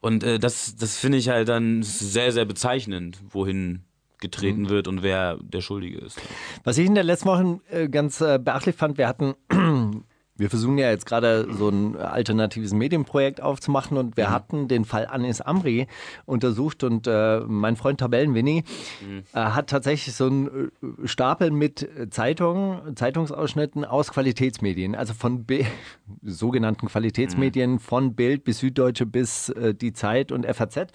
Und 0.00 0.24
äh, 0.24 0.38
das, 0.38 0.76
das 0.76 0.98
finde 0.98 1.18
ich 1.18 1.28
halt 1.28 1.48
dann 1.48 1.82
sehr, 1.82 2.32
sehr 2.32 2.44
bezeichnend, 2.44 3.20
wohin 3.30 3.82
getreten 4.22 4.68
wird 4.70 4.88
und 4.88 5.02
wer 5.02 5.36
der 5.42 5.60
Schuldige 5.60 5.98
ist. 5.98 6.20
Was 6.64 6.78
ich 6.78 6.86
in 6.86 6.94
der 6.94 7.04
letzten 7.04 7.26
Woche 7.26 7.60
äh, 7.70 7.88
ganz 7.88 8.20
äh, 8.20 8.38
beachtlich 8.38 8.76
fand, 8.76 8.96
wir 8.96 9.08
hatten 9.08 9.34
Wir 10.34 10.48
versuchen 10.48 10.78
ja 10.78 10.90
jetzt 10.90 11.04
gerade 11.04 11.46
so 11.52 11.68
ein 11.68 11.94
alternatives 11.96 12.72
Medienprojekt 12.72 13.42
aufzumachen 13.42 13.98
und 13.98 14.16
wir 14.16 14.30
hatten 14.30 14.66
den 14.66 14.86
Fall 14.86 15.06
Anis 15.06 15.42
Amri 15.42 15.88
untersucht 16.24 16.84
und 16.84 17.06
äh, 17.06 17.40
mein 17.40 17.76
Freund 17.76 18.00
Tabellenwinnie 18.00 18.64
äh, 19.34 19.38
hat 19.38 19.68
tatsächlich 19.68 20.14
so 20.14 20.26
einen 20.26 20.72
äh, 20.82 21.06
Stapel 21.06 21.50
mit 21.50 21.86
Zeitungen, 22.10 22.96
Zeitungsausschnitten 22.96 23.84
aus 23.84 24.10
Qualitätsmedien, 24.10 24.94
also 24.94 25.12
von 25.12 25.44
Bi 25.44 25.66
sogenannten 26.22 26.88
Qualitätsmedien 26.88 27.78
von 27.78 28.14
Bild 28.14 28.44
bis 28.44 28.60
Süddeutsche 28.60 29.04
bis 29.04 29.50
äh, 29.50 29.74
die 29.74 29.92
Zeit 29.92 30.32
und 30.32 30.46
FAZ. 30.46 30.92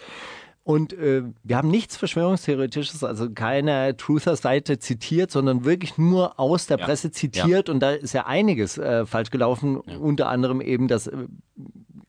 Und 0.67 0.91
äh, 0.91 1.23
wir 1.45 1.55
haben 1.55 1.69
nichts 1.69 1.95
Verschwörungstheoretisches, 1.95 3.01
also 3.01 3.29
keine 3.29 3.95
Truther-Seite 3.95 4.79
zitiert, 4.79 5.31
sondern 5.31 5.63
wirklich 5.63 5.97
nur 5.97 6.37
aus 6.41 6.67
der 6.67 6.75
Presse 6.75 7.09
zitiert. 7.09 7.69
Und 7.69 7.79
da 7.79 7.91
ist 7.91 8.13
ja 8.13 8.25
einiges 8.25 8.77
äh, 8.77 9.05
falsch 9.05 9.29
gelaufen, 9.29 9.77
unter 9.77 10.27
anderem 10.27 10.59
eben 10.59 10.89
das 10.89 11.07
äh, 11.07 11.27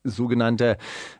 sogenannte 0.04 0.76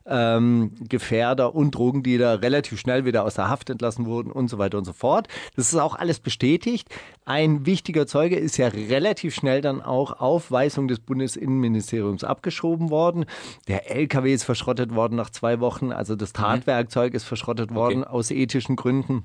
ähm, 0.06 0.72
Gefährder 0.80 1.54
und 1.54 1.74
Drogendealer 1.74 2.42
relativ 2.42 2.78
schnell 2.78 3.04
wieder 3.04 3.24
aus 3.24 3.34
der 3.34 3.48
Haft 3.48 3.70
entlassen 3.70 4.06
wurden 4.06 4.30
und 4.30 4.48
so 4.48 4.58
weiter 4.58 4.78
und 4.78 4.84
so 4.84 4.92
fort. 4.92 5.28
Das 5.56 5.72
ist 5.72 5.78
auch 5.78 5.94
alles 5.94 6.20
bestätigt. 6.20 6.88
Ein 7.24 7.66
wichtiger 7.66 8.06
Zeuge 8.06 8.36
ist 8.36 8.56
ja 8.56 8.68
relativ 8.68 9.34
schnell 9.34 9.60
dann 9.60 9.82
auch 9.82 10.20
auf 10.20 10.50
Weisung 10.50 10.88
des 10.88 11.00
Bundesinnenministeriums 11.00 12.24
abgeschoben 12.24 12.90
worden. 12.90 13.26
Der 13.66 13.90
LKW 13.90 14.32
ist 14.32 14.44
verschrottet 14.44 14.94
worden 14.94 15.16
nach 15.16 15.30
zwei 15.30 15.60
Wochen, 15.60 15.92
also 15.92 16.16
das 16.16 16.32
Tatwerkzeug 16.32 17.14
ist 17.14 17.24
verschrottet 17.24 17.74
worden 17.74 18.04
aus 18.04 18.30
ethischen 18.30 18.76
Gründen 18.76 19.24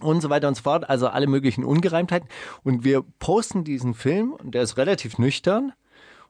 und 0.00 0.20
so 0.20 0.30
weiter 0.30 0.48
und 0.48 0.54
so 0.54 0.62
fort. 0.62 0.88
Also 0.88 1.08
alle 1.08 1.26
möglichen 1.26 1.64
Ungereimtheiten. 1.64 2.28
Und 2.62 2.84
wir 2.84 3.04
posten 3.18 3.64
diesen 3.64 3.94
Film 3.94 4.32
und 4.32 4.54
der 4.54 4.62
ist 4.62 4.76
relativ 4.76 5.18
nüchtern. 5.18 5.72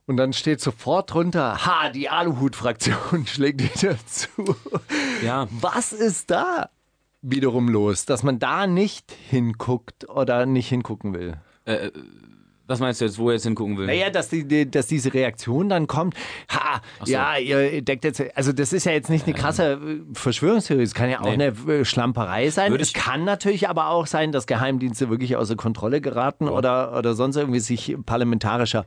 Und 0.09 0.17
dann 0.17 0.33
steht 0.33 0.61
sofort 0.63 1.13
drunter, 1.13 1.67
ha, 1.67 1.91
die 1.91 2.09
Aluhut-Fraktion 2.09 3.27
schlägt 3.27 3.61
wieder 3.63 3.95
zu. 4.07 4.57
Ja. 5.23 5.47
Was 5.51 5.93
ist 5.93 6.31
da 6.31 6.71
wiederum 7.21 7.69
los, 7.69 8.07
dass 8.07 8.23
man 8.23 8.39
da 8.39 8.67
nicht 8.67 9.13
hinguckt 9.29 10.09
oder 10.09 10.47
nicht 10.47 10.69
hingucken 10.69 11.13
will? 11.13 11.37
Was 12.67 12.81
meinst 12.81 13.01
du 13.01 13.05
jetzt, 13.05 13.19
wo 13.19 13.29
er 13.29 13.35
jetzt 13.35 13.45
hingucken 13.45 13.77
will? 13.77 13.87
Naja, 13.87 14.09
dass, 14.09 14.31
die, 14.31 14.71
dass 14.71 14.87
diese 14.87 15.13
Reaktion 15.13 15.69
dann 15.69 15.87
kommt, 15.87 16.15
ha, 16.51 16.81
so. 17.05 17.13
ja, 17.13 17.37
ihr 17.37 17.83
deckt 17.83 18.05
jetzt, 18.05 18.23
also 18.35 18.53
das 18.53 18.73
ist 18.73 18.85
ja 18.85 18.93
jetzt 18.93 19.11
nicht 19.11 19.27
eine 19.27 19.35
krasse 19.35 19.73
äh, 19.73 20.01
Verschwörungstheorie, 20.15 20.83
es 20.83 20.95
kann 20.95 21.11
ja 21.11 21.21
auch 21.21 21.25
Nee. 21.25 21.33
eine 21.33 21.47
äh, 21.47 21.85
Schlamperei 21.85 22.49
sein. 22.51 22.71
Würde 22.71 22.83
Es 22.83 22.95
kann 22.95 23.25
natürlich 23.25 23.69
aber 23.69 23.89
auch 23.89 24.07
sein, 24.07 24.33
dass 24.33 24.47
Geheimdienste 24.47 25.11
wirklich 25.11 25.37
außer 25.37 25.57
Kontrolle 25.57 26.01
geraten 26.01 26.49
oder, 26.49 26.97
oder 26.97 27.15
sonst 27.15 27.37
irgendwie 27.37 27.61
sich 27.61 27.97
parlamentarischer 28.07 28.87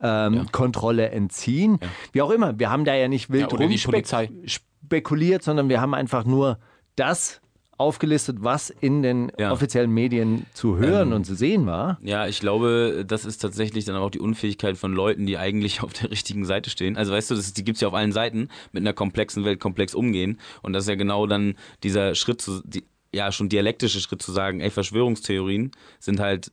ähm, 0.00 0.46
Kontrolle 0.52 1.10
entziehen. 1.10 1.78
Wie 2.12 2.22
auch 2.22 2.30
immer, 2.30 2.58
wir 2.58 2.70
haben 2.70 2.84
da 2.84 2.94
ja 2.94 3.08
nicht 3.08 3.30
wild 3.30 3.42
Ja, 3.42 3.48
oder 3.58 3.66
die 3.66 3.76
rumspek- 3.78 3.84
Polizei. 3.86 4.30
spekuliert, 4.44 5.42
sondern 5.42 5.68
wir 5.68 5.80
haben 5.80 5.94
einfach 5.94 6.24
nur 6.24 6.58
das 6.96 7.40
aufgelistet, 7.76 8.36
was 8.40 8.70
in 8.70 9.02
den 9.02 9.32
Ja. 9.36 9.50
offiziellen 9.50 9.90
Medien 9.90 10.46
zu 10.54 10.78
hören 10.78 11.12
und 11.12 11.24
zu 11.24 11.34
sehen 11.34 11.66
war. 11.66 11.98
Ja, 12.02 12.28
ich 12.28 12.38
glaube, 12.38 13.04
das 13.06 13.24
ist 13.24 13.38
tatsächlich 13.38 13.84
dann 13.84 13.96
auch 13.96 14.10
die 14.10 14.20
Unfähigkeit 14.20 14.76
von 14.78 14.92
Leuten, 14.92 15.26
die 15.26 15.38
eigentlich 15.38 15.80
auf 15.82 15.92
der 15.92 16.10
richtigen 16.10 16.44
Seite 16.44 16.70
stehen. 16.70 16.96
Also 16.96 17.12
weißt 17.12 17.32
du, 17.32 17.34
das 17.34 17.52
die 17.52 17.64
gibt's 17.64 17.80
ja 17.80 17.88
auf 17.88 17.94
allen 17.94 18.12
Seiten, 18.12 18.48
mit 18.70 18.82
einer 18.82 18.92
komplexen 18.92 19.44
Welt 19.44 19.58
komplex 19.58 19.94
umgehen. 19.94 20.38
Und 20.62 20.72
das 20.72 20.84
ist 20.84 20.88
ja 20.88 20.94
genau 20.94 21.26
dann 21.26 21.56
dieser 21.82 22.14
Schritt, 22.14 22.40
zu, 22.40 22.60
die, 22.64 22.84
ja 23.12 23.32
schon 23.32 23.48
dialektische 23.48 24.00
Schritt 24.00 24.22
zu 24.22 24.30
sagen, 24.30 24.60
ey, 24.60 24.70
Verschwörungstheorien 24.70 25.72
sind 25.98 26.20
halt, 26.20 26.52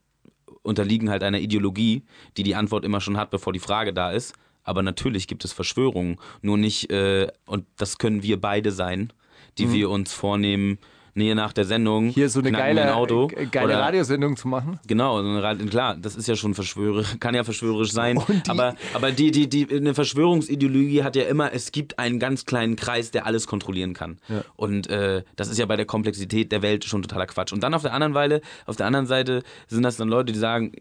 unterliegen 0.64 1.10
halt 1.10 1.24
einer 1.24 1.40
Ideologie, 1.40 2.04
die 2.38 2.44
die 2.44 2.56
Antwort 2.56 2.86
immer 2.86 3.02
schon 3.02 3.18
hat, 3.18 3.32
bevor 3.32 3.54
die 3.54 3.60
Frage 3.60 3.94
da 3.94 4.12
ist. 4.12 4.34
Aber 4.64 4.84
natürlich 4.84 5.28
gibt 5.28 5.44
es 5.44 5.54
Verschwörungen, 5.54 6.18
nur 6.42 6.58
nicht, 6.58 6.92
äh, 6.92 7.28
und 7.46 7.66
das 7.78 7.98
können 7.98 8.22
wir 8.22 8.40
beide 8.40 8.72
sein, 8.72 9.12
die 9.58 9.72
wir 9.74 9.90
uns 9.90 10.14
vornehmen, 10.14 10.78
Nähe 11.14 11.36
nach 11.36 11.54
der 11.54 11.66
Sendung, 11.66 12.10
Hier 12.10 12.30
so 12.30 12.40
eine 12.40 12.52
geile, 12.52 12.82
ein 12.84 12.90
Auto, 12.90 13.30
äh, 13.36 13.46
geile 13.46 13.66
oder- 13.68 13.80
Radiosendung 13.80 14.38
zu 14.38 14.48
machen. 14.48 14.80
Genau, 14.88 15.22
klar, 15.68 15.96
das 15.96 16.16
ist 16.16 16.28
ja 16.28 16.36
schon 16.36 16.54
verschwörerisch, 16.54 17.16
kann 17.20 17.36
ja 17.36 17.44
verschwörerisch 17.44 17.92
sein. 17.92 18.20
aber 18.48 18.76
aber 18.94 19.12
die, 19.12 19.32
die, 19.32 19.50
die, 19.50 19.68
eine 19.74 19.94
Verschwörungsideologie 19.94 21.04
hat 21.04 21.16
ja 21.16 21.24
immer, 21.24 21.54
es 21.54 21.72
gibt 21.72 22.00
einen 22.00 22.20
ganz 22.20 22.46
kleinen 22.46 22.76
Kreis, 22.76 23.12
der 23.12 23.26
alles 23.26 23.48
kontrollieren 23.48 23.94
kann. 23.94 24.20
Und 24.56 24.90
äh, 24.90 25.24
das 25.36 25.50
ist 25.50 25.58
ja 25.58 25.66
bei 25.66 25.76
der 25.76 25.86
Komplexität 25.86 26.52
der 26.52 26.62
Welt 26.62 26.86
schon 26.86 27.02
totaler 27.02 27.28
Quatsch. 27.28 27.52
Und 27.54 27.62
dann 27.64 27.74
auf 27.74 27.82
der 27.82 27.94
anderen 27.94 28.14
Seite, 28.14 28.42
auf 28.66 28.76
der 28.76 28.86
anderen 28.86 29.06
Seite 29.06 29.44
sind 29.68 29.84
das 29.84 29.98
dann 29.98 30.10
Leute, 30.10 30.32
die 30.34 30.40
sagen, 30.40 30.72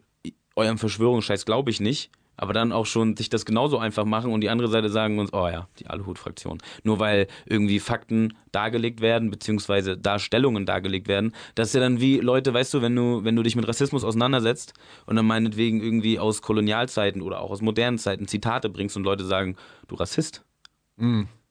eurem 0.57 0.79
Verschwörungsscheiß 0.79 1.45
glaube 1.47 1.71
ich 1.71 1.81
nicht. 1.81 2.11
Aber 2.41 2.55
dann 2.55 2.73
auch 2.73 2.87
schon 2.87 3.19
sich 3.19 3.29
das 3.29 3.45
genauso 3.45 3.77
einfach 3.77 4.07
machen 4.07 4.33
und 4.33 4.41
die 4.41 4.49
andere 4.49 4.69
Seite 4.69 4.89
sagen 4.89 5.19
uns, 5.19 5.31
oh 5.35 5.47
ja, 5.47 5.69
die 5.79 5.89
Aluhut-Fraktion. 5.89 6.57
Nur 6.85 6.99
weil 6.99 7.27
irgendwie 7.45 7.81
Fakten 7.81 8.33
dargelegt 8.51 9.03
werden, 9.03 9.31
beziehungsweise 9.31 9.99
Darstellungen 9.99 10.65
dargelegt 10.65 11.07
werden. 11.07 11.35
Das 11.55 11.69
ist 11.69 11.75
ja 11.75 11.81
dann 11.81 12.01
wie, 12.01 12.17
Leute, 12.17 12.55
weißt 12.55 12.73
du, 12.73 12.81
wenn 12.81 12.97
du, 12.97 13.25
wenn 13.25 13.37
du 13.37 13.43
dich 13.43 13.57
mit 13.57 13.69
Rassismus 13.69 14.05
auseinandersetzt 14.05 14.73
und 15.05 15.17
dann 15.17 15.27
meinetwegen 15.27 15.83
irgendwie 15.83 16.19
aus 16.19 16.41
Kolonialzeiten 16.41 17.21
oder 17.21 17.43
auch 17.43 17.51
aus 17.51 17.61
modernen 17.61 17.99
Zeiten 17.99 18.27
Zitate 18.27 18.71
bringst 18.71 18.97
und 18.97 19.03
Leute 19.03 19.27
sagen, 19.27 19.57
du 19.89 19.97
Rassist. 19.97 20.43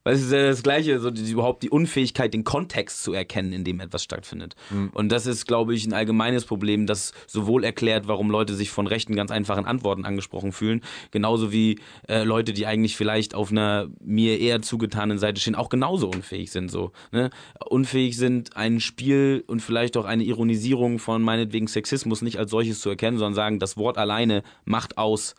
Weil 0.09 0.15
es 0.15 0.23
ist 0.23 0.31
ja 0.31 0.47
das 0.47 0.63
Gleiche, 0.63 0.99
so 0.99 1.11
die, 1.11 1.29
überhaupt 1.29 1.61
die 1.61 1.69
Unfähigkeit, 1.69 2.33
den 2.33 2.43
Kontext 2.43 3.03
zu 3.03 3.13
erkennen, 3.13 3.53
in 3.53 3.63
dem 3.63 3.79
etwas 3.79 4.03
stattfindet. 4.03 4.55
Und 4.95 5.11
das 5.11 5.27
ist, 5.27 5.45
glaube 5.45 5.75
ich, 5.75 5.85
ein 5.85 5.93
allgemeines 5.93 6.45
Problem, 6.45 6.87
das 6.87 7.13
sowohl 7.27 7.63
erklärt, 7.63 8.07
warum 8.07 8.31
Leute 8.31 8.55
sich 8.55 8.71
von 8.71 8.87
rechten 8.87 9.15
ganz 9.15 9.29
einfachen 9.29 9.65
Antworten 9.65 10.05
angesprochen 10.05 10.51
fühlen, 10.51 10.81
genauso 11.11 11.51
wie 11.51 11.77
äh, 12.07 12.23
Leute, 12.23 12.53
die 12.53 12.65
eigentlich 12.65 12.97
vielleicht 12.97 13.35
auf 13.35 13.51
einer 13.51 13.87
mir 14.03 14.39
eher 14.39 14.63
zugetanen 14.63 15.19
Seite 15.19 15.39
stehen, 15.39 15.53
auch 15.53 15.69
genauso 15.69 16.07
unfähig 16.07 16.49
sind. 16.49 16.71
So, 16.71 16.91
ne? 17.11 17.29
Unfähig 17.69 18.17
sind, 18.17 18.57
ein 18.57 18.79
Spiel 18.79 19.43
und 19.45 19.61
vielleicht 19.61 19.95
auch 19.95 20.05
eine 20.05 20.23
Ironisierung 20.23 20.97
von 20.97 21.21
meinetwegen 21.21 21.67
Sexismus 21.67 22.23
nicht 22.23 22.39
als 22.39 22.49
solches 22.49 22.79
zu 22.79 22.89
erkennen, 22.89 23.19
sondern 23.19 23.35
sagen, 23.35 23.59
das 23.59 23.77
Wort 23.77 23.99
alleine 23.99 24.41
macht 24.65 24.97
aus, 24.97 25.35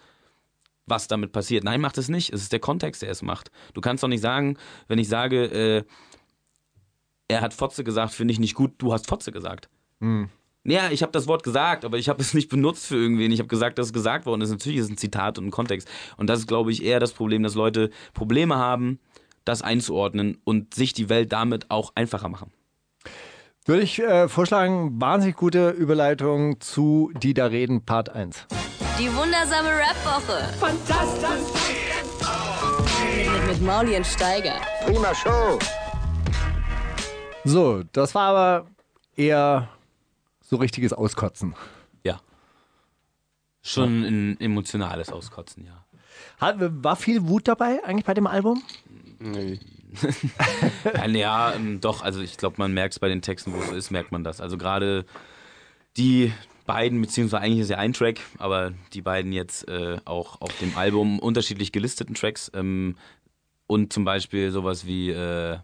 was 0.91 1.09
damit 1.09 1.33
passiert. 1.33 1.65
Nein, 1.65 1.81
macht 1.81 1.99
es 1.99 2.09
nicht. 2.09 2.33
Es 2.33 2.43
ist 2.43 2.53
der 2.53 2.61
Kontext, 2.61 3.03
der 3.03 3.11
es 3.11 3.23
macht. 3.23 3.51
Du 3.75 3.81
kannst 3.81 4.03
doch 4.03 4.09
nicht 4.09 4.21
sagen, 4.21 4.59
wenn 4.89 4.99
ich 4.99 5.09
sage, 5.09 5.45
äh, 5.45 5.85
er 7.29 7.41
hat 7.41 7.55
Fotze 7.55 7.85
gesagt, 7.85 8.13
finde 8.13 8.33
ich 8.33 8.41
nicht 8.41 8.55
gut, 8.55 8.73
du 8.79 8.93
hast 8.93 9.07
Fotze 9.07 9.33
gesagt. 9.33 9.71
Ja, 10.65 10.91
ich 10.91 11.03
habe 11.03 11.13
das 11.13 11.27
Wort 11.27 11.43
gesagt, 11.43 11.85
aber 11.85 11.97
ich 11.97 12.09
habe 12.09 12.21
es 12.21 12.35
nicht 12.35 12.51
benutzt 12.51 12.87
für 12.87 12.97
irgendwen. 12.97 13.33
Ich 13.33 13.39
habe 13.39 13.49
gesagt, 13.49 13.79
dass 13.79 13.87
es 13.87 13.93
gesagt 13.93 14.27
worden 14.27 14.43
ist. 14.43 14.51
Natürlich 14.51 14.79
ist 14.79 14.87
es 14.87 14.91
ein 14.91 14.99
Zitat 14.99 15.39
und 15.39 15.47
ein 15.47 15.51
Kontext. 15.51 15.89
Und 16.17 16.29
das 16.29 16.41
ist, 16.41 16.47
glaube 16.47 16.73
ich, 16.73 16.85
eher 16.85 17.01
das 17.01 17.13
Problem, 17.13 17.43
dass 17.43 17.55
Leute 17.55 17.91
Probleme 18.13 18.57
haben, 18.57 18.99
das 19.45 19.63
einzuordnen 19.63 20.39
und 20.45 20.75
sich 20.75 20.93
die 20.93 21.09
Welt 21.09 21.33
damit 21.33 21.71
auch 21.71 21.93
einfacher 21.95 22.29
machen. 22.29 22.53
Würde 23.65 23.83
ich 23.83 23.99
äh, 24.01 24.29
vorschlagen, 24.29 25.01
wahnsinnig 25.01 25.37
gute 25.37 25.71
Überleitung 25.71 26.61
zu 26.61 27.13
Die 27.23 27.35
da 27.35 27.47
reden, 27.47 27.85
Part 27.85 28.09
1. 28.09 28.47
Die 29.01 29.09
wundersame 29.17 29.71
Rap-Woche. 29.71 30.43
Fantastisch. 30.59 31.55
Mit, 33.17 33.47
mit 33.47 33.63
Mauli 33.63 33.97
und 33.97 34.07
Steiger. 34.07 34.61
Prima 34.85 35.15
Show. 35.15 35.59
So, 37.45 37.83
das 37.93 38.15
war 38.15 38.29
aber 38.29 38.67
eher 39.17 39.71
so 40.43 40.57
richtiges 40.57 40.93
Auskotzen. 40.93 41.55
Ja. 42.05 42.21
Schon 43.63 44.03
ein 44.03 44.39
emotionales 44.39 45.11
Auskotzen, 45.11 45.65
ja. 45.65 45.83
Hat, 46.39 46.57
war 46.59 46.97
viel 46.97 47.27
Wut 47.27 47.49
dabei 47.49 47.83
eigentlich 47.83 48.05
bei 48.05 48.13
dem 48.13 48.27
Album? 48.27 48.63
Nee. 49.19 49.61
Ja, 50.85 51.07
ja 51.07 51.53
ähm, 51.55 51.81
doch, 51.81 52.03
also 52.03 52.21
ich 52.21 52.37
glaube, 52.37 52.57
man 52.59 52.75
merkt 52.75 52.93
es 52.93 52.99
bei 52.99 53.09
den 53.09 53.23
Texten, 53.23 53.55
wo 53.55 53.61
es 53.61 53.69
so 53.69 53.75
ist, 53.75 53.91
merkt 53.91 54.13
man 54.13 54.25
das. 54.25 54.43
Also 54.43 54.59
gerade 54.59 55.07
die 55.97 56.35
beiden, 56.71 57.01
beziehungsweise 57.01 57.43
eigentlich 57.43 57.63
ist 57.63 57.71
ja 57.71 57.79
ein 57.79 57.93
Track, 57.93 58.21
aber 58.39 58.73
die 58.93 59.03
beiden 59.03 59.33
jetzt 59.33 59.67
äh, 59.67 59.99
auch 60.05 60.41
auf 60.41 60.57
dem 60.59 60.77
Album 60.77 61.19
unterschiedlich 61.19 61.73
gelisteten 61.73 62.15
Tracks 62.15 62.49
ähm, 62.55 62.97
und 63.67 63.93
zum 63.93 64.05
Beispiel 64.05 64.53
sowas 64.53 64.87
wie, 64.87 65.11
äh, 65.11 65.59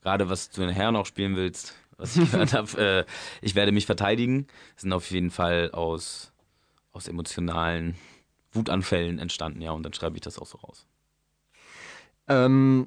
gerade 0.00 0.28
was 0.28 0.50
du 0.50 0.64
nachher 0.64 0.92
noch 0.92 1.06
spielen 1.06 1.34
willst, 1.34 1.74
was 1.96 2.16
ich 2.16 2.30
gehört 2.30 2.52
habe, 2.52 2.78
äh, 3.08 3.10
ich 3.42 3.56
werde 3.56 3.72
mich 3.72 3.86
verteidigen, 3.86 4.46
sind 4.76 4.92
auf 4.92 5.10
jeden 5.10 5.32
Fall 5.32 5.72
aus, 5.72 6.32
aus 6.92 7.08
emotionalen 7.08 7.96
Wutanfällen 8.52 9.18
entstanden, 9.18 9.60
ja, 9.60 9.72
und 9.72 9.82
dann 9.82 9.92
schreibe 9.92 10.14
ich 10.14 10.22
das 10.22 10.38
auch 10.38 10.46
so 10.46 10.58
raus. 10.58 10.86
Ähm, 12.28 12.86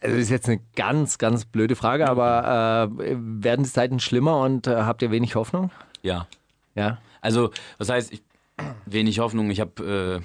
also 0.00 0.16
das 0.16 0.24
ist 0.24 0.30
jetzt 0.30 0.48
eine 0.48 0.60
ganz, 0.76 1.18
ganz 1.18 1.44
blöde 1.44 1.76
Frage, 1.76 2.08
aber 2.08 2.90
äh, 2.90 3.16
werden 3.18 3.64
die 3.64 3.70
Zeiten 3.70 4.00
schlimmer 4.00 4.40
und 4.40 4.66
äh, 4.66 4.74
habt 4.76 5.02
ihr 5.02 5.10
wenig 5.10 5.34
Hoffnung? 5.34 5.70
Ja. 6.02 6.26
Ja. 6.74 6.98
Also, 7.20 7.50
was 7.78 7.88
heißt, 7.88 8.12
ich, 8.12 8.22
wenig 8.86 9.18
Hoffnung, 9.18 9.50
ich 9.50 9.60
habe 9.60 10.20
äh, 10.22 10.24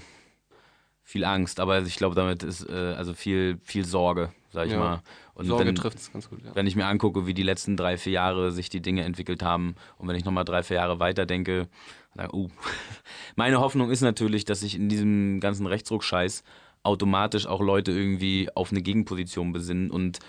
viel 1.03 1.25
Angst, 1.25 1.59
aber 1.59 1.81
ich 1.81 1.97
glaube, 1.97 2.15
damit 2.15 2.43
ist 2.43 2.67
äh, 2.67 2.93
also 2.97 3.13
viel, 3.13 3.59
viel 3.63 3.85
Sorge. 3.85 4.31
sag 4.51 4.67
ich 4.67 4.73
Ja. 4.73 4.79
mal. 4.79 5.01
Und 5.35 5.45
Sorge 5.47 5.73
trifft 5.73 5.97
es 5.97 6.11
ganz 6.11 6.29
gut. 6.29 6.43
Ja. 6.45 6.55
wenn 6.55 6.67
ich 6.67 6.75
mir 6.75 6.85
angucke, 6.85 7.25
wie 7.25 7.33
die 7.33 7.41
letzten 7.43 7.75
drei, 7.75 7.97
vier 7.97 8.13
Jahre 8.13 8.51
sich 8.51 8.69
die 8.69 8.81
Dinge 8.81 9.03
entwickelt 9.03 9.41
haben 9.41 9.75
und 9.97 10.07
wenn 10.07 10.15
ich 10.15 10.25
nochmal 10.25 10.45
drei, 10.45 10.61
vier 10.63 10.77
Jahre 10.77 10.99
weiter 10.99 11.25
denke, 11.25 11.67
dann, 12.15 12.29
uh. 12.31 12.49
meine 13.35 13.59
Hoffnung 13.59 13.89
ist 13.89 14.01
natürlich, 14.01 14.45
dass 14.45 14.59
sich 14.59 14.75
in 14.75 14.89
diesem 14.89 15.39
ganzen 15.39 15.65
Rechtsruck-Scheiß 15.65 16.43
automatisch 16.83 17.47
auch 17.47 17.61
Leute 17.61 17.91
irgendwie 17.91 18.49
auf 18.55 18.71
eine 18.71 18.81
Gegenposition 18.81 19.53
besinnen 19.53 19.89
und 19.89 20.19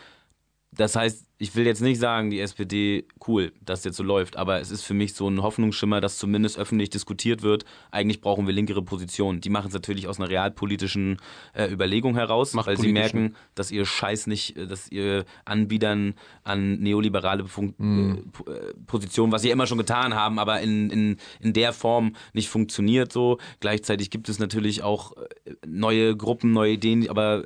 das 0.76 0.96
heißt, 0.96 1.26
ich 1.38 1.54
will 1.56 1.66
jetzt 1.66 1.82
nicht 1.82 1.98
sagen, 1.98 2.30
die 2.30 2.40
SPD, 2.40 3.06
cool, 3.26 3.52
dass 3.60 3.84
jetzt 3.84 3.96
so 3.96 4.02
läuft, 4.04 4.36
aber 4.36 4.60
es 4.60 4.70
ist 4.70 4.82
für 4.82 4.94
mich 4.94 5.14
so 5.14 5.28
ein 5.28 5.42
Hoffnungsschimmer, 5.42 6.00
dass 6.00 6.16
zumindest 6.16 6.58
öffentlich 6.58 6.90
diskutiert 6.90 7.42
wird. 7.42 7.64
Eigentlich 7.90 8.20
brauchen 8.20 8.46
wir 8.46 8.54
linkere 8.54 8.82
Positionen. 8.82 9.40
Die 9.40 9.50
machen 9.50 9.66
es 9.68 9.74
natürlich 9.74 10.06
aus 10.06 10.18
einer 10.18 10.30
realpolitischen 10.30 11.18
äh, 11.52 11.70
Überlegung 11.70 12.14
heraus, 12.14 12.54
weil 12.66 12.76
sie 12.76 12.92
merken, 12.92 13.36
dass 13.56 13.70
ihr 13.72 13.84
Scheiß 13.84 14.26
nicht, 14.28 14.56
äh, 14.56 14.66
dass 14.66 14.90
ihr 14.90 15.24
Anbietern 15.44 16.14
an 16.44 16.78
neoliberale 16.78 17.44
Fun 17.46 17.74
äh, 17.80 18.30
Po- 18.30 18.50
äh, 18.50 18.72
Positionen, 18.86 19.32
was 19.32 19.42
sie 19.42 19.50
immer 19.50 19.66
schon 19.66 19.78
getan 19.78 20.14
haben, 20.14 20.38
aber 20.38 20.60
in, 20.60 20.88
in, 20.90 21.16
in 21.40 21.52
der 21.52 21.72
Form 21.72 22.14
nicht 22.32 22.48
funktioniert 22.48 23.12
so. 23.12 23.38
Gleichzeitig 23.60 24.10
gibt 24.10 24.28
es 24.28 24.38
natürlich 24.38 24.82
auch 24.82 25.12
äh, 25.16 25.52
neue 25.66 26.16
Gruppen, 26.16 26.52
neue 26.52 26.72
Ideen, 26.74 27.08
aber 27.10 27.44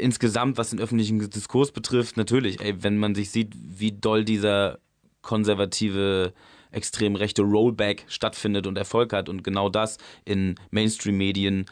insgesamt, 0.00 0.58
was 0.58 0.70
den 0.70 0.80
öffentlichen 0.80 1.30
Diskurs 1.30 1.72
betrifft, 1.72 2.16
natürlich, 2.16 2.60
ey, 2.60 2.82
wenn 2.82 2.98
man 2.98 3.14
sich 3.14 3.30
sieht, 3.30 3.54
wie 3.56 3.92
doll 3.92 4.24
dieser 4.24 4.78
konservative, 5.22 6.32
extrem 6.70 7.16
rechte 7.16 7.42
Rollback 7.42 8.04
stattfindet 8.08 8.66
und 8.66 8.78
Erfolg 8.78 9.12
hat 9.12 9.28
und 9.28 9.44
genau 9.44 9.68
das 9.68 9.98
in 10.24 10.54
Mainstream-Medien 10.70 11.66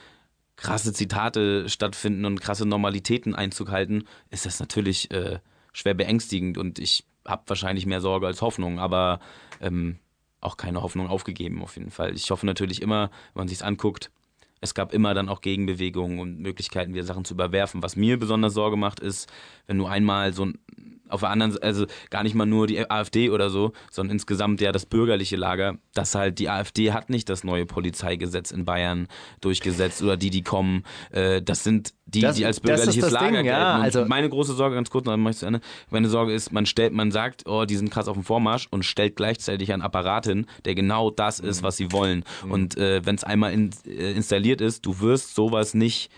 krasse 0.56 0.92
Zitate 0.92 1.68
stattfinden 1.68 2.24
und 2.24 2.40
krasse 2.40 2.66
Normalitäten 2.66 3.34
Einzug 3.34 3.70
halten, 3.70 4.04
ist 4.30 4.44
das 4.44 4.58
natürlich 4.58 5.10
äh, 5.12 5.38
schwer 5.72 5.94
beängstigend 5.94 6.58
und 6.58 6.78
ich 6.78 7.04
habe 7.24 7.44
wahrscheinlich 7.46 7.86
mehr 7.86 8.00
Sorge 8.00 8.26
als 8.26 8.42
Hoffnung, 8.42 8.80
aber 8.80 9.20
ähm, 9.60 9.98
auch 10.40 10.56
keine 10.56 10.82
Hoffnung 10.82 11.08
aufgegeben 11.08 11.62
auf 11.62 11.76
jeden 11.76 11.90
Fall. 11.90 12.14
Ich 12.14 12.30
hoffe 12.30 12.46
natürlich 12.46 12.82
immer, 12.82 13.10
wenn 13.34 13.42
man 13.42 13.48
sich's 13.48 13.62
anguckt, 13.62 14.10
es 14.60 14.74
gab 14.74 14.92
immer 14.92 15.14
dann 15.14 15.28
auch 15.28 15.40
Gegenbewegungen 15.40 16.18
und 16.18 16.40
Möglichkeiten, 16.40 16.94
wieder 16.94 17.04
Sachen 17.04 17.24
zu 17.24 17.34
überwerfen. 17.34 17.82
Was 17.82 17.96
mir 17.96 18.18
besonders 18.18 18.54
Sorge 18.54 18.76
macht, 18.76 19.00
ist, 19.00 19.30
wenn 19.66 19.78
du 19.78 19.86
einmal 19.86 20.32
so 20.32 20.46
ein 20.46 20.58
auf 21.08 21.20
der 21.20 21.30
anderen, 21.30 21.56
also 21.62 21.86
gar 22.10 22.22
nicht 22.22 22.34
mal 22.34 22.46
nur 22.46 22.66
die 22.66 22.90
AfD 22.90 23.30
oder 23.30 23.50
so, 23.50 23.72
sondern 23.90 24.14
insgesamt 24.16 24.60
ja 24.60 24.72
das 24.72 24.86
bürgerliche 24.86 25.36
Lager, 25.36 25.76
dass 25.94 26.14
halt 26.14 26.38
die 26.38 26.48
AfD 26.48 26.92
hat 26.92 27.10
nicht 27.10 27.28
das 27.28 27.44
neue 27.44 27.66
Polizeigesetz 27.66 28.50
in 28.50 28.64
Bayern 28.64 29.08
durchgesetzt 29.40 30.02
oder 30.02 30.16
die, 30.16 30.30
die 30.30 30.42
kommen, 30.42 30.84
äh, 31.10 31.40
das 31.42 31.64
sind 31.64 31.94
die, 32.06 32.20
Das- 32.22 32.36
die 32.36 32.46
als 32.46 32.60
bürgerliches 32.60 33.10
Lager 33.10 33.26
Ding, 33.26 33.34
ja, 33.36 33.42
gelten. 33.42 33.76
Und 33.78 33.82
also- 33.84 34.04
meine 34.06 34.28
große 34.28 34.54
Sorge, 34.54 34.74
ganz 34.76 34.88
kurz, 34.90 35.04
dann 35.04 35.20
mach 35.20 35.30
ich 35.30 35.36
zu 35.38 35.46
Ende. 35.46 35.60
Meine 35.90 36.08
Sorge 36.08 36.32
ist, 36.32 36.52
man 36.52 36.64
stellt, 36.66 36.92
man 36.92 37.10
sagt, 37.10 37.46
oh, 37.46 37.64
die 37.66 37.76
sind 37.76 37.90
krass 37.90 38.08
auf 38.08 38.14
dem 38.16 38.24
Vormarsch 38.24 38.66
und 38.70 38.84
stellt 38.84 39.16
gleichzeitig 39.16 39.72
einen 39.72 39.82
Apparat 39.82 40.26
hin, 40.26 40.46
der 40.64 40.74
genau 40.74 41.10
das 41.10 41.38
ist, 41.40 41.62
was 41.62 41.76
sie 41.76 41.92
wollen. 41.92 42.24
Und 42.48 42.78
äh, 42.78 43.04
wenn 43.04 43.14
es 43.14 43.24
einmal 43.24 43.52
in, 43.52 43.70
äh, 43.86 44.12
installiert 44.12 44.60
ist, 44.62 44.86
du 44.86 45.00
wirst 45.00 45.34
sowas 45.34 45.74
nicht 45.74 46.10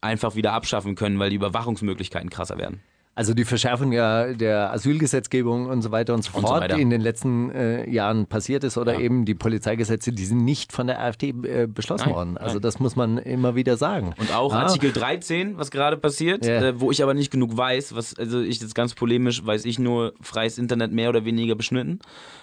einfach 0.00 0.34
wieder 0.34 0.52
abschaffen 0.52 0.94
können, 0.94 1.18
weil 1.18 1.30
die 1.30 1.36
Überwachungsmöglichkeiten 1.36 2.30
krasser 2.30 2.58
werden. 2.58 2.80
Also 3.16 3.32
die 3.32 3.46
Verschärfung 3.46 3.92
ja 3.92 4.34
der 4.34 4.72
Asylgesetzgebung 4.74 5.66
und 5.66 5.80
so 5.80 5.90
weiter 5.90 6.12
und 6.12 6.22
so 6.22 6.30
Und 6.34 6.42
so 6.42 6.48
fort, 6.48 6.60
weiter. 6.64 6.76
die 6.76 6.82
in 6.82 6.90
den 6.90 7.00
letzten 7.00 7.50
äh, 7.50 7.88
Jahren 7.90 8.26
passiert 8.26 8.62
ist, 8.62 8.76
oder 8.76 8.92
Ja. 8.92 9.00
eben 9.00 9.24
die 9.24 9.34
Polizeigesetze, 9.34 10.12
die 10.12 10.24
sind 10.26 10.44
nicht 10.44 10.70
von 10.70 10.86
der 10.86 11.00
AfD 11.00 11.30
äh, 11.30 11.66
beschlossen 11.66 12.08
Nein, 12.08 12.14
worden. 12.14 12.36
Also 12.36 12.56
nein. 12.56 12.62
das 12.62 12.78
muss 12.78 12.94
man 12.94 13.16
immer 13.16 13.54
wieder 13.54 13.78
sagen. 13.78 14.14
Und 14.18 14.34
auch 14.34 14.52
Ah. 14.52 14.64
Artikel 14.64 14.92
13, 14.92 15.56
was 15.56 15.70
gerade 15.70 15.96
passiert, 15.96 16.44
Ja. 16.44 16.60
äh, 16.62 16.78
wo 16.80 16.90
ich 16.90 17.02
aber 17.02 17.14
nicht 17.14 17.30
genug 17.30 17.56
weiß, 17.56 17.94
was, 17.96 18.14
also 18.18 18.40
ich 18.42 18.60
jetzt 18.60 18.74
ganz 18.74 18.94
polemisch, 18.94 19.44
weiß 19.46 19.64
ich 19.64 19.78
nur 19.78 20.12
freies 20.20 20.58
Internet 20.58 20.92
mehr 20.92 21.08
oder 21.08 21.24
weniger 21.24 21.54
beschnitten. 21.54 22.00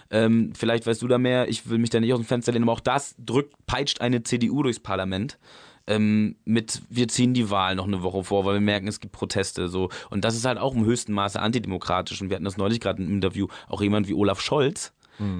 Ähm, 0.09 0.53
vielleicht 0.55 0.87
weißt 0.87 1.03
du 1.03 1.07
da 1.07 1.19
mehr, 1.19 1.49
ich 1.49 1.69
will 1.69 1.77
mich 1.77 1.91
da 1.91 1.99
nicht 1.99 2.13
aus 2.13 2.19
dem 2.19 2.25
Fenster 2.25 2.51
lehnen, 2.51 2.63
aber 2.63 2.73
auch 2.73 2.79
das 2.79 3.15
drückt, 3.23 3.53
peitscht 3.67 4.01
eine 4.01 4.23
CDU 4.23 4.63
durchs 4.63 4.79
Parlament. 4.79 5.37
Ähm, 5.85 6.37
mit 6.45 6.81
wir 6.89 7.09
ziehen 7.09 7.33
die 7.33 7.49
Wahl 7.49 7.75
noch 7.75 7.87
eine 7.87 8.03
Woche 8.03 8.23
vor, 8.23 8.45
weil 8.45 8.53
wir 8.53 8.61
merken, 8.61 8.87
es 8.87 8.99
gibt 8.99 9.13
Proteste 9.13 9.67
so. 9.67 9.89
Und 10.09 10.23
das 10.23 10.35
ist 10.35 10.45
halt 10.45 10.57
auch 10.57 10.75
im 10.75 10.85
höchsten 10.85 11.11
Maße 11.13 11.39
antidemokratisch. 11.39 12.21
Und 12.21 12.29
wir 12.29 12.35
hatten 12.35 12.45
das 12.45 12.57
neulich 12.57 12.79
gerade 12.79 13.03
im 13.03 13.09
Interview 13.09 13.47
auch 13.67 13.81
jemand 13.81 14.07
wie 14.07 14.13
Olaf 14.13 14.39
Scholz, 14.39 14.93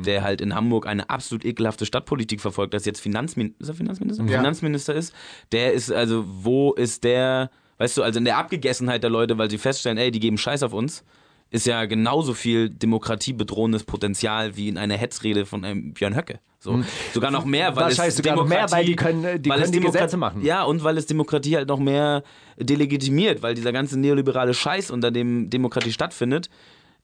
der 0.06 0.24
halt 0.24 0.42
in 0.42 0.54
Hamburg 0.54 0.86
eine 0.86 1.10
absolut 1.10 1.46
ekelhafte 1.46 1.86
Stadtpolitik 1.86 2.42
verfolgt, 2.42 2.74
das 2.74 2.86
jetzt 2.86 3.00
Finanzmin 3.00 3.56
ist 3.60 3.70
er 3.70 3.76
Finanzminister? 3.76 4.24
Finanzminister 4.38 4.94
ist, 4.94 5.14
der 5.52 5.74
ist 5.74 5.92
also, 5.92 6.26
wo 6.28 6.74
ist 6.74 7.04
der, 7.04 7.50
weißt 7.78 7.98
du, 7.98 8.04
also 8.04 8.20
in 8.20 8.26
der 8.26 8.38
Abgegessenheit 8.38 9.02
der 9.02 9.10
Leute, 9.10 9.38
weil 9.38 9.50
sie 9.50 9.58
feststellen, 9.58 9.98
ey, 9.98 10.12
die 10.12 10.20
geben 10.20 10.38
Scheiß 10.38 10.62
auf 10.64 10.74
uns, 10.74 11.04
ist 11.50 11.66
ja 11.66 11.86
genauso 11.86 12.34
viel 12.34 12.70
demokratiebedrohendes 12.70 13.84
Potenzial 13.84 14.56
wie 14.58 14.70
in 14.70 14.78
einer 14.78 14.96
Hetzrede 14.96 15.46
von 15.46 15.64
einem 15.64 15.94
Björn 15.94 16.16
Höcke. 16.16 16.40
So. 16.64 16.82
Sogar 17.14 17.30
noch 17.30 17.44
mehr, 17.44 17.76
weil 17.76 17.84
Wahrscheinlich 17.86 18.14
es 18.14 18.18
sogar 18.18 18.38
noch 18.38 18.48
mehr, 18.48 18.72
weil 18.72 18.86
die 18.86 18.96
können- 18.96 19.42
die 19.42 19.50
können 19.50 19.72
die 19.72 19.80
Gesetze 19.82 20.16
machen. 20.16 20.44
Ja, 20.46 20.64
und 20.64 20.82
weil 20.84 20.98
es 20.98 21.06
Demokratie 21.06 21.58
halt 21.58 21.68
noch 21.68 21.80
mehr 21.80 22.24
delegitimiert, 22.58 23.42
weil 23.44 23.54
dieser 23.54 23.74
ganze 23.74 24.00
neoliberale 24.00 24.54
Scheiß, 24.54 24.90
unter 24.90 25.12
dem 25.12 25.50
Demokratie 25.50 25.92
stattfindet, 25.92 26.50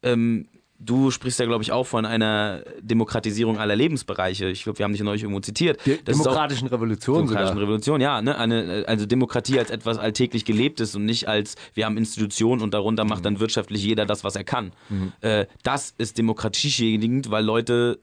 ähm, 0.01 0.47
du 0.82 1.12
sprichst 1.12 1.41
ja, 1.41 1.45
glaube 1.45 1.62
ich, 1.62 1.74
auch 1.74 1.86
von 1.86 2.05
einer 2.05 2.64
Demokratisierung 2.82 3.57
aller 3.60 3.76
Lebensbereiche. 3.76 4.47
Ich 4.47 4.64
glaube, 4.64 4.80
wir 4.80 4.86
haben 4.86 4.93
dich 4.93 5.01
neulich 5.03 5.24
irgendwo 5.24 5.41
zitiert. 5.41 5.78
Das 5.80 5.88
ist 6.16 6.22
auch- 6.22 6.24
demokratischen 6.24 6.70
Revolution 6.70 7.18
Demokratischen 7.18 7.55
sogar. 7.55 7.64
Revolution, 7.68 7.99
ja, 7.99 8.22
ne? 8.22 8.38
Eine, 8.38 8.86
also 8.88 9.05
Demokratie 9.05 9.60
als 9.60 9.72
etwas 9.72 9.97
alltäglich 9.97 10.45
gelebtes 10.45 10.95
und 10.95 11.03
nicht 11.03 11.28
als 11.28 11.55
wir 11.74 11.86
haben 11.86 11.97
Institutionen 11.97 12.62
und 12.62 12.74
darunter 12.74 13.03
macht 13.03 13.26
dann 13.26 13.41
wirtschaftlich 13.41 13.84
jeder 13.84 14.05
das, 14.05 14.24
was 14.24 14.38
er 14.38 14.45
kann. 14.45 14.72
Äh, 15.20 15.47
das 15.64 15.93
ist 15.97 16.18
demokratieschädigend, 16.18 17.30
weil 17.30 17.43
Leute 17.43 17.99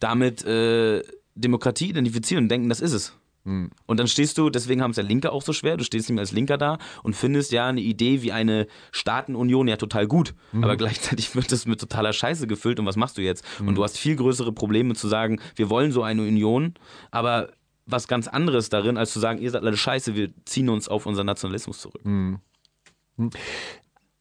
damit 0.00 0.44
äh, 0.44 1.02
Demokratie 1.34 1.90
identifizieren 1.90 2.44
und 2.44 2.48
denken, 2.48 2.68
das 2.68 2.80
ist 2.80 2.92
es. 2.92 3.12
Und 3.46 4.00
dann 4.00 4.08
stehst 4.08 4.38
du, 4.38 4.50
deswegen 4.50 4.82
haben 4.82 4.90
es 4.90 4.96
ja 4.96 5.04
Linke 5.04 5.30
auch 5.30 5.42
so 5.42 5.52
schwer, 5.52 5.76
du 5.76 5.84
stehst 5.84 6.08
nicht 6.08 6.16
mehr 6.16 6.22
als 6.22 6.32
Linker 6.32 6.58
da 6.58 6.78
und 7.04 7.14
findest 7.14 7.52
ja 7.52 7.68
eine 7.68 7.80
Idee 7.80 8.22
wie 8.22 8.32
eine 8.32 8.66
Staatenunion 8.90 9.68
ja 9.68 9.76
total 9.76 10.08
gut, 10.08 10.34
aber 10.52 10.76
gleichzeitig 10.76 11.32
wird 11.36 11.52
es 11.52 11.64
mit 11.64 11.78
totaler 11.78 12.12
Scheiße 12.12 12.48
gefüllt 12.48 12.80
und 12.80 12.86
was 12.86 12.96
machst 12.96 13.18
du 13.18 13.22
jetzt? 13.22 13.44
Und 13.60 13.76
du 13.76 13.84
hast 13.84 13.98
viel 13.98 14.16
größere 14.16 14.50
Probleme 14.50 14.94
zu 14.96 15.06
sagen, 15.06 15.40
wir 15.54 15.70
wollen 15.70 15.92
so 15.92 16.02
eine 16.02 16.22
Union, 16.22 16.74
aber 17.12 17.52
was 17.86 18.08
ganz 18.08 18.26
anderes 18.26 18.68
darin, 18.68 18.96
als 18.96 19.12
zu 19.12 19.20
sagen, 19.20 19.40
ihr 19.40 19.52
seid 19.52 19.62
alle 19.62 19.76
scheiße, 19.76 20.16
wir 20.16 20.30
ziehen 20.44 20.68
uns 20.68 20.88
auf 20.88 21.06
unseren 21.06 21.26
Nationalismus 21.26 21.80
zurück. 21.82 22.02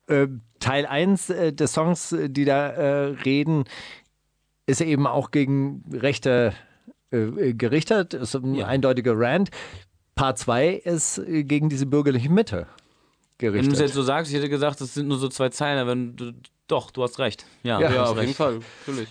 Äh, 0.07 0.28
Teil 0.59 0.86
1 0.86 1.30
äh, 1.32 1.51
des 1.51 1.73
Songs, 1.73 2.11
äh, 2.11 2.30
die 2.30 2.45
da 2.45 3.07
reden, 3.26 3.65
ist 4.66 4.82
eben 4.82 5.07
auch 5.07 5.32
gegen 5.32 5.84
Rechte 5.91 6.53
äh, 7.11 7.53
gerichtet, 7.53 8.13
ist 8.13 8.36
ein 8.36 8.55
Ja. 8.55 8.66
eindeutiger 8.68 9.13
Rant. 9.16 9.49
Part 10.16 10.38
2 10.39 10.70
ist 10.70 11.18
äh, 11.20 11.43
gegen 11.43 11.70
diese 11.70 11.86
bürgerliche 11.86 12.30
Mitte 12.32 12.55
Wenn 12.57 12.66
du 12.66 12.68
es 12.68 13.38
gerichtet. 13.38 13.80
jetzt 13.80 13.93
so 13.93 14.01
sagst, 14.01 14.32
ich 14.32 14.38
hätte 14.38 14.49
gesagt, 14.49 14.82
das 14.82 14.93
sind 14.93 15.07
nur 15.07 15.18
so 15.18 15.28
zwei 15.30 15.49
Zeilen, 15.49 15.78
aber 15.80 15.95
du, 15.95 16.34
doch, 16.68 16.89
du 16.91 17.03
hast 17.03 17.20
recht. 17.20 17.45
Ja, 17.63 17.80
Ja, 17.80 17.91
Ja, 17.91 18.03
auf 18.03 18.09
jeden 18.16 18.20
recht. 18.28 18.38
Fall, 18.38 18.59
natürlich. 18.88 19.09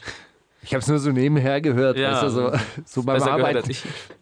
Ich 0.65 0.73
habe 0.73 0.81
es 0.81 0.89
nur 0.89 0.99
so 0.99 1.11
nebenher 1.13 1.61
gehört, 1.61 1.99
Ja, 1.99 2.13
weißt 2.13 2.23
du, 2.25 2.29
so, 2.31 2.53
so 2.87 3.03
beim, 3.03 3.23
Arbeiten, 3.23 3.71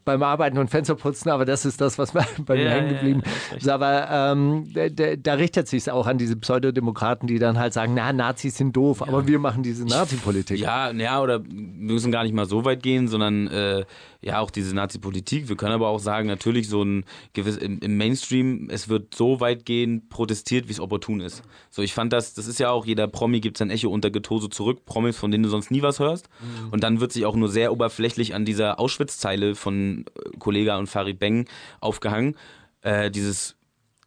beim 0.05 0.23
Arbeiten 0.23 0.59
und 0.59 0.69
Fensterputzen, 0.69 1.31
aber 1.31 1.45
das 1.45 1.65
ist 1.65 1.81
das, 1.81 1.99
was 1.99 2.13
bei 2.13 2.25
mir 2.49 2.65
Ja, 2.65 2.71
hängen 2.71 2.89
geblieben 2.89 3.23
ja, 3.25 3.57
ist. 3.57 3.69
Aber 3.69 4.09
ähm, 4.11 4.69
da, 4.75 5.17
da, 5.17 5.35
richtet 5.35 5.69
sich 5.69 5.91
auch 5.91 6.07
an 6.07 6.19
diese 6.19 6.37
Pseudodemokraten, 6.37 7.29
die 7.29 7.39
dann 7.39 7.59
halt 7.59 7.73
sagen, 7.73 7.95
na, 7.95 8.13
Nazis 8.13 8.57
sind 8.57 8.77
doof, 8.77 9.03
aber 9.03 9.27
wir 9.27 9.39
machen 9.39 9.63
diese 9.63 9.87
Nazi-Politik. 9.87 10.59
Ja, 10.59 10.91
ja, 10.91 11.21
oder 11.21 11.45
wir 11.45 11.95
müssen 11.95 12.11
gar 12.11 12.25
nicht 12.25 12.35
mal 12.35 12.47
so 12.47 12.65
weit 12.65 12.83
gehen, 12.83 13.07
sondern 13.07 13.47
äh, 13.47 13.85
ja, 14.23 14.39
auch 14.39 14.51
diese 14.51 14.75
Nazi-Politik. 14.75 15.49
Wir 15.49 15.57
können 15.57 15.73
aber 15.73 15.89
auch 15.89 15.99
sagen, 15.99 16.29
natürlich 16.29 16.69
so 16.69 16.85
ein 16.85 17.05
gewiss 17.33 17.57
im, 17.57 17.81
im 17.81 17.97
Mainstream, 17.97 18.69
es 18.71 18.89
wird 18.89 19.15
so 19.15 19.41
weit 19.41 19.67
gehen, 19.67 20.09
protestiert, 20.09 20.69
wie 20.69 20.73
es 20.73 20.81
opportun 20.81 21.21
ist. 21.21 21.43
So, 21.71 21.83
ich 21.83 21.93
fand 21.93 22.13
das, 22.13 22.33
das 22.35 22.47
ist 22.47 22.61
ja 22.61 22.71
auch, 22.71 22.87
jeder 22.87 23.09
Promi 23.09 23.41
gibt 23.41 23.59
sein 23.59 23.71
Echo 23.71 23.91
unter 23.91 24.11
Getose 24.11 24.49
zurück, 24.49 24.85
Promis, 24.87 25.17
von 25.17 25.33
denen 25.33 25.43
du 25.43 25.49
sonst 25.49 25.73
nie 25.73 25.83
was 25.83 25.99
hörst. 25.99 26.29
Und 26.71 26.85
dann 26.85 27.01
wird 27.01 27.13
sich 27.13 27.27
auch 27.27 27.35
nur 27.35 27.49
sehr 27.49 27.73
oberflächlich 27.73 28.35
an 28.35 28.45
dieser 28.45 28.79
Auschwitz-Zeile 28.79 29.57
von 29.57 30.05
äh, 30.15 30.39
Kollega 30.39 30.79
und 30.79 30.87
Farid 30.87 31.19
Beng 31.19 31.49
aufgehangen. 31.81 32.37
Äh, 32.83 33.11
dieses 33.11 33.57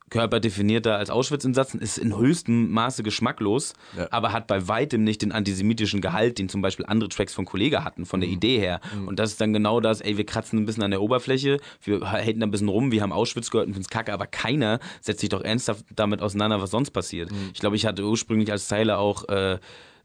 Körper 0.10 0.40
definierter 0.40 0.98
als 0.98 1.10
Auschwitz-Insassen 1.10 1.80
ist 1.80 1.98
in 1.98 2.16
höchstem 2.16 2.70
Maße 2.70 3.02
geschmacklos, 3.02 3.74
aber 4.12 4.32
hat 4.34 4.46
bei 4.48 4.68
weitem 4.68 5.04
nicht 5.04 5.22
den 5.22 5.32
antisemitischen 5.32 6.00
Gehalt, 6.00 6.38
den 6.38 6.48
zum 6.48 6.62
Beispiel 6.62 6.86
andere 6.86 7.10
Tracks 7.10 7.34
von 7.34 7.46
Kollega 7.46 7.84
hatten, 7.84 8.06
von 8.06 8.22
der 8.22 8.30
Idee 8.30 8.60
her. 8.60 8.82
Und 9.08 9.18
das 9.20 9.32
ist 9.32 9.42
dann 9.42 9.52
genau 9.52 9.80
das, 9.80 10.02
ey, 10.02 10.18
wir 10.18 10.26
kratzen 10.26 10.60
ein 10.60 10.66
bisschen 10.66 10.84
an 10.84 10.92
der 10.92 11.02
Oberfläche, 11.02 11.60
wir 11.84 12.12
halten 12.12 12.40
da 12.40 12.46
ein 12.46 12.52
bisschen 12.52 12.70
rum, 12.70 12.92
wir 12.92 13.02
haben 13.02 13.12
Auschwitz 13.12 13.50
gehört 13.50 13.68
und 13.68 13.74
finden's 13.74 13.90
kacke, 13.90 14.14
aber 14.14 14.28
keiner 14.28 14.80
setzt 15.02 15.22
sich 15.22 15.30
doch 15.30 15.42
ernsthaft 15.42 15.86
damit 15.96 16.22
auseinander, 16.22 16.62
was 16.62 16.70
sonst 16.72 16.92
passiert. 16.92 17.32
Ich 17.54 17.60
glaube, 17.60 17.76
ich 17.76 17.86
hatte 17.86 18.04
ursprünglich 18.06 18.52
als 18.52 18.68
Zeile 18.68 19.00
auch 19.00 19.28
äh, 19.30 19.58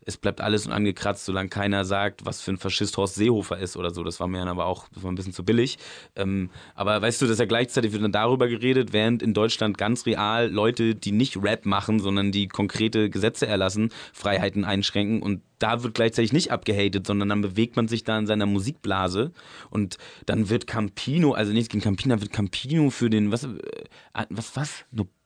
es 0.07 0.16
bleibt 0.16 0.40
alles 0.40 0.66
unangekratzt, 0.66 1.24
solange 1.24 1.48
keiner 1.48 1.84
sagt, 1.84 2.24
was 2.24 2.40
für 2.40 2.53
ein 2.53 2.57
Faschist 2.57 2.96
Horst 2.96 3.16
Seehofer 3.16 3.59
ist 3.59 3.76
oder 3.76 3.90
so. 3.90 4.03
Das 4.03 4.20
war 4.20 4.28
mir 4.28 4.38
dann 4.38 4.48
aber 4.48 4.66
auch 4.66 4.88
das 4.94 5.03
war 5.03 5.12
ein 5.12 5.14
bisschen 5.14 5.32
zu 5.32 5.44
billig. 5.44 5.78
Ähm, 6.16 6.51
aber 6.74 7.01
weißt 7.03 7.20
du, 7.20 7.26
dass 7.26 7.38
ja 7.38 7.44
gleichzeitig 7.44 7.92
wird 7.92 8.03
dann 8.03 8.12
darüber 8.12 8.48
geredet, 8.48 8.92
während 8.92 9.22
in 9.22 9.34
Deutschland 9.34 9.78
ganz 9.78 10.07
real 10.07 10.51
Leute, 10.51 10.94
die 10.94 11.12
nicht 11.12 11.36
Rap 11.42 11.66
machen, 11.66 12.01
sondern 12.01 12.32
die 12.32 12.48
konkrete 12.48 13.11
Gesetze 13.11 13.46
erlassen, 13.46 13.90
Freiheiten 14.12 14.64
einschränken 14.64 15.22
und 15.22 15.42
da 15.59 15.82
wird 15.82 15.94
gleichzeitig 15.94 16.32
nicht 16.32 16.51
abgehatet, 16.51 17.07
sondern 17.07 17.28
dann 17.28 17.42
bewegt 17.42 17.76
man 17.76 17.86
sich 17.86 18.03
da 18.03 18.18
in 18.18 18.26
seiner 18.26 18.46
Musikblase 18.46 19.30
und 19.68 19.98
dann 20.26 20.48
wird 20.48 20.66
Campino, 20.66 21.32
also 21.32 21.53
nichts 21.53 21.68
gegen 21.68 21.82
Campino, 21.82 22.14
dann 22.14 22.22
wird 22.22 22.32
Campino 22.32 22.90
für 22.90 23.11
den, 23.11 23.30
was, 23.30 23.44
äh, 23.44 24.26
was, 24.30 24.57
was? 24.57 24.84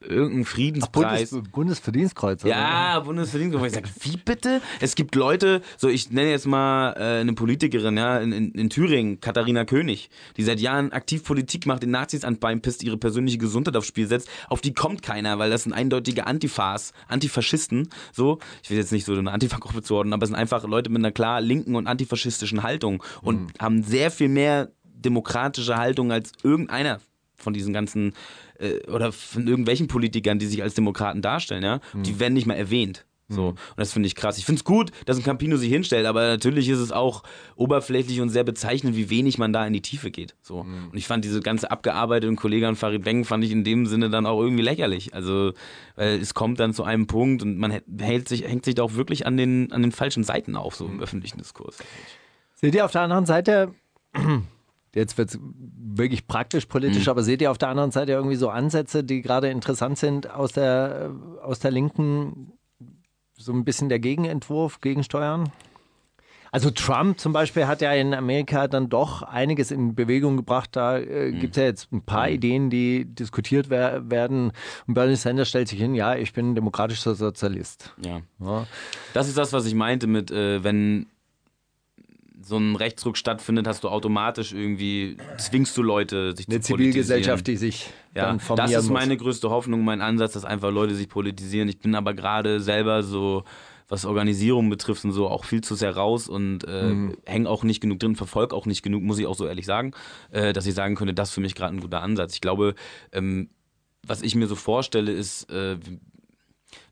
Irgendein 0.08 0.44
Friedenspreis. 0.44 1.30
Bundes, 1.30 1.50
Bundesverdienstkreuz. 1.50 2.42
Ja, 2.42 3.00
Bundesverdienstkreuz. 3.00 3.68
Ich 3.68 3.74
sage, 3.74 3.88
wie 4.00 4.16
bitte? 4.16 4.60
Es 4.80 4.94
gibt 4.94 5.14
Leute, 5.14 5.62
so 5.76 5.88
ich 5.88 6.10
nenne 6.10 6.30
jetzt 6.30 6.46
mal 6.46 6.92
äh, 6.92 7.20
eine 7.20 7.32
Politikerin, 7.32 7.96
ja, 7.96 8.18
in, 8.18 8.32
in, 8.32 8.52
in, 8.52 8.70
Thüringen, 8.70 9.20
Katharina 9.20 9.64
König, 9.64 10.10
die 10.36 10.42
seit 10.42 10.60
Jahren 10.60 10.92
aktiv 10.92 11.24
Politik 11.24 11.66
macht, 11.66 11.82
den 11.82 11.90
Nazis 11.90 12.24
an 12.24 12.38
Bein 12.38 12.60
pisst, 12.60 12.82
ihre 12.82 12.96
persönliche 12.96 13.38
Gesundheit 13.38 13.76
aufs 13.76 13.86
Spiel 13.86 14.06
setzt. 14.06 14.28
Auf 14.48 14.60
die 14.60 14.74
kommt 14.74 15.02
keiner, 15.02 15.38
weil 15.38 15.50
das 15.50 15.64
sind 15.64 15.72
eindeutige 15.72 16.26
Antifas, 16.26 16.92
Antifaschisten. 17.08 17.88
So, 18.12 18.38
ich 18.62 18.70
will 18.70 18.76
jetzt 18.76 18.92
nicht 18.92 19.04
so 19.04 19.14
eine 19.14 19.32
Antifa-Gruppe 19.32 19.82
zuordnen, 19.82 20.12
aber 20.12 20.24
es 20.24 20.28
sind 20.28 20.36
einfach 20.36 20.64
Leute 20.64 20.90
mit 20.90 21.00
einer 21.00 21.12
klar 21.12 21.40
linken 21.40 21.76
und 21.76 21.86
antifaschistischen 21.86 22.62
Haltung 22.62 23.02
und 23.22 23.40
mhm. 23.40 23.48
haben 23.58 23.82
sehr 23.82 24.10
viel 24.10 24.28
mehr 24.28 24.70
demokratische 24.84 25.76
Haltung 25.76 26.12
als 26.12 26.32
irgendeiner 26.42 27.00
von 27.36 27.52
diesen 27.52 27.72
ganzen 27.72 28.14
äh, 28.58 28.80
oder 28.90 29.12
von 29.12 29.46
irgendwelchen 29.46 29.88
Politikern, 29.88 30.38
die 30.38 30.46
sich 30.46 30.62
als 30.62 30.74
Demokraten 30.74 31.22
darstellen, 31.22 31.62
ja, 31.62 31.80
mhm. 31.92 32.02
die 32.02 32.20
werden 32.20 32.34
nicht 32.34 32.46
mal 32.46 32.54
erwähnt. 32.54 33.04
So. 33.28 33.42
Mhm. 33.42 33.48
Und 33.48 33.78
das 33.78 33.92
finde 33.92 34.06
ich 34.06 34.14
krass. 34.14 34.36
Ich 34.36 34.44
finde 34.44 34.58
es 34.58 34.64
gut, 34.64 34.90
dass 35.06 35.16
ein 35.16 35.22
Campino 35.22 35.56
sich 35.56 35.70
hinstellt, 35.70 36.06
aber 36.06 36.28
natürlich 36.28 36.68
ist 36.68 36.78
es 36.78 36.92
auch 36.92 37.22
oberflächlich 37.56 38.20
und 38.20 38.28
sehr 38.28 38.44
bezeichnend, 38.44 38.96
wie 38.96 39.08
wenig 39.08 39.38
man 39.38 39.52
da 39.52 39.66
in 39.66 39.72
die 39.72 39.80
Tiefe 39.80 40.10
geht. 40.10 40.36
So. 40.42 40.62
Mhm. 40.62 40.88
Und 40.90 40.98
ich 40.98 41.06
fand 41.06 41.24
diese 41.24 41.40
ganze 41.40 41.70
abgearbeitete 41.70 42.34
Kollege 42.34 42.68
an 42.68 42.76
Farid 42.76 43.02
Beng 43.02 43.24
fand 43.24 43.42
ich 43.44 43.50
in 43.50 43.64
dem 43.64 43.86
Sinne 43.86 44.10
dann 44.10 44.26
auch 44.26 44.40
irgendwie 44.40 44.62
lächerlich. 44.62 45.14
Also, 45.14 45.52
weil 45.96 46.20
es 46.20 46.34
kommt 46.34 46.60
dann 46.60 46.74
zu 46.74 46.84
einem 46.84 47.06
Punkt 47.06 47.42
und 47.42 47.58
man 47.58 47.80
hält 47.98 48.28
sich, 48.28 48.44
hängt 48.44 48.64
sich 48.66 48.74
da 48.74 48.82
auch 48.82 48.94
wirklich 48.94 49.26
an 49.26 49.36
den, 49.36 49.72
an 49.72 49.82
den 49.82 49.92
falschen 49.92 50.24
Seiten 50.24 50.54
auf, 50.54 50.76
so 50.76 50.86
im 50.86 50.96
mhm. 50.96 51.02
öffentlichen 51.02 51.38
Diskurs. 51.38 51.78
Seht 52.54 52.74
ihr 52.74 52.84
auf 52.84 52.92
der 52.92 53.02
anderen 53.02 53.26
Seite, 53.26 53.74
jetzt 54.94 55.18
wird 55.18 55.30
es 55.30 55.38
wirklich 55.40 56.26
praktisch 56.26 56.66
politisch, 56.66 57.06
mhm. 57.06 57.10
aber 57.10 57.22
seht 57.22 57.42
ihr 57.42 57.50
auf 57.50 57.58
der 57.58 57.68
anderen 57.68 57.90
Seite 57.90 58.12
irgendwie 58.12 58.36
so 58.36 58.48
Ansätze, 58.48 59.04
die 59.04 59.22
gerade 59.22 59.48
interessant 59.48 59.98
sind 59.98 60.30
aus 60.30 60.52
der, 60.52 61.10
aus 61.42 61.58
der 61.58 61.70
Linken 61.70 62.52
so 63.36 63.52
ein 63.52 63.64
bisschen 63.64 63.88
der 63.88 63.98
Gegenentwurf, 63.98 64.80
Gegensteuern? 64.80 65.50
Also 66.54 66.70
Trump 66.70 67.18
zum 67.18 67.32
Beispiel 67.32 67.66
hat 67.66 67.80
ja 67.80 67.92
in 67.94 68.14
Amerika 68.14 68.68
dann 68.68 68.88
doch 68.88 69.22
einiges 69.22 69.72
in 69.72 69.96
Bewegung 69.96 70.36
gebracht. 70.36 70.70
Da 70.76 70.98
äh, 70.98 71.32
mhm. 71.32 71.40
gibt 71.40 71.56
es 71.56 71.60
ja 71.60 71.64
jetzt 71.64 71.92
ein 71.92 72.02
paar 72.02 72.28
mhm. 72.28 72.34
Ideen, 72.34 72.70
die 72.70 73.06
diskutiert 73.06 73.70
wer 73.70 74.08
werden. 74.08 74.52
Und 74.86 74.94
Bernie 74.94 75.16
Sanders 75.16 75.48
stellt 75.48 75.66
sich 75.66 75.80
hin, 75.80 75.96
ja, 75.96 76.14
ich 76.14 76.32
bin 76.32 76.54
demokratischer 76.54 77.16
Sozialist. 77.16 77.92
Ja. 78.04 78.20
ja. 78.38 78.68
Das 79.14 79.26
ist 79.26 79.36
das, 79.36 79.52
was 79.52 79.66
ich 79.66 79.74
meinte 79.74 80.06
mit, 80.06 80.30
äh, 80.30 80.62
wenn 80.62 81.06
so 82.44 82.56
ein 82.56 82.76
Rechtsruck 82.76 83.16
stattfindet, 83.16 83.66
hast 83.66 83.84
du 83.84 83.88
automatisch 83.88 84.52
irgendwie, 84.52 85.16
zwingst 85.38 85.76
du 85.76 85.82
Leute, 85.82 86.36
sich 86.36 86.48
Eine 86.48 86.60
zu 86.60 86.74
Zivilgesellschaft, 86.74 87.46
die 87.46 87.56
sich 87.56 87.90
ja, 88.14 88.26
dann 88.26 88.40
formieren 88.40 88.70
Das 88.70 88.84
ist 88.84 88.90
meine 88.90 89.16
größte 89.16 89.50
Hoffnung, 89.50 89.84
mein 89.84 90.00
Ansatz, 90.00 90.32
dass 90.32 90.44
einfach 90.44 90.70
Leute 90.70 90.94
sich 90.94 91.08
politisieren. 91.08 91.68
Ich 91.68 91.78
bin 91.78 91.94
aber 91.94 92.14
gerade 92.14 92.60
selber 92.60 93.02
so, 93.02 93.44
was 93.88 94.04
Organisierung 94.04 94.70
betrifft 94.70 95.04
und 95.04 95.12
so, 95.12 95.28
auch 95.28 95.44
viel 95.44 95.62
zu 95.62 95.74
sehr 95.74 95.96
raus 95.96 96.28
und 96.28 96.64
äh, 96.66 96.84
mhm. 96.84 97.16
hänge 97.24 97.48
auch 97.48 97.64
nicht 97.64 97.80
genug 97.80 98.00
drin, 98.00 98.16
verfolge 98.16 98.54
auch 98.54 98.66
nicht 98.66 98.82
genug, 98.82 99.02
muss 99.02 99.18
ich 99.18 99.26
auch 99.26 99.34
so 99.34 99.46
ehrlich 99.46 99.66
sagen, 99.66 99.92
äh, 100.30 100.52
dass 100.52 100.66
ich 100.66 100.74
sagen 100.74 100.94
könnte, 100.94 101.14
das 101.14 101.28
ist 101.28 101.34
für 101.34 101.40
mich 101.40 101.54
gerade 101.54 101.74
ein 101.74 101.80
guter 101.80 102.02
Ansatz. 102.02 102.34
Ich 102.34 102.40
glaube, 102.40 102.74
ähm, 103.12 103.50
was 104.06 104.22
ich 104.22 104.34
mir 104.34 104.46
so 104.46 104.54
vorstelle, 104.54 105.12
ist, 105.12 105.50
äh, 105.50 105.78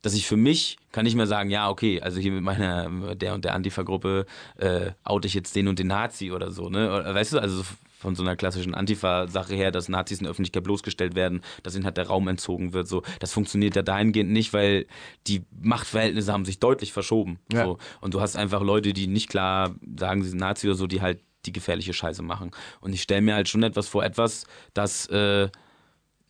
dass 0.02 0.14
ich 0.14 0.26
für 0.26 0.36
mich 0.36 0.78
kann 0.90 1.04
nicht 1.04 1.14
mehr 1.14 1.26
sagen, 1.26 1.50
ja, 1.50 1.70
okay, 1.70 2.00
also 2.00 2.20
hier 2.20 2.32
mit 2.32 2.42
meiner, 2.42 3.14
der 3.14 3.34
und 3.34 3.44
der 3.44 3.54
Antifa-Gruppe 3.54 4.26
äh, 4.56 4.90
oute 5.04 5.26
ich 5.26 5.34
jetzt 5.34 5.56
den 5.56 5.68
und 5.68 5.78
den 5.78 5.86
Nazi 5.86 6.32
oder 6.32 6.50
so, 6.50 6.68
ne? 6.68 7.02
Weißt 7.04 7.32
du, 7.32 7.38
also 7.38 7.62
von 8.02 8.16
so 8.16 8.22
einer 8.22 8.34
klassischen 8.34 8.74
Antifa-Sache 8.74 9.54
her, 9.54 9.70
dass 9.70 9.88
Nazis 9.88 10.18
in 10.18 10.24
der 10.24 10.32
Öffentlichkeit 10.32 10.64
bloßgestellt 10.64 11.14
werden, 11.14 11.40
dass 11.62 11.76
ihnen 11.76 11.84
halt 11.84 11.96
der 11.96 12.08
Raum 12.08 12.26
entzogen 12.26 12.72
wird. 12.72 12.88
So, 12.88 13.02
das 13.20 13.32
funktioniert 13.32 13.76
ja 13.76 13.82
dahingehend 13.82 14.32
nicht, 14.32 14.52
weil 14.52 14.86
die 15.28 15.42
Machtverhältnisse 15.62 16.32
haben 16.32 16.44
sich 16.44 16.58
deutlich 16.58 16.92
verschoben. 16.92 17.38
Ja. 17.52 17.64
So. 17.64 17.78
Und 18.00 18.12
du 18.14 18.20
hast 18.20 18.36
einfach 18.36 18.60
Leute, 18.60 18.92
die 18.92 19.06
nicht 19.06 19.28
klar 19.28 19.74
sagen, 19.96 20.22
sie 20.22 20.30
sind 20.30 20.40
Nazi 20.40 20.66
oder 20.66 20.76
so, 20.76 20.88
die 20.88 21.00
halt 21.00 21.20
die 21.46 21.52
gefährliche 21.52 21.92
Scheiße 21.92 22.22
machen. 22.22 22.50
Und 22.80 22.92
ich 22.92 23.02
stelle 23.02 23.22
mir 23.22 23.34
halt 23.34 23.48
schon 23.48 23.62
etwas 23.62 23.88
vor, 23.88 24.04
etwas, 24.04 24.46
das 24.74 25.06
äh, 25.06 25.48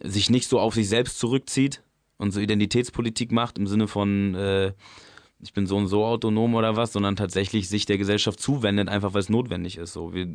sich 0.01 0.31
nicht 0.31 0.49
so 0.49 0.61
auf 0.61 0.75
sich 0.75 0.89
selbst 0.89 1.19
zurückzieht, 1.19 1.83
und 2.23 2.31
so 2.31 2.41
Identitätspolitik 2.41 3.33
macht 3.33 3.59
im 3.59 3.67
Sinne 3.67 3.89
von 3.89 4.35
äh, 4.35 4.73
ich 5.43 5.53
bin 5.53 5.67
so 5.67 5.77
und 5.77 5.89
so 5.89 6.05
autonom 6.05 6.55
oder 6.55 6.77
was, 6.77 6.93
sondern 6.93 7.17
tatsächlich 7.17 7.69
sich 7.69 7.85
der 7.85 7.99
Gesellschaft 7.99 8.41
zuwendet, 8.41 8.89
einfach 8.89 9.13
weil 9.13 9.21
es 9.21 9.29
notwendig 9.29 9.77
ist. 9.77 9.93
So, 9.93 10.15
wir 10.15 10.29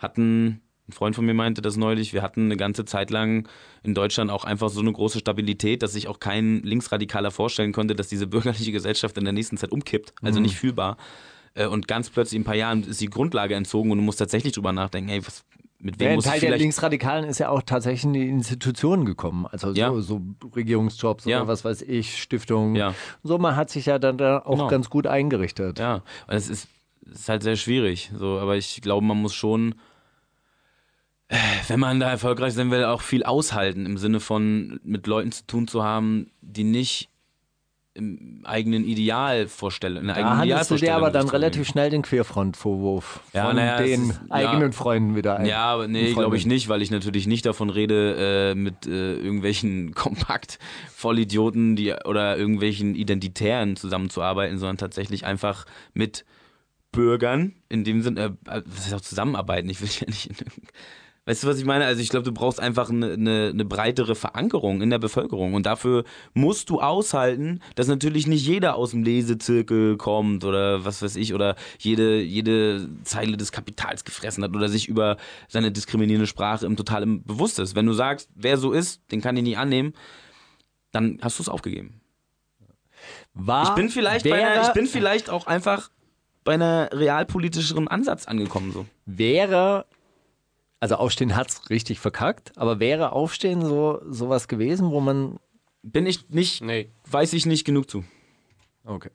hatten 0.00 0.60
ein 0.88 0.92
Freund 0.92 1.14
von 1.14 1.24
mir 1.24 1.34
meinte 1.34 1.62
das 1.62 1.76
neulich, 1.76 2.12
wir 2.12 2.22
hatten 2.22 2.46
eine 2.46 2.56
ganze 2.56 2.84
Zeit 2.84 3.10
lang 3.10 3.48
in 3.84 3.94
Deutschland 3.94 4.30
auch 4.30 4.44
einfach 4.44 4.68
so 4.68 4.80
eine 4.80 4.92
große 4.92 5.20
Stabilität, 5.20 5.82
dass 5.82 5.92
sich 5.92 6.08
auch 6.08 6.18
kein 6.18 6.62
Linksradikaler 6.64 7.30
vorstellen 7.30 7.72
konnte, 7.72 7.94
dass 7.94 8.08
diese 8.08 8.26
bürgerliche 8.26 8.72
Gesellschaft 8.72 9.16
in 9.16 9.24
der 9.24 9.32
nächsten 9.32 9.56
Zeit 9.56 9.70
umkippt. 9.70 10.12
Also 10.20 10.40
mhm. 10.40 10.46
nicht 10.46 10.56
fühlbar. 10.56 10.96
Äh, 11.54 11.66
und 11.66 11.86
ganz 11.86 12.10
plötzlich 12.10 12.36
in 12.36 12.42
ein 12.42 12.44
paar 12.44 12.56
Jahren 12.56 12.82
ist 12.82 13.00
die 13.00 13.06
Grundlage 13.06 13.54
entzogen 13.54 13.92
und 13.92 13.98
du 13.98 14.04
musst 14.04 14.18
tatsächlich 14.18 14.52
drüber 14.52 14.72
nachdenken, 14.72 15.10
hey, 15.10 15.24
was, 15.24 15.44
mit 15.82 15.98
wem 15.98 16.08
ja, 16.08 16.14
muss 16.16 16.24
Teil 16.24 16.40
der 16.40 16.58
Linksradikalen 16.58 17.24
ist 17.24 17.38
ja 17.38 17.48
auch 17.48 17.62
tatsächlich 17.62 18.04
in 18.04 18.12
die 18.12 18.28
Institutionen 18.28 19.06
gekommen. 19.06 19.46
Also 19.46 19.72
ja. 19.72 19.90
so, 19.90 20.00
so, 20.00 20.20
Regierungsjobs 20.54 21.24
ja. 21.24 21.38
oder 21.38 21.48
was 21.48 21.64
weiß 21.64 21.82
ich, 21.82 22.20
Stiftungen. 22.20 22.76
Ja. 22.76 22.94
So, 23.22 23.38
man 23.38 23.56
hat 23.56 23.70
sich 23.70 23.86
ja 23.86 23.98
dann 23.98 24.18
da 24.18 24.40
auch 24.40 24.52
genau. 24.52 24.68
ganz 24.68 24.90
gut 24.90 25.06
eingerichtet. 25.06 25.78
Ja, 25.78 26.02
und 26.26 26.34
es 26.34 26.50
ist, 26.50 26.68
ist 27.10 27.28
halt 27.28 27.42
sehr 27.42 27.56
schwierig. 27.56 28.10
So, 28.14 28.38
aber 28.38 28.56
ich 28.56 28.80
glaube, 28.82 29.06
man 29.06 29.16
muss 29.16 29.34
schon, 29.34 29.74
wenn 31.68 31.80
man 31.80 31.98
da 31.98 32.10
erfolgreich 32.10 32.52
sein 32.52 32.70
will, 32.70 32.84
auch 32.84 33.00
viel 33.00 33.24
aushalten 33.24 33.86
im 33.86 33.96
Sinne 33.96 34.20
von 34.20 34.80
mit 34.84 35.06
Leuten 35.06 35.32
zu 35.32 35.46
tun 35.46 35.66
zu 35.66 35.82
haben, 35.82 36.30
die 36.42 36.64
nicht 36.64 37.08
im 37.94 38.42
eigenen 38.44 38.84
Ideal 38.84 39.48
vorstellen. 39.48 40.06
Da 40.06 40.14
handelst 40.36 40.70
du 40.70 40.76
dir 40.76 40.94
aber 40.94 41.10
dann 41.10 41.28
relativ 41.28 41.66
schnell 41.66 41.90
den 41.90 42.02
Querfront-Vorwurf 42.02 43.20
ja, 43.32 43.46
von 43.46 43.56
naja, 43.56 43.78
den 43.78 44.10
ist, 44.10 44.20
eigenen 44.30 44.70
ja, 44.70 44.72
Freunden 44.72 45.16
wieder 45.16 45.38
ein. 45.38 45.46
Ja, 45.46 45.64
aber 45.64 45.88
nee, 45.88 46.12
glaube 46.12 46.36
ich 46.36 46.46
nicht, 46.46 46.68
weil 46.68 46.82
ich 46.82 46.90
natürlich 46.92 47.26
nicht 47.26 47.46
davon 47.46 47.68
rede, 47.68 48.52
äh, 48.52 48.54
mit 48.54 48.86
äh, 48.86 49.14
irgendwelchen 49.14 49.92
kompakt 49.94 50.58
Vollidioten 50.94 51.74
die, 51.74 51.92
oder 51.92 52.36
irgendwelchen 52.36 52.94
Identitären 52.94 53.74
zusammenzuarbeiten, 53.74 54.58
sondern 54.58 54.78
tatsächlich 54.78 55.26
einfach 55.26 55.66
mit 55.92 56.24
Bürgern, 56.92 57.54
in 57.68 57.84
dem 57.84 58.02
Sinne, 58.02 58.36
äh, 58.46 58.58
äh, 58.58 58.62
das 58.66 58.86
ist 58.86 58.94
auch 58.94 59.00
zusammenarbeiten, 59.00 59.68
ich 59.68 59.80
will 59.80 59.88
ja 59.88 60.06
nicht 60.06 60.26
in 60.26 60.36
Weißt 61.30 61.44
du, 61.44 61.46
was 61.46 61.60
ich 61.60 61.64
meine? 61.64 61.84
Also 61.84 62.02
ich 62.02 62.08
glaube, 62.08 62.24
du 62.24 62.32
brauchst 62.32 62.58
einfach 62.58 62.90
eine, 62.90 63.12
eine, 63.12 63.50
eine, 63.54 63.64
breitere 63.64 64.16
Verankerung 64.16 64.82
in 64.82 64.90
der 64.90 64.98
Bevölkerung. 64.98 65.54
Und 65.54 65.64
dafür 65.64 66.02
musst 66.34 66.70
du 66.70 66.80
aushalten, 66.80 67.60
dass 67.76 67.86
natürlich 67.86 68.26
nicht 68.26 68.44
jeder 68.44 68.74
aus 68.74 68.90
dem 68.90 69.04
Lesezirkel 69.04 69.96
kommt 69.96 70.44
oder 70.44 70.84
was 70.84 71.02
weiß 71.02 71.14
ich, 71.14 71.32
oder 71.32 71.54
jede, 71.78 72.20
jede 72.20 72.88
Zeile 73.04 73.36
des 73.36 73.52
Kapitals 73.52 74.04
gefressen 74.04 74.42
hat 74.42 74.56
oder 74.56 74.68
sich 74.68 74.88
über 74.88 75.18
seine 75.46 75.70
diskriminierende 75.70 76.26
Sprache 76.26 76.66
im 76.66 76.76
totalen 76.76 77.22
bewusst 77.22 77.60
ist. 77.60 77.76
Wenn 77.76 77.86
du 77.86 77.92
sagst, 77.92 78.28
wer 78.34 78.56
so 78.56 78.72
ist, 78.72 79.00
den 79.12 79.20
kann 79.20 79.36
ich 79.36 79.44
nicht 79.44 79.56
annehmen, 79.56 79.94
dann 80.90 81.20
hast 81.22 81.38
du 81.38 81.44
es 81.44 81.48
aufgegeben. 81.48 82.00
War, 83.34 83.68
ich 83.68 83.74
bin 83.76 83.88
vielleicht 83.88 84.26
einer, 84.26 84.62
ich 84.62 84.72
bin 84.72 84.86
vielleicht 84.86 85.30
auch 85.30 85.46
einfach 85.46 85.92
bei 86.42 86.54
einer 86.54 86.88
realpolitischeren 86.92 87.86
Ansatz 87.86 88.26
angekommen 88.26 88.72
so. 88.72 88.84
Wäre 89.06 89.86
also 90.80 90.96
Aufstehen 90.96 91.36
hat 91.36 91.48
es 91.48 91.70
richtig 91.70 92.00
verkackt, 92.00 92.56
aber 92.56 92.80
wäre 92.80 93.12
Aufstehen 93.12 93.62
so 93.62 94.00
sowas 94.08 94.48
gewesen, 94.48 94.90
wo 94.90 95.00
man. 95.00 95.38
Bin 95.82 96.06
ich 96.06 96.28
nicht, 96.30 96.62
nee. 96.62 96.90
weiß 97.10 97.32
ich 97.34 97.46
nicht 97.46 97.64
genug 97.64 97.88
zu. 97.88 98.04
Okay. 98.84 99.10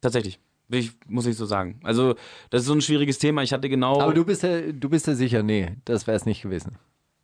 Tatsächlich. 0.00 0.40
Ich, 0.68 0.92
muss 1.06 1.26
ich 1.26 1.36
so 1.36 1.46
sagen. 1.46 1.78
Also, 1.84 2.16
das 2.50 2.62
ist 2.62 2.66
so 2.66 2.74
ein 2.74 2.80
schwieriges 2.80 3.18
Thema. 3.18 3.42
Ich 3.42 3.52
hatte 3.52 3.68
genau. 3.68 4.00
Aber 4.00 4.14
du 4.14 4.24
bist 4.24 4.42
ja, 4.42 4.72
du 4.72 4.88
bist 4.88 5.06
ja 5.06 5.14
sicher, 5.14 5.42
nee, 5.42 5.76
das 5.84 6.06
wäre 6.06 6.16
es 6.16 6.26
nicht 6.26 6.42
gewesen. 6.42 6.78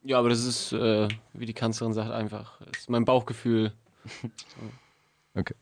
Ja, 0.04 0.18
aber 0.18 0.28
das 0.28 0.44
ist, 0.44 0.72
äh, 0.72 1.08
wie 1.32 1.46
die 1.46 1.54
Kanzlerin 1.54 1.92
sagt, 1.92 2.10
einfach. 2.10 2.60
Das 2.60 2.82
ist 2.82 2.90
mein 2.90 3.04
Bauchgefühl. 3.04 3.72
okay. 5.34 5.54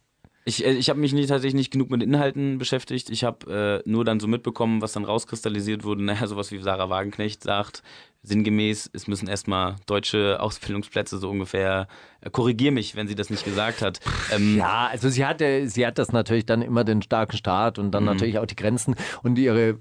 Ich, 0.45 0.65
äh, 0.65 0.73
ich 0.73 0.89
habe 0.89 1.01
mich 1.01 1.13
nicht, 1.13 1.29
tatsächlich 1.29 1.55
nicht 1.55 1.71
genug 1.71 1.91
mit 1.91 2.03
Inhalten 2.03 2.59
beschäftigt. 2.59 3.11
Ich 3.11 3.25
habe 3.25 3.83
äh, 3.85 3.89
nur 3.89 4.05
dann 4.05 4.21
so 4.21 4.27
mitbekommen, 4.27 4.81
was 4.83 4.93
dann 4.93 5.05
rauskristallisiert 5.05 5.85
wurde. 5.85 6.03
Naja, 6.11 6.27
sowas 6.27 6.51
wie 6.51 6.59
Sarah 6.59 6.89
Wagenknecht 6.91 7.43
sagt, 7.43 7.83
sinngemäß, 8.23 8.91
es 8.93 9.07
müssen 9.07 9.29
erstmal 9.29 9.77
deutsche 9.87 10.39
Ausbildungsplätze 10.41 11.19
so 11.19 11.31
ungefähr, 11.31 11.89
äh, 12.21 12.29
korrigier 12.31 12.71
mich, 12.71 12.95
wenn 12.95 13.09
sie 13.09 13.15
das 13.15 13.31
nicht 13.31 13.45
gesagt 13.45 13.81
hat. 13.81 13.99
Ähm, 14.31 14.59
Ja, 14.59 14.89
also 14.91 15.09
sie 15.09 15.25
hatte, 15.25 15.69
sie 15.69 15.87
hat 15.87 15.97
das 15.99 16.13
natürlich 16.13 16.45
dann 16.45 16.61
immer 16.61 16.85
den 16.85 17.01
starken 17.01 17.37
Staat 17.37 17.79
und 17.79 17.87
Mhm. 17.87 17.91
dann 17.93 18.05
natürlich 18.05 18.39
auch 18.39 18.45
die 18.47 18.57
Grenzen 18.57 18.95
und 19.23 19.39
ihre 19.39 19.69
äh, 19.71 19.77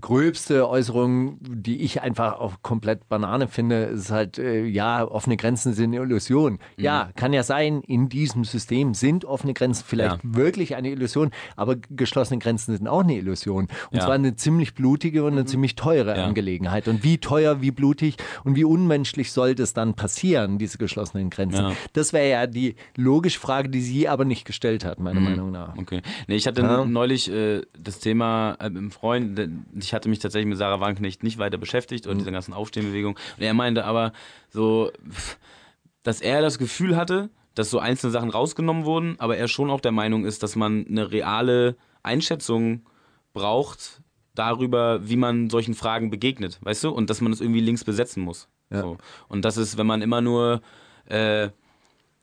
gröbste 0.00 0.68
Äußerung, 0.68 1.38
die 1.40 1.80
ich 1.80 2.02
einfach 2.02 2.34
auch 2.38 2.56
komplett 2.62 3.08
Banane 3.08 3.48
finde, 3.48 3.84
ist 3.84 4.10
halt, 4.10 4.38
äh, 4.38 4.64
ja, 4.64 5.06
offene 5.06 5.36
Grenzen 5.36 5.72
sind 5.72 5.94
eine 5.94 6.02
Illusion. 6.04 6.54
Mhm. 6.76 6.84
Ja, 6.84 7.10
kann 7.16 7.32
ja 7.32 7.42
sein, 7.42 7.80
in 7.86 8.08
diesem 8.10 8.44
System 8.44 8.94
sind 8.94 9.24
offene 9.24 9.54
Grenzen 9.54 9.84
vielleicht 9.86 10.16
Ja. 10.16 10.20
wirklich 10.36 10.76
eine 10.76 10.90
Illusion, 10.90 11.30
aber 11.56 11.76
geschlossene 11.76 12.38
Grenzen 12.38 12.76
sind 12.76 12.86
auch 12.86 13.02
eine 13.02 13.16
Illusion. 13.16 13.64
Und 13.64 13.70
Ja. 13.92 14.00
Mhm. 14.02 14.04
zwar 14.04 14.14
eine 14.14 14.36
ziemlich 14.36 14.74
blutige 14.74 15.24
und 15.24 15.32
eine 15.32 15.46
ziemlich 15.46 15.74
teure 15.74 16.16
Ja. 16.16 16.24
Angelegenheit. 16.26 16.86
Und 16.86 17.02
wie 17.02 17.18
teuer, 17.18 17.62
wie 17.62 17.70
blutig 17.78 18.16
und 18.44 18.54
wie 18.56 18.64
unmenschlich 18.64 19.32
soll 19.32 19.54
das 19.54 19.72
dann 19.72 19.94
passieren, 19.94 20.58
diese 20.58 20.76
geschlossenen 20.76 21.30
Grenzen? 21.30 21.64
Ja. 21.70 21.72
Das 21.94 22.12
wäre 22.12 22.28
ja 22.28 22.46
die 22.46 22.74
logische 22.96 23.40
Frage, 23.40 23.70
die 23.70 23.80
sie 23.80 24.06
aber 24.08 24.26
nicht 24.26 24.44
gestellt 24.44 24.84
hat, 24.84 24.98
meiner 25.00 25.20
Meinung 25.20 25.50
nach. 25.50 25.74
Okay. 25.78 26.02
Nee, 26.26 26.36
ich 26.36 26.46
hatte 26.46 26.60
Ja. 26.60 26.84
neulich 26.84 27.30
äh, 27.32 27.62
das 27.78 28.00
Thema 28.00 28.56
äh, 28.60 28.68
mit 28.68 28.78
einem 28.78 28.90
Freund, 28.90 29.40
ich 29.80 29.94
hatte 29.94 30.08
mich 30.10 30.18
tatsächlich 30.18 30.48
mit 30.48 30.58
Sarah 30.58 30.80
Wagenknecht 30.80 31.22
nicht 31.22 31.38
weiter 31.38 31.56
beschäftigt 31.56 32.04
Mhm. 32.04 32.10
und 32.12 32.18
dieser 32.18 32.32
ganzen 32.32 32.52
Aufstehenbewegung. 32.52 33.14
Und 33.38 33.42
er 33.42 33.54
meinte 33.54 33.84
aber 33.86 34.12
so, 34.50 34.90
dass 36.02 36.20
er 36.20 36.42
das 36.42 36.58
Gefühl 36.58 36.96
hatte, 36.96 37.30
dass 37.54 37.70
so 37.70 37.78
einzelne 37.78 38.12
Sachen 38.12 38.30
rausgenommen 38.30 38.84
wurden, 38.84 39.16
aber 39.18 39.36
er 39.36 39.48
schon 39.48 39.70
auch 39.70 39.80
der 39.80 39.92
Meinung 39.92 40.24
ist, 40.26 40.42
dass 40.42 40.56
man 40.56 40.86
eine 40.88 41.10
reale 41.10 41.76
Einschätzung 42.02 42.82
braucht 43.32 44.00
darüber, 44.38 45.06
wie 45.08 45.16
man 45.16 45.50
solchen 45.50 45.74
Fragen 45.74 46.10
begegnet, 46.10 46.58
weißt 46.62 46.84
du? 46.84 46.90
Und 46.90 47.10
dass 47.10 47.20
man 47.20 47.32
das 47.32 47.40
irgendwie 47.40 47.60
links 47.60 47.84
besetzen 47.84 48.22
muss. 48.22 48.48
Ja. 48.70 48.82
So. 48.82 48.98
Und 49.28 49.44
das 49.44 49.56
ist, 49.56 49.78
wenn 49.78 49.86
man 49.86 50.02
immer 50.02 50.20
nur 50.20 50.60
äh, 51.06 51.48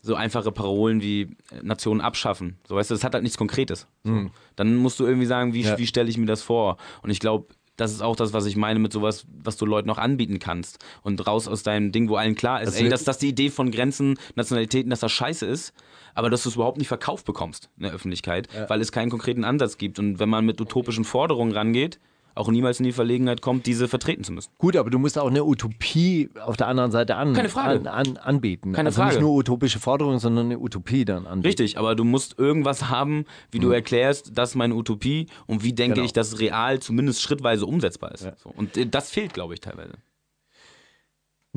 so 0.02 0.16
einfache 0.16 0.52
Parolen 0.52 1.02
wie 1.02 1.22
äh, 1.22 1.28
Nationen 1.64 2.02
abschaffen. 2.02 2.58
So 2.68 2.76
weißt 2.76 2.92
du, 2.92 2.96
das 2.96 3.04
hat 3.04 3.14
halt 3.14 3.24
nichts 3.24 3.38
Konkretes. 3.38 3.88
So. 4.04 4.30
Dann 4.56 4.76
musst 4.76 5.00
du 5.00 5.06
irgendwie 5.06 5.26
sagen, 5.26 5.54
wie, 5.54 5.62
Ja. 5.64 5.78
wie 5.78 5.88
stelle 5.88 6.10
ich 6.10 6.18
mir 6.18 6.28
das 6.28 6.42
vor? 6.44 6.78
Und 7.02 7.10
ich 7.10 7.20
glaube, 7.20 7.48
das 7.78 7.92
ist 7.92 8.02
auch 8.02 8.16
das, 8.16 8.32
was 8.32 8.46
ich 8.46 8.56
meine 8.56 8.80
mit 8.80 8.94
sowas, 8.94 9.26
was 9.44 9.58
du 9.58 9.66
Leuten 9.66 9.90
auch 9.90 9.98
anbieten 9.98 10.40
kannst. 10.40 10.80
Und 11.02 11.26
raus 11.28 11.48
aus 11.48 11.64
deinem 11.64 11.92
Ding, 11.92 12.08
wo 12.08 12.16
allen 12.16 12.36
klar 12.36 12.62
ist, 12.62 12.68
Das 12.74 12.82
ey, 12.82 12.88
dass 12.88 13.04
das 13.04 13.18
die 13.18 13.28
Idee 13.30 13.50
von 13.50 13.70
Grenzen, 13.72 14.18
Nationalitäten, 14.36 14.90
dass 14.92 15.02
das 15.02 15.12
scheiße 15.12 15.46
ist, 15.46 15.74
aber 16.16 16.32
dass 16.32 16.42
du 16.44 16.50
es 16.50 16.56
überhaupt 16.56 16.80
nicht 16.80 16.88
verkauft 16.88 17.26
bekommst 17.26 17.70
in 17.78 17.84
der 17.84 17.92
Öffentlichkeit, 17.94 18.48
weil 18.68 18.82
es 18.82 18.92
keinen 18.92 19.12
konkreten 19.12 19.44
Ansatz 19.44 19.78
gibt. 19.78 20.00
Und 20.00 20.18
wenn 20.18 20.30
man 20.30 20.46
mit 20.46 20.60
utopischen 20.60 21.04
Forderungen 21.04 21.52
rangeht, 21.52 22.00
auch 22.38 22.50
niemals 22.50 22.80
in 22.82 22.84
die 22.84 22.92
Verlegenheit 22.92 23.42
kommt, 23.42 23.66
diese 23.66 23.88
vertreten 23.88 24.26
zu 24.26 24.34
müssen. 24.34 24.52
Gut, 24.58 24.76
aber 24.76 24.90
du 24.90 25.00
musst 25.00 25.18
auch 25.18 25.30
eine 25.30 25.46
Utopie 25.46 26.30
auf 26.46 26.58
der 26.58 26.68
anderen 26.68 26.92
Seite 26.92 27.16
an, 27.16 27.34
Keine 27.34 27.48
Frage. 27.48 27.80
An, 27.80 27.88
an, 27.88 28.18
anbieten. 28.18 28.74
Keine 28.74 28.90
also 28.90 28.98
Frage. 29.02 29.14
nicht 29.16 29.22
nur 29.22 29.34
utopische 29.36 29.80
Forderungen, 29.80 30.20
sondern 30.20 30.48
eine 30.48 30.60
Utopie 30.60 31.06
dann 31.06 31.28
anbieten. 31.28 31.48
Richtig, 31.48 31.78
aber 31.78 31.96
du 31.96 32.04
musst 32.04 32.38
irgendwas 32.38 32.90
haben, 32.90 33.24
wie 33.52 33.60
du 33.60 33.70
erklärst, 33.72 34.38
das 34.38 34.50
ist 34.50 34.56
meine 34.56 34.76
Utopie 34.76 35.28
und 35.48 35.64
wie 35.64 35.72
denke 35.72 35.96
Genau. 35.96 36.06
ich, 36.06 36.12
dass 36.12 36.40
real 36.40 36.80
zumindest 36.80 37.22
schrittweise 37.22 37.66
umsetzbar 37.66 38.12
ist. 38.14 38.28
So. 38.44 38.50
Und 38.50 38.76
äh, 38.76 38.86
das 38.86 39.12
fehlt, 39.12 39.34
glaube 39.34 39.54
ich, 39.54 39.62
teilweise. 39.62 39.94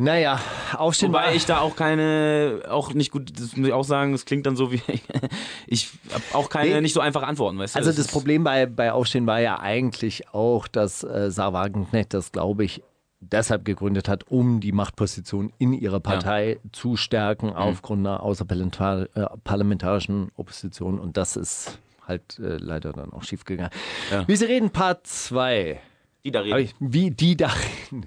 Naja, 0.01 0.39
aufstehen 0.77 1.09
Wobei 1.13 1.25
war- 1.27 1.35
ich 1.35 1.45
da 1.45 1.59
auch 1.59 1.75
keine, 1.75 2.63
auch 2.71 2.95
nicht 2.95 3.11
gut, 3.11 3.33
das 3.37 3.57
muss 3.57 3.67
ich 3.67 3.73
auch 3.73 3.83
sagen, 3.83 4.15
es 4.15 4.25
klingt 4.27 4.47
dann 4.47 4.55
so 4.55 4.71
wie, 4.71 4.81
ich 5.67 5.91
habe 6.13 6.23
auch 6.35 6.49
keine, 6.51 6.75
Nee. 6.77 6.83
nicht 6.83 6.93
so 6.95 7.01
einfach 7.01 7.25
Antworten, 7.25 7.59
weißt 7.59 7.75
du? 7.75 7.79
Also 7.81 7.91
das 7.91 7.99
ist- 7.99 8.13
Problem 8.13 8.45
bei, 8.45 8.67
bei 8.67 8.93
Aufstehen 8.93 9.27
war 9.27 9.41
ja 9.41 9.59
eigentlich 9.59 10.29
auch, 10.33 10.69
dass 10.69 11.03
äh, 11.03 11.33
Sarah 11.33 11.53
Wagenknecht 11.53 12.15
das, 12.15 12.31
glaube 12.31 12.65
ich, 12.65 12.81
deshalb 13.21 13.65
gegründet 13.65 14.09
hat, 14.09 14.29
um 14.31 14.61
die 14.61 14.71
Machtposition 14.71 15.53
in 15.59 15.73
ihrer 15.73 15.99
Partei 15.99 16.61
zu 16.71 16.97
stärken 16.97 17.51
aufgrund 17.53 18.07
einer 18.07 18.23
außerparlamentarischen 18.23 20.31
Opposition. 20.37 21.01
Und 21.01 21.17
das 21.17 21.35
ist 21.37 21.81
halt 22.07 22.39
äh, 22.39 22.59
leider 22.59 22.93
dann 22.93 23.13
auch 23.13 23.25
schiefgegangen. 23.25 23.73
Ja. 24.13 24.23
Wie 24.29 24.37
Sie 24.37 24.45
reden, 24.45 24.71
Part 24.71 25.09
2. 25.09 25.81
die 26.25 26.31
da 26.31 26.41
reden. 26.41 26.59
ich, 26.59 26.75
wie 26.81 27.11
die 27.11 27.37
da. 27.37 27.51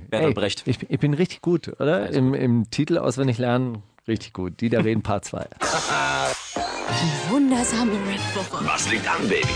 Bertolt 0.09 0.35
Brecht. 0.35 0.63
Ich, 0.65 0.77
ich 0.89 0.99
bin 0.99 1.13
richtig 1.13 1.41
gut, 1.41 1.69
oder? 1.79 2.09
Im, 2.09 2.33
Im 2.33 2.69
Titel 2.69 2.97
auswendig 2.97 3.37
lernen, 3.37 3.83
richtig 4.07 4.33
gut. 4.33 4.61
Die 4.61 4.69
da 4.69 4.81
reden, 4.81 5.01
Part 5.01 5.25
2. 5.25 5.47
Wundersame 7.29 7.93
Red 7.93 8.35
Woche. 8.35 8.65
Was 8.65 8.91
liegt 8.91 9.07
an, 9.07 9.27
Baby? 9.27 9.47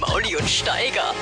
Mauli 0.00 0.36
und 0.36 0.48
Steiger. 0.48 1.14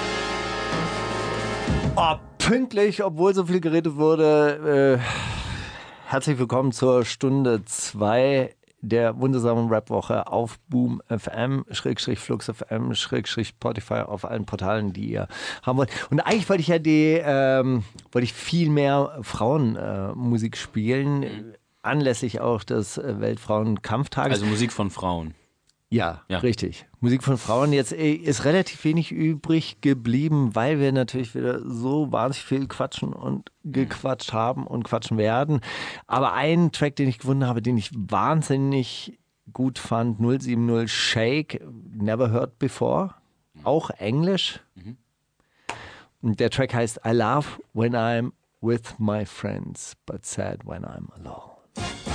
Oh, 1.96 2.16
pünktlich, 2.38 3.02
obwohl 3.04 3.34
so 3.34 3.46
viel 3.46 3.60
geredet 3.60 3.96
wurde. 3.96 4.98
Äh, 5.00 6.10
herzlich 6.10 6.38
willkommen 6.38 6.72
zur 6.72 7.04
Stunde 7.04 7.64
2 7.64 8.54
der 8.82 9.18
wundersamen 9.20 9.68
Rap-Woche 9.68 10.26
auf 10.26 10.58
Boom 10.68 11.02
FM, 11.08 11.64
Schrägstrich 11.70 12.18
Flux 12.18 12.50
FM, 12.50 12.94
Schrägstrich 12.94 13.48
Spotify 13.48 14.02
auf 14.06 14.24
allen 14.24 14.46
Portalen, 14.46 14.92
die 14.92 15.10
ihr 15.10 15.28
haben 15.62 15.78
wollt. 15.78 15.90
Und 16.10 16.20
eigentlich 16.20 16.48
wollte 16.48 16.62
ich 16.62 16.68
ja 16.68 16.78
die, 16.78 17.20
ähm, 17.22 17.84
wollte 18.12 18.24
ich 18.24 18.32
viel 18.32 18.70
mehr 18.70 19.18
Frauenmusik 19.22 20.54
äh, 20.54 20.58
spielen, 20.58 21.54
anlässlich 21.82 22.40
auch 22.40 22.64
des 22.64 22.98
äh, 22.98 23.20
Weltfrauenkampftages. 23.20 24.40
Also 24.40 24.46
Musik 24.46 24.72
von 24.72 24.90
Frauen. 24.90 25.34
Ja, 25.92 26.22
Ja. 26.28 26.38
richtig. 26.38 26.86
Musik 27.00 27.24
von 27.24 27.36
Frauen. 27.36 27.72
Jetzt 27.72 27.92
äh, 27.92 28.12
ist 28.12 28.44
relativ 28.44 28.84
wenig 28.84 29.10
übrig 29.10 29.80
geblieben, 29.80 30.54
weil 30.54 30.78
wir 30.78 30.92
natürlich 30.92 31.34
wieder 31.34 31.60
so 31.68 32.12
wahnsinnig 32.12 32.44
viel 32.44 32.66
quatschen 32.68 33.12
und 33.12 33.50
gequatscht 33.64 34.32
haben 34.32 34.66
und 34.68 34.84
quatschen 34.84 35.18
werden. 35.18 35.60
Aber 36.06 36.32
einen 36.32 36.70
Track, 36.70 36.94
den 36.96 37.08
ich 37.08 37.18
gefunden 37.18 37.44
habe, 37.46 37.60
den 37.60 37.76
ich 37.76 37.90
wahnsinnig 37.92 39.18
gut 39.52 39.80
fand, 39.80 40.18
070 40.20 40.86
Shake, 40.88 41.60
Never 41.92 42.30
Heard 42.30 42.58
Before, 42.60 43.14
auch 43.64 43.90
Englisch. 43.90 44.60
Und 46.22 46.38
der 46.38 46.50
Track 46.50 46.72
heißt 46.72 47.00
I 47.04 47.10
love 47.10 47.46
when 47.72 47.94
I'm 47.96 48.30
with 48.60 48.94
my 48.98 49.24
friends, 49.26 49.96
but 50.06 50.24
sad 50.24 50.64
when 50.64 50.84
I'm 50.84 51.10
alone. 51.18 51.50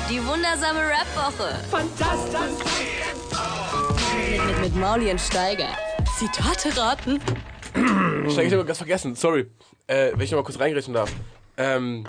Die 0.10 0.20
wundersame 0.26 0.80
Red 0.80 1.08
Woche. 1.16 1.56
Fantastisch. 1.70 2.66
Mit, 4.32 4.46
mit, 4.48 4.60
mit 4.62 4.76
Mauli 4.76 5.10
und 5.12 5.20
Steiger. 5.20 5.68
Zitate 6.18 6.76
raten. 6.78 7.20
Steig, 8.30 8.46
ich 8.48 8.54
habe 8.54 8.66
ganz 8.66 8.78
vergessen, 8.78 9.16
sorry. 9.16 9.48
Äh, 9.88 10.12
wenn 10.14 10.22
ich 10.22 10.32
noch 10.32 10.40
mal 10.40 10.44
kurz 10.44 10.60
reingreifen 10.60 10.94
darf. 10.94 11.12
Ähm, 11.58 12.06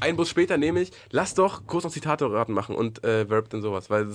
einen 0.00 0.16
Bus 0.16 0.28
später 0.30 0.56
nehme 0.56 0.80
ich, 0.80 0.92
lass 1.10 1.34
doch 1.34 1.66
kurz 1.66 1.84
noch 1.84 1.90
Zitate 1.90 2.30
raten 2.30 2.52
machen 2.52 2.74
und 2.74 3.02
äh, 3.04 3.28
Verb 3.28 3.48
denn 3.50 3.62
sowas, 3.62 3.88
weil 3.90 4.06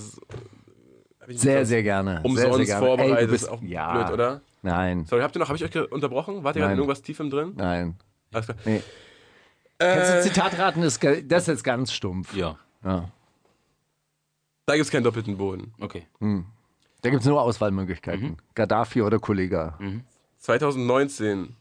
hab 1.20 1.30
ich 1.30 1.40
Sehr, 1.40 1.60
umsonst- 1.62 1.70
sehr 1.70 1.84
gerne. 1.84 2.22
Umsonst 2.24 2.42
sehr, 2.44 2.56
sehr 2.58 2.66
gerne. 2.66 2.86
vorbereitet, 2.86 3.18
Ey, 3.18 3.26
du 3.26 3.32
bist, 3.32 3.44
ist 3.46 3.50
auch 3.50 3.62
ja, 3.62 3.92
blöd, 4.04 4.14
oder? 4.14 4.42
Nein, 4.64 5.06
Sorry, 5.06 5.22
habt 5.22 5.36
ihr 5.36 5.40
noch, 5.40 5.48
habe 5.50 5.58
ich 5.58 5.64
euch 5.64 5.92
unterbrochen? 5.92 6.44
Wart 6.44 6.56
ihr 6.56 6.60
gerade 6.62 6.74
in 6.74 6.80
irgendwas 6.80 7.02
tiefem 7.02 7.30
drin? 7.30 7.54
nein. 7.56 7.96
Alles 8.34 8.46
klar. 8.46 8.58
Nee. 8.66 8.82
Kannst 9.80 10.10
du 10.12 10.18
Äh, 10.18 10.22
Zitatraten? 10.22 10.82
Das 10.84 10.94
ist 10.94 11.00
ge- 11.00 11.24
das 11.28 11.44
ist 11.44 11.48
jetzt 11.48 11.64
ganz 11.64 11.92
stumpf. 11.92 12.34
Ja, 12.36 12.58
Ja. 12.84 13.12
da 14.66 14.74
gibt 14.76 14.86
es 14.86 14.92
keinen 14.92 15.04
doppelten 15.04 15.38
Boden. 15.38 15.74
okay. 15.80 16.08
Da 17.02 17.10
gibt 17.10 17.22
es 17.22 17.28
nur 17.28 17.42
Auswahlmöglichkeiten. 17.42 18.38
Gaddafi 18.56 19.02
oder 19.02 19.20
Kollega. 19.20 19.78
2019. 20.40 21.56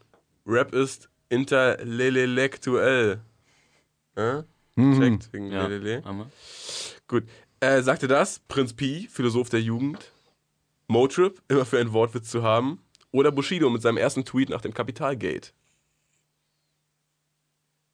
Rap 0.46 0.72
ist 0.74 1.08
interlelektuell. 1.28 3.20
Äh? 4.16 4.42
Checkt 4.76 5.32
wegen 5.32 5.50
Ja, 5.52 5.66
Lelele. 5.66 6.02
haben 6.04 6.18
wir. 6.18 6.30
Gut. 7.08 7.24
Äh, 7.60 7.82
sagte 7.82 8.06
das 8.08 8.38
Prinz 8.48 8.72
Pi, 8.74 9.08
Philosoph 9.10 9.48
der 9.50 9.60
Jugend. 9.62 10.10
Motrip, 10.88 11.40
immer 11.48 11.64
für 11.66 11.78
einen 11.78 11.92
Wortwitz 11.92 12.30
zu 12.30 12.42
haben. 12.42 12.80
Oder 13.12 13.30
Bushido 13.32 13.68
mit 13.70 13.82
seinem 13.82 13.96
ersten 13.98 14.24
Tweet 14.24 14.48
nach 14.50 14.60
dem 14.60 14.72
Kapitalgate. 14.74 15.52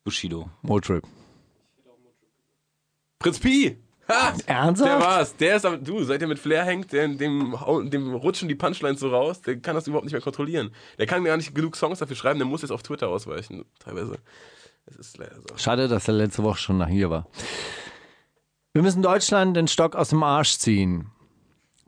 Bushido. 0.05 0.51
Motrip. 0.63 1.05
Prinz 3.19 3.39
Pi! 3.39 3.77
Ha! 4.09 4.35
Ernsthaft? 4.47 4.89
Der 4.91 5.01
war's. 5.01 5.37
Der 5.37 5.57
ist 5.57 5.67
am, 5.67 5.83
du, 5.83 6.05
seit 6.05 6.23
er 6.23 6.29
mit 6.29 6.39
Flair 6.39 6.65
hängt, 6.65 6.93
dem, 6.93 7.61
hau- 7.61 7.83
dem 7.83 8.15
rutschen 8.15 8.49
die 8.49 8.55
Punchlines 8.55 9.01
so 9.01 9.09
raus, 9.09 9.41
der 9.43 9.57
kann 9.59 9.75
das 9.75 9.87
überhaupt 9.89 10.05
nicht 10.05 10.13
mehr 10.13 10.21
kontrollieren. 10.23 10.71
Der 10.99 11.07
kann 11.07 11.25
gar 11.25 11.37
nicht 11.37 11.55
genug 11.55 11.75
Songs 11.77 11.99
dafür 11.99 12.15
schreiben, 12.15 12.39
der 12.39 12.47
muss 12.47 12.63
jetzt 12.63 12.71
auf 12.71 12.83
Twitter 12.85 13.09
ausweichen, 13.09 13.65
teilweise. 13.81 14.19
Das 14.87 14.95
ist 14.97 15.19
leider 15.19 15.35
so. 15.37 15.57
Schade, 15.57 15.89
dass 15.89 16.07
er 16.07 16.15
letzte 16.15 16.45
Woche 16.45 16.59
schon 16.59 16.79
nach 16.79 16.89
hier 16.89 17.11
war. 17.11 17.27
Wir 18.75 18.83
müssen 18.83 19.03
Deutschland 19.03 19.57
den 19.57 19.67
Stock 19.67 19.97
aus 19.97 20.11
dem 20.11 20.23
Arsch 20.23 20.59
ziehen. 20.59 21.11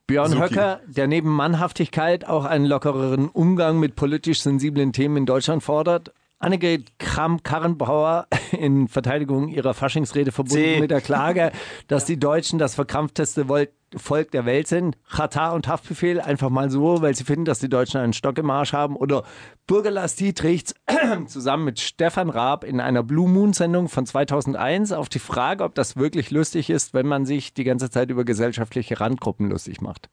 Björn 0.08 0.30
Suki. 0.32 0.42
Höcker, 0.42 0.80
der 0.86 1.06
neben 1.06 1.28
Mannhaftigkeit 1.30 2.26
auch 2.26 2.46
einen 2.46 2.64
lockereren 2.64 3.28
Umgang 3.28 3.78
mit 3.78 3.94
politisch 3.94 4.40
sensiblen 4.40 4.92
Themen 4.92 5.18
in 5.18 5.26
Deutschland 5.26 5.62
fordert, 5.62 6.12
Annegret 6.38 6.98
Kramp-Karrenbauer 6.98 8.26
in 8.52 8.88
Verteidigung 8.88 9.48
ihrer 9.48 9.74
Faschingsrede 9.74 10.32
verbunden 10.32 10.62
C. 10.64 10.80
mit 10.80 10.90
der 10.90 11.00
Klage, 11.00 11.52
dass 11.88 12.04
die 12.04 12.18
Deutschen 12.18 12.58
das 12.58 12.74
verkrampfteste 12.74 13.48
Vol- 13.48 13.68
Volk 13.96 14.30
der 14.32 14.44
Welt 14.44 14.68
sind. 14.68 14.98
Katar 15.10 15.54
und 15.54 15.66
Haftbefehl 15.66 16.20
einfach 16.20 16.50
mal 16.50 16.70
so, 16.70 17.00
weil 17.00 17.14
sie 17.14 17.24
finden, 17.24 17.46
dass 17.46 17.58
die 17.58 17.70
Deutschen 17.70 17.98
einen 18.00 18.12
Stock 18.12 18.36
im 18.36 18.50
Arsch 18.50 18.74
haben. 18.74 18.96
Oder 18.96 19.24
Bürgerlass 19.66 20.14
Dietrichs 20.14 20.74
zusammen 21.26 21.64
mit 21.64 21.80
Stefan 21.80 22.28
Raab 22.28 22.64
in 22.64 22.80
einer 22.80 23.02
Blue 23.02 23.28
Moon 23.28 23.54
Sendung 23.54 23.88
von 23.88 24.04
2001 24.04 24.92
auf 24.92 25.08
die 25.08 25.18
Frage, 25.18 25.64
ob 25.64 25.74
das 25.74 25.96
wirklich 25.96 26.30
lustig 26.30 26.68
ist, 26.68 26.92
wenn 26.92 27.06
man 27.06 27.24
sich 27.24 27.54
die 27.54 27.64
ganze 27.64 27.88
Zeit 27.90 28.10
über 28.10 28.24
gesellschaftliche 28.24 29.00
Randgruppen 29.00 29.48
lustig 29.48 29.80
macht. 29.80 30.10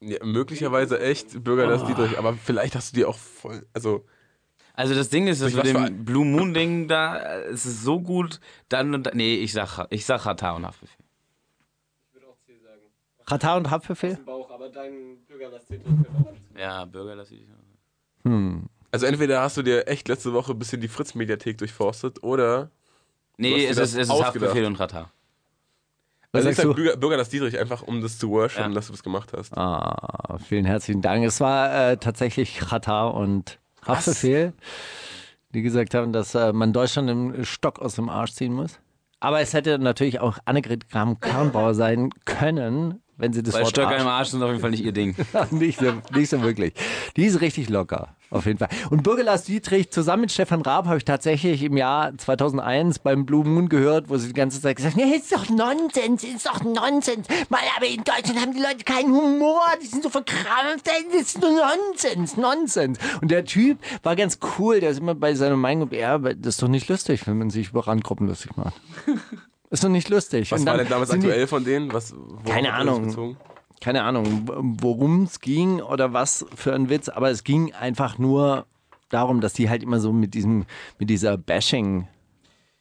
Ja, 0.00 0.24
möglicherweise 0.24 1.00
echt 1.00 1.44
Bürger 1.44 1.66
das 1.66 1.84
Dietrich, 1.84 2.18
aber 2.18 2.34
vielleicht 2.34 2.74
hast 2.74 2.92
du 2.92 3.00
die 3.00 3.04
auch 3.04 3.18
voll. 3.18 3.66
Also, 3.72 4.04
Also 4.74 4.94
das 4.94 5.10
Ding 5.10 5.26
ist, 5.26 5.42
dass 5.42 5.52
Durch 5.52 5.64
mit 5.64 5.88
dem 5.88 6.04
Blue 6.04 6.24
Moon 6.24 6.54
Ding 6.54 6.88
da, 6.88 7.40
es 7.42 7.66
ist 7.66 7.82
so 7.82 8.00
gut, 8.00 8.40
dann 8.70 8.94
und 8.94 9.04
dann, 9.04 9.16
nee, 9.16 9.34
ich 9.36 9.52
sag, 9.52 9.86
ich 9.90 10.06
sag 10.06 10.22
Katar 10.22 10.56
und 10.56 10.64
Haftbefehl. 10.66 10.96
Katar 13.26 13.56
und 13.56 13.70
Haftbefehl? 13.70 14.16
Bauch, 14.24 14.50
aber 14.50 14.68
dein 14.68 15.18
Bürgerlass 15.28 15.62
Ja, 16.58 16.84
Bürger 16.86 17.14
lass 17.14 17.30
ich. 17.30 17.42
also 18.90 19.06
entweder 19.06 19.42
hast 19.42 19.56
du 19.56 19.62
dir 19.62 19.86
echt 19.86 20.08
letzte 20.08 20.32
Woche 20.32 20.52
ein 20.52 20.58
bisschen 20.58 20.80
die 20.80 20.88
Fritz-Mediathek 20.88 21.58
durchforstet 21.58 22.22
oder. 22.22 22.70
Nee, 23.36 23.56
dir 23.58 23.70
es 23.70 23.76
das 23.76 23.90
ist, 23.94 23.98
es 23.98 24.08
ist. 24.08 24.22
Haftbefehl 24.24 24.64
und 24.64 24.76
Katar. 24.76 25.10
Was 26.32 26.40
Also 26.46 26.50
ich 26.50 26.56
sag 26.56 26.64
du? 26.64 26.74
Bürger, 26.74 26.96
Bürger 26.96 27.16
das 27.18 27.28
Dietrich 27.28 27.58
einfach, 27.58 27.82
um 27.82 28.00
das 28.00 28.18
zu 28.18 28.30
worshipen, 28.30 28.70
Ja. 28.70 28.74
dass 28.74 28.86
du 28.86 28.92
das 28.92 29.02
gemacht 29.02 29.32
hast. 29.36 29.56
Ah, 29.56 30.38
vielen 30.46 30.64
herzlichen 30.64 31.02
Dank. 31.02 31.24
Es 31.24 31.40
war 31.40 31.90
äh, 31.90 31.96
tatsächlich 31.98 32.58
Katar 32.58 33.14
und 33.14 33.58
Haftbefehl, 33.86 34.52
die 35.50 35.62
gesagt 35.62 35.94
haben, 35.94 36.12
dass 36.12 36.34
äh, 36.34 36.52
man 36.52 36.72
Deutschland 36.72 37.10
im 37.10 37.44
Stock 37.44 37.78
aus 37.78 37.96
dem 37.96 38.08
Arsch 38.08 38.32
ziehen 38.32 38.52
muss. 38.52 38.78
Aber 39.20 39.40
es 39.40 39.54
hätte 39.54 39.78
natürlich 39.78 40.20
auch 40.20 40.38
Annegret 40.46 40.88
Kramp-Karrenbauer 40.88 41.74
sein 41.74 42.10
können, 42.24 43.01
wenn 43.16 43.32
sie 43.32 43.42
das 43.42 43.54
Weil 43.54 43.62
Wort 43.62 43.70
Stöcker 43.70 43.96
im 43.96 44.06
Arsch 44.06 44.22
Arsch 44.22 44.28
sind 44.28 44.42
auf 44.42 44.50
jeden 44.50 44.60
Fall 44.60 44.70
nicht 44.70 44.84
ihr 44.84 44.92
Ding. 44.92 45.14
nicht, 45.50 45.80
so, 45.80 45.92
nicht 46.14 46.30
so 46.30 46.42
wirklich. 46.42 46.74
Die 47.16 47.24
ist 47.24 47.40
richtig 47.40 47.68
locker, 47.68 48.14
auf 48.30 48.46
jeden 48.46 48.58
Fall. 48.58 48.68
Und 48.90 49.02
Bürgerlass 49.02 49.44
Dietrich 49.44 49.90
zusammen 49.90 50.22
mit 50.22 50.32
Stefan 50.32 50.62
Raab 50.62 50.86
habe 50.86 50.98
ich 50.98 51.04
tatsächlich 51.04 51.62
im 51.62 51.76
Jahr 51.76 52.16
2001 52.16 53.00
beim 53.00 53.26
Blue 53.26 53.44
Moon 53.44 53.68
gehört, 53.68 54.08
wo 54.08 54.16
sie 54.16 54.28
die 54.28 54.32
ganze 54.32 54.60
Zeit 54.60 54.76
gesagt 54.76 54.96
haben, 54.96 55.08
nee, 55.08 55.16
ist 55.16 55.32
doch 55.32 55.48
Nonsens, 55.48 56.22
ist 56.22 56.46
doch 56.46 56.62
Nonsens. 56.62 57.26
Mal, 57.48 57.60
aber 57.76 57.86
in 57.86 58.04
Deutschland 58.04 58.40
haben 58.40 58.54
die 58.54 58.62
Leute 58.62 58.84
keinen 58.84 59.12
Humor, 59.12 59.62
die 59.82 59.86
sind 59.86 60.02
so 60.02 60.08
verkrampft, 60.08 60.86
das 60.86 61.20
ist 61.20 61.40
nur 61.40 61.50
Nonsens, 61.50 62.36
Nonsens. 62.36 62.98
Und 63.20 63.30
der 63.30 63.44
Typ 63.44 63.78
war 64.02 64.14
ganz 64.14 64.38
cool, 64.58 64.80
der 64.80 64.90
ist 64.90 65.00
immer 65.00 65.14
bei 65.14 65.34
seiner 65.34 65.56
Meinung, 65.56 65.90
ja, 65.92 66.18
das 66.18 66.54
ist 66.54 66.62
doch 66.62 66.68
nicht 66.68 66.88
lustig, 66.88 67.26
wenn 67.26 67.38
man 67.38 67.50
sich 67.50 67.70
über 67.70 67.86
Randgruppen 67.86 68.28
lustig 68.28 68.56
macht. 68.56 68.74
Ist 69.72 69.82
doch 69.82 69.88
nicht 69.88 70.08
lustig. 70.10 70.52
Was 70.52 70.60
Und 70.60 70.66
war 70.66 70.76
denn 70.76 70.88
damals 70.88 71.10
sind 71.10 71.22
die- 71.22 71.28
aktuell 71.28 71.46
von 71.48 71.64
denen? 71.64 71.92
Was, 71.92 72.14
Keine 72.46 72.72
Ahnung. 72.74 73.36
keine 73.80 74.02
Ahnung, 74.04 74.46
worum 74.80 75.24
es 75.24 75.40
ging 75.40 75.80
oder 75.80 76.12
was 76.12 76.46
für 76.54 76.74
ein 76.74 76.88
Witz, 76.90 77.08
aber 77.08 77.30
es 77.30 77.42
ging 77.42 77.72
einfach 77.74 78.18
nur 78.18 78.66
darum, 79.08 79.40
dass 79.40 79.54
die 79.54 79.68
halt 79.68 79.82
immer 79.82 79.98
so 79.98 80.12
mit 80.12 80.34
diesem, 80.34 80.66
mit 80.98 81.10
dieser 81.10 81.36
Bashing, 81.38 82.06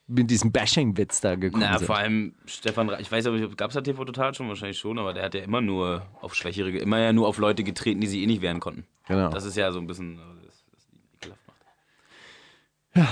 mit 0.08 0.30
diesem 0.30 0.52
Bashing-Witz 0.52 1.22
da 1.22 1.36
gekommen 1.36 1.64
Na, 1.66 1.78
sind. 1.78 1.88
vor 1.88 1.96
allem 1.98 2.34
Stefan, 2.46 2.92
ich 3.00 3.10
weiß 3.12 3.26
aber, 3.28 3.40
gab 3.56 3.70
es 3.70 3.76
da 3.76 3.82
TV 3.82 4.04
Total 4.06 4.34
schon? 4.36 4.48
Wahrscheinlich 4.50 4.78
schon, 4.78 5.00
aber 5.00 5.14
der 5.14 5.24
hat 5.24 5.34
ja 5.34 5.42
immer 5.42 5.62
nur 5.62 6.06
auf 6.22 6.36
Schwächere, 6.36 6.70
immer 6.72 7.00
ja 7.00 7.14
nur 7.14 7.28
auf 7.28 7.38
Leute 7.38 7.64
getreten, 7.64 8.02
die 8.02 8.08
sie 8.08 8.22
eh 8.24 8.28
nicht 8.28 8.42
wehren 8.42 8.60
konnten. 8.60 8.86
Genau. 9.08 9.30
Das 9.30 9.46
ist 9.46 9.56
ja 9.56 9.72
so 9.72 9.80
ein 9.80 9.88
bisschen, 9.88 10.16
äh, 10.20 10.46
das, 10.46 10.64
das 10.74 10.88
ihn 10.92 11.00
ekelhaft 11.16 11.42
macht. 11.48 13.10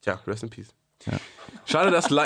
Tja, 0.00 0.20
rest 0.26 0.42
in 0.42 0.50
peace. 0.50 0.74
Schade, 1.66 1.90
dass 1.90 2.10
Li 2.10 2.24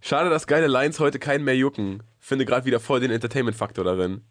Schade, 0.00 0.30
dass 0.30 0.46
geile 0.46 0.66
Lines 0.66 0.98
heute 0.98 1.18
keinen 1.18 1.44
mehr 1.44 1.56
jucken. 1.56 2.02
Finde 2.18 2.44
gerade 2.44 2.66
wieder 2.66 2.80
voll 2.80 3.00
den 3.00 3.10
Entertainment-Faktor 3.10 3.84
darin. 3.84 4.22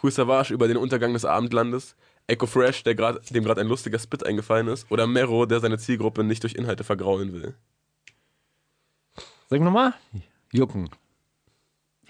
Cool 0.00 0.10
Savage 0.10 0.54
über 0.54 0.68
den 0.68 0.76
Untergang 0.76 1.12
des 1.12 1.24
Abendlandes. 1.24 1.96
Echo 2.28 2.46
Fresh, 2.46 2.84
der 2.84 2.94
grad, 2.94 3.34
dem 3.34 3.44
gerade 3.44 3.60
ein 3.60 3.66
lustiger 3.66 3.98
Spit 3.98 4.24
eingefallen 4.24 4.68
ist. 4.68 4.90
Oder 4.90 5.06
Mero, 5.06 5.44
der 5.46 5.60
seine 5.60 5.78
Zielgruppe 5.78 6.22
nicht 6.22 6.42
durch 6.42 6.54
Inhalte 6.54 6.84
vergraulen 6.84 7.32
will. 7.32 7.54
Sag 9.50 9.60
nochmal. 9.60 9.94
Jucken. 10.52 10.88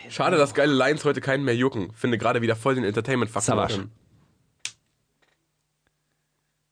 Schade, 0.09 0.37
dass 0.37 0.55
geile 0.55 0.73
Lines 0.73 1.05
heute 1.05 1.21
keinen 1.21 1.45
mehr 1.45 1.57
jucken. 1.57 1.93
Finde 1.95 2.19
gerade 2.19 2.43
wieder 2.43 2.57
voll 2.57 2.75
den 2.75 2.85
Entertainment-Faktor 2.85 3.55
Savage. 3.55 3.75
darin. 3.75 3.91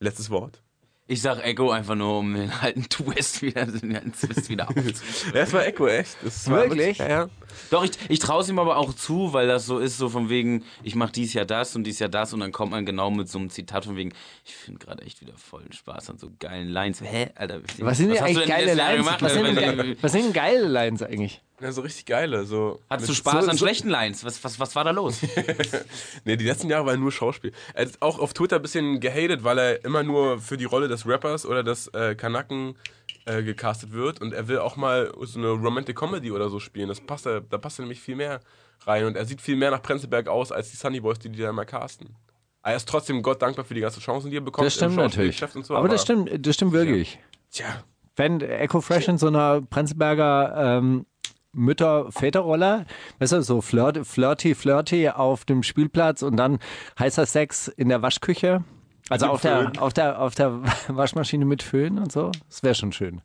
Letztes 0.00 0.30
Wort. 0.30 0.62
Ich 1.10 1.22
sag 1.22 1.44
Echo 1.44 1.72
einfach 1.72 1.96
nur, 1.96 2.20
um 2.20 2.34
den 2.34 2.52
alten 2.52 2.88
Twist 2.88 3.42
wieder, 3.42 3.66
den 3.66 4.12
Twist 4.12 4.48
wieder 4.48 4.68
aufzunehmen. 4.68 4.94
Ja, 5.34 5.40
es 5.40 5.52
war 5.52 5.66
Echo, 5.66 5.88
echt. 5.88 6.16
Das 6.22 6.48
war 6.48 6.62
Wirklich? 6.62 6.98
Ja, 6.98 7.08
ja. 7.08 7.28
Doch, 7.70 7.84
ich, 7.84 7.90
ich 8.08 8.20
traue 8.20 8.42
es 8.42 8.48
ihm 8.48 8.60
aber 8.60 8.76
auch 8.76 8.94
zu, 8.94 9.32
weil 9.32 9.48
das 9.48 9.66
so 9.66 9.80
ist, 9.80 9.98
so 9.98 10.08
von 10.08 10.28
wegen, 10.28 10.62
ich 10.84 10.94
mache 10.94 11.10
dies 11.10 11.34
Jahr 11.34 11.46
das 11.46 11.74
und 11.74 11.82
dies 11.82 11.98
Jahr 11.98 12.10
das 12.10 12.32
und 12.32 12.38
dann 12.38 12.52
kommt 12.52 12.70
man 12.70 12.86
genau 12.86 13.10
mit 13.10 13.28
so 13.28 13.40
einem 13.40 13.50
Zitat 13.50 13.86
von 13.86 13.96
wegen, 13.96 14.12
ich 14.44 14.54
finde 14.54 14.78
gerade 14.78 15.02
echt 15.02 15.20
wieder 15.20 15.32
voll 15.36 15.64
Spaß 15.72 16.10
an 16.10 16.18
so 16.18 16.30
geilen 16.38 16.68
Lines. 16.68 17.00
Hä, 17.02 17.30
Alter? 17.34 17.60
Was 17.78 17.98
sind 17.98 18.10
denn 18.10 18.20
hast 18.20 18.32
du 18.32 18.38
eigentlich 18.38 18.48
geile 18.48 18.74
Lines? 18.74 19.04
gemacht? 19.04 19.22
Was 19.22 19.32
sind, 19.32 19.44
denn 19.46 19.80
Also, 19.80 19.94
was 20.02 20.12
sind 20.12 20.24
denn 20.26 20.32
geile 20.32 20.68
Lines 20.68 21.02
eigentlich? 21.02 21.42
Ja, 21.60 21.72
so 21.72 21.82
richtig 21.82 22.06
geile. 22.06 22.44
So 22.44 22.80
Hattest 22.88 23.10
du 23.10 23.14
Spaß 23.14 23.44
so, 23.44 23.50
an 23.50 23.56
so, 23.56 23.64
schlechten 23.64 23.88
Lines? 23.88 24.24
Was, 24.24 24.42
was, 24.42 24.58
was 24.58 24.74
war 24.76 24.84
da 24.84 24.90
los? 24.90 25.20
Nee, 26.24 26.36
die 26.36 26.44
letzten 26.44 26.68
Jahre 26.68 26.86
war 26.86 26.96
nur 26.96 27.12
Schauspiel. 27.12 27.52
Er 27.74 27.84
ist 27.84 28.02
auch 28.02 28.18
auf 28.18 28.32
Twitter 28.34 28.56
ein 28.56 28.62
bisschen 28.62 29.00
gehatet, 29.00 29.44
weil 29.44 29.58
er 29.58 29.84
immer 29.84 30.02
nur 30.02 30.38
für 30.38 30.56
die 30.56 30.64
Rolle 30.64 30.88
des 30.88 31.06
Rappers 31.06 31.46
oder 31.46 31.62
des 31.62 31.88
äh, 31.88 32.14
Kanaken 32.14 32.76
äh, 33.24 33.42
gecastet 33.42 33.92
wird 33.92 34.20
und 34.20 34.32
er 34.32 34.48
will 34.48 34.58
auch 34.58 34.76
mal 34.76 35.12
so 35.22 35.38
eine 35.38 35.48
Romantic 35.48 35.96
Comedy 35.96 36.30
oder 36.30 36.48
so 36.48 36.58
spielen. 36.58 36.88
Das 36.88 37.00
passt 37.00 37.26
da 37.26 37.40
passt 37.40 37.78
er 37.78 37.82
nämlich 37.82 38.00
viel 38.00 38.16
mehr 38.16 38.40
rein 38.86 39.04
und 39.04 39.16
er 39.16 39.24
sieht 39.24 39.40
viel 39.40 39.56
mehr 39.56 39.70
nach 39.70 39.82
Prenzlberg 39.82 40.28
aus 40.28 40.52
als 40.52 40.70
die 40.70 40.76
Sunny 40.76 41.00
Boys, 41.00 41.18
die 41.18 41.28
die 41.28 41.40
da 41.40 41.52
mal 41.52 41.64
casten. 41.64 42.16
Er 42.62 42.76
ist 42.76 42.88
trotzdem 42.88 43.22
Gott 43.22 43.40
dankbar 43.40 43.64
für 43.64 43.74
die 43.74 43.80
ganzen 43.80 44.00
Chancen, 44.00 44.30
die 44.30 44.36
er 44.36 44.42
bekommt. 44.42 44.66
Das 44.66 44.74
stimmt 44.74 44.92
im 44.92 45.00
natürlich. 45.00 45.42
So, 45.62 45.76
aber 45.76 45.88
das 45.88 46.02
stimmt, 46.02 46.46
das 46.46 46.54
stimmt 46.54 46.72
wirklich. 46.72 47.18
Tja, 47.50 47.82
Wenn 48.16 48.40
Echo 48.40 48.80
Fresh 48.80 49.08
in 49.08 49.18
so 49.18 49.28
einer 49.28 49.62
Prenzlberger 49.62 50.78
ähm, 50.78 51.06
Mütter-Väter-Rolle, 51.52 52.86
weißt 53.18 53.32
du, 53.32 53.42
so 53.42 53.60
flirt, 53.60 54.06
flirty, 54.06 54.54
flirty 54.54 55.08
auf 55.08 55.44
dem 55.44 55.62
Spielplatz 55.62 56.22
und 56.22 56.36
dann 56.36 56.58
heißer 56.98 57.26
Sex 57.26 57.68
in 57.68 57.88
der 57.88 58.02
Waschküche. 58.02 58.64
Also 59.08 59.26
auf 59.26 59.40
der, 59.40 59.72
auf, 59.78 59.92
der, 59.92 60.20
auf 60.20 60.34
der 60.34 60.62
Waschmaschine 60.88 61.44
mit 61.44 61.62
Föhn 61.62 61.98
und 61.98 62.12
so. 62.12 62.30
Das 62.48 62.62
wäre 62.62 62.74
schon 62.74 62.92
schön. 62.92 63.22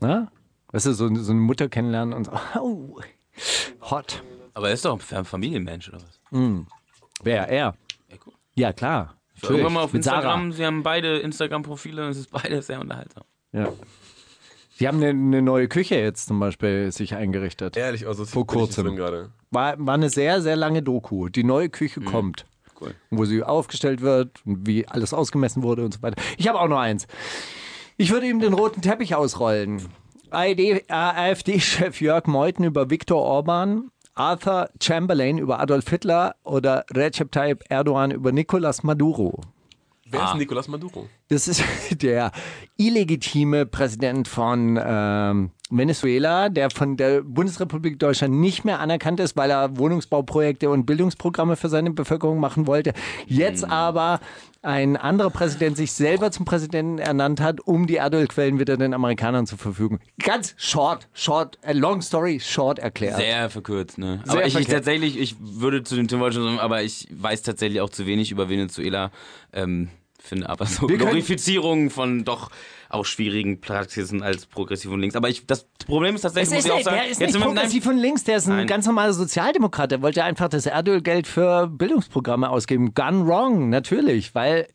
Na? 0.00 0.30
Weißt 0.72 0.86
du, 0.86 0.92
so, 0.92 1.14
so 1.14 1.32
eine 1.32 1.40
Mutter 1.40 1.68
kennenlernen 1.68 2.14
und 2.14 2.24
so. 2.26 2.32
Oh, 2.58 3.00
hot. 3.82 4.22
Aber 4.54 4.68
er 4.68 4.74
ist 4.74 4.84
doch 4.84 4.98
ein 5.12 5.24
Familienmensch 5.24 5.88
oder 5.88 5.98
was? 5.98 6.20
Wer? 7.22 7.48
Er? 7.48 7.74
Echo. 8.08 8.32
Ja, 8.54 8.72
klar. 8.72 9.16
Irgendwann 9.42 9.72
mal 9.72 9.82
auf 9.82 9.92
Mit 9.92 10.04
Sarah. 10.04 10.18
Instagram, 10.18 10.52
sie 10.52 10.66
haben 10.66 10.82
beide 10.82 11.18
Instagram-Profile 11.18 12.04
und 12.04 12.10
es 12.10 12.18
ist 12.18 12.30
beides 12.30 12.66
sehr 12.66 12.80
unterhaltsam. 12.80 13.24
Ja. 13.52 13.68
Die 14.82 14.88
haben 14.88 14.96
eine, 14.96 15.10
eine 15.10 15.42
neue 15.42 15.68
Küche 15.68 15.94
jetzt 15.94 16.26
zum 16.26 16.40
Beispiel 16.40 16.90
sich 16.90 17.14
eingerichtet. 17.14 17.76
ehrlich, 17.76 18.04
also 18.04 18.24
Vor 18.24 18.48
kurzem. 18.48 18.98
War, 19.52 19.76
war 19.78 19.94
eine 19.94 20.10
sehr, 20.10 20.42
sehr 20.42 20.56
lange 20.56 20.82
Doku. 20.82 21.28
Die 21.28 21.44
neue 21.44 21.68
Küche 21.68 22.00
kommt. 22.00 22.46
Cool. 22.80 22.92
Wo 23.10 23.24
sie 23.24 23.44
aufgestellt 23.44 24.00
wird, 24.00 24.44
und 24.44 24.66
wie 24.66 24.88
alles 24.88 25.14
ausgemessen 25.14 25.62
wurde 25.62 25.84
und 25.84 25.94
so 25.94 26.02
weiter. 26.02 26.20
Ich 26.36 26.48
habe 26.48 26.58
auch 26.58 26.66
noch 26.66 26.80
eins. 26.80 27.06
Ich 27.96 28.10
würde 28.10 28.26
ihm 28.26 28.40
den 28.40 28.54
roten 28.54 28.82
Teppich 28.82 29.14
ausrollen. 29.14 29.82
AfD 30.30 30.82
AfD-Chef 30.88 32.00
Jörg 32.00 32.26
Meuthen 32.26 32.64
über 32.64 32.90
Viktor 32.90 33.22
Orban, 33.22 33.92
Arthur 34.16 34.68
Chamberlain 34.82 35.38
über 35.38 35.60
Adolf 35.60 35.88
Hitler 35.88 36.34
oder 36.42 36.84
Recep 36.92 37.30
Tayyip 37.30 37.62
Erdogan 37.68 38.10
über 38.10 38.32
Nicolas 38.32 38.82
Maduro. 38.82 39.42
Wer 40.12 40.22
Ah. 40.22 40.30
ist 40.32 40.36
Nicolas 40.38 40.68
Maduro? 40.68 41.08
Das 41.28 41.48
ist 41.48 41.62
der 42.02 42.30
illegitime 42.76 43.66
Präsident 43.66 44.28
von 44.28 44.78
ähm, 44.84 45.50
Venezuela, 45.70 46.50
der 46.50 46.70
von 46.70 46.96
der 46.98 47.22
Bundesrepublik 47.22 47.98
Deutschland 47.98 48.34
nicht 48.34 48.64
mehr 48.64 48.78
anerkannt 48.80 49.20
ist, 49.20 49.36
weil 49.36 49.50
er 49.50 49.78
Wohnungsbauprojekte 49.78 50.68
und 50.68 50.84
Bildungsprogramme 50.84 51.56
für 51.56 51.68
seine 51.70 51.90
Bevölkerung 51.92 52.38
machen 52.40 52.66
wollte. 52.66 52.92
Jetzt 53.26 53.64
aber 53.64 54.20
ein 54.60 54.96
anderer 54.96 55.30
Präsident 55.30 55.76
sich 55.76 55.92
selber 55.92 56.30
zum 56.30 56.44
Präsidenten 56.44 56.98
ernannt 56.98 57.40
hat, 57.40 57.60
um 57.60 57.86
die 57.86 57.94
Erdölquellen 57.96 58.58
wieder 58.60 58.76
den 58.76 58.92
Amerikanern 58.94 59.46
zur 59.46 59.58
Verfügung. 59.58 59.98
Ganz 60.22 60.54
short, 60.58 61.08
short, 61.14 61.58
long 61.72 62.02
story, 62.02 62.38
short 62.38 62.78
erklärt. 62.78 63.16
Sehr 63.16 63.48
verkürzt, 63.50 63.98
ne? 63.98 64.20
Sehr 64.24 64.32
aber 64.32 64.46
ich, 64.46 64.54
ich 64.56 64.66
tatsächlich, 64.66 65.18
ich 65.18 65.36
würde 65.40 65.82
zu 65.82 65.96
dem 65.96 66.06
Thema 66.06 66.30
schon 66.30 66.44
sagen, 66.44 66.58
aber 66.60 66.82
ich 66.82 67.08
weiß 67.10 67.42
tatsächlich 67.42 67.80
auch 67.80 67.90
zu 67.90 68.06
wenig 68.06 68.30
über 68.30 68.48
Venezuela. 68.48 69.10
Ähm, 69.52 69.88
finde 70.22 70.48
aber 70.48 70.66
so 70.66 70.88
Wir 70.88 70.98
Glorifizierungen 70.98 71.90
von 71.90 72.24
doch 72.24 72.50
auch 72.88 73.04
schwierigen 73.04 73.60
Praxisen 73.60 74.22
als 74.22 74.46
progressiv 74.46 74.90
und 74.90 75.00
links. 75.00 75.16
Aber 75.16 75.28
ich, 75.28 75.46
das 75.46 75.64
Problem 75.86 76.14
ist 76.14 76.22
tatsächlich, 76.22 76.50
Es 76.50 76.54
muss 76.54 76.58
ist 76.58 76.66
ich 76.66 76.72
auch 76.72 76.76
nicht, 76.76 76.84
sagen, 76.84 76.96
der 76.96 77.10
ist 77.10 77.20
jetzt 77.20 77.34
nicht 77.34 77.44
progressiv 77.44 77.84
von 77.84 77.96
links, 77.96 78.24
der 78.24 78.36
ist 78.36 78.48
ein 78.48 78.56
Nein. 78.56 78.66
ganz 78.66 78.86
normaler 78.86 79.12
Sozialdemokrat. 79.12 79.90
Der 79.90 80.02
wollte 80.02 80.24
einfach 80.24 80.48
das 80.48 80.66
Erdölgeld 80.66 81.26
für 81.26 81.66
Bildungsprogramme 81.68 82.50
ausgeben. 82.50 82.94
Gone 82.94 83.26
wrong, 83.26 83.70
natürlich, 83.70 84.34
weil 84.34 84.68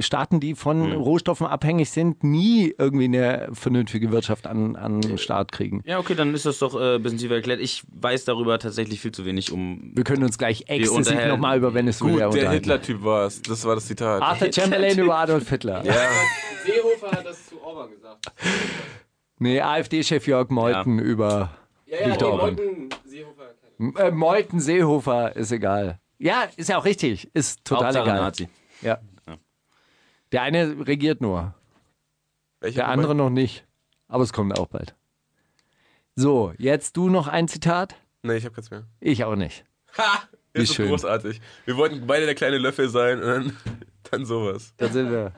Staaten, 0.00 0.38
die 0.38 0.54
von 0.54 0.92
Rohstoffen 0.92 1.46
abhängig 1.46 1.90
sind, 1.90 2.22
nie 2.22 2.74
irgendwie 2.78 3.04
eine 3.06 3.48
vernünftige 3.52 4.12
Wirtschaft 4.12 4.46
an, 4.46 4.76
an 4.76 5.00
den 5.00 5.18
Start 5.18 5.50
kriegen. 5.50 5.82
Ja, 5.84 5.98
okay, 5.98 6.14
dann 6.14 6.32
ist 6.34 6.46
das 6.46 6.58
doch 6.60 6.80
äh, 6.80 6.96
ein 6.96 7.02
bisschen 7.02 7.18
tiefer 7.18 7.34
erklärt. 7.34 7.60
Ich 7.60 7.82
weiß 7.92 8.24
darüber 8.24 8.58
tatsächlich 8.58 9.00
viel 9.00 9.12
zu 9.12 9.24
wenig, 9.24 9.50
um. 9.52 9.90
Wir 9.94 10.04
können 10.04 10.22
uns 10.22 10.38
gleich 10.38 10.64
exzessiv 10.68 11.26
nochmal 11.26 11.58
über 11.58 11.68
Gut, 11.68 11.74
Venezuela 11.76 12.18
der 12.18 12.28
unterhalten. 12.28 12.52
Hitler-Typ 12.52 13.02
war 13.02 13.26
es. 13.26 13.42
Das 13.42 13.64
war 13.64 13.74
das 13.74 13.86
Zitat. 13.86 14.22
Arthur 14.22 14.52
Chamberlain 14.52 14.98
über 14.98 15.16
Adolf 15.18 15.48
Hitler. 15.48 15.84
Ja. 15.84 15.94
Seehofer 16.64 17.10
hat 17.10 17.26
das 17.26 17.46
zu 17.48 17.60
Orban 17.62 17.90
gesagt. 17.90 18.30
Nee, 19.38 19.60
AfD-Chef 19.60 20.26
Jörg 20.28 20.50
Meuthen 20.50 21.00
über 21.00 21.50
Ja, 21.86 22.06
Viktor 22.10 22.32
Orban. 22.34 22.56
Seehofer. 23.04 24.02
Äh, 24.06 24.10
Meuthen, 24.12 24.60
Seehofer, 24.60 25.34
ist 25.34 25.50
egal. 25.50 25.98
Ja, 26.18 26.44
ist 26.56 26.68
ja 26.68 26.78
auch 26.78 26.84
richtig. 26.84 27.28
Ist 27.34 27.64
total 27.64 27.86
Hauptsache 27.86 28.04
egal. 28.04 28.20
Nazi. 28.20 28.48
Ja. 28.82 28.98
Der 30.32 30.42
eine 30.42 30.86
regiert 30.86 31.20
nur, 31.20 31.54
Welcher 32.60 32.76
der 32.80 32.88
andere 32.88 33.14
noch 33.14 33.30
nicht. 33.30 33.64
Aber 34.08 34.24
es 34.24 34.32
kommt 34.32 34.58
auch 34.58 34.66
bald. 34.66 34.94
So, 36.14 36.52
jetzt 36.58 36.96
du 36.96 37.08
noch 37.08 37.26
ein 37.28 37.48
Zitat? 37.48 37.94
Nee, 38.22 38.36
ich 38.36 38.44
hab 38.46 38.54
keins 38.54 38.70
mehr. 38.70 38.84
Ich 39.00 39.24
auch 39.24 39.36
nicht. 39.36 39.64
Ha! 39.98 40.22
Wie 40.54 40.60
Das 40.60 40.70
ist 40.70 40.74
schön. 40.76 40.88
großartig. 40.88 41.40
Wir 41.66 41.76
wollten 41.76 42.06
beide 42.06 42.24
der 42.26 42.34
kleine 42.34 42.56
Löffel 42.58 42.88
sein 42.88 43.18
und 43.22 43.26
dann, 43.26 43.56
dann 44.10 44.24
sowas. 44.26 44.72
Da 44.78 44.88
sind 44.88 45.10
wir. 45.10 45.32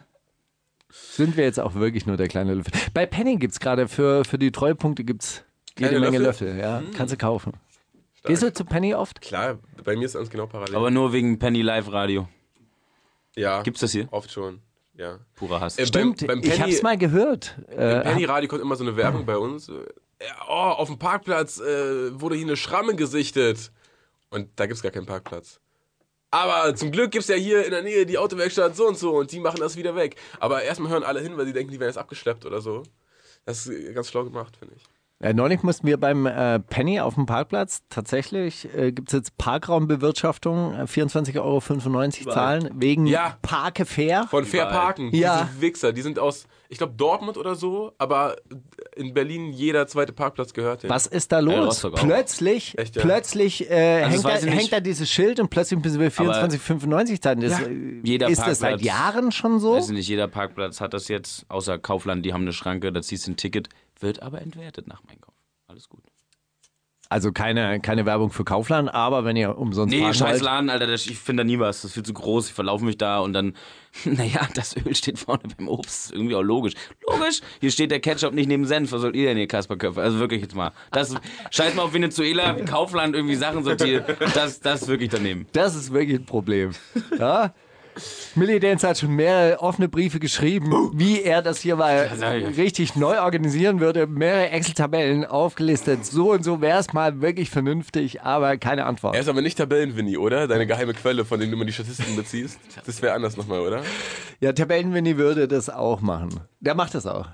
Sind 0.91 1.37
wir 1.37 1.43
jetzt 1.45 1.59
auch 1.59 1.75
wirklich 1.75 2.07
nur 2.07 2.17
der 2.17 2.29
kleine 2.29 2.55
Löffel. 2.55 2.73
Bei 2.93 3.05
Penny 3.07 3.37
gibt 3.37 3.53
es 3.53 3.59
gerade 3.61 3.89
für, 3.89 4.25
für 4.25 4.39
die 4.39 4.53
Treupunkte 4.53 5.03
gibt's 5.05 5.45
jede 5.77 5.91
Kleine 5.91 6.05
Menge 6.07 6.19
Löffel? 6.19 6.49
Löffel. 6.49 6.61
Ja, 6.61 6.83
kannst 6.97 7.13
du 7.13 7.17
kaufen. 7.17 7.53
Gehst 8.25 8.43
du 8.45 8.53
zu 8.53 8.65
Penny 8.65 8.95
oft? 8.95 9.21
Klar, 9.21 9.59
bei 9.85 9.97
mir 9.97 10.05
ist 10.05 10.15
alles 10.17 10.31
genau 10.31 10.47
parallel. 10.47 10.77
Aber 10.77 10.91
nur 10.93 11.13
wegen 11.13 11.39
Penny 11.41 11.63
Live 11.63 11.91
Radio. 11.91 12.29
ja, 13.37 13.63
Gibt's 13.63 13.81
das 13.81 13.91
hier? 13.93 14.07
oft 14.13 14.31
schon. 14.31 14.61
Ja. 14.97 15.19
Purer 15.35 15.61
Hass. 15.61 15.79
Äh, 15.79 15.87
Stimmt, 15.87 16.19
beim, 16.21 16.27
beim 16.29 16.39
ich 16.41 16.51
Penny, 16.57 16.73
hab's 16.73 16.83
mal 16.83 16.97
gehört. 16.97 17.57
Im 17.69 17.79
Äh, 17.79 18.01
Penny 18.03 18.25
Radio 18.25 18.49
kommt 18.49 18.63
immer 18.63 18.77
so 18.77 18.85
eine 18.85 18.97
Werbung 18.97 19.27
bei 19.27 19.37
uns. 19.37 19.69
Äh, 19.69 19.73
Oh, 20.49 20.53
auf 20.53 20.89
dem 20.89 20.99
Parkplatz 20.99 21.59
äh, 21.61 22.19
wurde 22.19 22.37
hier 22.37 22.47
eine 22.47 22.57
Schramme 22.57 22.95
gesichtet. 22.95 23.73
Und 24.31 24.49
da 24.57 24.65
gibt's 24.67 24.81
gar 24.83 24.93
keinen 24.93 25.05
Parkplatz. 25.07 25.61
Aber 26.31 26.75
zum 26.77 26.93
Glück 26.93 27.11
gibt's 27.11 27.29
ja 27.29 27.35
hier 27.37 27.65
in 27.65 27.73
der 27.73 27.83
Nähe 27.83 28.07
die 28.07 28.17
Autowerkstatt 28.17 28.75
so 28.75 28.87
und 28.89 28.97
so 28.97 29.17
und 29.19 29.31
die 29.33 29.41
machen 29.41 29.61
das 29.61 29.77
wieder 29.77 29.95
weg. 29.97 30.17
Aber 30.41 30.63
erstmal 30.63 30.91
hören 30.91 31.03
alle 31.03 31.21
hin, 31.21 31.37
weil 31.37 31.47
die 31.47 31.53
denken, 31.53 31.73
die 31.73 31.79
werden 31.81 31.91
jetzt 31.91 31.99
abgeschleppt 31.99 32.47
oder 32.47 32.61
so. 32.61 32.85
Das 33.45 33.67
ist 33.67 33.95
ganz 33.95 34.09
schlau 34.09 34.25
gemacht, 34.25 34.57
finde 34.57 34.77
ich. 34.77 34.83
Äh, 35.25 35.33
neulich 35.33 35.63
mussten 35.63 35.87
wir 35.87 35.97
beim 35.97 36.27
äh, 36.27 36.61
Penny 36.61 37.01
auf 37.01 37.15
dem 37.15 37.25
Parkplatz 37.25 37.83
tatsächlich, 37.89 38.69
äh, 38.77 38.93
gibt 38.93 39.09
es 39.09 39.15
jetzt 39.15 39.39
Parkraumbewirtschaftung, 39.39 40.75
äh, 40.75 40.87
24,95 40.87 41.41
Euro 41.41 41.61
zahlen, 42.35 42.71
wegen 42.75 43.07
Ja. 43.07 43.39
Parke 43.41 43.87
Fair. 43.87 44.27
Von 44.29 44.45
Fair 44.45 44.67
Parken, 44.67 45.09
Ja. 45.15 45.49
diese 45.49 45.61
Wichser, 45.63 45.93
die 45.95 46.03
sind 46.03 46.19
aus, 46.19 46.47
ich 46.69 46.77
glaube, 46.77 46.93
Dortmund 46.97 47.39
oder 47.39 47.55
so, 47.55 47.93
aber 47.97 48.37
in 48.97 49.15
Berlin 49.15 49.51
jeder 49.51 49.87
zweite 49.87 50.13
Parkplatz 50.13 50.53
gehört 50.53 50.83
denen. 50.83 50.91
Was 50.91 51.07
ist 51.07 51.33
da 51.33 51.39
los? 51.39 51.83
Auch. 51.85 51.93
Plötzlich, 51.95 52.77
Echt, 52.79 52.97
ja? 52.97 53.03
plötzlich 53.03 53.71
äh, 53.71 54.03
Also, 54.03 54.29
hängt, 54.29 54.45
da, 54.47 54.51
hängt 54.51 54.73
da 54.75 54.81
dieses 54.81 55.11
Schild 55.11 55.41
und 55.41 55.49
plötzlich 55.49 55.81
müssen 55.83 56.01
wir 56.01 56.11
24,95 56.13 57.21
zahlen. 57.23 57.41
Das, 57.41 57.61
Ja. 57.61 57.67
äh, 57.67 58.01
Jeder 58.03 58.29
ist 58.29 58.41
das 58.47 58.59
seit 58.59 58.73
Parkplatz- 58.81 58.85
Jahren 58.87 59.33
schon 59.33 59.59
so? 59.59 59.75
Weiß 59.75 59.87
ich 59.89 59.95
nicht, 59.95 60.09
jeder 60.09 60.29
Parkplatz 60.29 60.81
hat 60.83 60.93
das 60.93 61.09
jetzt, 61.09 61.47
außer 61.49 61.79
Kaufland, 61.79 62.27
die 62.27 62.33
haben 62.35 62.43
eine 62.43 62.53
Schranke, 62.53 62.93
da 62.93 63.01
ziehst 63.01 63.27
du 63.27 63.33
ein 63.33 63.37
Ticket, 63.37 63.69
wird 64.05 64.23
aber 64.23 64.41
entwertet 64.41 64.87
nach 64.87 65.01
dem 65.01 65.11
Einkauf. 65.11 65.35
Alles 65.67 65.89
gut. 65.89 66.05
Also 67.11 67.33
keine, 67.33 67.81
keine 67.81 68.07
Werbung 68.07 68.31
für 68.31 68.45
Kaufland, 68.45 68.93
aber 68.93 69.25
wenn 69.25 69.37
ihr 69.37 69.59
umsonst 69.59 69.95
Nee, 69.95 70.13
scheiß 70.15 70.21
wollt, 70.21 70.43
Laden, 70.43 70.71
Alter, 70.71 70.87
das, 70.87 71.07
ich 71.07 71.19
finde 71.19 71.43
da 71.43 71.47
nie 71.47 71.59
was. 71.59 71.83
Das 71.83 71.91
ist 71.91 71.95
viel 71.95 72.03
zu 72.03 72.15
groß, 72.15 72.49
ich 72.49 72.55
verlaufe 72.55 72.85
mich 72.85 72.97
da 72.97 73.19
und 73.19 73.35
dann, 73.35 73.55
naja, 74.05 74.49
das 74.55 74.77
Öl 74.77 74.95
steht 74.95 75.19
vorne 75.19 75.43
beim 75.57 75.69
Obst. 75.69 76.07
Ist 76.07 76.13
irgendwie 76.13 76.35
auch 76.35 76.43
logisch. 76.43 76.75
Logisch! 77.07 77.41
Hier 77.61 77.71
steht 77.71 77.91
der 77.91 78.01
Ketchup 78.01 78.33
nicht 78.33 78.49
neben 78.49 78.65
Senf. 78.65 78.91
Was 78.93 79.03
sollt 79.03 79.17
ihr 79.17 79.29
denn 79.29 79.37
hier, 79.37 79.47
Kasperköpfe? 79.47 80.01
Also 80.01 80.19
wirklich 80.19 80.43
jetzt 80.43 80.55
mal. 80.55 80.73
Das, 80.93 81.15
scheiß 81.51 81.75
mal 81.75 81.83
auf 81.83 81.93
Venezuela, 81.93 82.55
Kaufland 82.55 83.15
irgendwie 83.15 83.37
Sachen 83.37 83.65
sortiert. 83.65 84.17
Das, 84.35 84.61
das 84.61 84.83
ist 84.83 84.89
wirklich 84.89 85.11
daneben. 85.11 85.47
Das 85.53 85.75
ist 85.77 85.93
wirklich 85.93 86.19
ein 86.21 86.27
Problem. 86.27 86.73
Ja? 87.19 87.55
Millie 88.35 88.61
Dance 88.61 88.87
hat 88.87 88.99
schon 88.99 89.11
mehrere 89.11 89.61
offene 89.61 89.89
Briefe 89.89 90.19
geschrieben, 90.19 90.91
wie 90.95 91.23
er 91.23 91.43
das 91.43 91.61
hier 91.61 91.77
mal 91.77 92.11
richtig 92.57 92.97
neu 92.97 93.21
organisieren 93.21 93.81
würde. 93.81 94.07
Mehrere 94.07 94.51
Excel-Tabellen 94.51 95.25
aufgelistet. 95.25 96.05
So 96.05 96.33
und 96.33 96.45
so 96.45 96.61
wäre 96.61 96.79
es 96.79 96.93
mal 96.93 97.21
wirklich 97.21 97.51
vernünftig, 97.51 98.23
aber 98.23 98.57
keine 98.57 98.87
Antwort. 98.87 99.15
Er 99.15 99.21
ist 99.21 99.29
aber 99.29 99.43
nicht 99.43 99.59
Tabellenwinnie, 99.59 100.17
oder? 100.17 100.49
Deine 100.49 100.67
geheime 100.67 100.95
Quelle, 100.95 101.25
von 101.25 101.39
denen 101.39 101.53
du 101.53 101.57
immer 101.57 101.67
die 101.67 101.73
Statistiken 101.73 102.17
beziehst. 102.17 102.59
Das 102.87 103.03
wäre 103.03 103.15
anders 103.15 103.37
nochmal, 103.37 103.61
oder? 103.61 103.83
Ja, 104.41 104.53
Tabellenwinnie 104.53 105.17
würde 105.17 105.49
das 105.49 105.71
auch 105.71 106.01
machen. 106.01 106.41
Der 106.61 106.75
macht 106.75 106.95
das 106.95 107.07
auch. 107.07 107.29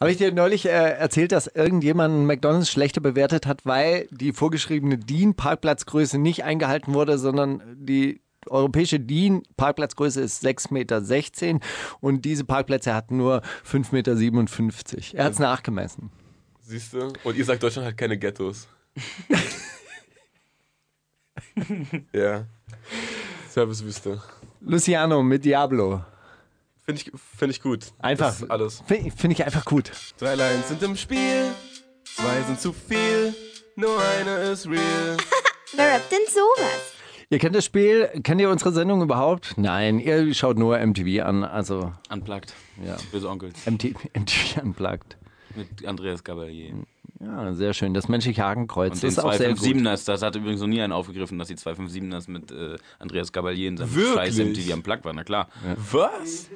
Habe 0.00 0.12
ich 0.12 0.16
dir 0.18 0.30
neulich 0.32 0.66
äh, 0.66 0.68
erzählt, 0.68 1.32
dass 1.32 1.48
irgendjemand 1.48 2.24
McDonalds 2.24 2.70
schlechter 2.70 3.00
bewertet 3.00 3.46
hat, 3.46 3.66
weil 3.66 4.06
die 4.12 4.32
vorgeschriebene 4.32 4.96
DIN-Parkplatzgröße 4.96 6.18
nicht 6.18 6.44
eingehalten 6.44 6.94
wurde, 6.94 7.18
sondern 7.18 7.62
die 7.74 8.20
europäische 8.50 9.00
DIN-Parkplatzgröße 9.00 10.20
ist 10.20 10.44
6,16 10.44 10.72
Meter 10.72 11.60
und 12.00 12.24
diese 12.24 12.44
Parkplätze 12.44 12.94
hatten 12.94 13.16
nur 13.16 13.42
5,57 13.64 13.92
Meter. 13.92 15.18
Er 15.18 15.24
hat 15.24 15.32
es 15.32 15.38
nachgemessen. 15.38 16.10
Siehst 16.60 16.92
du? 16.92 17.12
Und 17.24 17.36
ihr 17.36 17.44
sagt, 17.44 17.62
Deutschland 17.62 17.88
hat 17.88 17.96
keine 17.96 18.18
Ghettos. 18.18 18.68
ja. 22.12 22.46
Servicewüste. 23.48 24.20
Luciano 24.60 25.22
mit 25.22 25.44
Diablo. 25.44 26.02
Finde 26.84 27.02
ich, 27.02 27.12
find 27.38 27.50
ich 27.50 27.60
gut. 27.60 27.92
Einfach. 27.98 28.34
Alles. 28.48 28.82
Finde 28.86 29.10
find 29.10 29.32
ich 29.32 29.44
einfach 29.44 29.64
gut. 29.64 29.90
Drei 30.18 30.34
Lines 30.34 30.68
sind 30.68 30.82
im 30.82 30.96
Spiel, 30.96 31.52
zwei 32.04 32.42
sind 32.42 32.60
zu 32.60 32.72
viel, 32.72 33.34
nur 33.76 34.00
eine 34.02 34.36
ist 34.50 34.66
real. 34.66 35.16
Wer 35.74 35.94
rappt 35.94 36.10
denn 36.10 36.26
sowas? 36.28 36.97
Ihr 37.30 37.38
kennt 37.38 37.54
das 37.54 37.66
Spiel, 37.66 38.08
kennt 38.22 38.40
ihr 38.40 38.48
unsere 38.48 38.72
Sendung 38.72 39.02
überhaupt? 39.02 39.52
Nein, 39.58 39.98
ihr 39.98 40.32
schaut 40.32 40.56
nur 40.58 40.78
MTV 40.78 41.22
an, 41.22 41.44
also 41.44 41.92
Unplugged. 42.10 42.54
Ja. 42.82 42.96
Böse 43.12 43.28
Onkels. 43.28 43.66
MTV, 43.66 43.98
MTV 44.18 44.62
Unplugged. 44.62 45.18
Mit 45.54 45.86
Andreas 45.86 46.24
Gabalier. 46.24 46.72
Ja, 47.20 47.52
sehr 47.52 47.74
schön. 47.74 47.92
Das 47.92 48.08
menschliche 48.08 48.42
Hakenkreuz, 48.42 48.92
Und 48.92 48.94
das 48.94 49.00
den 49.00 49.08
ist 49.10 49.18
auch 49.18 49.32
sehr 49.34 49.50
gut. 49.50 49.58
257ers, 49.58 50.06
das 50.06 50.22
hat 50.22 50.36
übrigens 50.36 50.62
noch 50.62 50.68
nie 50.68 50.80
einen 50.80 50.94
aufgegriffen, 50.94 51.38
dass 51.38 51.48
die 51.48 51.56
257ers 51.56 52.30
mit 52.30 52.50
äh, 52.50 52.76
Andreas 52.98 53.30
Gabalier 53.30 53.68
in 53.68 53.76
seinem 53.76 53.94
Wirklich? 53.94 54.14
scheiß 54.14 54.38
MTV 54.38 54.72
am 54.72 54.82
Plug 54.82 54.98
waren, 55.02 55.16
na 55.16 55.24
klar. 55.24 55.48
Was? 55.92 56.48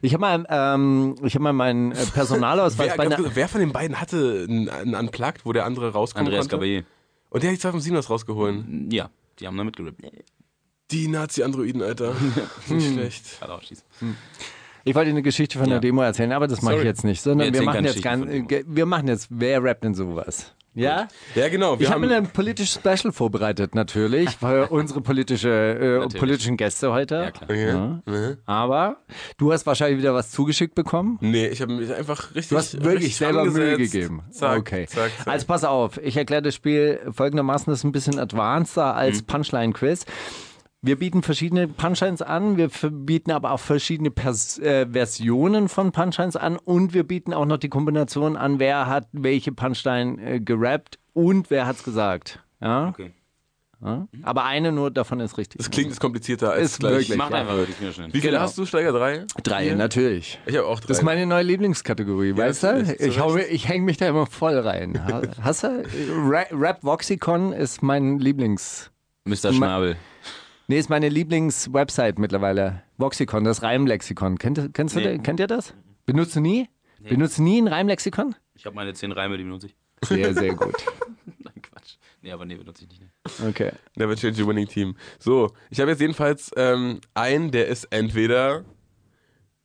Ich 0.00 0.12
habe 0.14 0.20
mal, 0.20 0.46
ähm, 0.48 1.16
ich 1.24 1.34
hab 1.34 1.42
mal 1.42 1.52
meinen 1.52 1.90
äh, 1.90 2.06
Personalausweis 2.12 2.90
Wer, 2.90 2.96
bei 2.96 3.04
einer, 3.06 3.34
wer 3.34 3.48
von 3.48 3.60
den 3.60 3.72
beiden 3.72 4.00
hatte 4.00 4.46
einen, 4.48 4.68
einen 4.68 4.94
Unplugged, 4.94 5.44
wo 5.44 5.52
der 5.52 5.64
andere 5.64 5.92
rauskommen 5.92 6.26
Andreas 6.28 6.44
konnte? 6.44 6.56
Gabalier. 6.56 6.84
Und 7.30 7.42
der 7.42 7.50
hat 7.50 7.56
die 7.56 7.60
257 7.60 8.10
rausgeholt. 8.10 8.64
Ja, 8.92 9.10
die 9.40 9.46
haben 9.46 9.56
da 9.56 9.64
mitgerippt. 9.64 10.00
Die 10.90 11.08
Nazi-Androiden, 11.08 11.82
Alter. 11.82 12.14
Nicht 12.68 12.92
schlecht. 12.92 13.40
Kann 13.40 13.50
auch 13.50 13.62
schießen. 13.62 13.84
Ich 14.84 14.94
wollte 14.94 15.10
eine 15.10 15.22
Geschichte 15.22 15.58
von 15.58 15.66
der 15.68 15.76
Ja. 15.76 15.80
Demo 15.80 16.02
erzählen, 16.02 16.32
aber 16.32 16.46
das 16.46 16.60
mache 16.62 16.76
ich 16.78 16.84
jetzt 16.84 17.04
nicht, 17.04 17.22
sondern 17.22 17.52
Wir 17.52 17.60
wir, 17.60 17.66
machen 17.66 17.84
jetzt 17.84 18.02
ganz, 18.02 18.26
äh, 18.30 18.64
wir 18.66 18.84
machen 18.86 19.08
jetzt, 19.08 19.28
wer 19.30 19.62
rappt 19.62 19.84
denn 19.84 19.94
sowas? 19.94 20.54
Ja? 20.74 21.08
Ja, 21.34 21.48
genau. 21.48 21.78
Wir 21.78 21.86
Ich 21.86 21.92
habe 21.92 22.02
haben, 22.02 22.08
mir 22.08 22.16
ein 22.16 22.26
politisches 22.28 22.74
Special 22.74 23.12
vorbereitet, 23.12 23.74
natürlich, 23.74 24.30
für 24.40 24.68
unsere 24.70 25.00
politische, 25.00 25.48
äh, 25.48 25.98
Natürlich. 26.00 26.18
politischen 26.20 26.56
Gäste 26.56 26.92
heute. 26.92 27.14
Ja, 27.14 27.30
klar. 27.30 27.54
ja. 27.56 28.02
Mhm. 28.06 28.36
Aber 28.46 28.96
du 29.38 29.52
hast 29.52 29.66
wahrscheinlich 29.66 29.98
wieder 29.98 30.14
was 30.14 30.30
zugeschickt 30.30 30.74
bekommen. 30.74 31.18
Nee, 31.20 31.46
ich 31.48 31.60
habe 31.62 31.72
mich 31.74 31.92
einfach 31.94 32.34
richtig. 32.34 32.48
Du 32.50 32.56
hast 32.56 32.74
wirklich 32.74 32.96
richtig 32.96 33.16
selber 33.16 33.44
Mühe 33.44 33.72
angesetzt. 33.72 33.92
gegeben. 33.92 34.22
Zack, 34.30 34.58
okay. 34.58 34.86
zack, 34.86 35.10
zack. 35.18 35.26
Also 35.28 35.46
pass 35.46 35.64
auf, 35.64 35.98
ich 36.02 36.16
erkläre 36.16 36.42
das 36.42 36.54
Spiel 36.54 36.98
folgendermaßen, 37.12 37.70
das 37.70 37.78
ist 37.80 37.84
ein 37.84 37.92
bisschen 37.92 38.18
advanceder 38.18 38.94
als 38.94 39.22
Mhm. 39.22 39.26
Punchline-Quiz. 39.26 40.04
Wir 40.86 40.98
bieten 40.98 41.22
verschiedene 41.22 41.66
Punchlines 41.66 42.20
an, 42.20 42.58
wir 42.58 42.68
bieten 42.90 43.30
aber 43.30 43.52
auch 43.52 43.60
verschiedene 43.60 44.10
Pers 44.10 44.58
äh, 44.58 44.86
Versionen 44.86 45.70
von 45.70 45.92
Punchlines 45.92 46.36
an 46.36 46.58
und 46.58 46.92
wir 46.92 47.04
bieten 47.04 47.32
auch 47.32 47.46
noch 47.46 47.56
die 47.56 47.70
Kombination 47.70 48.36
an, 48.36 48.58
wer 48.58 48.86
hat 48.86 49.08
welche 49.12 49.50
Punchline 49.50 50.20
äh, 50.22 50.40
gerappt 50.40 50.98
und 51.14 51.48
wer 51.48 51.66
hat's 51.66 51.84
gesagt. 51.84 52.40
Ja? 52.60 52.88
Okay. 52.88 53.12
ja? 53.82 54.06
Aber 54.24 54.44
eine 54.44 54.72
nur 54.72 54.90
davon 54.90 55.20
ist 55.20 55.38
richtig. 55.38 55.56
das 55.56 55.70
klingt 55.70 55.88
jetzt 55.88 56.00
komplizierter 56.00 56.52
als 56.52 56.72
Ist 56.72 56.80
gleich. 56.80 56.92
wirklich. 56.92 57.16
Macht 57.16 57.32
einfach 57.32 57.56
wirklich 57.56 57.80
mir 57.80 57.90
schnell. 57.90 58.08
Wie 58.08 58.20
viele 58.20 58.32
Genau. 58.32 58.42
hast 58.42 58.58
du? 58.58 58.66
Steiger 58.66 58.92
drei? 58.92 59.24
Drei, 59.42 59.70
natürlich. 59.74 60.38
Ich 60.44 60.54
habe 60.54 60.66
auch 60.66 60.80
drei. 60.80 60.88
Das 60.88 60.98
ist 60.98 61.02
meine 61.02 61.24
neue 61.24 61.44
Lieblingskategorie, 61.44 62.36
weißt 62.36 62.62
du? 62.62 62.96
Ich, 62.98 63.18
hau, 63.20 63.34
ich 63.36 63.68
hänge 63.68 63.86
mich 63.86 63.96
da 63.96 64.06
immer 64.06 64.26
voll 64.26 64.58
rein. 64.58 65.02
Ha- 65.02 65.22
Hast 65.40 65.62
du? 65.62 65.82
Ra 66.28 66.44
Rap 66.50 66.84
Voxicon 66.84 67.54
ist 67.54 67.82
mein 67.82 68.18
Lieblings. 68.18 68.90
Mr. 69.24 69.54
Schnabel. 69.54 69.96
Nee, 70.66 70.78
ist 70.78 70.88
meine 70.90 71.08
Lieblings-Website 71.08 72.18
mittlerweile. 72.18 72.82
Voxicon, 72.96 73.44
das 73.44 73.62
Reimlexikon. 73.62 74.38
Kennt, 74.38 74.72
kennst 74.72 74.96
du, 74.96 75.00
Nee. 75.00 75.18
kennt 75.18 75.40
ihr 75.40 75.46
das? 75.46 75.74
Benutzt 76.06 76.36
du 76.36 76.40
nie? 76.40 76.68
Benutzt 77.00 77.38
du 77.38 77.42
nie 77.42 77.60
ein 77.60 77.68
Reimlexikon? 77.68 78.34
Ich 78.54 78.64
habe 78.64 78.74
meine 78.76 78.94
zehn 78.94 79.12
Reime, 79.12 79.36
die 79.36 79.44
benutze 79.44 79.66
ich. 79.66 79.76
Sehr, 80.08 80.32
sehr 80.32 80.54
gut. 80.56 80.74
Nein, 81.38 81.60
Quatsch. 81.60 81.96
Nee, 82.22 82.32
aber 82.32 82.46
nee, 82.46 82.54
benutze 82.54 82.84
ich 82.84 82.90
nicht. 82.90 83.02
Ne. 83.02 83.48
Okay. 83.48 83.72
Never 83.96 84.16
change 84.16 84.40
your 84.40 84.48
winning 84.48 84.66
team. 84.66 84.96
So, 85.18 85.52
ich 85.70 85.80
habe 85.80 85.90
jetzt 85.90 86.00
jedenfalls 86.00 86.50
ähm, 86.56 87.00
einen, 87.12 87.50
der 87.50 87.68
ist 87.68 87.84
entweder 87.90 88.64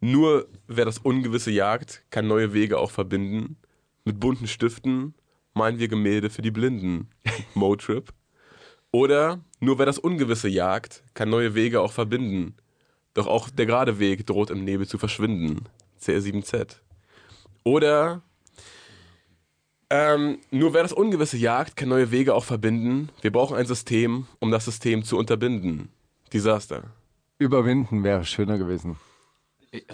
nur 0.02 0.48
wer 0.68 0.86
das 0.86 0.98
Ungewisse 0.98 1.52
jagt, 1.52 2.04
kann 2.10 2.28
neue 2.28 2.54
Wege 2.54 2.78
auch 2.78 2.92
verbinden. 2.92 3.58
Mit 4.06 4.20
bunten 4.20 4.48
Stiften 4.48 5.14
malen 5.54 5.80
wir 5.80 5.88
Gemälde 5.88 6.30
für 6.30 6.42
die 6.42 6.52
Blinden. 6.52 7.10
Motrip. 7.54 8.10
Oder 8.92 9.40
nur 9.60 9.78
wer 9.78 9.86
das 9.86 10.00
Ungewisse 10.00 10.50
jagt, 10.50 11.04
kann 11.14 11.30
neue 11.30 11.54
Wege 11.56 11.82
auch 11.82 11.92
verbinden. 11.92 12.56
Doch 13.14 13.28
auch 13.28 13.50
der 13.50 13.66
gerade 13.66 14.00
Weg 14.00 14.26
droht 14.26 14.50
im 14.50 14.64
Nebel 14.64 14.88
zu 14.88 14.98
verschwinden. 14.98 15.66
CR7Z. 16.02 16.78
Oder 17.64 18.22
ähm, 19.90 20.40
nur 20.52 20.74
wer 20.74 20.84
das 20.84 20.94
Ungewisse 20.94 21.38
jagt, 21.38 21.76
kann 21.76 21.90
neue 21.90 22.12
Wege 22.12 22.36
auch 22.36 22.44
verbinden. 22.44 23.10
Wir 23.22 23.32
brauchen 23.32 23.58
ein 23.58 23.66
System, 23.66 24.28
um 24.40 24.52
das 24.52 24.66
System 24.66 25.04
zu 25.04 25.18
unterbinden. 25.18 25.90
Desaster. 26.32 26.84
Überwinden 27.40 28.04
wäre 28.04 28.24
schöner 28.24 28.58
gewesen. 28.58 28.98
Ich, 29.72 29.86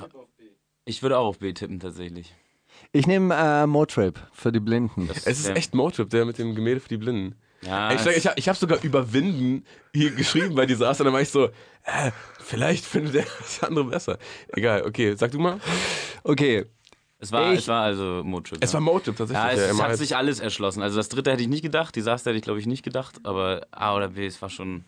ich 0.83 1.01
würde 1.01 1.17
auch 1.17 1.27
auf 1.27 1.39
B 1.39 1.53
tippen, 1.53 1.79
tatsächlich. 1.79 2.33
Ich 2.91 3.07
nehme 3.07 3.33
äh, 3.35 3.67
Motrip 3.67 4.19
für 4.33 4.51
die 4.51 4.59
Blinden. 4.59 5.09
Es 5.09 5.25
ist 5.25 5.49
echt 5.49 5.73
Motrip, 5.73 6.09
der 6.09 6.25
mit 6.25 6.37
dem 6.39 6.55
Gemälde 6.55 6.81
für 6.81 6.89
die 6.89 6.97
Blinden. 6.97 7.35
Ja, 7.65 7.91
ich 7.93 7.99
sag, 8.01 8.15
ich 8.17 8.27
habe 8.27 8.39
ich 8.39 8.47
hab 8.49 8.55
sogar 8.57 8.83
überwinden 8.83 9.65
hier 9.93 10.11
geschrieben 10.11 10.55
bei 10.55 10.65
Desaster, 10.65 11.03
dann 11.03 11.13
war 11.13 11.21
ich 11.21 11.29
so, 11.29 11.45
äh, 11.45 12.11
vielleicht 12.39 12.85
findet 12.85 13.15
er 13.15 13.25
das 13.39 13.63
andere 13.63 13.85
besser. 13.85 14.17
Egal, 14.49 14.83
okay, 14.85 15.15
sag 15.15 15.31
du 15.31 15.39
mal. 15.39 15.59
Okay. 16.23 16.65
Es 17.17 17.31
war, 17.31 17.53
Ich- 17.53 17.59
es 17.59 17.67
war 17.67 17.83
also 17.83 18.21
Motrip. 18.23 18.57
Es 18.61 18.73
war 18.73 18.81
Motrip 18.81 19.15
tatsächlich. 19.15 19.43
ja, 19.45 19.51
es, 19.51 19.59
ja, 19.59 19.65
es 19.71 19.79
hat 19.81 19.87
halt- 19.89 19.97
sich 19.97 20.15
alles 20.15 20.39
erschlossen. 20.39 20.83
Also 20.83 20.97
das 20.97 21.09
dritte 21.09 21.31
hätte 21.31 21.41
ich 21.41 21.47
nicht 21.47 21.63
gedacht, 21.63 21.95
Desaster 21.95 22.29
hätte 22.31 22.37
ich 22.37 22.43
glaube 22.43 22.59
ich 22.59 22.67
nicht 22.67 22.83
gedacht, 22.83 23.15
aber 23.23 23.65
A 23.71 23.95
oder 23.95 24.09
B, 24.09 24.25
es 24.27 24.39
war 24.41 24.49
schon 24.49 24.83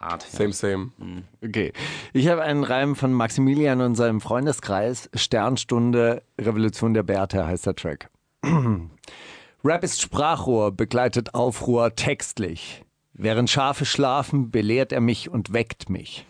hart. 0.00 0.24
Ja. 0.32 0.38
Same, 0.38 0.52
same. 0.52 0.90
Okay. 1.44 1.72
Ich 2.12 2.28
habe 2.28 2.42
einen 2.42 2.64
Reim 2.64 2.94
von 2.96 3.12
Maximilian 3.12 3.80
und 3.80 3.94
seinem 3.94 4.20
Freundeskreis. 4.20 5.10
Sternstunde, 5.14 6.22
Revolution 6.40 6.94
der 6.94 7.02
Bärte 7.02 7.46
heißt 7.46 7.66
der 7.66 7.74
Track. 7.74 8.08
Rap 9.64 9.82
ist 9.82 10.00
Sprachrohr, 10.00 10.72
begleitet 10.72 11.34
Aufruhr 11.34 11.94
textlich. 11.94 12.84
Während 13.12 13.50
Schafe 13.50 13.84
schlafen, 13.84 14.50
belehrt 14.50 14.92
er 14.92 15.00
mich 15.00 15.30
und 15.30 15.52
weckt 15.52 15.88
mich. 15.88 16.26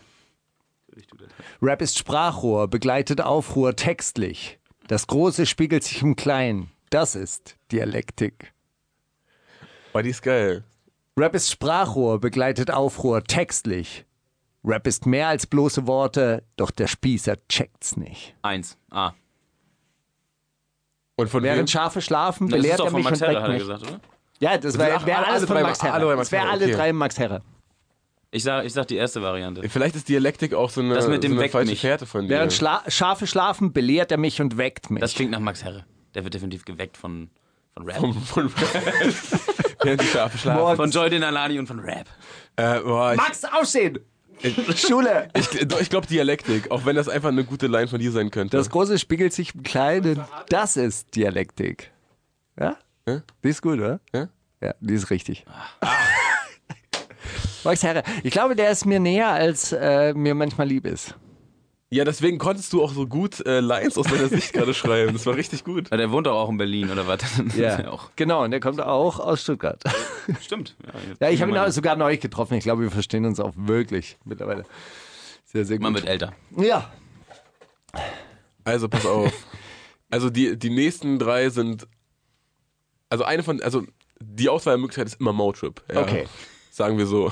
Rap 1.61 1.81
ist 1.81 1.97
Sprachrohr, 1.97 2.67
begleitet 2.67 3.21
Aufruhr 3.21 3.75
textlich. 3.75 4.59
Das 4.87 5.05
Große 5.07 5.45
spiegelt 5.45 5.83
sich 5.83 6.01
im 6.01 6.15
Kleinen. 6.15 6.71
Das 6.89 7.15
ist 7.15 7.57
Dialektik. 7.71 8.53
War 9.91 10.01
die 10.01 10.09
ist 10.09 10.21
geil. 10.21 10.63
Rap 11.17 11.35
ist 11.35 11.51
Sprachrohr, 11.51 12.19
begleitet 12.19 12.71
Aufruhr 12.71 13.23
textlich. 13.23 14.05
Rap 14.63 14.87
ist 14.87 15.05
mehr 15.05 15.27
als 15.27 15.47
bloße 15.47 15.87
Worte, 15.87 16.43
doch 16.55 16.71
der 16.71 16.87
Spießer 16.87 17.35
checkt's 17.47 17.97
nicht. 17.97 18.35
Eins. 18.41 18.77
A. 18.91 19.13
Und 21.17 21.29
von 21.29 21.43
wem? 21.43 21.53
Während 21.53 21.69
Schafe 21.69 21.99
schlafen, 22.01 22.47
Das 22.47 22.57
ist 22.57 22.61
belehrt 22.63 22.79
er 22.79 22.85
von 22.85 22.93
mich 22.95 23.03
Max 23.03 23.21
und 23.21 23.27
Herre, 23.27 23.33
weckt 23.35 23.41
hat 23.43 23.49
er 23.49 23.53
mich. 23.53 23.63
gesagt, 23.67 23.81
oder? 23.83 23.99
Ja, 24.39 24.57
das 24.57 24.75
Ach, 24.75 24.79
wäre 24.79 24.97
alle- 24.97 25.05
wär 25.07 25.17
alle 25.17 25.27
alles 25.27 25.45
von 25.45 25.55
drei- 25.55 25.63
Max 25.63 25.83
Herre. 25.83 26.15
Das 26.17 26.31
wäre 26.31 26.49
alle 26.49 26.65
okay. 26.65 26.73
drei 26.75 26.93
Max 26.93 27.19
Herre. 27.19 27.41
Ich 28.29 28.43
sag, 28.43 28.65
ich 28.65 28.73
sag 28.73 28.87
die 28.87 28.97
erste 28.97 29.21
Variante. 29.21 29.67
Vielleicht 29.69 29.95
ist 29.95 30.07
Dialektik 30.09 30.53
auch 30.53 30.69
so 30.69 30.81
eine, 30.81 30.93
Das 30.93 31.07
mit 31.07 31.23
dem 31.23 31.33
so 31.35 31.39
eine 31.39 31.49
falsche 31.49 31.71
mich. 31.71 31.81
Fährte 31.81 32.05
von 32.05 32.23
dir. 32.23 32.29
Während 32.29 32.53
Schla 32.53 32.83
Schafe 32.87 33.25
schlafen, 33.25 33.73
belehrt 33.73 34.11
er 34.11 34.17
mich 34.17 34.39
und 34.41 34.57
weckt 34.57 34.89
mich. 34.91 35.01
Das 35.01 35.13
klingt 35.15 35.31
nach 35.31 35.39
Max 35.39 35.63
Herre. 35.63 35.85
Der 36.13 36.23
wird 36.23 36.33
definitiv 36.33 36.65
geweckt 36.65 36.97
von, 36.97 37.29
von 37.73 37.85
Rap. 37.89 37.97
von, 38.25 38.51
während 39.83 40.01
die 40.01 40.05
Schafe 40.05 40.37
schlafen. 40.37 40.59
Morgens. 40.59 40.77
Von 40.77 40.91
Joy 40.91 41.09
Denalani 41.09 41.57
und 41.57 41.67
von 41.67 41.79
Rap. 41.79 42.07
Äh, 42.57 42.79
boah, 42.81 43.15
Max, 43.15 43.43
aussehen! 43.45 43.99
Schule! 44.75 45.29
ich, 45.35 45.61
ich 45.61 45.89
glaube 45.89 46.07
Dialektik, 46.07 46.71
auch 46.71 46.85
wenn 46.85 46.95
das 46.95 47.09
einfach 47.09 47.29
eine 47.29 47.43
gute 47.43 47.67
Line 47.67 47.87
von 47.87 47.99
dir 47.99 48.11
sein 48.11 48.31
könnte. 48.31 48.57
Das 48.57 48.69
Große 48.69 48.99
spiegelt 48.99 49.33
sich 49.33 49.55
im 49.55 49.63
Kleinen. 49.63 50.23
Das 50.49 50.77
ist 50.77 51.15
Dialektik. 51.15 51.91
Ja? 52.59 52.77
Ja? 53.07 53.21
Die 53.43 53.49
ist 53.49 53.61
gut, 53.61 53.79
oder? 53.79 53.99
Ja? 54.13 54.29
Ja, 54.61 54.73
die 54.79 54.93
ist 54.93 55.09
richtig. 55.09 55.45
Max 57.63 57.83
Herre, 57.83 58.03
ich 58.23 58.31
glaube, 58.31 58.55
der 58.55 58.71
ist 58.71 58.85
mir 58.85 58.99
näher, 58.99 59.29
als 59.29 59.71
äh, 59.71 60.13
mir 60.13 60.35
manchmal 60.35 60.67
lieb 60.67 60.85
ist. 60.85 61.15
Ja, 61.89 62.03
deswegen 62.03 62.37
konntest 62.37 62.73
du 62.73 62.83
auch 62.83 62.91
so 62.91 63.07
gut 63.07 63.45
äh, 63.45 63.59
Lines 63.61 63.97
aus 63.97 64.07
deiner 64.07 64.27
Sicht 64.27 64.53
gerade 64.53 64.73
schreiben. 64.75 65.13
Das 65.13 65.25
war 65.25 65.35
richtig 65.35 65.63
gut. 65.63 65.89
Ja, 65.89 65.97
Der 65.97 66.11
wohnt 66.11 66.27
doch 66.27 66.35
auch 66.35 66.49
in 66.49 66.57
Berlin, 66.57 66.89
oder 66.91 67.07
was? 67.07 67.19
Ja, 67.57 67.89
auch. 67.91 68.09
genau, 68.15 68.43
und 68.43 68.51
der 68.51 68.59
kommt 68.59 68.81
auch 68.81 69.19
aus 69.19 69.41
Stuttgart. 69.41 69.81
Stimmt. 70.41 70.75
Ja, 70.85 70.93
jetzt 71.09 71.21
Ja, 71.21 71.29
ich 71.29 71.41
habe 71.41 71.51
ihn 71.51 71.71
sogar 71.71 71.95
neu 71.95 72.17
getroffen. 72.17 72.55
Ich 72.55 72.63
glaube, 72.63 72.81
wir 72.83 72.91
verstehen 72.91 73.25
uns 73.25 73.39
auch 73.39 73.53
wirklich 73.55 74.17
mittlerweile. 74.25 74.65
Sehr, 75.45 75.65
sehr 75.65 75.79
Man 75.79 75.93
gut. 75.93 76.01
wird 76.03 76.11
älter. 76.11 76.33
Ja, 76.57 76.91
Also 78.65 78.89
pass 78.89 79.05
auf. 79.05 79.31
Also 80.09 80.29
die, 80.29 80.57
die 80.57 80.69
nächsten 80.69 81.19
drei 81.19 81.49
sind. 81.49 81.87
Also 83.09 83.23
eine 83.23 83.43
von. 83.43 83.61
Also 83.61 83.83
die 84.19 84.49
Auswahlmöglichkeit 84.49 85.07
ist 85.07 85.19
immer 85.21 85.31
Motrip. 85.33 85.81
Ja. 85.93 86.01
Okay. 86.01 86.27
Sagen 86.71 86.97
wir 86.97 87.05
so. 87.05 87.31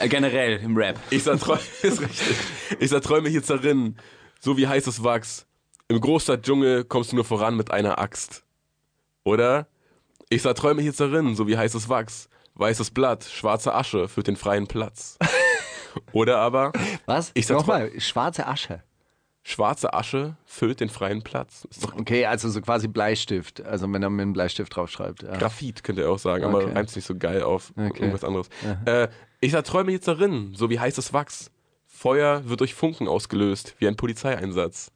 Äh, 0.00 0.08
generell 0.08 0.58
im 0.58 0.76
Rap. 0.76 0.98
Ich 1.10 1.22
sag, 1.24 1.38
träume, 1.40 1.60
ist 1.82 2.00
richtig. 2.00 2.36
Ich 2.80 2.90
sag, 2.90 3.02
träume 3.02 3.28
hier 3.28 3.42
zerrinnen, 3.42 3.96
so 4.40 4.56
wie 4.56 4.66
heißes 4.66 5.02
Wachs. 5.04 5.46
Im 5.88 6.00
Großstadtdschungel 6.00 6.84
kommst 6.84 7.12
du 7.12 7.16
nur 7.16 7.24
voran 7.24 7.56
mit 7.56 7.70
einer 7.70 7.98
Axt. 7.98 8.44
Oder? 9.24 9.66
Ich 10.28 10.42
sag, 10.42 10.56
träume 10.56 10.82
hier 10.82 10.92
zerrinnen, 10.94 11.34
so 11.36 11.46
wie 11.46 11.56
heißes 11.56 11.88
Wachs. 11.88 12.28
Weißes 12.54 12.90
Blatt, 12.90 13.24
schwarze 13.24 13.72
Asche 13.74 14.08
für 14.08 14.22
den 14.22 14.36
freien 14.36 14.66
Platz. 14.66 15.16
Oder 16.12 16.38
aber, 16.38 16.72
was? 17.06 17.30
Ich 17.34 17.48
Nochmal, 17.48 17.90
schwarze 18.00 18.46
Asche. 18.46 18.82
schwarze 19.42 19.94
Asche 19.94 20.36
füllt 20.44 20.80
den 20.80 20.88
freien 20.90 21.22
Platz. 21.22 21.66
Okay, 21.96 22.26
also 22.26 22.50
so 22.50 22.60
quasi 22.60 22.88
Bleistift. 22.88 23.62
Also 23.64 23.90
wenn 23.92 24.02
er 24.02 24.10
mit 24.10 24.22
einem 24.22 24.32
Bleistift 24.32 24.74
draufschreibt. 24.76 25.22
Ja. 25.22 25.36
Graphit, 25.36 25.82
könnt 25.84 25.98
ihr 25.98 26.10
auch 26.10 26.18
sagen, 26.18 26.44
aber 26.44 26.58
Okay. 26.64 26.72
reimt 26.74 26.88
sich 26.90 26.96
nicht 26.96 27.06
so 27.06 27.16
geil 27.16 27.42
auf 27.42 27.72
Okay. 27.76 28.00
irgendwas 28.00 28.24
anderes. 28.24 28.48
Äh, 28.84 29.08
ich 29.40 29.52
sag, 29.52 29.64
träume 29.64 29.90
hier 29.90 30.00
zerrinnen, 30.00 30.54
so 30.54 30.70
wie 30.70 30.78
heißes 30.80 31.12
Wachs. 31.12 31.50
Feuer 31.86 32.48
wird 32.48 32.60
durch 32.60 32.74
Funken 32.74 33.08
ausgelöst, 33.08 33.74
wie 33.78 33.88
ein 33.88 33.96
Polizeieinsatz. 33.96 34.90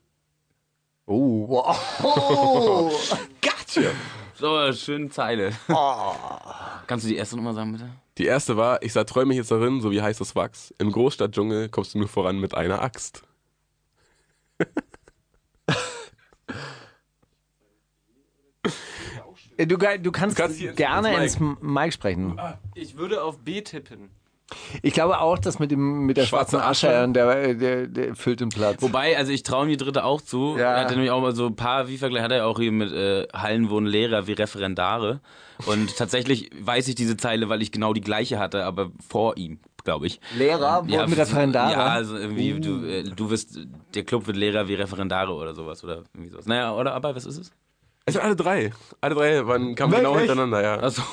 Oh, 1.06 1.48
wow. 1.48 3.19
Gotcha! 3.43 3.90
So, 4.35 4.73
schöne 4.73 5.09
Zeile. 5.10 5.52
Kannst 6.86 7.05
du 7.05 7.09
die 7.09 7.16
erste 7.16 7.36
nochmal 7.36 7.55
sagen, 7.55 7.73
bitte? 7.73 7.90
Die 8.19 8.27
erste 8.27 8.56
war, 8.56 8.82
ich 8.82 8.93
sah 8.93 9.05
Träume 9.05 9.35
hier 9.35 9.44
zerrinnen, 9.44 9.81
so 9.81 9.90
wie 9.90 10.02
heißes 10.02 10.36
Wachs. 10.36 10.74
Im 10.78 10.93
Großstadtdschungel 10.93 11.69
kommst 11.70 11.94
du 11.94 11.98
nur 11.98 12.09
voran 12.09 12.39
mit 12.39 12.55
einer 12.55 12.82
Axt. 12.82 13.23
Du, 19.59 19.77
du 19.77 20.12
kannst, 20.12 20.36
kannst 20.36 20.59
hier 20.59 20.70
ins- 20.70 20.77
gerne 20.77 21.14
ins 21.24 21.36
ins 21.36 21.56
Mic 21.60 21.93
sprechen. 21.93 22.40
Ich 22.74 22.97
würde 22.97 23.23
auf 23.23 23.39
B 23.39 23.60
tippen. 23.62 24.10
Ich 24.82 24.94
glaube 24.94 25.20
auch, 25.20 25.38
dass 25.38 25.58
mit, 25.58 25.70
dem, 25.70 26.06
mit 26.06 26.16
der 26.16 26.24
Schwarze 26.26 26.56
schwarzen 26.56 26.68
Asche, 26.70 26.88
Asche. 26.88 27.04
und 27.04 27.14
der, 27.14 27.54
der, 27.54 27.86
der 27.86 28.14
füllt 28.14 28.40
den 28.40 28.48
Platz. 28.48 28.82
Wobei, 28.82 29.16
also 29.16 29.32
ich 29.32 29.42
traue 29.42 29.66
ihm 29.66 29.70
die 29.70 29.76
dritte 29.76 30.04
auch 30.04 30.20
zu. 30.20 30.56
Ja. 30.58 30.74
Er 30.74 30.80
hatte 30.80 30.94
nämlich 30.94 31.10
auch 31.10 31.20
mal 31.20 31.34
so 31.34 31.46
ein 31.46 31.56
paar, 31.56 31.88
wie 31.88 31.98
vergleich 31.98 32.22
hat 32.22 32.32
er 32.32 32.46
auch 32.46 32.58
hier 32.58 32.72
mit 32.72 32.92
äh, 32.92 33.26
Hallen 33.32 33.70
wohnen 33.70 33.86
Lehrer 33.86 34.26
wie 34.26 34.32
Referendare. 34.32 35.20
Und 35.66 35.96
tatsächlich 35.96 36.50
weiß 36.58 36.88
ich 36.88 36.94
diese 36.94 37.16
Zeile, 37.16 37.48
weil 37.48 37.62
ich 37.62 37.72
genau 37.72 37.92
die 37.92 38.00
gleiche 38.00 38.38
hatte, 38.38 38.64
aber 38.64 38.90
vor 39.06 39.36
ihm, 39.36 39.60
glaube 39.84 40.06
ich. 40.06 40.20
Lehrer 40.36 40.88
wurden 40.88 41.10
mit 41.10 41.18
Referendare? 41.18 41.72
Ja, 41.72 41.86
also 41.86 42.16
irgendwie, 42.16 42.60
du, 42.60 42.84
äh, 42.84 43.04
du 43.04 43.30
wirst, 43.30 43.58
der 43.94 44.04
Club 44.04 44.26
wird 44.26 44.36
Lehrer 44.36 44.68
wie 44.68 44.74
Referendare 44.74 45.32
oder 45.32 45.54
sowas. 45.54 45.84
Oder 45.84 46.02
irgendwie 46.14 46.30
sowas. 46.30 46.46
Naja, 46.46 46.74
oder 46.74 46.94
aber 46.94 47.14
was 47.14 47.26
ist 47.26 47.38
es? 47.38 47.52
Es 48.04 48.14
sind 48.14 48.22
alle 48.24 48.34
drei. 48.34 48.72
Alle 49.00 49.14
drei 49.14 49.46
waren, 49.46 49.74
kamen 49.74 49.92
Wirklich? 49.92 50.08
genau 50.08 50.18
hintereinander, 50.18 50.62
ja. 50.62 50.82
Achso. 50.82 51.02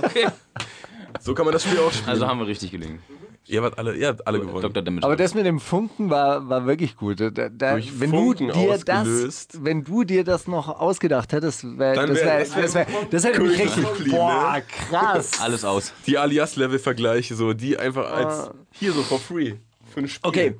Okay. 0.00 0.28
So 1.20 1.34
kann 1.34 1.44
man 1.44 1.52
das 1.52 1.64
Spiel 1.64 1.78
auch 1.78 1.92
spielen. 1.92 2.08
Also 2.08 2.26
haben 2.26 2.38
wir 2.40 2.46
richtig 2.46 2.70
gelegen. 2.70 3.00
ihr, 3.46 3.62
habt 3.62 3.78
alle, 3.78 3.94
ihr 3.94 4.08
habt 4.08 4.26
alle 4.26 4.40
gewonnen. 4.40 4.62
Dr. 4.62 4.82
Demeter. 4.82 5.06
Aber 5.06 5.16
das 5.16 5.34
mit 5.34 5.44
dem 5.46 5.60
Funken 5.60 6.10
war, 6.10 6.48
war 6.48 6.66
wirklich 6.66 6.96
gut. 6.96 7.20
Da, 7.20 7.30
da, 7.30 7.72
Durch 7.72 8.00
wenn, 8.00 8.10
du 8.10 8.16
Funken 8.16 8.48
dir 8.48 8.72
ausgelöst. 8.74 9.54
das, 9.54 9.64
wenn 9.64 9.84
du 9.84 10.04
dir 10.04 10.24
das 10.24 10.46
noch 10.46 10.68
ausgedacht 10.68 11.32
hättest, 11.32 11.64
wär, 11.78 11.94
Dann 11.94 12.08
das, 12.08 12.18
wär- 12.18 12.26
wär, 12.26 12.38
das 12.40 12.54
wär 12.56 12.62
das, 12.62 12.74
wär, 12.74 12.86
das 13.10 13.24
hätte 13.24 13.40
mich 13.40 13.50
richtig. 13.52 13.74
Königsdisziplin, 13.74 14.12
Boah, 14.16 14.52
ne? 14.56 14.62
krass. 14.88 15.30
Alles 15.40 15.64
aus. 15.64 15.92
Die 16.06 16.18
Alias-Level-Vergleiche, 16.18 17.34
so, 17.34 17.52
die 17.52 17.76
einfach 17.78 18.10
als, 18.10 18.50
hier 18.72 18.92
so 18.92 19.02
for 19.02 19.18
free. 19.18 19.54
Für 19.92 20.00
ein 20.00 20.08
Spiel. 20.08 20.28
Okay. 20.28 20.54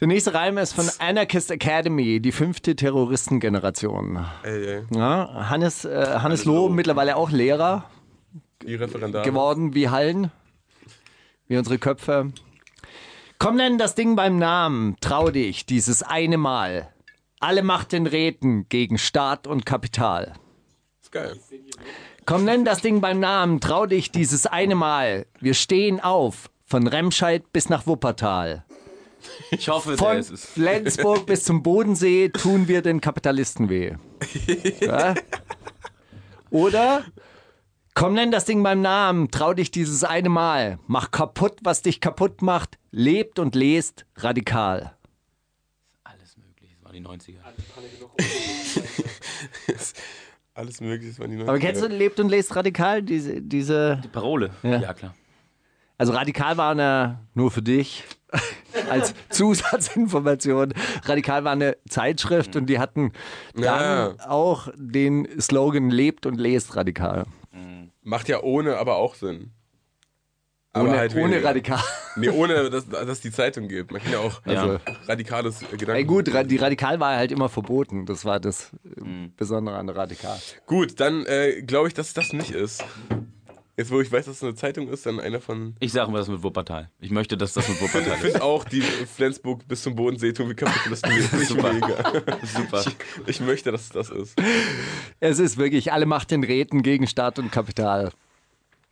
Der 0.00 0.08
nächste 0.08 0.34
Reim 0.34 0.58
ist 0.58 0.72
von 0.74 0.90
Anarchist 0.98 1.50
Academy, 1.52 2.20
die 2.20 2.32
fünfte 2.32 2.74
Terroristengeneration. 2.76 4.26
Ey, 4.42 4.66
ey, 4.66 4.82
Ja, 4.94 5.48
Hannes, 5.48 5.84
äh, 5.84 6.18
Hannes 6.18 6.44
Loh, 6.44 6.68
mittlerweile 6.68 7.16
auch 7.16 7.30
Lehrer 7.30 7.84
die 8.66 8.74
Referendare. 8.74 9.24
geworden 9.24 9.74
wie 9.74 9.88
Hallen, 9.88 10.30
wie 11.48 11.56
unsere 11.56 11.78
Köpfe. 11.78 12.32
Komm, 13.38 13.56
nenn 13.56 13.78
das 13.78 13.94
Ding 13.94 14.16
beim 14.16 14.38
Namen, 14.38 14.96
trau 15.00 15.30
dich, 15.30 15.66
dieses 15.66 16.02
eine 16.02 16.38
Mal. 16.38 16.88
Alle 17.40 17.62
Macht 17.62 17.92
den 17.92 18.06
Räten 18.06 18.68
gegen 18.68 18.96
Staat 18.96 19.46
und 19.46 19.66
Kapital. 19.66 20.32
Ist 21.02 21.12
geil. 21.12 21.36
Komm, 22.24 22.44
nenn 22.44 22.64
das 22.64 22.80
Ding 22.80 23.00
beim 23.02 23.20
Namen, 23.20 23.60
trau 23.60 23.84
dich 23.86 24.10
dieses 24.10 24.46
eine 24.46 24.74
Mal. 24.74 25.26
Wir 25.40 25.52
stehen 25.52 26.00
auf, 26.00 26.48
von 26.64 26.86
Remscheid 26.86 27.52
bis 27.52 27.68
nach 27.68 27.86
Wuppertal. 27.86 28.64
Ich 29.50 29.68
hoffe, 29.68 29.90
der 29.90 29.98
Von 29.98 30.16
ist 30.18 30.30
es. 30.30 30.44
Flensburg 30.44 31.26
bis 31.26 31.44
zum 31.44 31.62
Bodensee 31.62 32.28
tun 32.28 32.68
wir 32.68 32.82
den 32.82 33.00
Kapitalisten 33.00 33.68
weh. 33.68 33.94
Ja? 34.80 35.14
Oder? 36.50 37.04
Komm, 37.94 38.14
nenn 38.14 38.32
das 38.32 38.44
Ding 38.44 38.62
beim 38.64 38.80
Namen, 38.82 39.30
trau 39.30 39.54
dich 39.54 39.70
dieses 39.70 40.02
eine 40.02 40.28
Mal. 40.28 40.80
Mach 40.88 41.12
kaputt, 41.12 41.58
was 41.62 41.80
dich 41.82 42.00
kaputt 42.00 42.42
macht. 42.42 42.76
Lebt 42.90 43.38
und 43.38 43.54
lest 43.54 44.04
radikal. 44.16 44.96
Alles 46.02 46.36
möglich. 46.36 46.74
Das 46.74 46.84
waren 46.84 46.92
die 46.92 47.08
90er. 47.08 47.36
Alles 50.54 50.80
mögliche, 50.80 51.10
das 51.10 51.20
waren 51.20 51.30
die 51.30 51.40
Aber 51.40 51.58
kennst 51.58 51.82
du 51.82 51.86
Lebt 51.86 52.18
und 52.20 52.28
lest 52.28 52.54
radikal? 52.56 53.02
Diese, 53.02 53.40
diese 53.40 54.00
Die 54.02 54.08
Parole. 54.08 54.50
Ja. 54.62 54.78
Ja, 54.80 54.94
klar. 54.94 55.14
Also 55.96 56.12
radikal 56.12 56.56
war 56.56 56.72
eine, 56.72 57.20
nur 57.34 57.52
für 57.52 57.62
dich, 57.62 58.02
als 58.90 59.14
Zusatzinformation, 59.30 60.74
radikal 61.04 61.44
war 61.44 61.52
eine 61.52 61.76
Zeitschrift 61.88 62.56
und 62.56 62.66
die 62.66 62.80
hatten 62.80 63.12
dann 63.54 63.62
Ja. 63.64 64.14
auch 64.28 64.68
den 64.76 65.28
Slogan 65.40 65.90
Lebt 65.90 66.26
und 66.26 66.40
lest 66.40 66.74
radikal. 66.74 67.26
Macht 68.02 68.28
ja 68.28 68.42
ohne 68.42 68.76
aber 68.78 68.96
auch 68.96 69.14
Sinn. 69.14 69.52
Aber 70.72 70.88
Ohne, 70.88 70.98
halt 70.98 71.14
ohne 71.14 71.44
radikal. 71.44 71.78
Nee, 72.16 72.30
ohne, 72.30 72.68
dass, 72.68 72.88
dass 72.88 73.06
es 73.08 73.20
die 73.20 73.30
Zeitung 73.30 73.68
gibt. 73.68 73.92
Man 73.92 74.02
kann 74.02 74.10
ja 74.12 74.18
auch 74.18 74.42
Ja. 74.44 74.60
also, 74.62 74.80
radikales 75.06 75.60
Gedanken. 75.60 75.90
Ey 75.94 76.04
gut, 76.04 76.26
die 76.26 76.56
Radikal 76.56 76.98
war 76.98 77.16
halt 77.16 77.30
immer 77.30 77.48
verboten. 77.48 78.06
Das 78.06 78.24
war 78.24 78.40
das 78.40 78.72
äh, 78.84 79.00
Mhm. 79.00 79.32
Besondere 79.36 79.76
an 79.76 79.86
der 79.86 79.94
Radikal. 79.96 80.36
Gut, 80.66 80.98
dann 80.98 81.24
äh, 81.26 81.62
glaube 81.62 81.86
ich, 81.88 81.94
dass 81.94 82.12
das 82.12 82.32
nicht 82.32 82.50
ist. 82.50 82.84
Jetzt, 83.76 83.90
wo 83.90 84.00
ich 84.00 84.10
weiß, 84.12 84.26
dass 84.26 84.36
es 84.36 84.42
eine 84.44 84.54
Zeitung 84.54 84.88
ist, 84.88 85.04
dann 85.04 85.18
einer 85.18 85.40
von. 85.40 85.74
Ich 85.80 85.92
sage 85.92 86.10
mal 86.10 86.18
das 86.18 86.28
mit 86.28 86.42
Wuppertal. 86.44 86.90
Ich 87.00 87.10
möchte, 87.10 87.36
dass 87.36 87.54
das 87.54 87.68
mit 87.68 87.78
Ich 87.78 87.82
Wuppertal 87.82 88.14
ist. 88.14 88.20
finde 88.20 88.42
auch 88.42 88.62
die 88.64 88.80
Flensburg 88.82 89.66
bis 89.66 89.82
zum 89.82 89.96
Bodensee 89.96 90.32
tun 90.32 90.48
wie 90.50 90.54
Kapitalisten. 90.54 91.12
Nicht 91.12 91.48
Super. 91.48 91.72
mega. 91.72 92.12
Super. 92.44 92.84
Ich 93.26 93.40
möchte, 93.40 93.72
dass 93.72 93.82
es 93.82 93.88
das 93.88 94.10
ist. 94.10 94.40
Es 95.18 95.38
ist 95.40 95.56
wirklich, 95.56 95.92
alle 95.92 96.06
Macht 96.06 96.30
den 96.30 96.44
Räten 96.44 96.82
gegen 96.82 97.06
Staat 97.08 97.38
und 97.40 97.50
Kapital. 97.50 98.12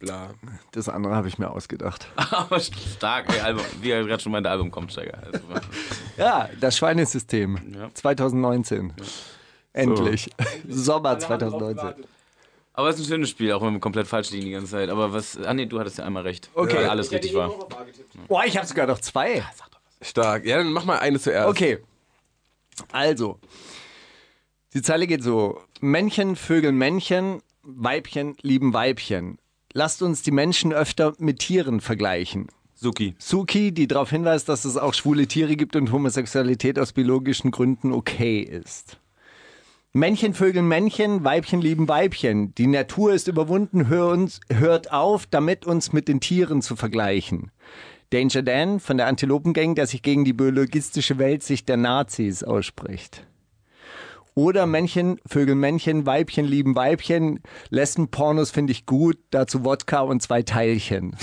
Bla. 0.00 0.34
Das 0.72 0.88
andere 0.88 1.14
habe 1.14 1.28
ich 1.28 1.38
mir 1.38 1.48
ausgedacht. 1.50 2.08
Aber 2.16 2.58
stark. 2.58 3.32
Ey, 3.32 3.38
Album. 3.40 3.64
Wie 3.82 3.90
er 3.92 4.02
gerade 4.04 4.20
schon 4.20 4.32
meinte, 4.32 4.50
Album 4.50 4.72
kommt, 4.72 4.90
Steiger. 4.90 5.16
Also, 5.24 5.38
Ja, 6.16 6.48
das 6.60 6.76
Schweinesystem. 6.76 7.56
Ja. 7.72 7.88
2019. 7.94 8.92
Endlich. 9.74 10.28
Sommer 10.68 11.20
2019. 11.20 12.04
aber 12.74 12.88
es 12.88 12.96
ist 12.96 13.06
ein 13.06 13.08
schönes 13.08 13.30
Spiel, 13.30 13.52
auch 13.52 13.62
wenn 13.62 13.74
wir 13.74 13.80
komplett 13.80 14.06
falsch 14.06 14.30
liegen 14.30 14.46
die 14.46 14.52
ganze 14.52 14.72
Zeit. 14.72 14.88
Aber 14.88 15.12
was. 15.12 15.36
Ah, 15.38 15.52
nee, 15.52 15.66
du 15.66 15.78
hattest 15.78 15.98
ja 15.98 16.04
einmal 16.04 16.22
recht. 16.22 16.50
Okay. 16.54 16.76
Weil 16.76 16.88
alles 16.88 17.10
richtig 17.10 17.34
war. 17.34 17.50
Boah, 18.28 18.44
ich 18.46 18.56
habe 18.56 18.66
sogar 18.66 18.86
noch 18.86 19.00
zwei. 19.00 19.44
Stark. 20.00 20.46
Ja, 20.46 20.56
dann 20.58 20.72
mach 20.72 20.84
mal 20.84 20.98
eine 20.98 21.20
zuerst. 21.20 21.48
Okay. 21.48 21.78
Also, 22.90 23.38
die 24.74 24.82
Zeile 24.82 25.06
geht 25.06 25.22
so: 25.22 25.60
Männchen 25.80 26.34
vögeln 26.34 26.76
Männchen, 26.76 27.42
Weibchen 27.62 28.36
lieben 28.40 28.72
Weibchen. 28.72 29.38
Lasst 29.74 30.02
uns 30.02 30.22
die 30.22 30.32
Menschen 30.32 30.72
öfter 30.72 31.14
mit 31.18 31.38
Tieren 31.38 31.80
vergleichen. 31.80 32.48
Suki. 32.74 33.14
Suki, 33.18 33.72
die 33.72 33.86
darauf 33.86 34.10
hinweist, 34.10 34.48
dass 34.48 34.64
es 34.64 34.76
auch 34.76 34.92
schwule 34.92 35.26
Tiere 35.28 35.56
gibt 35.56 35.76
und 35.76 35.92
Homosexualität 35.92 36.78
aus 36.78 36.92
biologischen 36.92 37.52
Gründen 37.52 37.92
okay 37.92 38.40
ist. 38.40 38.98
Männchen 39.94 40.32
vögeln 40.32 40.66
Männchen, 40.68 41.22
Weibchen 41.22 41.60
lieben 41.60 41.86
Weibchen. 41.86 42.54
Die 42.54 42.66
Natur 42.66 43.12
ist 43.12 43.28
überwunden, 43.28 43.88
hör 43.88 44.08
uns, 44.08 44.40
hört 44.50 44.90
auf, 44.90 45.26
damit 45.26 45.66
uns 45.66 45.92
mit 45.92 46.08
den 46.08 46.18
Tieren 46.18 46.62
zu 46.62 46.76
vergleichen. 46.76 47.50
Danger 48.08 48.40
Dan 48.42 48.80
von 48.80 48.96
der 48.96 49.06
Antilopengang, 49.06 49.74
der 49.74 49.86
sich 49.86 50.00
gegen 50.00 50.24
die 50.24 50.32
biologistische 50.32 51.18
Weltsicht 51.18 51.68
der 51.68 51.76
Nazis 51.76 52.42
ausspricht. 52.42 53.26
Oder 54.34 54.66
Männchen 54.66 55.20
vögeln 55.26 55.60
Männchen, 55.60 56.06
Weibchen 56.06 56.46
lieben 56.46 56.74
Weibchen. 56.74 57.40
Lesben-Pornos 57.68 58.50
finde 58.50 58.72
ich 58.72 58.86
gut, 58.86 59.18
dazu 59.28 59.62
Wodka 59.62 60.00
und 60.00 60.22
zwei 60.22 60.42
Teilchen. 60.42 61.14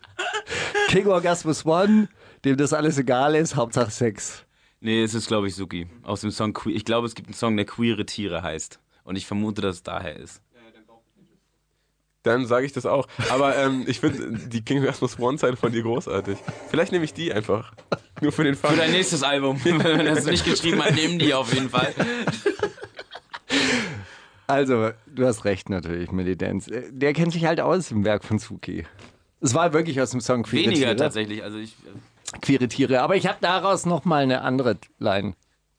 King 0.88 1.08
Orgasmus 1.08 1.66
One, 1.66 2.08
dem 2.46 2.56
das 2.56 2.72
alles 2.72 2.96
egal 2.96 3.34
ist, 3.34 3.54
Hauptsache 3.54 3.90
Sex. 3.90 4.46
Nee, 4.80 5.02
es 5.02 5.14
ist, 5.14 5.26
glaube 5.28 5.46
ich, 5.48 5.54
Suki. 5.54 5.86
Aus 6.02 6.22
dem 6.22 6.30
Song 6.30 6.52
Que 6.54 6.70
Ich 6.72 6.84
glaube, 6.84 7.06
es 7.06 7.14
gibt 7.14 7.28
einen 7.28 7.34
Song, 7.34 7.56
der 7.56 7.66
Queere 7.66 8.06
Tiere 8.06 8.42
heißt. 8.42 8.80
Und 9.04 9.16
ich 9.16 9.26
vermute, 9.26 9.60
dass 9.60 9.76
es 9.76 9.82
daher 9.82 10.16
ist. 10.16 10.40
Dann 12.22 12.44
sage 12.46 12.66
ich 12.66 12.72
das 12.72 12.84
auch. 12.84 13.06
Aber 13.30 13.56
ähm, 13.56 13.84
ich 13.86 14.00
finde 14.00 14.38
die 14.48 14.62
King 14.62 14.84
Rasmus 14.84 15.18
One-Zeile 15.18 15.56
von 15.56 15.72
dir 15.72 15.82
großartig. 15.82 16.36
Vielleicht 16.68 16.92
nehme 16.92 17.04
ich 17.06 17.14
die 17.14 17.32
einfach. 17.32 17.72
Nur 18.20 18.30
für 18.30 18.44
den 18.44 18.56
Fall. 18.56 18.72
Für 18.72 18.76
dein 18.76 18.90
nächstes 18.92 19.22
Album. 19.22 19.58
Wenn 19.64 19.80
er 19.80 20.12
es 20.16 20.26
nicht 20.26 20.44
geschrieben 20.44 20.82
hat, 20.84 20.94
nehmen 20.94 21.18
die 21.18 21.32
auf 21.32 21.52
jeden 21.54 21.70
Fall. 21.70 21.94
Also, 24.46 24.90
du 25.06 25.26
hast 25.26 25.44
recht 25.44 25.70
natürlich, 25.70 26.10
Millie 26.12 26.36
Dance. 26.36 26.70
Äh, 26.72 26.90
Der 26.92 27.12
kennt 27.12 27.32
sich 27.32 27.44
halt 27.46 27.60
aus 27.60 27.90
im 27.90 28.04
Werk 28.04 28.24
von 28.24 28.38
Suki. 28.38 28.84
Es 29.40 29.54
war 29.54 29.72
wirklich 29.72 30.00
aus 30.00 30.10
dem 30.10 30.20
Song 30.20 30.42
Queere 30.42 30.64
Weniger 30.66 30.86
Tiere. 30.88 30.96
tatsächlich. 30.96 31.42
Also 31.42 31.58
ich. 31.58 31.74
Queere 32.40 32.68
Tiere. 32.68 33.00
Aber 33.02 33.16
ich 33.16 33.26
habe 33.26 33.38
daraus 33.40 33.86
noch 33.86 34.04
mal 34.04 34.22
eine 34.22 34.42
andere 34.42 34.78
Line. 34.98 35.34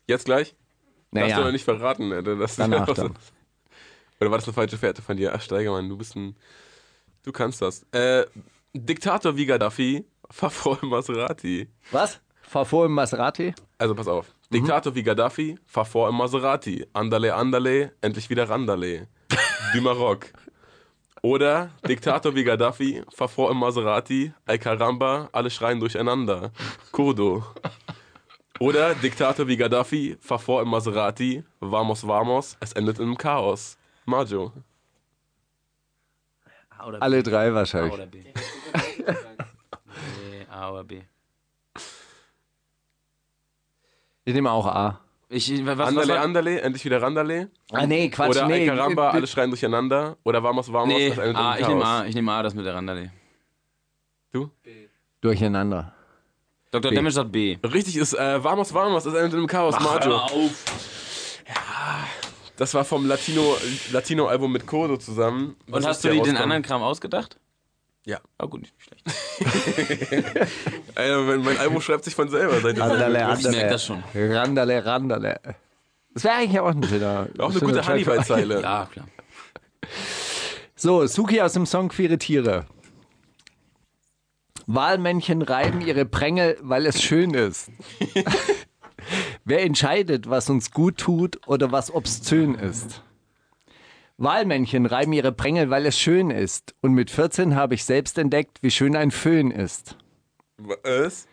Jetzt 0.08 0.26
gleich? 0.26 0.56
Darfst 1.12 1.32
du 1.32 1.36
Naja, 1.36 1.46
noch 1.46 1.52
nicht 1.52 1.66
verraten. 1.66 2.10
Ne? 2.10 2.22
Das 2.24 2.56
Danach 2.58 2.86
dann. 2.94 3.16
Oder 4.20 4.32
war 4.32 4.38
das 4.38 4.46
eine 4.48 4.54
falsche 4.54 4.78
Fährte 4.78 5.02
von 5.02 5.18
dir? 5.18 5.34
Ach, 5.34 5.42
Steigermann, 5.42 5.90
du 5.90 5.98
bist 5.98 6.16
ein. 6.16 6.36
Du 7.24 7.32
kannst 7.32 7.62
das. 7.62 7.84
Äh, 7.92 8.26
Diktator 8.74 9.36
wie 9.36 9.46
Gaddafi, 9.46 10.06
fahr 10.30 10.50
vor 10.50 10.78
im 10.82 10.90
Maserati. 10.90 11.68
was? 11.92 12.20
Fahr 12.42 12.66
vor 12.66 12.86
im 12.86 12.94
Maserati? 12.94 13.54
Also 13.78 13.96
pass 13.96 14.08
auf. 14.08 14.28
Mhm. 14.50 14.56
Diktator 14.56 14.94
wie 14.96 15.04
Gaddafi, 15.04 15.58
fahr 15.66 15.86
vor 15.86 16.10
im 16.10 16.16
Maserati. 16.16 16.86
Andale, 16.94 17.34
andale, 17.36 17.94
endlich 18.02 18.30
wieder 18.30 18.50
Randale. 18.50 19.08
Du 19.74 19.82
Maroc. 19.82 20.28
Oder 21.24 21.70
Diktator 21.88 22.34
wie 22.34 22.44
Gaddafi, 22.44 23.04
fahr 23.10 23.28
vor 23.28 23.52
im 23.52 23.58
Maserati. 23.58 24.34
Ay 24.48 24.58
caramba, 24.58 25.30
alle 25.32 25.52
schreien 25.52 25.80
durcheinander. 25.80 26.52
Kurdo. 26.92 27.46
Oder 28.60 28.96
Diktator 28.96 29.48
wie 29.48 29.56
Gaddafi, 29.56 30.18
fahr 30.20 30.40
vor 30.40 30.64
im 30.64 30.70
Maserati. 30.70 31.44
Vamos, 31.60 32.08
vamos, 32.08 32.58
es 32.60 32.74
endet 32.74 32.98
in 32.98 33.06
einem 33.06 33.18
Chaos. 33.18 33.78
Majo. 34.06 34.52
A 36.70 36.88
oder 36.88 36.98
B. 36.98 37.04
Alle 37.04 37.22
drei 37.22 37.52
A 37.52 37.54
wahrscheinlich. 37.54 37.94
oder 37.94 38.08
B. 38.08 38.24
nee, 40.32 40.48
A 40.50 40.72
oder 40.72 40.84
B. 40.84 41.02
Ich 44.26 44.34
nehme 44.34 44.50
auch 44.50 44.66
A. 44.66 45.00
Ich, 45.34 45.66
was, 45.66 45.78
was 45.78 45.88
Andale, 45.88 46.14
war- 46.16 46.22
andale, 46.22 46.62
endlich 46.62 46.84
wieder 46.84 47.02
Randale. 47.02 47.50
Ah, 47.72 47.88
nee, 47.88 48.10
Quatsch, 48.10 48.32
Oder 48.32 48.48
nee. 48.48 48.68
Äh, 48.68 48.72
alle 49.00 49.28
schreien 49.28 49.50
durcheinander. 49.50 50.18
Oder 50.24 50.44
Vamos, 50.44 50.72
vamos, 50.72 50.90
Nee, 50.90 51.08
es 51.08 51.18
endet 51.18 51.30
in 51.30 51.36
A, 51.38 51.52
einem 51.52 51.62
ich 51.62 51.68
nehme 51.70 51.82
Chaos. 51.82 52.02
A, 52.02 52.06
ich 52.06 52.16
nehme 52.16 52.32
A, 52.34 52.44
das 52.44 52.54
mit 52.54 52.66
der 52.66 52.76
Randale. 52.76 53.12
Durcheinander. 55.22 55.94
Dr. 56.72 56.90
B. 56.90 56.96
Damage 56.96 57.14
sagt 57.14 57.32
B. 57.32 57.58
Richtig 57.64 57.96
ist 57.98 58.14
äh, 58.14 58.44
Vamos, 58.44 58.74
vamos, 58.74 59.06
es 59.06 59.14
endet 59.14 59.34
einem 59.36 59.48
Chaos. 59.48 59.80
Majo. 59.80 60.16
auf. 60.16 60.66
Das 62.58 62.74
war 62.74 62.84
vom 62.86 63.06
Latino, 63.08 63.56
Latino-Album 63.92 64.52
mit 64.52 64.68
Kodo 64.68 64.98
zusammen. 64.98 65.56
Und 65.68 65.74
Was 65.74 65.86
hast 65.86 66.04
du 66.04 66.10
dir 66.10 66.22
den 66.22 66.38
anderen 66.38 66.62
Kram 66.62 66.82
ausgedacht? 66.82 67.38
Ja. 68.06 68.20
Ah, 68.38 68.46
gut, 68.46 68.62
nicht 68.62 68.74
schlecht. 68.80 69.04
Ey, 70.96 71.16
mein, 71.24 71.44
mein 71.44 71.58
Album 71.58 71.82
schreibt 71.82 72.04
sich 72.04 72.16
von 72.16 72.30
selber. 72.30 72.60
Seit 72.62 72.78
jetzt. 72.78 72.82
Andale, 72.82 73.20
Ich 73.20 73.24
andale. 73.26 73.58
merk 73.58 73.70
das 73.70 73.86
schon. 73.86 74.04
Randale, 74.16 74.86
randale. 74.86 75.40
Das 76.14 76.24
wäre 76.24 76.36
eigentlich 76.36 76.60
auch 76.60 76.68
ein 76.70 76.84
schöner. 76.84 77.28
Auch 77.38 77.52
eine 77.52 77.60
gute 77.60 77.86
Hannibal-Zeile. 77.86 78.62
Ja, 78.62 78.90
klar. 78.92 79.08
So, 80.76 81.06
Suki 81.06 81.42
aus 81.42 81.54
dem 81.54 81.66
Song 81.66 81.90
Queere 81.90 82.18
Tiere. 82.18 82.66
Wahlmännchen 84.66 85.42
reiben 85.42 85.82
ihre 85.82 86.06
Prängel, 86.06 86.58
weil 86.62 86.86
es 86.86 87.02
schön 87.02 87.34
ist. 87.34 87.70
Wer 89.46 89.64
entscheidet, 89.64 90.30
was 90.30 90.50
uns 90.50 90.72
gut 90.72 90.98
tut 90.98 91.40
oder 91.48 91.72
was 91.72 91.92
obszön 91.94 92.56
ist? 92.56 93.04
Wahlmännchen 94.22 94.86
reiben 94.86 95.14
ihre 95.14 95.32
Prängel, 95.32 95.72
weil 95.72 95.88
es 95.88 95.98
schön 95.98 96.30
ist. 96.30 96.76
Und 96.82 96.94
mit 96.94 97.10
14 97.10 97.56
habe 97.56 97.74
ich 97.74 97.86
selbst 97.86 98.20
entdeckt, 98.20 98.60
wie 98.62 98.70
schön 98.70 98.96
ein 98.96 99.10
Föhn 99.10 99.50
ist. 99.50 99.98
Was? 100.58 101.28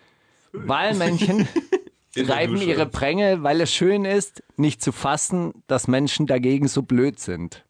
Wahlmännchen 0.52 1.46
reiben 2.16 2.56
ihre 2.56 2.86
Prängel, 2.86 3.42
weil 3.42 3.60
es 3.60 3.74
schön 3.74 4.06
ist, 4.06 4.42
nicht 4.56 4.82
zu 4.82 4.92
fassen, 4.92 5.52
dass 5.66 5.86
Menschen 5.86 6.26
dagegen 6.26 6.66
so 6.66 6.80
blöd 6.80 7.20
sind. 7.20 7.66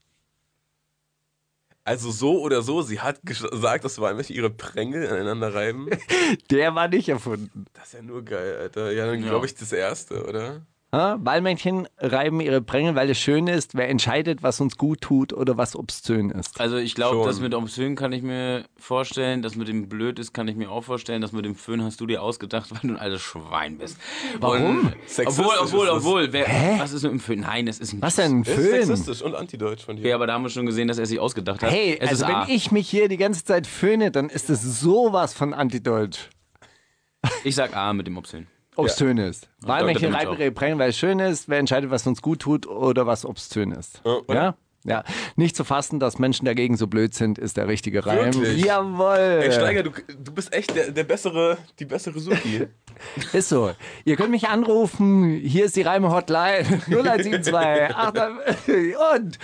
Also 1.82 2.12
so 2.12 2.40
oder 2.40 2.62
so, 2.62 2.82
sie 2.82 3.00
hat 3.00 3.20
gesagt, 3.24 3.84
dass 3.84 4.00
Wahlmännchen 4.00 4.36
ihre 4.36 4.50
Prängel 4.50 5.08
aneinander 5.08 5.52
reiben. 5.52 5.88
Der 6.52 6.76
war 6.76 6.86
nicht 6.86 7.08
erfunden. 7.08 7.64
Das 7.72 7.86
ist 7.86 7.94
ja 7.94 8.02
nur 8.02 8.24
geil, 8.24 8.56
Alter. 8.60 8.92
Ja, 8.92 9.06
dann 9.06 9.22
glaube 9.22 9.46
ich 9.46 9.56
das 9.56 9.72
erste, 9.72 10.24
oder? 10.28 10.64
Ha? 10.90 11.18
Wahlmännchen 11.20 11.86
reiben 11.98 12.40
ihre 12.40 12.62
Prängel, 12.62 12.94
weil 12.94 13.10
es 13.10 13.18
schön 13.18 13.46
ist. 13.46 13.74
Wer 13.74 13.90
entscheidet, 13.90 14.42
was 14.42 14.58
uns 14.58 14.78
gut 14.78 15.02
tut 15.02 15.34
oder 15.34 15.58
was 15.58 15.76
obszön 15.76 16.30
ist? 16.30 16.58
Also 16.58 16.78
ich 16.78 16.94
glaube, 16.94 17.26
das 17.26 17.40
mit 17.40 17.52
obszön 17.54 17.94
kann 17.94 18.10
ich 18.12 18.22
mir 18.22 18.64
vorstellen, 18.78 19.42
das 19.42 19.54
mit 19.54 19.68
dem 19.68 19.90
blöd 19.90 20.18
ist, 20.18 20.32
kann 20.32 20.48
ich 20.48 20.56
mir 20.56 20.70
auch 20.70 20.82
vorstellen, 20.82 21.20
das 21.20 21.32
mit 21.32 21.44
dem 21.44 21.54
Föhn 21.56 21.82
hast 21.82 22.00
du 22.00 22.06
dir 22.06 22.22
ausgedacht, 22.22 22.70
weil 22.70 22.78
du 22.82 22.88
ein 22.88 22.96
altes 22.96 23.20
Schwein 23.20 23.76
bist. 23.76 23.98
Warum? 24.40 24.78
Und, 24.86 24.96
Sexistisch 25.06 25.44
obwohl, 25.44 25.58
obwohl, 25.60 25.86
ist 25.88 25.92
das. 25.94 25.96
obwohl, 25.98 26.32
wer, 26.32 26.46
was 26.78 26.92
ist 26.94 27.02
mit 27.02 27.12
dem 27.12 27.20
Föhn? 27.20 27.40
Nein, 27.40 27.68
es 27.68 27.80
ist 27.80 27.92
ein 27.92 28.00
Was 28.00 28.16
denn 28.16 28.38
ein 28.38 28.42
Ist 28.44 28.54
Föhn? 28.54 28.86
sexistisch 28.86 29.20
und 29.20 29.34
antideutsch 29.34 29.84
von 29.84 29.96
dir. 29.96 30.08
Ja, 30.08 30.14
aber 30.14 30.26
da 30.26 30.32
haben 30.32 30.42
wir 30.44 30.50
schon 30.50 30.64
gesehen, 30.64 30.88
dass 30.88 30.96
er 30.96 31.04
sich 31.04 31.20
ausgedacht 31.20 31.62
hat. 31.62 31.70
Hey, 31.70 31.98
es 32.00 32.08
also 32.08 32.24
ist 32.24 32.28
wenn 32.30 32.36
A. 32.36 32.46
ich 32.48 32.72
mich 32.72 32.88
hier 32.88 33.08
die 33.08 33.18
ganze 33.18 33.44
Zeit 33.44 33.66
föhne, 33.66 34.10
dann 34.10 34.30
ist 34.30 34.48
das 34.48 34.62
sowas 34.80 35.34
von 35.34 35.52
antideutsch. 35.52 36.30
ich 37.44 37.54
sag 37.54 37.76
A 37.76 37.92
mit 37.92 38.06
dem 38.06 38.16
obszön. 38.16 38.46
Obszön 38.78 39.18
ist. 39.18 39.48
Wahlmännchen 39.62 40.12
ihre 40.12 40.52
Prängel, 40.52 40.78
weil 40.78 40.90
es 40.90 40.98
schön 40.98 41.18
ist. 41.18 41.48
Wer 41.48 41.58
entscheidet, 41.58 41.90
was 41.90 42.06
uns 42.06 42.22
gut 42.22 42.40
tut 42.40 42.66
oder 42.66 43.06
was 43.06 43.24
obszön 43.24 43.72
ist? 43.72 44.00
Ja, 44.04 44.18
oder? 44.26 44.56
Ja? 44.84 45.04
Nicht 45.36 45.56
zu 45.56 45.64
fassen, 45.64 45.98
dass 46.00 46.18
Menschen 46.18 46.44
dagegen 46.46 46.76
so 46.76 46.86
blöd 46.86 47.12
sind, 47.14 47.38
ist 47.38 47.56
der 47.56 47.68
richtige 47.68 48.06
Reim. 48.06 48.34
Wirklich? 48.34 48.64
Jawohl. 48.64 49.40
Ey, 49.42 49.52
Steiger, 49.52 49.82
du, 49.82 49.90
du 49.90 50.32
bist 50.32 50.52
echt 50.52 50.74
der, 50.74 50.90
der 50.92 51.04
bessere, 51.04 51.58
die 51.78 51.84
bessere 51.84 52.18
Suki. 52.18 52.66
Ist 53.32 53.48
so. 53.48 53.70
Ihr 54.04 54.16
könnt 54.16 54.30
mich 54.32 54.48
anrufen. 54.48 55.30
Hier 55.40 55.66
ist 55.66 55.76
die 55.76 55.82
Reime-Hotline. 55.82 56.64
0172. 56.88 57.54
Ach, 57.94 58.10
da- 58.10 58.30
und 59.14 59.38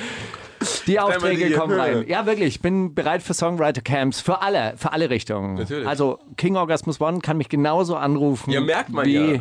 die 0.88 0.98
Aufträge 0.98 1.46
die- 1.48 1.52
kommen 1.54 1.78
rein. 1.78 2.04
Ja, 2.08 2.26
wirklich. 2.26 2.48
Ich 2.48 2.60
bin 2.62 2.94
bereit 2.94 3.22
für 3.22 3.32
Songwriter-Camps. 3.34 4.20
Für 4.20 4.42
alle. 4.42 4.74
Für 4.76 4.92
alle 4.92 5.08
Richtungen. 5.10 5.54
Natürlich. 5.54 5.86
Also 5.86 6.18
King 6.36 6.56
Orgasmus 6.56 7.00
One 7.00 7.20
kann 7.20 7.36
mich 7.36 7.48
genauso 7.48 7.94
anrufen. 7.96 8.50
Ja, 8.50 8.60
merkt 8.60 8.90
man 8.90 9.06
wie 9.06 9.34
ja. 9.34 9.40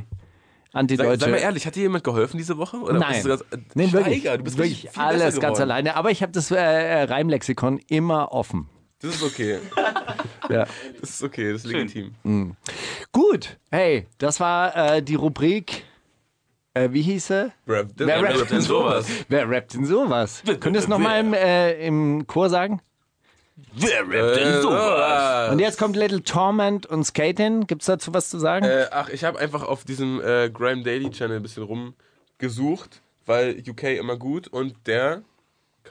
Antideutsche. 0.73 1.11
Sag, 1.11 1.19
sag 1.21 1.31
mal 1.31 1.37
ehrlich, 1.37 1.65
hat 1.65 1.75
dir 1.75 1.83
jemand 1.83 2.03
geholfen 2.03 2.37
diese 2.37 2.57
Woche? 2.57 2.77
Oder 2.77 2.99
Nein. 2.99 3.23
bist 3.23 3.25
du 3.25 3.29
ganz, 3.29 3.43
Nee, 3.75 3.91
wirklich. 3.93 4.23
du 4.23 4.37
bist 4.39 4.57
wirklich 4.57 4.97
alles 4.97 5.39
ganz 5.39 5.59
alleine. 5.59 5.95
Aber 5.95 6.11
ich 6.11 6.21
habe 6.21 6.31
das 6.31 6.51
äh, 6.51 6.55
äh, 6.57 7.03
Reimlexikon 7.03 7.79
immer 7.87 8.31
offen. 8.33 8.67
Das 8.99 9.15
ist 9.15 9.23
okay. 9.23 9.59
Ja. 10.49 10.65
Das 10.99 11.09
ist 11.09 11.23
okay, 11.23 11.53
das 11.53 11.63
ist 11.63 11.71
legitim. 11.71 12.57
Gut. 13.13 13.57
Hey, 13.71 14.07
das 14.17 14.41
war 14.41 14.95
äh, 14.97 15.01
die 15.01 15.15
Rubrik. 15.15 15.85
Äh, 16.73 16.89
wie 16.91 17.01
hieß 17.01 17.27
sie? 17.27 17.51
Rap, 17.65 17.87
Wer 17.95 18.21
Rap 18.21 18.39
rappt 18.39 18.51
denn 18.51 18.61
sowas? 18.61 19.05
Wer 19.29 19.49
rappt 19.49 19.73
denn 19.73 19.85
sowas? 19.85 20.43
Könnt 20.59 20.75
ihr 20.75 20.79
es 20.79 20.89
nochmal 20.89 21.21
im, 21.21 21.33
äh, 21.33 21.87
im 21.87 22.27
Chor 22.27 22.49
sagen? 22.49 22.81
Wer 23.55 24.01
rappt 24.01 24.39
Äh, 24.39 24.61
sowas? 24.61 25.51
Und 25.51 25.59
jetzt 25.59 25.77
kommt 25.77 25.95
Little 25.95 26.23
Torment 26.23 26.85
und 26.85 27.03
Skating. 27.03 27.67
Gibt's 27.67 27.85
dazu 27.85 28.13
was 28.13 28.30
zu 28.30 28.39
sagen? 28.39 28.65
Äh, 28.65 28.88
ach, 28.91 29.09
ich 29.09 29.23
habe 29.23 29.38
einfach 29.39 29.63
auf 29.63 29.84
diesem 29.84 30.21
äh, 30.21 30.49
Grime 30.49 30.84
Daily 30.84 31.11
Channel 31.11 31.38
ein 31.38 31.43
bisschen 31.43 31.63
rumgesucht, 31.63 33.01
weil 33.25 33.61
UK 33.67 33.84
immer 33.99 34.17
gut 34.17 34.47
und 34.47 34.75
der 34.88 35.21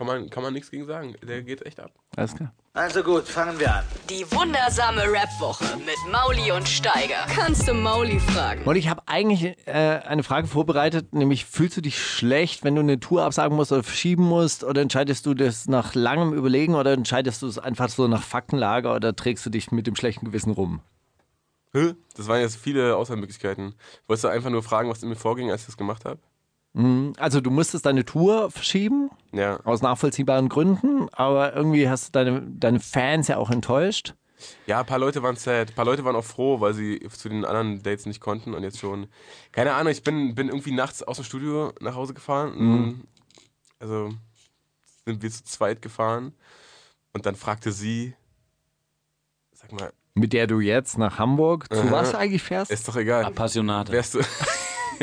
kann 0.03 0.21
man, 0.21 0.31
kann 0.31 0.43
man 0.43 0.53
nichts 0.53 0.71
gegen 0.71 0.85
sagen. 0.85 1.15
Der 1.23 1.43
geht 1.43 1.65
echt 1.65 1.79
ab. 1.79 1.93
Alles 2.17 2.35
klar. 2.35 2.53
Also 2.73 3.03
gut, 3.05 3.29
fangen 3.29 3.61
wir 3.61 3.73
an. 3.73 3.85
Die 4.11 4.25
wundersame 4.33 5.03
Rap-Woche 5.03 5.77
mit 5.77 5.97
Mauli 6.11 6.51
und 6.51 6.69
Steiger. 6.69 7.25
Kannst 7.29 7.69
du 7.69 7.75
Mauli 7.75 8.19
fragen? 8.19 8.65
Und 8.65 8.75
ich 8.75 8.89
habe 8.89 9.03
eigentlich 9.07 9.57
äh, 9.67 10.01
eine 10.05 10.25
Frage 10.25 10.49
vorbereitet, 10.49 11.13
nämlich 11.13 11.45
fühlst 11.45 11.77
du 11.77 11.83
dich 11.83 12.03
schlecht, 12.03 12.65
wenn 12.65 12.75
du 12.75 12.81
eine 12.81 12.99
Tour 12.99 13.23
absagen 13.23 13.57
musst 13.57 13.71
oder 13.71 13.85
verschieben 13.85 14.25
musst? 14.25 14.65
Oder 14.65 14.81
entscheidest 14.81 15.25
du 15.27 15.35
das 15.35 15.69
nach 15.69 15.95
langem 15.95 16.33
Überlegen 16.33 16.75
oder 16.75 16.93
entscheidest 16.95 17.43
du 17.43 17.47
es 17.47 17.59
einfach 17.59 17.89
so 17.89 18.09
nach 18.09 18.23
Faktenlage 18.23 18.89
oder 18.89 19.15
trägst 19.15 19.47
du 19.47 19.51
dich 19.51 19.71
mit 19.71 19.87
dem 19.87 19.95
schlechten 19.95 20.27
Gewissen 20.27 20.51
rum? 20.51 20.81
Hä? 21.75 21.95
Das 22.17 22.27
waren 22.27 22.41
jetzt 22.41 22.57
viele 22.57 22.97
Auswahlmöglichkeiten. 22.97 23.75
Wolltest 24.09 24.25
du 24.25 24.29
einfach 24.29 24.51
nur 24.51 24.65
fragen, 24.65 24.91
was 24.91 25.03
in 25.03 25.09
mir 25.09 25.17
vorging, 25.17 25.53
als 25.53 25.63
ich 25.63 25.67
das 25.67 25.77
gemacht 25.77 26.05
habe? 26.05 26.19
Also 26.75 27.41
du 27.43 27.51
musstest 27.51 27.85
deine 27.85 28.05
Tour 28.07 28.51
verschieben, 28.51 29.11
Ja. 29.33 29.61
aus 29.65 29.83
nachvollziehbaren 29.83 30.49
Gründen, 30.49 31.09
aber 31.13 31.55
irgendwie 31.55 31.87
hast 31.89 32.09
du 32.09 32.13
deine, 32.13 32.43
deine 32.43 32.81
Fans 32.81 33.29
ja 33.29 33.37
auch 33.37 33.51
enttäuscht. 33.51 34.15
Ja, 34.67 34.81
ein 34.81 34.87
paar 34.87 34.99
Leute 34.99 35.23
waren 35.23 35.37
sad. 35.37 35.69
Ein 35.71 35.75
paar 35.75 35.85
Leute 35.85 36.05
waren 36.05 36.17
auch 36.17 36.25
froh, 36.25 36.61
weil 36.61 36.73
sie 36.75 36.99
zu 37.11 37.29
den 37.29 37.45
anderen 37.45 37.83
Dates 37.83 38.07
nicht 38.07 38.21
konnten 38.21 38.55
und 38.55 38.63
jetzt 38.63 38.79
schon. 38.79 39.07
Keine 39.53 39.75
Ahnung, 39.75 39.93
ich 39.93 40.03
bin, 40.03 40.35
bin 40.35 40.49
irgendwie 40.49 40.73
nachts 40.73 41.03
aus 41.03 41.17
dem 41.17 41.25
Studio 41.27 41.73
nach 41.81 41.95
Hause 41.95 42.15
gefahren. 42.15 42.53
Mhm. 42.57 43.01
Also 43.79 44.15
sind 45.05 45.23
wir 45.23 45.31
zu 45.31 45.45
zweit 45.45 45.83
gefahren 45.83 46.33
und 47.13 47.27
dann 47.27 47.37
fragte 47.37 47.71
sie, 47.71 48.15
sag 49.53 49.73
mal, 49.73 49.93
Mit 50.15 50.33
der 50.33 50.47
du 50.47 50.61
jetzt 50.61 50.97
nach 50.99 51.19
Hamburg 51.19 51.73
zu 51.73 51.81
Aha. 51.81 51.91
was 51.91 52.15
eigentlich 52.15 52.43
fährst? 52.43 52.71
ist 52.71 52.89
doch 52.89 52.97
egal. 52.97 53.25
Appassionate. 53.27 53.93
Wärst 53.93 54.15
du. 54.15 54.21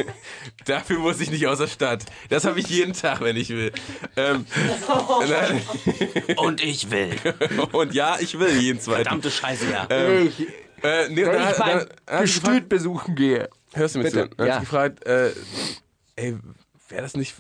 Dafür 0.65 0.99
muss 0.99 1.19
ich 1.19 1.31
nicht 1.31 1.47
aus 1.47 1.57
der 1.59 1.67
Stadt. 1.67 2.05
Das 2.29 2.45
habe 2.45 2.59
ich 2.59 2.67
jeden 2.67 2.93
Tag, 2.93 3.21
wenn 3.21 3.35
ich 3.37 3.49
will. 3.49 3.71
Ähm. 4.15 4.45
Und 6.37 6.63
ich 6.63 6.89
will. 6.91 7.15
und 7.71 7.93
ja, 7.93 8.17
ich 8.19 8.37
will 8.39 8.59
jeden 8.61 8.79
zweiten. 8.79 9.03
Verdammte 9.03 9.31
Scheiße, 9.31 9.65
ja. 9.71 9.87
ich, 10.21 10.47
Äh, 10.83 11.09
nee, 11.09 11.25
wenn 11.25 11.33
da- 11.33 11.51
ich 11.51 11.57
da- 12.05 12.21
Gestüt 12.21 12.69
besuchen 12.69 13.15
gehe. 13.15 13.49
Hörst 13.73 13.95
du 13.95 13.99
mich 13.99 14.11
Bitte, 14.13 14.29
zu? 14.29 14.43
Ja. 14.43 14.45
hat 14.47 14.53
sie 14.55 14.59
gefragt, 14.61 15.05
äh, 15.05 15.31
ey, 16.15 16.37
wäre 16.87 17.01
das 17.01 17.15
nicht 17.15 17.35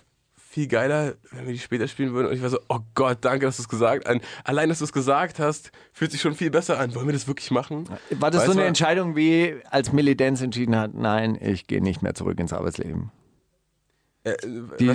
viel 0.51 0.67
geiler, 0.67 1.13
wenn 1.31 1.45
wir 1.45 1.53
die 1.53 1.59
später 1.59 1.87
spielen 1.87 2.13
würden? 2.13 2.27
Und 2.27 2.33
ich 2.33 2.41
war 2.41 2.49
so, 2.49 2.59
oh 2.69 2.79
Gott, 2.95 3.19
danke, 3.21 3.45
dass 3.45 3.57
du 3.57 3.61
es 3.61 3.69
gesagt 3.69 4.07
hast. 4.07 4.19
Allein, 4.43 4.67
dass 4.69 4.79
du 4.79 4.85
es 4.85 4.91
gesagt 4.93 5.37
hast, 5.39 5.71
fühlt 5.93 6.11
sich 6.11 6.21
schon 6.21 6.33
viel 6.33 6.49
besser 6.49 6.79
an. 6.79 6.93
Wollen 6.95 7.05
wir 7.07 7.13
das 7.13 7.27
wirklich 7.27 7.51
machen? 7.51 7.85
War 8.09 8.31
das 8.31 8.39
Weißt 8.41 8.45
so 8.47 8.51
eine 8.53 8.61
du- 8.61 8.67
Entscheidung, 8.67 9.15
wie 9.15 9.55
als 9.69 9.93
Militanz 9.93 10.41
entschieden 10.41 10.75
hat, 10.75 10.95
nein, 10.95 11.37
ich 11.39 11.67
gehe 11.67 11.81
nicht 11.83 12.01
mehr 12.01 12.15
zurück 12.15 12.39
ins 12.39 12.51
Arbeitsleben? 12.51 13.11
Äh, 14.23 14.35
Die 14.79 14.85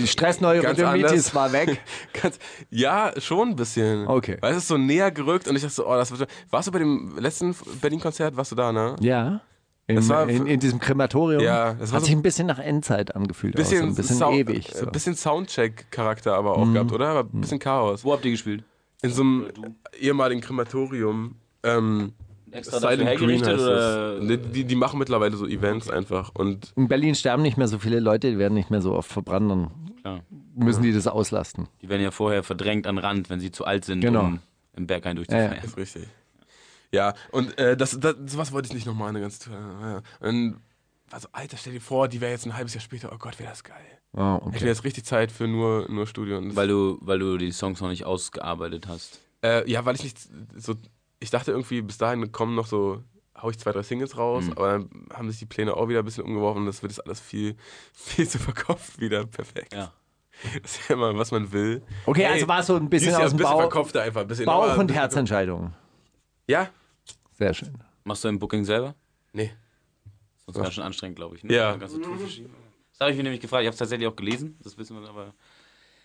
ganz 1.03 1.35
war 1.35 1.53
weg. 1.53 1.81
Ganz, 2.21 2.39
ja, 2.69 3.13
schon 3.19 3.51
ein 3.51 3.57
bisschen. 3.57 4.07
Okay. 4.07 4.37
Weil 4.41 4.53
es 4.53 4.59
ist 4.59 4.69
so 4.69 4.77
näher 4.77 5.11
gerückt 5.11 5.49
und 5.49 5.57
ich 5.57 5.63
dachte 5.63 5.75
so, 5.75 5.87
oh, 5.89 5.95
das 5.95 6.11
wird. 6.17 6.29
Warst 6.51 6.69
du 6.69 6.73
bei 6.73 6.81
dem 6.81 7.17
letzten 7.19 7.55
Berlin-Konzert? 7.81 8.37
Warst 8.37 8.53
du 8.53 8.57
da, 8.57 8.71
ne? 8.71 8.97
Ja. 9.01 9.41
In, 9.87 9.97
Das 9.97 10.09
war- 10.09 10.29
in, 10.29 10.47
in 10.47 10.61
diesem 10.61 10.79
Krematorium. 10.81 11.43
Ja, 11.43 11.75
das 11.75 11.91
war 11.91 11.97
Hat 11.97 12.01
so- 12.03 12.07
sich 12.07 12.17
ein 12.17 12.23
bisschen 12.23 12.47
nach 12.47 12.59
Endzeit 12.59 13.15
angefühlt. 13.15 13.55
auch, 13.61 13.65
so 13.65 13.77
ein 13.77 13.95
bisschen 13.95 14.17
Sound- 14.17 14.37
ewig. 14.37 14.71
So. 14.75 14.87
Mhm. 14.87 14.93
bisschen 14.93 15.15
Soundcheck-Charakter 15.15 16.35
aber 16.35 16.57
auch 16.57 16.73
gehabt, 16.73 16.93
oder? 16.93 17.09
Aber 17.09 17.29
ein 17.33 17.41
bisschen 17.41 17.59
Chaos. 17.59 18.05
Wo 18.05 18.13
habt 18.13 18.25
ihr 18.25 18.31
gespielt? 18.31 18.65
In 19.03 19.11
so 19.11 19.23
einem 19.23 19.47
ehemaligen 20.01 20.41
Krematorium. 20.41 21.37
Ähm, 21.63 22.13
Extra 22.51 22.79
dafür 22.81 22.97
Silent 22.99 23.19
Green 23.19 23.29
hergerichtet 23.29 23.49
heißt 23.59 23.67
oder? 23.67 24.21
das. 24.21 24.27
Die, 24.53 24.65
die, 24.65 24.75
machen 24.77 24.99
mittlerweile 24.99 25.37
so 25.37 25.47
Events 25.47 25.91
einfach. 25.91 26.31
Und 26.35 26.73
In 26.77 26.89
Berlin 26.89 27.15
sterben 27.15 27.43
nicht 27.43 27.57
mehr 27.59 27.69
so 27.69 27.79
viele 27.79 28.01
Leute, 28.01 28.31
die 28.31 28.39
werden 28.39 28.55
nicht 28.55 28.71
mehr 28.71 28.81
so 28.81 28.95
oft 28.95 29.11
verbrannt. 29.11 29.51
Dann 29.51 29.71
Klar. 30.01 30.21
müssen 30.55 30.83
die 30.83 30.93
das 30.93 31.07
auslasten. 31.09 31.69
Die 31.83 31.89
werden 31.89 32.03
ja 32.03 32.11
vorher 32.13 32.43
verdrängt 32.43 32.87
an 32.87 32.97
Rand, 32.99 33.29
wenn 33.29 33.41
sie 33.41 33.51
zu 33.51 33.65
alt 33.67 33.85
sind, 33.85 34.01
Genau. 34.01 34.21
um 34.21 34.39
im 34.77 34.87
Berghain 34.87 35.17
durchzufeiern. 35.17 35.57
ist 35.65 35.77
richtig. 35.77 36.05
Ja, 36.95 37.15
und 37.33 37.59
äh, 37.59 37.77
das, 37.77 37.99
das, 38.01 38.15
sowas 38.27 38.53
wollte 38.53 38.69
ich 38.69 38.75
nicht 38.75 38.87
nochmal 38.87 39.09
eine 39.11 39.21
ganze 39.21 39.41
Tour. 39.45 39.55
Ja. 39.55 40.03
Und 40.29 40.57
war 41.11 41.21
so, 41.21 41.29
Alter, 41.33 41.57
stell 41.57 41.73
dir 41.75 41.81
vor, 41.81 42.09
die 42.09 42.21
wäre 42.21 42.33
jetzt 42.33 42.47
ein 42.47 42.57
halbes 42.57 42.75
Jahr 42.75 42.81
später. 42.81 43.11
Oh 43.13 43.19
Gott, 43.19 43.39
wäre 43.39 43.51
das 43.51 43.63
geil. 43.65 43.77
Oh, 44.17 44.39
Ich 44.41 44.47
okay. 44.47 44.55
hätte 44.57 44.67
jetzt 44.67 44.85
richtig 44.85 45.05
Zeit 45.05 45.31
für 45.33 45.47
nur, 45.49 45.87
nur 45.91 46.07
Studio. 46.07 46.39
Und 46.39 46.49
das, 46.51 46.57
Weil 46.57 46.69
du, 46.69 46.99
weil 47.01 47.19
du 47.19 47.37
die 47.37 47.51
Songs 47.53 47.81
noch 47.81 47.89
nicht 47.89 48.05
ausgearbeitet 48.05 48.87
hast. 48.89 49.21
äh, 49.43 49.69
ja, 49.71 49.85
weil 49.85 49.95
ich 49.97 50.03
nicht 50.05 50.19
so. 50.57 50.75
Ich 51.21 51.31
dachte 51.31 51.51
irgendwie, 51.53 51.83
bis 51.83 51.99
dahin 51.99 52.31
kommen 52.33 52.55
noch 52.55 52.67
so, 52.67 53.03
hau 53.41 53.51
ich 53.51 53.59
zwei, 53.59 53.73
drei 53.73 53.83
Singles 53.83 54.17
raus, 54.19 54.45
Mhm. 54.45 54.53
aber 54.53 54.69
dann 54.73 54.91
haben 55.13 55.31
sich 55.31 55.39
die 55.39 55.47
Pläne 55.47 55.75
auch 55.77 55.89
wieder 55.89 56.01
ein 56.01 56.05
bisschen 56.05 56.25
umgeworfen 56.25 56.61
und 56.61 56.67
das 56.67 56.83
wird 56.83 56.93
jetzt 56.93 57.05
alles 57.05 57.21
viel, 57.21 57.57
viel 57.93 58.29
zu 58.29 58.39
verkopft 58.39 59.01
wieder. 59.01 59.25
Perfekt. 59.27 59.73
Ja. 59.75 59.93
Das 60.63 60.73
ist 60.79 60.89
ja 60.89 60.97
immer, 60.97 61.17
was 61.17 61.31
man 61.31 61.53
will. 61.53 61.83
Okay, 62.07 62.25
Hey, 62.25 62.33
also 62.35 62.49
war 62.49 62.61
es 62.61 62.67
so 62.67 62.75
ein 62.77 62.91
bisschen 62.91 63.15
aus 63.15 63.31
dem 63.31 63.35
ein 63.35 63.37
bisschen 63.39 63.53
Bauch, 63.53 63.95
einfach. 64.01 64.21
Ein 64.23 64.27
bisschen, 64.27 64.47
Bauch 64.47 64.77
und 64.77 64.93
Herzentscheidung. 64.93 65.73
Ja? 66.49 66.69
Sehr 67.35 67.55
schön. 67.55 67.77
Machst 68.05 68.25
du 68.25 68.29
ein 68.29 68.39
Booking 68.39 68.65
selber? 68.65 68.95
Nee. 69.33 69.53
Sonst 70.47 70.59
wäre 70.59 70.73
schon 70.73 70.85
anstrengend, 70.85 71.17
glaube 71.17 71.37
ich. 71.37 71.45
Ne? 71.45 71.55
Ja. 71.55 71.77
Das 71.77 71.93
habe 71.93 73.11
ich 73.11 73.17
mir 73.17 73.23
nämlich 73.25 73.41
gefragt. 73.41 73.63
Ich 73.63 73.67
habe 73.67 73.75
es 73.75 73.79
tatsächlich 73.79 74.07
auch 74.09 74.17
gelesen. 74.17 74.57
Das 74.63 74.79
wissen 74.79 75.01
wir 75.01 75.09
aber. 75.09 75.35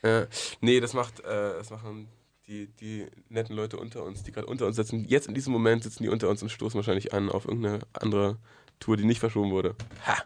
Äh, 0.01 0.27
nee, 0.61 0.79
das 0.79 0.93
macht, 0.93 1.19
äh, 1.19 1.23
das 1.25 1.69
machen 1.69 2.07
die, 2.47 2.67
die 2.67 3.07
netten 3.29 3.55
Leute 3.55 3.77
unter 3.77 4.03
uns, 4.03 4.23
die 4.23 4.31
gerade 4.31 4.47
unter 4.47 4.65
uns 4.65 4.75
sitzen. 4.75 5.05
Jetzt 5.05 5.27
in 5.27 5.35
diesem 5.35 5.53
Moment 5.53 5.83
sitzen 5.83 6.03
die 6.03 6.09
unter 6.09 6.29
uns 6.29 6.41
und 6.41 6.49
stoßen 6.49 6.77
wahrscheinlich 6.77 7.13
an 7.13 7.29
auf 7.29 7.45
irgendeine 7.45 7.81
andere 7.93 8.37
Tour, 8.79 8.97
die 8.97 9.05
nicht 9.05 9.19
verschoben 9.19 9.51
wurde. 9.51 9.75
Ha! 10.07 10.23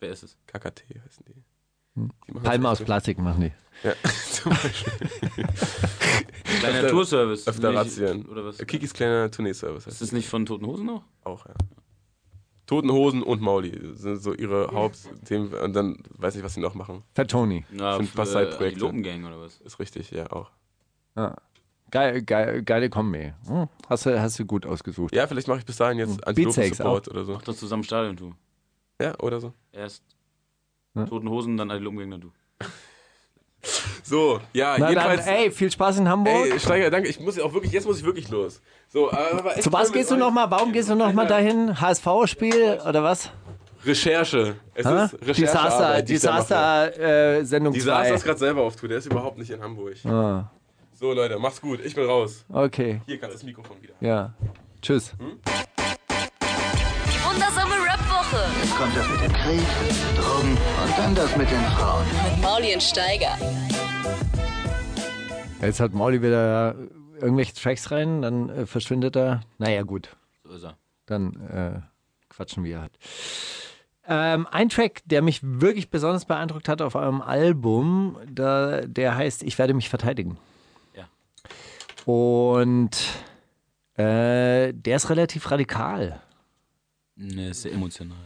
Wer 0.00 0.10
ist 0.10 0.24
es? 0.24 0.36
KKT 0.46 0.84
heißen 1.06 1.24
die. 1.28 1.44
Hm. 1.96 2.10
Palme 2.42 2.68
aus 2.68 2.80
Plastik 2.82 3.18
machen 3.18 3.40
die. 3.42 3.52
Ja, 3.86 3.92
zum 4.30 4.52
Beispiel. 4.52 4.92
Kleiner 6.60 6.78
Öfter- 6.78 6.88
Tourservice. 6.90 7.46
Öfter 7.48 7.70
Nicht- 7.70 7.78
Razzien. 7.80 8.26
Oder 8.26 8.44
was? 8.44 8.58
Kikis 8.58 8.92
kleiner 8.92 9.30
Tourneeservice 9.30 9.86
Ist 9.86 10.00
das 10.00 10.12
nicht 10.12 10.28
von 10.28 10.46
Toten 10.46 10.66
Hosen 10.66 10.86
noch? 10.86 11.02
auch, 11.24 11.46
ja. 11.46 11.54
Toten 12.66 12.90
Hosen 12.90 13.22
und 13.22 13.42
Mauli 13.42 13.78
sind 13.94 14.22
so 14.22 14.32
ihre 14.32 14.68
Hauptthemen 14.72 15.52
und 15.52 15.74
dann 15.74 15.98
weiß 16.16 16.36
ich, 16.36 16.42
was 16.42 16.54
sie 16.54 16.60
noch 16.60 16.74
machen. 16.74 17.02
Fat 17.14 17.30
Tony. 17.30 17.64
Na, 17.70 17.98
Sind 17.98 18.08
für, 18.08 18.18
was 18.18 18.34
äh, 18.34 18.70
die 18.70 18.78
Lopengang 18.80 19.24
oder 19.26 19.38
was? 19.38 19.60
Ist 19.60 19.78
richtig, 19.78 20.10
ja, 20.12 20.30
auch. 20.32 20.50
Ja. 21.14 21.36
Geil, 21.90 22.22
geil, 22.22 22.62
geile 22.62 22.88
Kombi. 22.88 23.34
Hm, 23.46 23.68
Hast, 23.90 24.06
du, 24.06 24.18
hast 24.18 24.38
du 24.38 24.46
gut 24.46 24.64
ausgesucht. 24.64 25.14
Ja, 25.14 25.26
vielleicht 25.26 25.46
mache 25.46 25.58
ich 25.58 25.66
bis 25.66 25.76
dahin 25.76 25.98
jetzt 25.98 26.16
Beatsex 26.24 26.80
Antilopen-Support 26.80 27.08
oder 27.08 27.24
so. 27.24 27.32
Macht 27.34 27.46
das 27.48 27.58
zusammen 27.58 27.84
Stadion-Tour. 27.84 28.34
Ja, 29.00 29.14
oder 29.20 29.40
so. 29.40 29.52
Erst 29.70 30.02
Toten 30.94 31.28
Hosen, 31.28 31.56
dann 31.56 31.70
alle 31.70 31.88
Umgänge, 31.88 32.18
du. 32.18 32.30
So, 34.02 34.38
ja, 34.52 34.76
Na 34.78 34.90
jedenfalls. 34.90 35.24
dann, 35.24 35.34
ey, 35.34 35.50
viel 35.50 35.70
Spaß 35.72 35.96
in 35.98 36.06
Hamburg. 36.08 36.46
Ey, 36.52 36.60
Steiger, 36.60 36.90
danke. 36.90 37.08
Ich 37.08 37.18
muss 37.18 37.40
auch 37.40 37.54
wirklich, 37.54 37.72
jetzt 37.72 37.86
muss 37.86 37.98
ich 37.98 38.04
wirklich 38.04 38.28
los. 38.28 38.60
So, 38.88 39.10
aber 39.10 39.54
echt 39.54 39.62
Zu 39.62 39.72
was 39.72 39.90
gehst 39.92 40.10
du 40.10 40.16
nochmal? 40.16 40.50
Warum 40.50 40.72
gehst 40.72 40.90
du 40.90 40.94
nochmal 40.94 41.26
dahin? 41.26 41.80
HSV-Spiel 41.80 42.80
oder 42.86 43.02
was? 43.02 43.30
Recherche. 43.86 44.56
Es 44.74 44.86
Hä? 44.86 45.04
ist 45.04 45.38
Disaster, 45.38 46.06
ich 46.06 46.20
da 46.20 46.32
mache. 46.32 46.84
Disaster 46.92 46.98
äh, 47.38 47.44
Sendung 47.46 47.72
Disaster 47.72 48.08
2. 48.08 48.14
ist 48.14 48.24
gerade 48.24 48.38
selber 48.38 48.60
auf 48.62 48.76
Tour, 48.76 48.90
der 48.90 48.98
ist 48.98 49.06
überhaupt 49.06 49.38
nicht 49.38 49.48
in 49.50 49.62
Hamburg. 49.62 49.94
Ah, 50.04 50.50
So, 50.92 51.14
Leute, 51.14 51.38
macht's 51.38 51.62
gut. 51.62 51.80
Ich 51.82 51.94
bin 51.94 52.04
raus. 52.04 52.44
okay, 52.52 53.00
Hier 53.06 53.18
kann 53.18 53.30
das 53.30 53.42
Mikrofon 53.42 53.80
wieder. 53.80 53.94
ja. 54.00 54.34
Tschüss. 54.82 55.14
Die 55.18 55.24
wundersame 57.24 57.73
Jetzt 58.60 58.76
kommt 58.76 58.96
das 58.96 59.08
mit 59.08 59.20
dem 59.22 59.32
Krieg, 59.32 59.62
Drogen 60.16 60.50
und 60.52 60.98
dann 60.98 61.14
das 61.14 61.36
mit 61.36 61.50
den 61.50 61.62
Frauen. 61.62 62.04
mit 62.06 62.42
Mauli 62.42 62.74
und 62.74 62.82
Steiger. 62.82 63.36
Jetzt 65.62 65.80
hat 65.80 65.94
Mauli 65.94 66.20
wieder 66.20 66.74
irgendwelche 67.20 67.54
Tracks 67.54 67.90
rein, 67.90 68.22
dann 68.22 68.50
äh, 68.50 68.66
verschwindet 68.66 69.16
er. 69.16 69.40
Naja, 69.58 69.82
gut. 69.82 70.16
So 70.44 70.54
ist 70.54 70.64
er. 70.64 70.76
Dann 71.06 71.34
äh, 71.48 71.80
quatschen 72.28 72.64
wir 72.64 72.80
halt. 72.82 72.92
Ähm, 74.06 74.46
ein 74.50 74.68
Track, 74.68 75.00
der 75.06 75.22
mich 75.22 75.40
wirklich 75.42 75.88
besonders 75.88 76.26
beeindruckt 76.26 76.68
hat 76.68 76.82
auf 76.82 76.94
eurem 76.94 77.22
Album, 77.22 78.18
da, 78.30 78.82
der 78.82 79.16
heißt 79.16 79.42
Ich 79.42 79.58
werde 79.58 79.72
mich 79.72 79.88
verteidigen. 79.88 80.36
Ja. 80.94 81.08
Und 82.04 82.90
äh, 83.96 84.74
der 84.74 84.96
ist 84.96 85.08
relativ 85.08 85.50
radikal, 85.50 86.20
Ne, 87.16 87.50
ist 87.50 87.62
sehr 87.62 87.72
emotional. 87.72 88.18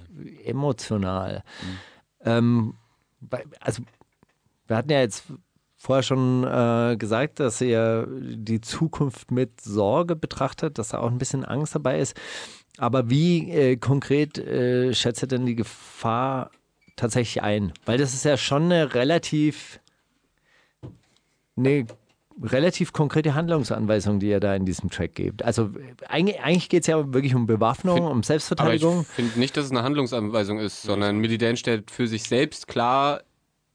Emotional. 0.45 1.43
Ähm, 2.25 2.75
bei- 3.21 3.45
also, 3.61 3.83
wir 4.67 4.77
hatten 4.77 4.91
ja 4.91 5.01
jetzt 5.01 5.25
vorher 5.77 6.03
schon 6.03 6.45
äh, 6.45 6.97
gesagt, 6.97 7.41
dass 7.41 7.61
ihr 7.61 8.09
die 8.11 8.61
Zukunft 8.61 9.31
mit 9.31 9.61
Sorge 9.61 10.17
betrachtet, 10.17 10.79
dass 10.79 10.89
da 10.89 10.99
auch 10.99 11.11
ein 11.11 11.19
bisschen 11.19 11.45
Angst 11.45 11.75
dabei 11.75 12.01
ist. 12.01 12.17
Aber 12.79 13.11
wie 13.11 13.51
äh, 13.51 13.77
konkret 13.77 14.39
äh, 14.39 14.93
schätzt 14.95 15.23
ihr 15.23 15.29
denn 15.29 15.47
die 15.47 15.57
Gefahr 15.57 16.51
tatsächlich 16.97 17.43
ein? 17.43 17.73
Weil 17.87 17.99
das 17.99 18.15
ist 18.15 18.25
ja 18.25 18.37
schon 18.37 18.65
eine 18.65 18.95
relativ, 18.95 19.81
eine 21.57 21.87
relativ 22.43 22.93
konkrete 22.93 23.35
Handlungsanweisung, 23.35 24.21
die 24.21 24.29
ihr 24.29 24.41
da 24.41 24.55
in 24.55 24.65
diesem 24.65 24.91
Track 24.91 25.15
gebt. 25.15 25.45
Also 25.45 25.71
eigentlich, 26.09 26.41
eigentlich 26.41 26.69
geht 26.69 26.83
es 26.83 26.87
ja 26.87 27.13
wirklich 27.13 27.35
um 27.35 27.47
Bewaffnung, 27.47 28.01
um 28.01 28.07
Aber 28.07 28.21
ich 28.21 28.27
Selbstverteidigung. 28.27 29.05
finde 29.05 29.39
nicht, 29.39 29.57
dass 29.57 29.67
es 29.67 29.71
eine 29.71 29.83
Handlungsanweisung 29.83 30.59
ist, 30.59 30.83
sondern 30.83 31.19
Militär 31.19 31.57
stellt 31.57 31.91
für 31.91 32.07
sich 32.07 32.25
selbst 32.25 32.69
klar, 32.69 33.23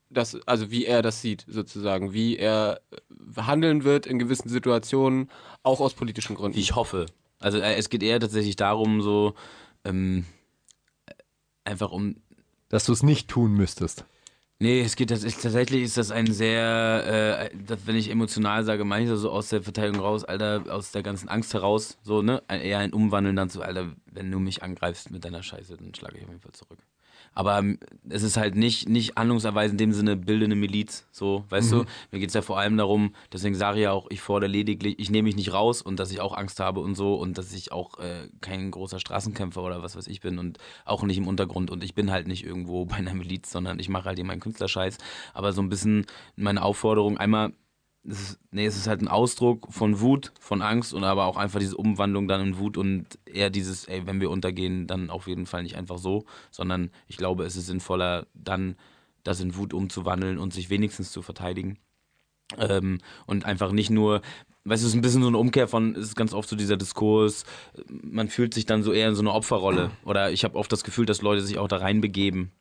dass, 0.10 0.38
also 0.46 0.72
wie 0.72 0.86
er 0.86 1.02
das 1.02 1.22
sieht, 1.22 1.46
sozusagen, 1.48 2.14
wie 2.14 2.38
er 2.38 2.82
äh, 2.92 3.42
handeln 3.42 3.84
wird 3.84 4.06
in 4.06 4.20
gewissen 4.20 4.50
Situationen, 4.50 5.30
auch 5.64 5.80
aus 5.80 5.94
politischen 5.94 6.36
Gründen. 6.36 6.58
Ich 6.58 6.76
hoffe. 6.76 7.08
Also 7.40 7.58
äh, 7.58 7.76
es 7.76 7.90
geht 7.90 8.04
eher 8.04 8.20
tatsächlich 8.20 8.56
darum, 8.56 9.02
so 9.02 9.34
ähm, 9.84 10.26
äh, 11.06 11.14
einfach 11.66 11.92
um. 11.92 12.16
Dass 12.70 12.86
du 12.86 12.94
es 12.94 13.04
nicht 13.04 13.28
tun 13.28 13.54
müsstest. 13.54 14.06
Nee, 14.64 14.80
es 14.80 14.96
geht 14.96 15.10
tatsächlich, 15.10 15.44
tatsächlich 15.44 15.84
ist 15.84 15.98
das 15.98 16.10
ein 16.10 16.32
sehr, 16.32 17.50
äh, 17.52 17.58
das, 17.68 17.86
wenn 17.86 17.98
ich 17.98 18.10
emotional 18.10 18.64
sage, 18.64 18.86
meine 18.86 19.04
ich 19.04 19.12
das 19.12 19.20
so 19.20 19.30
aus 19.30 19.50
der 19.50 19.62
Verteidigung 19.62 20.00
raus, 20.00 20.24
Alter, 20.24 20.64
aus 20.70 20.94
der 20.94 21.04
ganzen 21.04 21.28
Angst 21.28 21.54
heraus, 21.54 21.98
so, 22.02 22.22
ne? 22.22 22.42
Ein, 22.48 22.62
eher 22.62 22.80
ein 22.80 22.94
Umwandeln 22.94 23.36
dann 23.36 23.50
zu, 23.50 23.62
Alter, 23.62 23.94
wenn 24.06 24.32
du 24.32 24.40
mich 24.40 24.64
angreifst 24.64 25.12
mit 25.12 25.26
deiner 25.26 25.44
Scheiße, 25.44 25.76
dann 25.76 25.94
schlage 25.94 26.18
ich 26.18 26.24
auf 26.24 26.30
jeden 26.30 26.40
Fall 26.40 26.54
zurück. 26.54 26.80
Aber 27.34 27.58
ähm, 27.58 27.80
es 28.10 28.24
ist 28.24 28.38
halt 28.38 28.56
nicht, 28.56 28.90
nicht 28.90 29.16
handlungserweisend 29.16 29.80
in 29.82 29.90
dem 29.90 29.94
Sinne 29.94 30.16
bildende 30.16 30.56
Miliz, 30.56 31.08
so, 31.12 31.46
weißt 31.50 31.72
du? 31.72 31.86
Mir 32.12 32.20
geht's 32.20 32.34
ja 32.34 32.42
vor 32.42 32.60
allem 32.60 32.78
darum, 32.78 33.14
deswegen 33.32 33.56
sage 33.56 33.80
ich 33.80 33.84
ja 33.84 33.92
auch, 33.92 34.08
ich 34.10 34.22
fordere 34.22 34.50
lediglich, 34.50 35.00
ich 35.00 35.10
nehme 35.10 35.28
mich 35.28 35.36
nicht 35.36 35.54
raus 35.54 35.82
und 35.82 36.00
dass 36.00 36.12
ich 36.12 36.22
auch 36.22 36.36
Angst 36.36 36.60
habe 36.60 36.80
und 36.80 36.96
so 36.96 37.16
und 37.16 37.38
dass 37.38 37.54
ich 37.54 37.72
auch 37.72 38.00
äh, 38.00 38.30
kein 38.42 38.72
großer 38.72 39.00
Straßenkämpfer 39.00 39.62
oder 39.62 39.82
was 39.82 39.96
weiß 39.96 40.08
ich 40.08 40.22
bin 40.22 40.38
und 40.38 40.58
auch 40.86 41.04
nicht 41.04 41.18
im 41.18 41.28
Untergrund 41.28 41.72
und 41.72 41.84
ich 41.84 41.96
bin 41.96 42.12
halt 42.12 42.28
nicht 42.28 42.46
irgendwo 42.46 42.86
bei 42.94 42.96
einer 42.96 43.14
Miliz, 43.14 43.52
sondern 43.52 43.80
ich 43.80 43.90
mache 43.90 44.06
halt 44.06 44.20
eben 44.20 44.28
meinen 44.28 44.40
Künstlerscheiß. 44.40 44.98
Aber 45.34 45.54
so 45.54 45.62
ein 45.62 45.70
bisschen 45.70 46.06
meine 46.36 46.62
Aufforderung, 46.62 47.18
einmal 47.18 47.54
es 48.06 48.22
ist, 48.22 48.40
nee, 48.52 48.66
es 48.66 48.76
ist 48.76 48.88
halt 48.88 49.02
ein 49.02 49.08
Ausdruck 49.08 49.68
von 49.72 50.02
Wut, 50.02 50.34
von 50.40 50.62
Angst 50.62 50.94
und 50.94 51.04
aber 51.04 51.26
auch 51.26 51.38
einfach 51.38 51.60
diese 51.60 51.78
Umwandlung 51.78 52.28
dann 52.28 52.42
in 52.42 52.58
Wut 52.58 52.78
und 52.78 53.18
eher 53.26 53.50
dieses, 53.50 53.86
ey, 53.86 54.06
wenn 54.06 54.20
wir 54.20 54.30
untergehen, 54.30 54.88
dann 54.88 55.10
auf 55.10 55.28
jeden 55.28 55.46
Fall 55.46 55.64
nicht 55.64 55.78
einfach 55.78 55.98
so, 55.98 56.26
sondern 56.52 56.92
ich 57.08 57.18
glaube, 57.18 57.46
es 57.46 57.56
ist 57.56 57.68
sinnvoller, 57.68 58.28
dann 58.34 58.76
das 59.24 59.40
in 59.40 59.56
Wut 59.56 59.74
umzuwandeln 59.74 60.38
und 60.38 60.54
sich 60.54 60.70
wenigstens 60.70 61.12
zu 61.12 61.22
verteidigen. 61.22 61.78
Ähm, 62.58 63.00
und 63.26 63.46
einfach 63.46 63.72
nicht 63.72 63.90
nur, 63.90 64.22
weißt 64.66 64.84
du, 64.84 64.88
es 64.88 64.92
ist 64.92 64.96
ein 64.96 65.02
bisschen 65.02 65.22
so 65.22 65.30
eine 65.30 65.38
Umkehr 65.38 65.70
von, 65.70 65.96
es 65.96 66.08
ist 66.08 66.16
ganz 66.16 66.34
oft 66.34 66.50
so 66.50 66.58
dieser 66.58 66.76
Diskurs, 66.76 67.46
man 67.88 68.28
fühlt 68.28 68.54
sich 68.54 68.66
dann 68.66 68.84
so 68.84 68.92
eher 68.92 69.08
in 69.08 69.16
so 69.16 69.22
eine 69.22 69.32
Opferrolle. 69.32 69.92
Oder 70.04 70.32
ich 70.32 70.44
habe 70.44 70.58
oft 70.58 70.72
das 70.72 70.84
Gefühl, 70.84 71.06
dass 71.06 71.22
Leute 71.22 71.42
sich 71.42 71.58
auch 71.58 71.70
da 71.70 71.78
reinbegeben. 71.78 72.52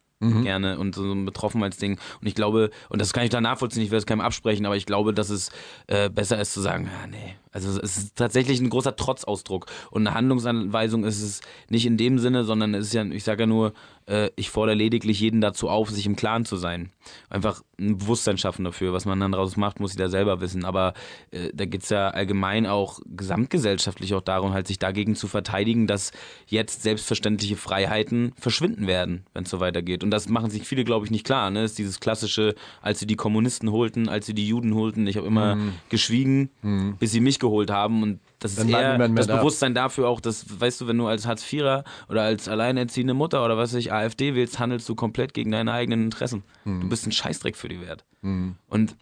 Gerne 0.42 0.78
und 0.78 0.94
so 0.94 1.12
ein 1.12 1.24
Betroffenheitsding. 1.24 1.98
Und 2.20 2.26
ich 2.26 2.34
glaube, 2.34 2.70
und 2.88 3.00
das 3.00 3.12
kann 3.12 3.24
ich 3.24 3.30
da 3.30 3.40
nachvollziehen, 3.40 3.82
ich 3.82 3.90
will 3.90 3.98
es 3.98 4.06
keinem 4.06 4.20
absprechen, 4.20 4.66
aber 4.66 4.76
ich 4.76 4.86
glaube, 4.86 5.12
dass 5.12 5.30
es 5.30 5.50
äh, 5.86 6.08
besser 6.08 6.40
ist 6.40 6.52
zu 6.52 6.60
sagen, 6.60 6.84
ja, 6.84 7.06
nee. 7.06 7.34
Also 7.52 7.78
es 7.80 7.98
ist 7.98 8.16
tatsächlich 8.16 8.60
ein 8.60 8.70
großer 8.70 8.96
Trotzausdruck. 8.96 9.66
Und 9.90 10.06
eine 10.06 10.16
Handlungsanweisung 10.16 11.04
ist 11.04 11.22
es 11.22 11.40
nicht 11.68 11.86
in 11.86 11.96
dem 11.96 12.18
Sinne, 12.18 12.44
sondern 12.44 12.74
es 12.74 12.88
ist 12.88 12.94
ja, 12.94 13.04
ich 13.04 13.24
sage 13.24 13.42
ja 13.42 13.46
nur, 13.46 13.74
äh, 14.06 14.30
ich 14.36 14.50
fordere 14.50 14.74
lediglich 14.74 15.20
jeden 15.20 15.40
dazu 15.40 15.68
auf, 15.68 15.90
sich 15.90 16.06
im 16.06 16.16
Klaren 16.16 16.44
zu 16.44 16.56
sein. 16.56 16.90
Einfach 17.28 17.62
ein 17.78 17.98
Bewusstsein 17.98 18.38
schaffen 18.38 18.64
dafür. 18.64 18.92
Was 18.92 19.04
man 19.04 19.20
dann 19.20 19.32
daraus 19.32 19.56
macht, 19.56 19.80
muss 19.80 19.92
jeder 19.92 20.08
selber 20.08 20.40
wissen. 20.40 20.64
Aber 20.64 20.94
äh, 21.30 21.50
da 21.52 21.66
geht's 21.66 21.90
ja 21.90 22.08
allgemein 22.08 22.66
auch 22.66 23.00
gesamtgesellschaftlich 23.06 24.14
auch 24.14 24.20
darum, 24.20 24.52
halt 24.52 24.66
sich 24.66 24.78
dagegen 24.78 25.14
zu 25.14 25.28
verteidigen, 25.28 25.86
dass 25.86 26.12
jetzt 26.46 26.82
selbstverständliche 26.82 27.56
Freiheiten 27.56 28.32
verschwinden 28.38 28.86
werden, 28.86 29.24
wenn 29.34 29.44
es 29.44 29.50
so 29.50 29.60
weitergeht. 29.60 30.02
Und 30.02 30.10
das 30.10 30.28
machen 30.28 30.50
sich 30.50 30.66
viele, 30.66 30.84
glaube 30.84 31.04
ich, 31.04 31.10
nicht 31.10 31.24
klar. 31.24 31.50
Ne? 31.50 31.64
Ist 31.64 31.78
dieses 31.78 32.00
klassische, 32.00 32.54
als 32.80 32.98
sie 32.98 33.06
die 33.06 33.16
Kommunisten 33.16 33.70
holten, 33.70 34.08
als 34.08 34.26
sie 34.26 34.34
die 34.34 34.46
Juden 34.46 34.74
holten. 34.74 35.06
Ich 35.06 35.16
habe 35.16 35.26
immer 35.26 35.56
geschwiegen, 35.88 36.50
bis 36.98 37.12
sie 37.12 37.20
mich 37.20 37.38
geholt 37.42 37.70
haben. 37.70 38.02
Und 38.02 38.20
das 38.38 38.54
Dann 38.56 38.68
ist 38.68 38.74
eher 38.74 38.96
das 39.08 39.26
da. 39.26 39.36
Bewusstsein 39.36 39.74
dafür 39.74 40.08
auch, 40.08 40.22
dass, 40.22 40.58
weißt 40.58 40.80
du, 40.80 40.86
wenn 40.86 40.96
du 40.96 41.06
als 41.06 41.26
Hartz-Vierer 41.26 41.84
oder 42.08 42.22
als 42.22 42.48
alleinerziehende 42.48 43.12
Mutter 43.12 43.44
oder 43.44 43.58
was 43.58 43.74
weiß 43.74 43.80
ich, 43.80 43.92
AfD 43.92 44.34
wählst, 44.34 44.58
handelst 44.58 44.88
du 44.88 44.94
komplett 44.94 45.34
gegen 45.34 45.50
deine 45.50 45.72
eigenen 45.72 46.04
Interessen. 46.04 46.42
Hm. 46.64 46.80
Du 46.80 46.88
bist 46.88 47.06
ein 47.06 47.12
Scheißdreck 47.12 47.56
für 47.56 47.68
die 47.68 47.82
Wert. 47.82 48.06
Und 48.22 48.96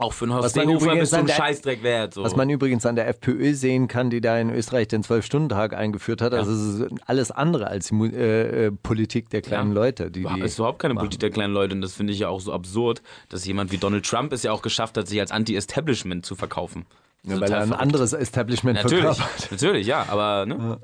auch 0.00 0.14
für 0.14 0.24
einen 0.24 0.32
Horst 0.32 0.54
Seehofer 0.54 0.96
bist 0.96 1.12
du 1.12 1.18
ein 1.18 1.28
Scheißdreck 1.28 1.82
wert. 1.82 2.14
So. 2.14 2.22
Was 2.22 2.34
man 2.34 2.48
übrigens 2.48 2.86
an 2.86 2.96
der 2.96 3.06
FPÖ 3.08 3.52
sehen 3.52 3.86
kann, 3.86 4.08
die 4.08 4.22
da 4.22 4.38
in 4.38 4.48
Österreich 4.48 4.88
den 4.88 5.02
Zwölf-Stunden-Tag 5.02 5.74
eingeführt 5.74 6.22
hat. 6.22 6.32
Also 6.32 6.52
es 6.52 6.80
ist 6.80 7.00
alles 7.04 7.30
andere 7.30 7.66
als 7.66 7.88
die 7.88 7.94
äh, 8.06 8.66
äh, 8.66 8.72
Politik 8.72 9.28
der 9.28 9.42
kleinen 9.42 9.72
Ja. 9.72 9.74
Leute. 9.74 10.10
Die, 10.10 10.24
die 10.24 10.40
ist 10.40 10.58
überhaupt 10.58 10.78
keine 10.78 10.94
machen. 10.94 11.02
Politik 11.02 11.20
der 11.20 11.30
kleinen 11.30 11.52
Leute 11.52 11.74
und 11.74 11.82
das 11.82 11.92
finde 11.92 12.14
ich 12.14 12.18
ja 12.20 12.28
auch 12.28 12.40
so 12.40 12.50
absurd, 12.54 13.02
dass 13.28 13.44
jemand 13.44 13.72
wie 13.72 13.76
Donald 13.76 14.06
Trump 14.06 14.32
es 14.32 14.42
ja 14.42 14.52
auch 14.52 14.62
geschafft 14.62 14.96
hat, 14.96 15.06
sich 15.06 15.20
als 15.20 15.32
Anti-Establishment 15.32 16.24
zu 16.24 16.34
verkaufen. 16.34 16.86
Ja, 17.26 17.40
weil 17.40 17.50
er 17.52 17.58
ein 17.60 17.68
verrückt. 17.68 17.82
anderes 17.82 18.12
Establishment 18.14 18.82
Natürlich, 18.82 19.04
verkörpert. 19.16 19.50
natürlich, 19.50 19.86
ja, 19.86 20.06
aber 20.08 20.46
ne? 20.46 20.78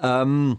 Ähm, 0.00 0.56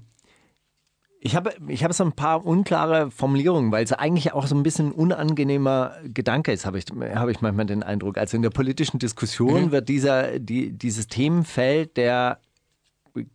ich 1.19 1.35
habe 1.35 1.51
ich 1.67 1.83
habe 1.83 1.93
so 1.93 2.03
ein 2.03 2.11
paar 2.11 2.45
unklare 2.45 3.09
Formulierungen, 3.09 3.71
weil 3.71 3.83
es 3.83 3.91
eigentlich 3.91 4.33
auch 4.33 4.45
so 4.45 4.55
ein 4.55 4.61
bisschen 4.63 4.89
ein 4.89 4.91
unangenehmer 4.91 5.95
Gedanke 6.03 6.51
ist, 6.51 6.65
habe 6.67 6.77
ich, 6.77 6.85
habe 7.15 7.31
ich 7.31 7.41
manchmal 7.41 7.65
den 7.65 7.81
Eindruck. 7.81 8.17
Also 8.19 8.37
in 8.37 8.43
der 8.43 8.51
politischen 8.51 8.99
Diskussion 8.99 9.65
Mhm. 9.65 9.71
wird 9.71 9.89
dieser, 9.89 10.37
die, 10.39 10.71
dieses 10.71 11.07
Themenfeld 11.07 11.97
der 11.97 12.39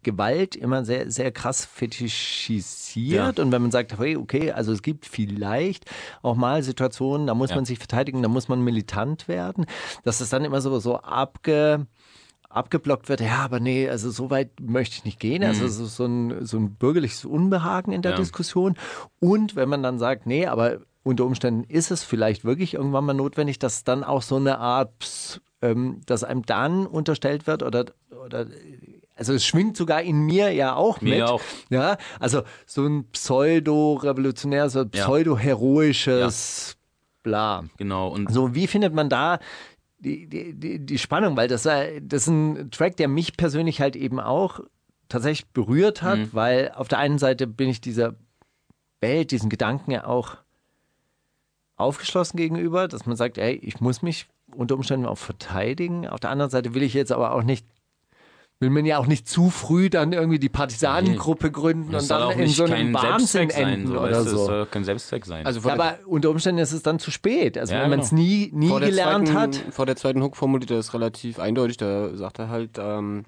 Gewalt 0.02 0.56
immer 0.56 0.84
sehr, 0.84 1.10
sehr 1.10 1.32
krass 1.32 1.64
fetischisiert. 1.64 3.38
Und 3.38 3.52
wenn 3.52 3.62
man 3.62 3.70
sagt, 3.70 3.98
hey, 3.98 4.16
okay, 4.16 4.52
also 4.52 4.72
es 4.72 4.82
gibt 4.82 5.06
vielleicht 5.06 5.84
auch 6.22 6.36
mal 6.36 6.62
Situationen, 6.62 7.26
da 7.26 7.34
muss 7.34 7.50
Ja. 7.50 7.56
man 7.56 7.64
sich 7.64 7.78
verteidigen, 7.78 8.22
da 8.22 8.28
muss 8.28 8.48
man 8.48 8.62
militant 8.62 9.28
werden, 9.28 9.66
dass 10.04 10.20
es 10.20 10.30
dann 10.30 10.44
immer 10.44 10.60
so, 10.60 10.78
so 10.78 10.98
abge 10.98 11.86
abgeblockt 12.48 13.08
wird, 13.08 13.22
ja, 13.22 13.38
aber 13.38 13.60
nee, 13.60 13.88
also 13.88 14.10
so 14.10 14.28
weit 14.28 14.50
möchte 14.60 14.96
ich 14.96 15.04
nicht 15.06 15.18
gehen. 15.18 15.42
Also 15.42 15.64
es 15.64 15.78
ist 15.78 15.96
so 15.96 16.04
ein, 16.04 16.44
so 16.44 16.58
ein 16.58 16.74
bürgerliches 16.74 17.24
Unbehagen 17.24 17.92
in 17.92 18.02
der 18.02 18.12
Mhm. 18.12 18.16
Ja. 18.18 18.22
Diskussion. 18.22 18.76
Und 19.20 19.56
wenn 19.56 19.70
man 19.70 19.82
dann 19.82 19.98
sagt, 19.98 20.26
nee, 20.26 20.46
aber 20.46 20.80
unter 21.02 21.24
Umständen 21.24 21.64
ist 21.64 21.90
es 21.90 22.02
vielleicht 22.04 22.44
wirklich 22.44 22.74
irgendwann 22.74 23.06
mal 23.06 23.14
notwendig, 23.14 23.58
dass 23.58 23.84
dann 23.84 24.04
auch 24.04 24.20
so 24.20 24.36
eine 24.36 24.58
Art, 24.58 25.40
ähm, 25.62 26.02
dass 26.04 26.24
einem 26.24 26.42
dann 26.44 26.86
unterstellt 26.86 27.46
wird 27.46 27.62
oder, 27.62 27.86
oder 28.22 28.46
also 29.22 29.34
es 29.34 29.46
schwingt 29.46 29.76
sogar 29.76 30.02
in 30.02 30.22
mir 30.26 30.50
ja 30.52 30.74
auch 30.74 31.00
Mir 31.00 31.14
mit. 31.20 31.22
auch. 31.22 31.40
Ja, 31.70 31.96
also 32.18 32.42
so 32.66 32.84
ein 32.84 33.04
pseudo-revolutionär, 33.12 34.68
so 34.68 34.80
Ja. 34.80 34.84
pseudo-heroisches 34.86 36.76
Bla. 37.22 37.64
Genau. 37.76 38.08
Und 38.08 38.32
So, 38.32 38.54
wie 38.56 38.66
findet 38.66 38.92
man 38.94 39.08
da 39.08 39.38
die, 40.00 40.26
die, 40.26 40.54
die, 40.54 40.78
die 40.84 40.98
Spannung? 40.98 41.36
Weil 41.36 41.46
das, 41.46 41.64
äh, 41.66 42.00
das 42.02 42.22
ist 42.22 42.28
ein 42.28 42.70
Track, 42.72 42.96
der 42.96 43.06
mich 43.06 43.36
persönlich 43.36 43.80
halt 43.80 43.94
eben 43.94 44.18
auch 44.18 44.58
tatsächlich 45.08 45.46
berührt 45.50 46.02
hat, 46.02 46.18
Mhm. 46.18 46.28
weil 46.32 46.72
auf 46.74 46.88
der 46.88 46.98
einen 46.98 47.18
Seite 47.18 47.46
bin 47.46 47.68
ich 47.68 47.80
dieser 47.80 48.14
Welt, 49.00 49.30
diesen 49.30 49.50
Gedanken 49.50 49.92
ja 49.92 50.04
auch 50.06 50.36
aufgeschlossen 51.76 52.36
gegenüber, 52.36 52.88
dass 52.88 53.06
man 53.06 53.16
sagt, 53.16 53.38
ey, 53.38 53.54
ich 53.54 53.80
muss 53.80 54.02
mich 54.02 54.26
unter 54.54 54.74
Umständen 54.74 55.06
auch 55.06 55.18
verteidigen. 55.18 56.06
Auf 56.08 56.20
der 56.20 56.30
anderen 56.30 56.50
Seite 56.50 56.74
will 56.74 56.82
ich 56.82 56.94
jetzt 56.94 57.12
aber 57.12 57.32
auch 57.32 57.42
nicht 57.42 57.66
will 58.62 58.70
man 58.70 58.86
ja 58.86 58.96
auch 58.98 59.06
nicht 59.06 59.28
zu 59.28 59.50
früh 59.50 59.90
dann 59.90 60.12
irgendwie 60.12 60.38
die 60.38 60.48
Partisanengruppe 60.48 61.50
gründen 61.50 61.92
Das 61.92 62.04
und 62.04 62.08
soll 62.08 62.18
dann 62.20 62.28
auch 62.28 62.36
in 62.36 62.46
so 62.48 62.64
einem 62.64 62.94
Wahnsinn 62.94 63.18
Selbstzweck 63.26 63.52
sein, 63.52 63.68
enden 63.74 63.88
so, 63.88 63.98
oder 63.98 64.08
du, 64.08 64.14
Das 64.14 64.30
so. 64.30 64.46
soll 64.46 64.66
kein 64.66 64.84
Selbstzweck 64.84 65.26
sein. 65.26 65.44
Also 65.44 65.60
Ja, 65.68 65.74
aber 65.74 65.98
unter 66.06 66.30
Umständen 66.30 66.60
ist 66.62 66.72
es 66.72 66.82
dann 66.82 66.98
zu 66.98 67.10
spät. 67.10 67.58
Also 67.58 67.74
Ja, 67.74 67.82
wenn 67.82 67.90
man 67.90 68.00
es 68.00 68.10
genau. 68.10 68.22
nie, 68.22 68.50
nie 68.54 68.68
gelernt 68.80 69.28
zweiten, 69.28 69.38
hat. 69.38 69.56
vor 69.72 69.84
der 69.84 69.96
zweiten 69.96 70.22
Hook 70.22 70.36
formuliert 70.36 70.70
er 70.70 70.76
das 70.78 70.94
relativ 70.94 71.38
eindeutig. 71.38 71.76
Da 71.76 72.14
sagt 72.16 72.38
er 72.38 72.48
halt, 72.48 72.78
ähm, 72.78 73.24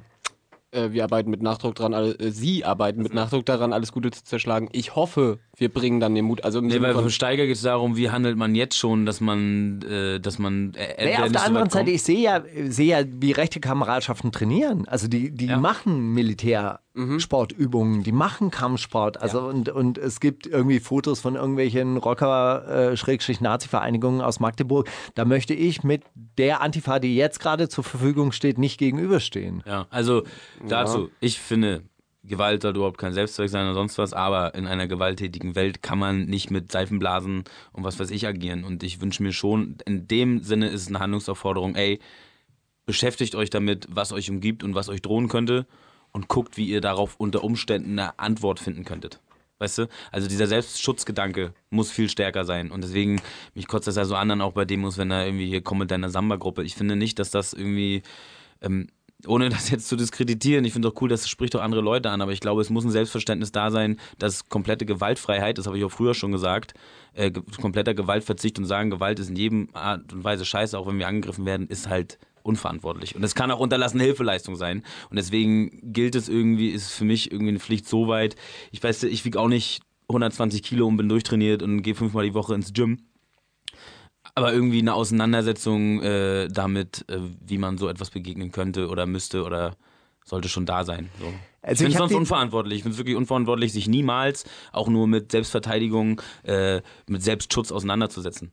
äh, 0.74 0.92
wir 0.92 1.04
arbeiten 1.04 1.30
mit 1.30 1.42
Nachdruck 1.42 1.74
dran, 1.74 1.92
äh, 1.92 2.30
Sie 2.30 2.64
arbeiten 2.64 3.02
mit 3.02 3.14
Nachdruck 3.14 3.46
daran, 3.46 3.72
alles 3.72 3.92
Gute 3.92 4.10
zu 4.10 4.24
zerschlagen. 4.24 4.68
Ich 4.72 4.96
hoffe, 4.96 5.38
wir 5.56 5.68
bringen 5.72 6.00
dann 6.00 6.14
den 6.14 6.24
Mut. 6.24 6.44
Also 6.44 6.58
im 6.58 6.66
Nee, 6.66 6.74
Sinne 6.74 6.86
weil 6.88 6.94
von, 6.94 7.10
Steiger 7.10 7.46
geht 7.46 7.56
es 7.56 7.62
darum, 7.62 7.96
wie 7.96 8.10
handelt 8.10 8.36
man 8.36 8.54
jetzt 8.54 8.76
schon, 8.76 9.06
dass 9.06 9.20
man, 9.20 9.82
äh, 9.82 10.20
dass 10.20 10.38
man. 10.38 10.74
Äh, 10.74 11.04
Naja, 11.06 11.24
auf 11.24 11.32
der 11.32 11.44
anderen 11.44 11.70
Seite, 11.70 11.90
ich 11.90 12.02
sehe 12.02 12.18
ja, 12.20 12.42
sehe 12.68 12.86
ja, 12.86 13.04
wie 13.08 13.32
rechte 13.32 13.60
Kameradschaften 13.60 14.32
trainieren. 14.32 14.86
Also 14.88 15.08
die, 15.08 15.30
die 15.30 15.46
Ja. 15.46 15.58
machen 15.58 16.12
Militärsportübungen, 16.94 18.02
die 18.04 18.12
machen 18.12 18.50
Kampfsport. 18.50 19.20
Also 19.20 19.40
und, 19.40 19.68
und 19.68 19.98
es 19.98 20.20
gibt 20.20 20.46
irgendwie 20.46 20.80
Fotos 20.80 21.20
von 21.20 21.34
irgendwelchen 21.34 21.96
Rocker-Nazi-Vereinigungen 21.96 24.20
aus 24.20 24.38
Magdeburg. 24.40 24.88
Da 25.14 25.24
möchte 25.24 25.54
ich 25.54 25.82
mit 25.82 26.04
der 26.38 26.60
Antifa, 26.62 27.00
die 27.00 27.16
jetzt 27.16 27.40
gerade 27.40 27.68
zur 27.68 27.84
Verfügung 27.84 28.32
steht, 28.32 28.58
nicht 28.58 28.78
gegenüberstehen. 28.78 29.62
Ja, 29.66 29.86
also 29.90 30.22
dazu, 30.66 31.10
ich 31.20 31.38
finde, 31.40 31.82
Gewalt 32.22 32.62
sollte 32.62 32.78
überhaupt 32.78 32.98
kein 32.98 33.12
Selbstzweck 33.12 33.50
sein 33.50 33.66
oder 33.66 33.74
sonst 33.74 33.98
was, 33.98 34.12
aber 34.12 34.54
in 34.54 34.68
einer 34.68 34.86
gewalttätigen 34.86 35.56
Welt 35.56 35.82
kann 35.82 35.98
man 35.98 36.26
nicht 36.26 36.50
mit 36.50 36.70
Seifenblasen 36.70 37.42
und 37.72 37.84
was 37.84 37.98
weiß 37.98 38.10
ich 38.10 38.26
agieren. 38.26 38.64
Und 38.64 38.84
ich 38.84 39.00
wünsche 39.00 39.22
mir 39.22 39.32
schon, 39.32 39.76
in 39.84 40.08
dem 40.08 40.42
Sinne 40.42 40.68
ist 40.68 40.82
es 40.82 40.88
eine 40.88 41.00
Handlungsaufforderung, 41.00 41.74
ey, 41.74 41.98
beschäftigt 42.86 43.34
euch 43.34 43.50
damit, 43.50 43.88
was 43.90 44.12
euch 44.12 44.30
umgibt 44.30 44.62
und 44.62 44.76
was 44.76 44.88
euch 44.88 45.02
drohen 45.02 45.28
könnte 45.28 45.66
und 46.14 46.28
guckt, 46.28 46.56
wie 46.56 46.66
ihr 46.66 46.80
darauf 46.80 47.16
unter 47.18 47.44
Umständen 47.44 47.98
eine 47.98 48.18
Antwort 48.18 48.60
finden 48.60 48.84
könntet. 48.84 49.20
Weißt 49.58 49.78
du? 49.78 49.88
Also 50.10 50.28
dieser 50.28 50.46
Selbstschutzgedanke 50.46 51.52
muss 51.70 51.90
viel 51.90 52.08
stärker 52.08 52.44
sein. 52.44 52.70
Und 52.70 52.82
deswegen, 52.82 53.20
mich 53.54 53.68
kotzt 53.68 53.86
das 53.86 53.96
ja 53.96 54.04
so 54.04 54.14
an, 54.14 54.28
dann 54.28 54.40
auch 54.40 54.52
bei 54.52 54.64
Demos, 54.64 54.96
wenn 54.96 55.10
da 55.10 55.24
irgendwie 55.24 55.46
hier 55.46 55.62
komm 55.62 55.78
mit 55.78 55.90
deiner 55.90 56.08
Samba-Gruppe. 56.10 56.62
Ich 56.62 56.74
finde 56.74 56.96
nicht, 56.96 57.18
dass 57.18 57.30
das 57.30 57.52
irgendwie, 57.52 58.02
ähm, 58.62 58.88
ohne 59.26 59.48
das 59.48 59.70
jetzt 59.70 59.88
zu 59.88 59.96
diskreditieren, 59.96 60.64
ich 60.64 60.72
finde 60.72 60.88
doch 60.90 61.00
cool, 61.00 61.08
das 61.08 61.28
spricht 61.28 61.54
doch 61.54 61.62
andere 61.62 61.82
Leute 61.82 62.10
an, 62.10 62.20
aber 62.20 62.32
ich 62.32 62.40
glaube, 62.40 62.60
es 62.60 62.70
muss 62.70 62.84
ein 62.84 62.90
Selbstverständnis 62.90 63.52
da 63.52 63.70
sein, 63.70 63.98
dass 64.18 64.48
komplette 64.48 64.86
Gewaltfreiheit, 64.86 65.58
das 65.58 65.66
habe 65.66 65.78
ich 65.78 65.84
auch 65.84 65.92
früher 65.92 66.14
schon 66.14 66.32
gesagt, 66.32 66.74
äh, 67.14 67.30
kompletter 67.60 67.94
Gewaltverzicht 67.94 68.58
und 68.58 68.66
sagen, 68.66 68.90
Gewalt 68.90 69.18
ist 69.18 69.30
in 69.30 69.36
jedem 69.36 69.68
Art 69.72 70.12
und 70.12 70.24
Weise 70.24 70.44
scheiße, 70.44 70.78
auch 70.78 70.86
wenn 70.86 70.98
wir 70.98 71.08
angegriffen 71.08 71.46
werden, 71.46 71.68
ist 71.68 71.88
halt 71.88 72.18
unverantwortlich. 72.44 73.16
Und 73.16 73.24
es 73.24 73.34
kann 73.34 73.50
auch 73.50 73.58
unterlassene 73.58 74.04
Hilfeleistung 74.04 74.54
sein. 74.54 74.84
Und 75.10 75.16
deswegen 75.16 75.92
gilt 75.92 76.14
es 76.14 76.28
irgendwie, 76.28 76.68
ist 76.68 76.92
für 76.92 77.04
mich 77.04 77.32
irgendwie 77.32 77.50
eine 77.50 77.58
Pflicht 77.58 77.88
so 77.88 78.06
weit. 78.06 78.36
Ich 78.70 78.82
weiß, 78.82 79.02
ich 79.04 79.24
wiege 79.24 79.40
auch 79.40 79.48
nicht 79.48 79.82
120 80.08 80.62
Kilo 80.62 80.86
und 80.86 80.96
bin 80.96 81.08
durchtrainiert 81.08 81.62
und 81.62 81.82
gehe 81.82 81.94
fünfmal 81.94 82.24
die 82.24 82.34
Woche 82.34 82.54
ins 82.54 82.72
Gym. 82.72 82.98
Aber 84.34 84.52
irgendwie 84.52 84.80
eine 84.80 84.94
Auseinandersetzung 84.94 86.02
äh, 86.02 86.48
damit, 86.48 87.04
äh, 87.08 87.18
wie 87.40 87.58
man 87.58 87.78
so 87.78 87.88
etwas 87.88 88.10
begegnen 88.10 88.52
könnte 88.52 88.88
oder 88.88 89.06
müsste 89.06 89.44
oder 89.44 89.76
sollte 90.24 90.48
schon 90.48 90.66
da 90.66 90.84
sein. 90.84 91.10
So. 91.20 91.26
Also 91.62 91.72
ich 91.72 91.78
finde 91.78 91.88
ich 91.90 91.94
es 91.94 92.00
hab 92.00 92.08
sonst 92.08 92.14
unverantwortlich. 92.14 92.78
Ich 92.78 92.82
finde 92.82 92.94
es 92.94 92.98
wirklich 92.98 93.16
unverantwortlich, 93.16 93.72
sich 93.72 93.88
niemals 93.88 94.44
auch 94.72 94.88
nur 94.88 95.06
mit 95.06 95.32
Selbstverteidigung, 95.32 96.20
äh, 96.42 96.82
mit 97.06 97.22
Selbstschutz 97.22 97.72
auseinanderzusetzen. 97.72 98.52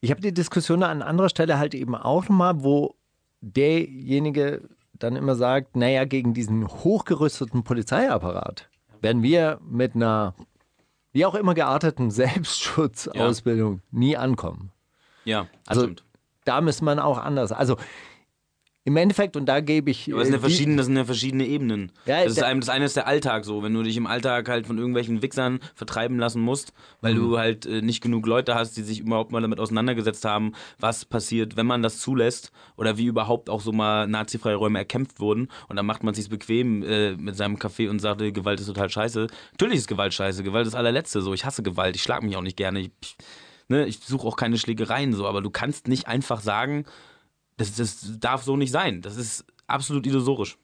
Ich 0.00 0.10
habe 0.10 0.20
die 0.20 0.32
Diskussion 0.32 0.82
an 0.82 1.02
anderer 1.02 1.28
Stelle 1.28 1.58
halt 1.58 1.74
eben 1.74 1.94
auch 1.94 2.22
nochmal, 2.28 2.62
wo 2.62 2.94
derjenige 3.40 4.62
dann 4.94 5.16
immer 5.16 5.34
sagt, 5.34 5.76
naja, 5.76 6.04
gegen 6.04 6.34
diesen 6.34 6.66
hochgerüsteten 6.66 7.62
Polizeiapparat 7.62 8.68
werden 9.00 9.22
wir 9.22 9.60
mit 9.62 9.94
einer 9.94 10.34
wie 11.12 11.24
auch 11.24 11.34
immer 11.34 11.54
gearteten 11.54 12.10
Selbstschutzausbildung 12.82 13.80
nie 13.90 14.16
ankommen. 14.16 14.70
Ja, 15.24 15.46
Also 15.66 15.82
stimmt. 15.82 16.04
da 16.44 16.60
müsste 16.60 16.84
man 16.84 16.98
auch 16.98 17.18
anders. 17.18 17.52
Also 17.52 17.76
im 18.88 18.96
Endeffekt, 18.96 19.36
und 19.36 19.46
da 19.46 19.60
gebe 19.60 19.90
ich. 19.90 20.10
Aber 20.12 20.22
es 20.22 20.28
sind 20.28 20.32
ja 20.34 20.38
äh, 20.38 20.40
verschiedene, 20.40 20.76
das 20.78 20.86
sind 20.86 20.96
ja 20.96 21.04
verschiedene 21.04 21.46
Ebenen. 21.46 21.92
Ja, 22.06 22.24
das, 22.24 22.32
ist 22.32 22.42
einem, 22.42 22.60
das 22.60 22.68
eine 22.68 22.86
ist 22.86 22.96
der 22.96 23.06
Alltag 23.06 23.44
so, 23.44 23.62
wenn 23.62 23.72
du 23.74 23.82
dich 23.82 23.96
im 23.96 24.06
Alltag 24.06 24.48
halt 24.48 24.66
von 24.66 24.78
irgendwelchen 24.78 25.22
Wichsern 25.22 25.60
vertreiben 25.74 26.18
lassen 26.18 26.40
musst, 26.40 26.72
weil 27.00 27.14
Mhm. 27.14 27.18
du 27.18 27.38
halt 27.38 27.66
äh, 27.66 27.82
nicht 27.82 28.02
genug 28.02 28.26
Leute 28.26 28.54
hast, 28.54 28.76
die 28.76 28.82
sich 28.82 29.00
überhaupt 29.00 29.30
mal 29.30 29.40
damit 29.42 29.60
auseinandergesetzt 29.60 30.24
haben, 30.24 30.52
was 30.80 31.04
passiert, 31.04 31.56
wenn 31.56 31.66
man 31.66 31.82
das 31.82 31.98
zulässt 32.00 32.50
oder 32.76 32.96
wie 32.98 33.06
überhaupt 33.06 33.50
auch 33.50 33.60
so 33.60 33.70
mal 33.72 34.06
nazifreie 34.08 34.56
Räume 34.56 34.78
erkämpft 34.78 35.20
wurden 35.20 35.48
und 35.68 35.76
dann 35.76 35.86
macht 35.86 36.02
man 36.02 36.12
es 36.12 36.18
sich 36.18 36.28
bequem 36.28 36.82
äh, 36.82 37.12
mit 37.12 37.36
seinem 37.36 37.58
Kaffee 37.58 37.88
und 37.88 37.98
sagt, 38.00 38.22
äh, 38.22 38.32
Gewalt 38.32 38.58
ist 38.60 38.66
total 38.66 38.88
scheiße. 38.88 39.26
Natürlich 39.52 39.76
ist 39.78 39.86
Gewalt 39.88 40.14
scheiße, 40.14 40.42
Gewalt 40.42 40.66
ist 40.66 40.72
das 40.72 40.78
allerletzte 40.78 41.20
so. 41.20 41.34
Ich 41.34 41.44
hasse 41.44 41.62
Gewalt, 41.62 41.94
ich 41.94 42.02
schlag 42.02 42.22
mich 42.22 42.36
auch 42.36 42.42
nicht 42.42 42.56
gerne. 42.56 42.80
Ich, 42.80 42.90
ich, 43.02 43.16
ne, 43.68 43.86
ich 43.86 43.98
suche 44.00 44.26
auch 44.26 44.36
keine 44.36 44.56
Schlägereien 44.56 45.12
so, 45.12 45.26
aber 45.26 45.42
du 45.42 45.50
kannst 45.50 45.88
nicht 45.88 46.08
einfach 46.08 46.40
sagen, 46.40 46.84
das, 47.58 47.74
das 47.74 48.18
darf 48.18 48.42
so 48.42 48.56
nicht 48.56 48.72
sein. 48.72 49.02
Das 49.02 49.16
ist 49.16 49.44
absolut 49.66 50.06
illusorisch. 50.06 50.56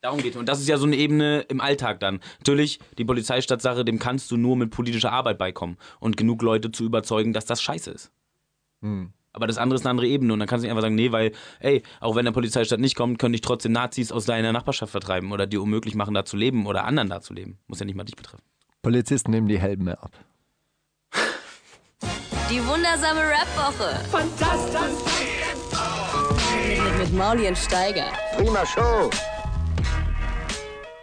Darum 0.00 0.22
geht 0.22 0.32
es. 0.32 0.36
Und 0.36 0.48
das 0.48 0.60
ist 0.60 0.68
ja 0.68 0.78
so 0.78 0.86
eine 0.86 0.96
Ebene 0.96 1.40
im 1.48 1.60
Alltag 1.60 2.00
dann. 2.00 2.20
Natürlich, 2.38 2.78
die 2.96 3.04
Polizeistadtsache, 3.04 3.84
dem 3.84 3.98
kannst 3.98 4.30
du 4.30 4.36
nur 4.36 4.56
mit 4.56 4.70
politischer 4.70 5.12
Arbeit 5.12 5.36
beikommen 5.36 5.76
und 5.98 6.16
genug 6.16 6.40
Leute 6.42 6.72
zu 6.72 6.84
überzeugen, 6.84 7.32
dass 7.32 7.44
das 7.44 7.60
scheiße 7.60 7.90
ist. 7.90 8.12
Aber 9.32 9.46
das 9.46 9.58
andere 9.58 9.76
ist 9.76 9.82
eine 9.82 9.90
andere 9.90 10.06
Ebene 10.06 10.32
und 10.32 10.38
dann 10.38 10.48
kannst 10.48 10.62
du 10.62 10.66
nicht 10.66 10.70
einfach 10.70 10.82
sagen, 10.82 10.94
nee, 10.94 11.12
weil, 11.12 11.32
ey, 11.60 11.82
auch 12.00 12.16
wenn 12.16 12.24
der 12.24 12.32
Polizeistaat 12.32 12.80
nicht 12.80 12.96
kommt, 12.96 13.18
können 13.18 13.32
dich 13.32 13.42
trotzdem 13.42 13.72
Nazis 13.72 14.10
aus 14.10 14.24
deiner 14.24 14.52
Nachbarschaft 14.52 14.90
vertreiben 14.90 15.32
oder 15.32 15.46
dir 15.46 15.62
unmöglich 15.62 15.94
machen, 15.94 16.14
da 16.14 16.24
zu 16.24 16.36
leben 16.36 16.66
oder 16.66 16.84
anderen 16.84 17.10
da 17.10 17.20
zu 17.20 17.34
leben. 17.34 17.58
Muss 17.66 17.78
ja 17.78 17.86
nicht 17.86 17.94
mal 17.94 18.04
dich 18.04 18.16
betreffen. 18.16 18.42
Polizisten 18.82 19.30
nehmen 19.30 19.48
die 19.48 19.58
Helme 19.58 20.02
ab. 20.02 20.12
Die 22.50 22.66
wundersame 22.66 23.20
Rap-Woche. 23.20 24.02
Fantastisch. 24.10 25.29
Mit, 27.00 27.14
Mauli 27.14 27.48
und 27.48 27.56
Steiger. 27.56 28.08
Prima 28.36 28.66
Show. 28.66 29.08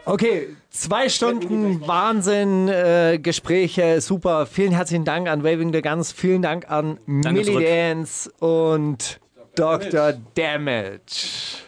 Okay, 0.06 0.50
zwei 0.70 1.10
Stunden 1.10 1.88
Wahnsinn, 1.88 2.68
äh, 2.68 3.18
Gespräche, 3.20 4.00
super. 4.00 4.46
Vielen 4.46 4.74
herzlichen 4.74 5.06
Dank 5.06 5.28
an 5.28 5.44
Waving 5.44 5.74
the 5.74 5.82
Guns, 5.82 6.12
vielen 6.12 6.44
Dank 6.44 6.70
an 6.70 7.00
Danke 7.08 7.32
Millie 7.32 7.46
zurück. 7.46 7.66
Dance 7.66 8.32
und 8.38 9.20
Dr. 9.58 10.14
Damage. 10.36 11.64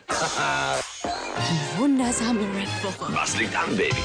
Wundersame 1.76 2.42
Rap-Woche. 2.56 3.12
Was 3.16 3.36
liegt 3.40 3.56
an, 3.56 3.76
Baby? 3.76 3.96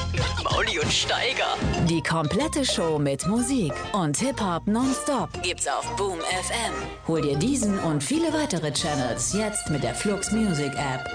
Mauli 0.43 0.79
und 0.79 0.91
Steiger. 0.91 1.55
Die 1.87 2.01
komplette 2.01 2.65
Show 2.65 2.97
mit 2.97 3.27
Musik 3.27 3.73
und 3.93 4.17
Hip-Hop 4.17 4.65
nonstop. 4.65 5.29
Gibt's 5.43 5.67
auf 5.67 5.95
Boom 5.97 6.17
FM. 6.19 6.73
Hol 7.07 7.21
dir 7.21 7.37
diesen 7.37 7.77
und 7.77 8.03
viele 8.03 8.33
weitere 8.33 8.71
Channels 8.73 9.33
jetzt 9.33 9.69
mit 9.69 9.83
der 9.83 9.93
Flux 9.93 10.31
Music 10.31 10.73
App. 10.73 11.07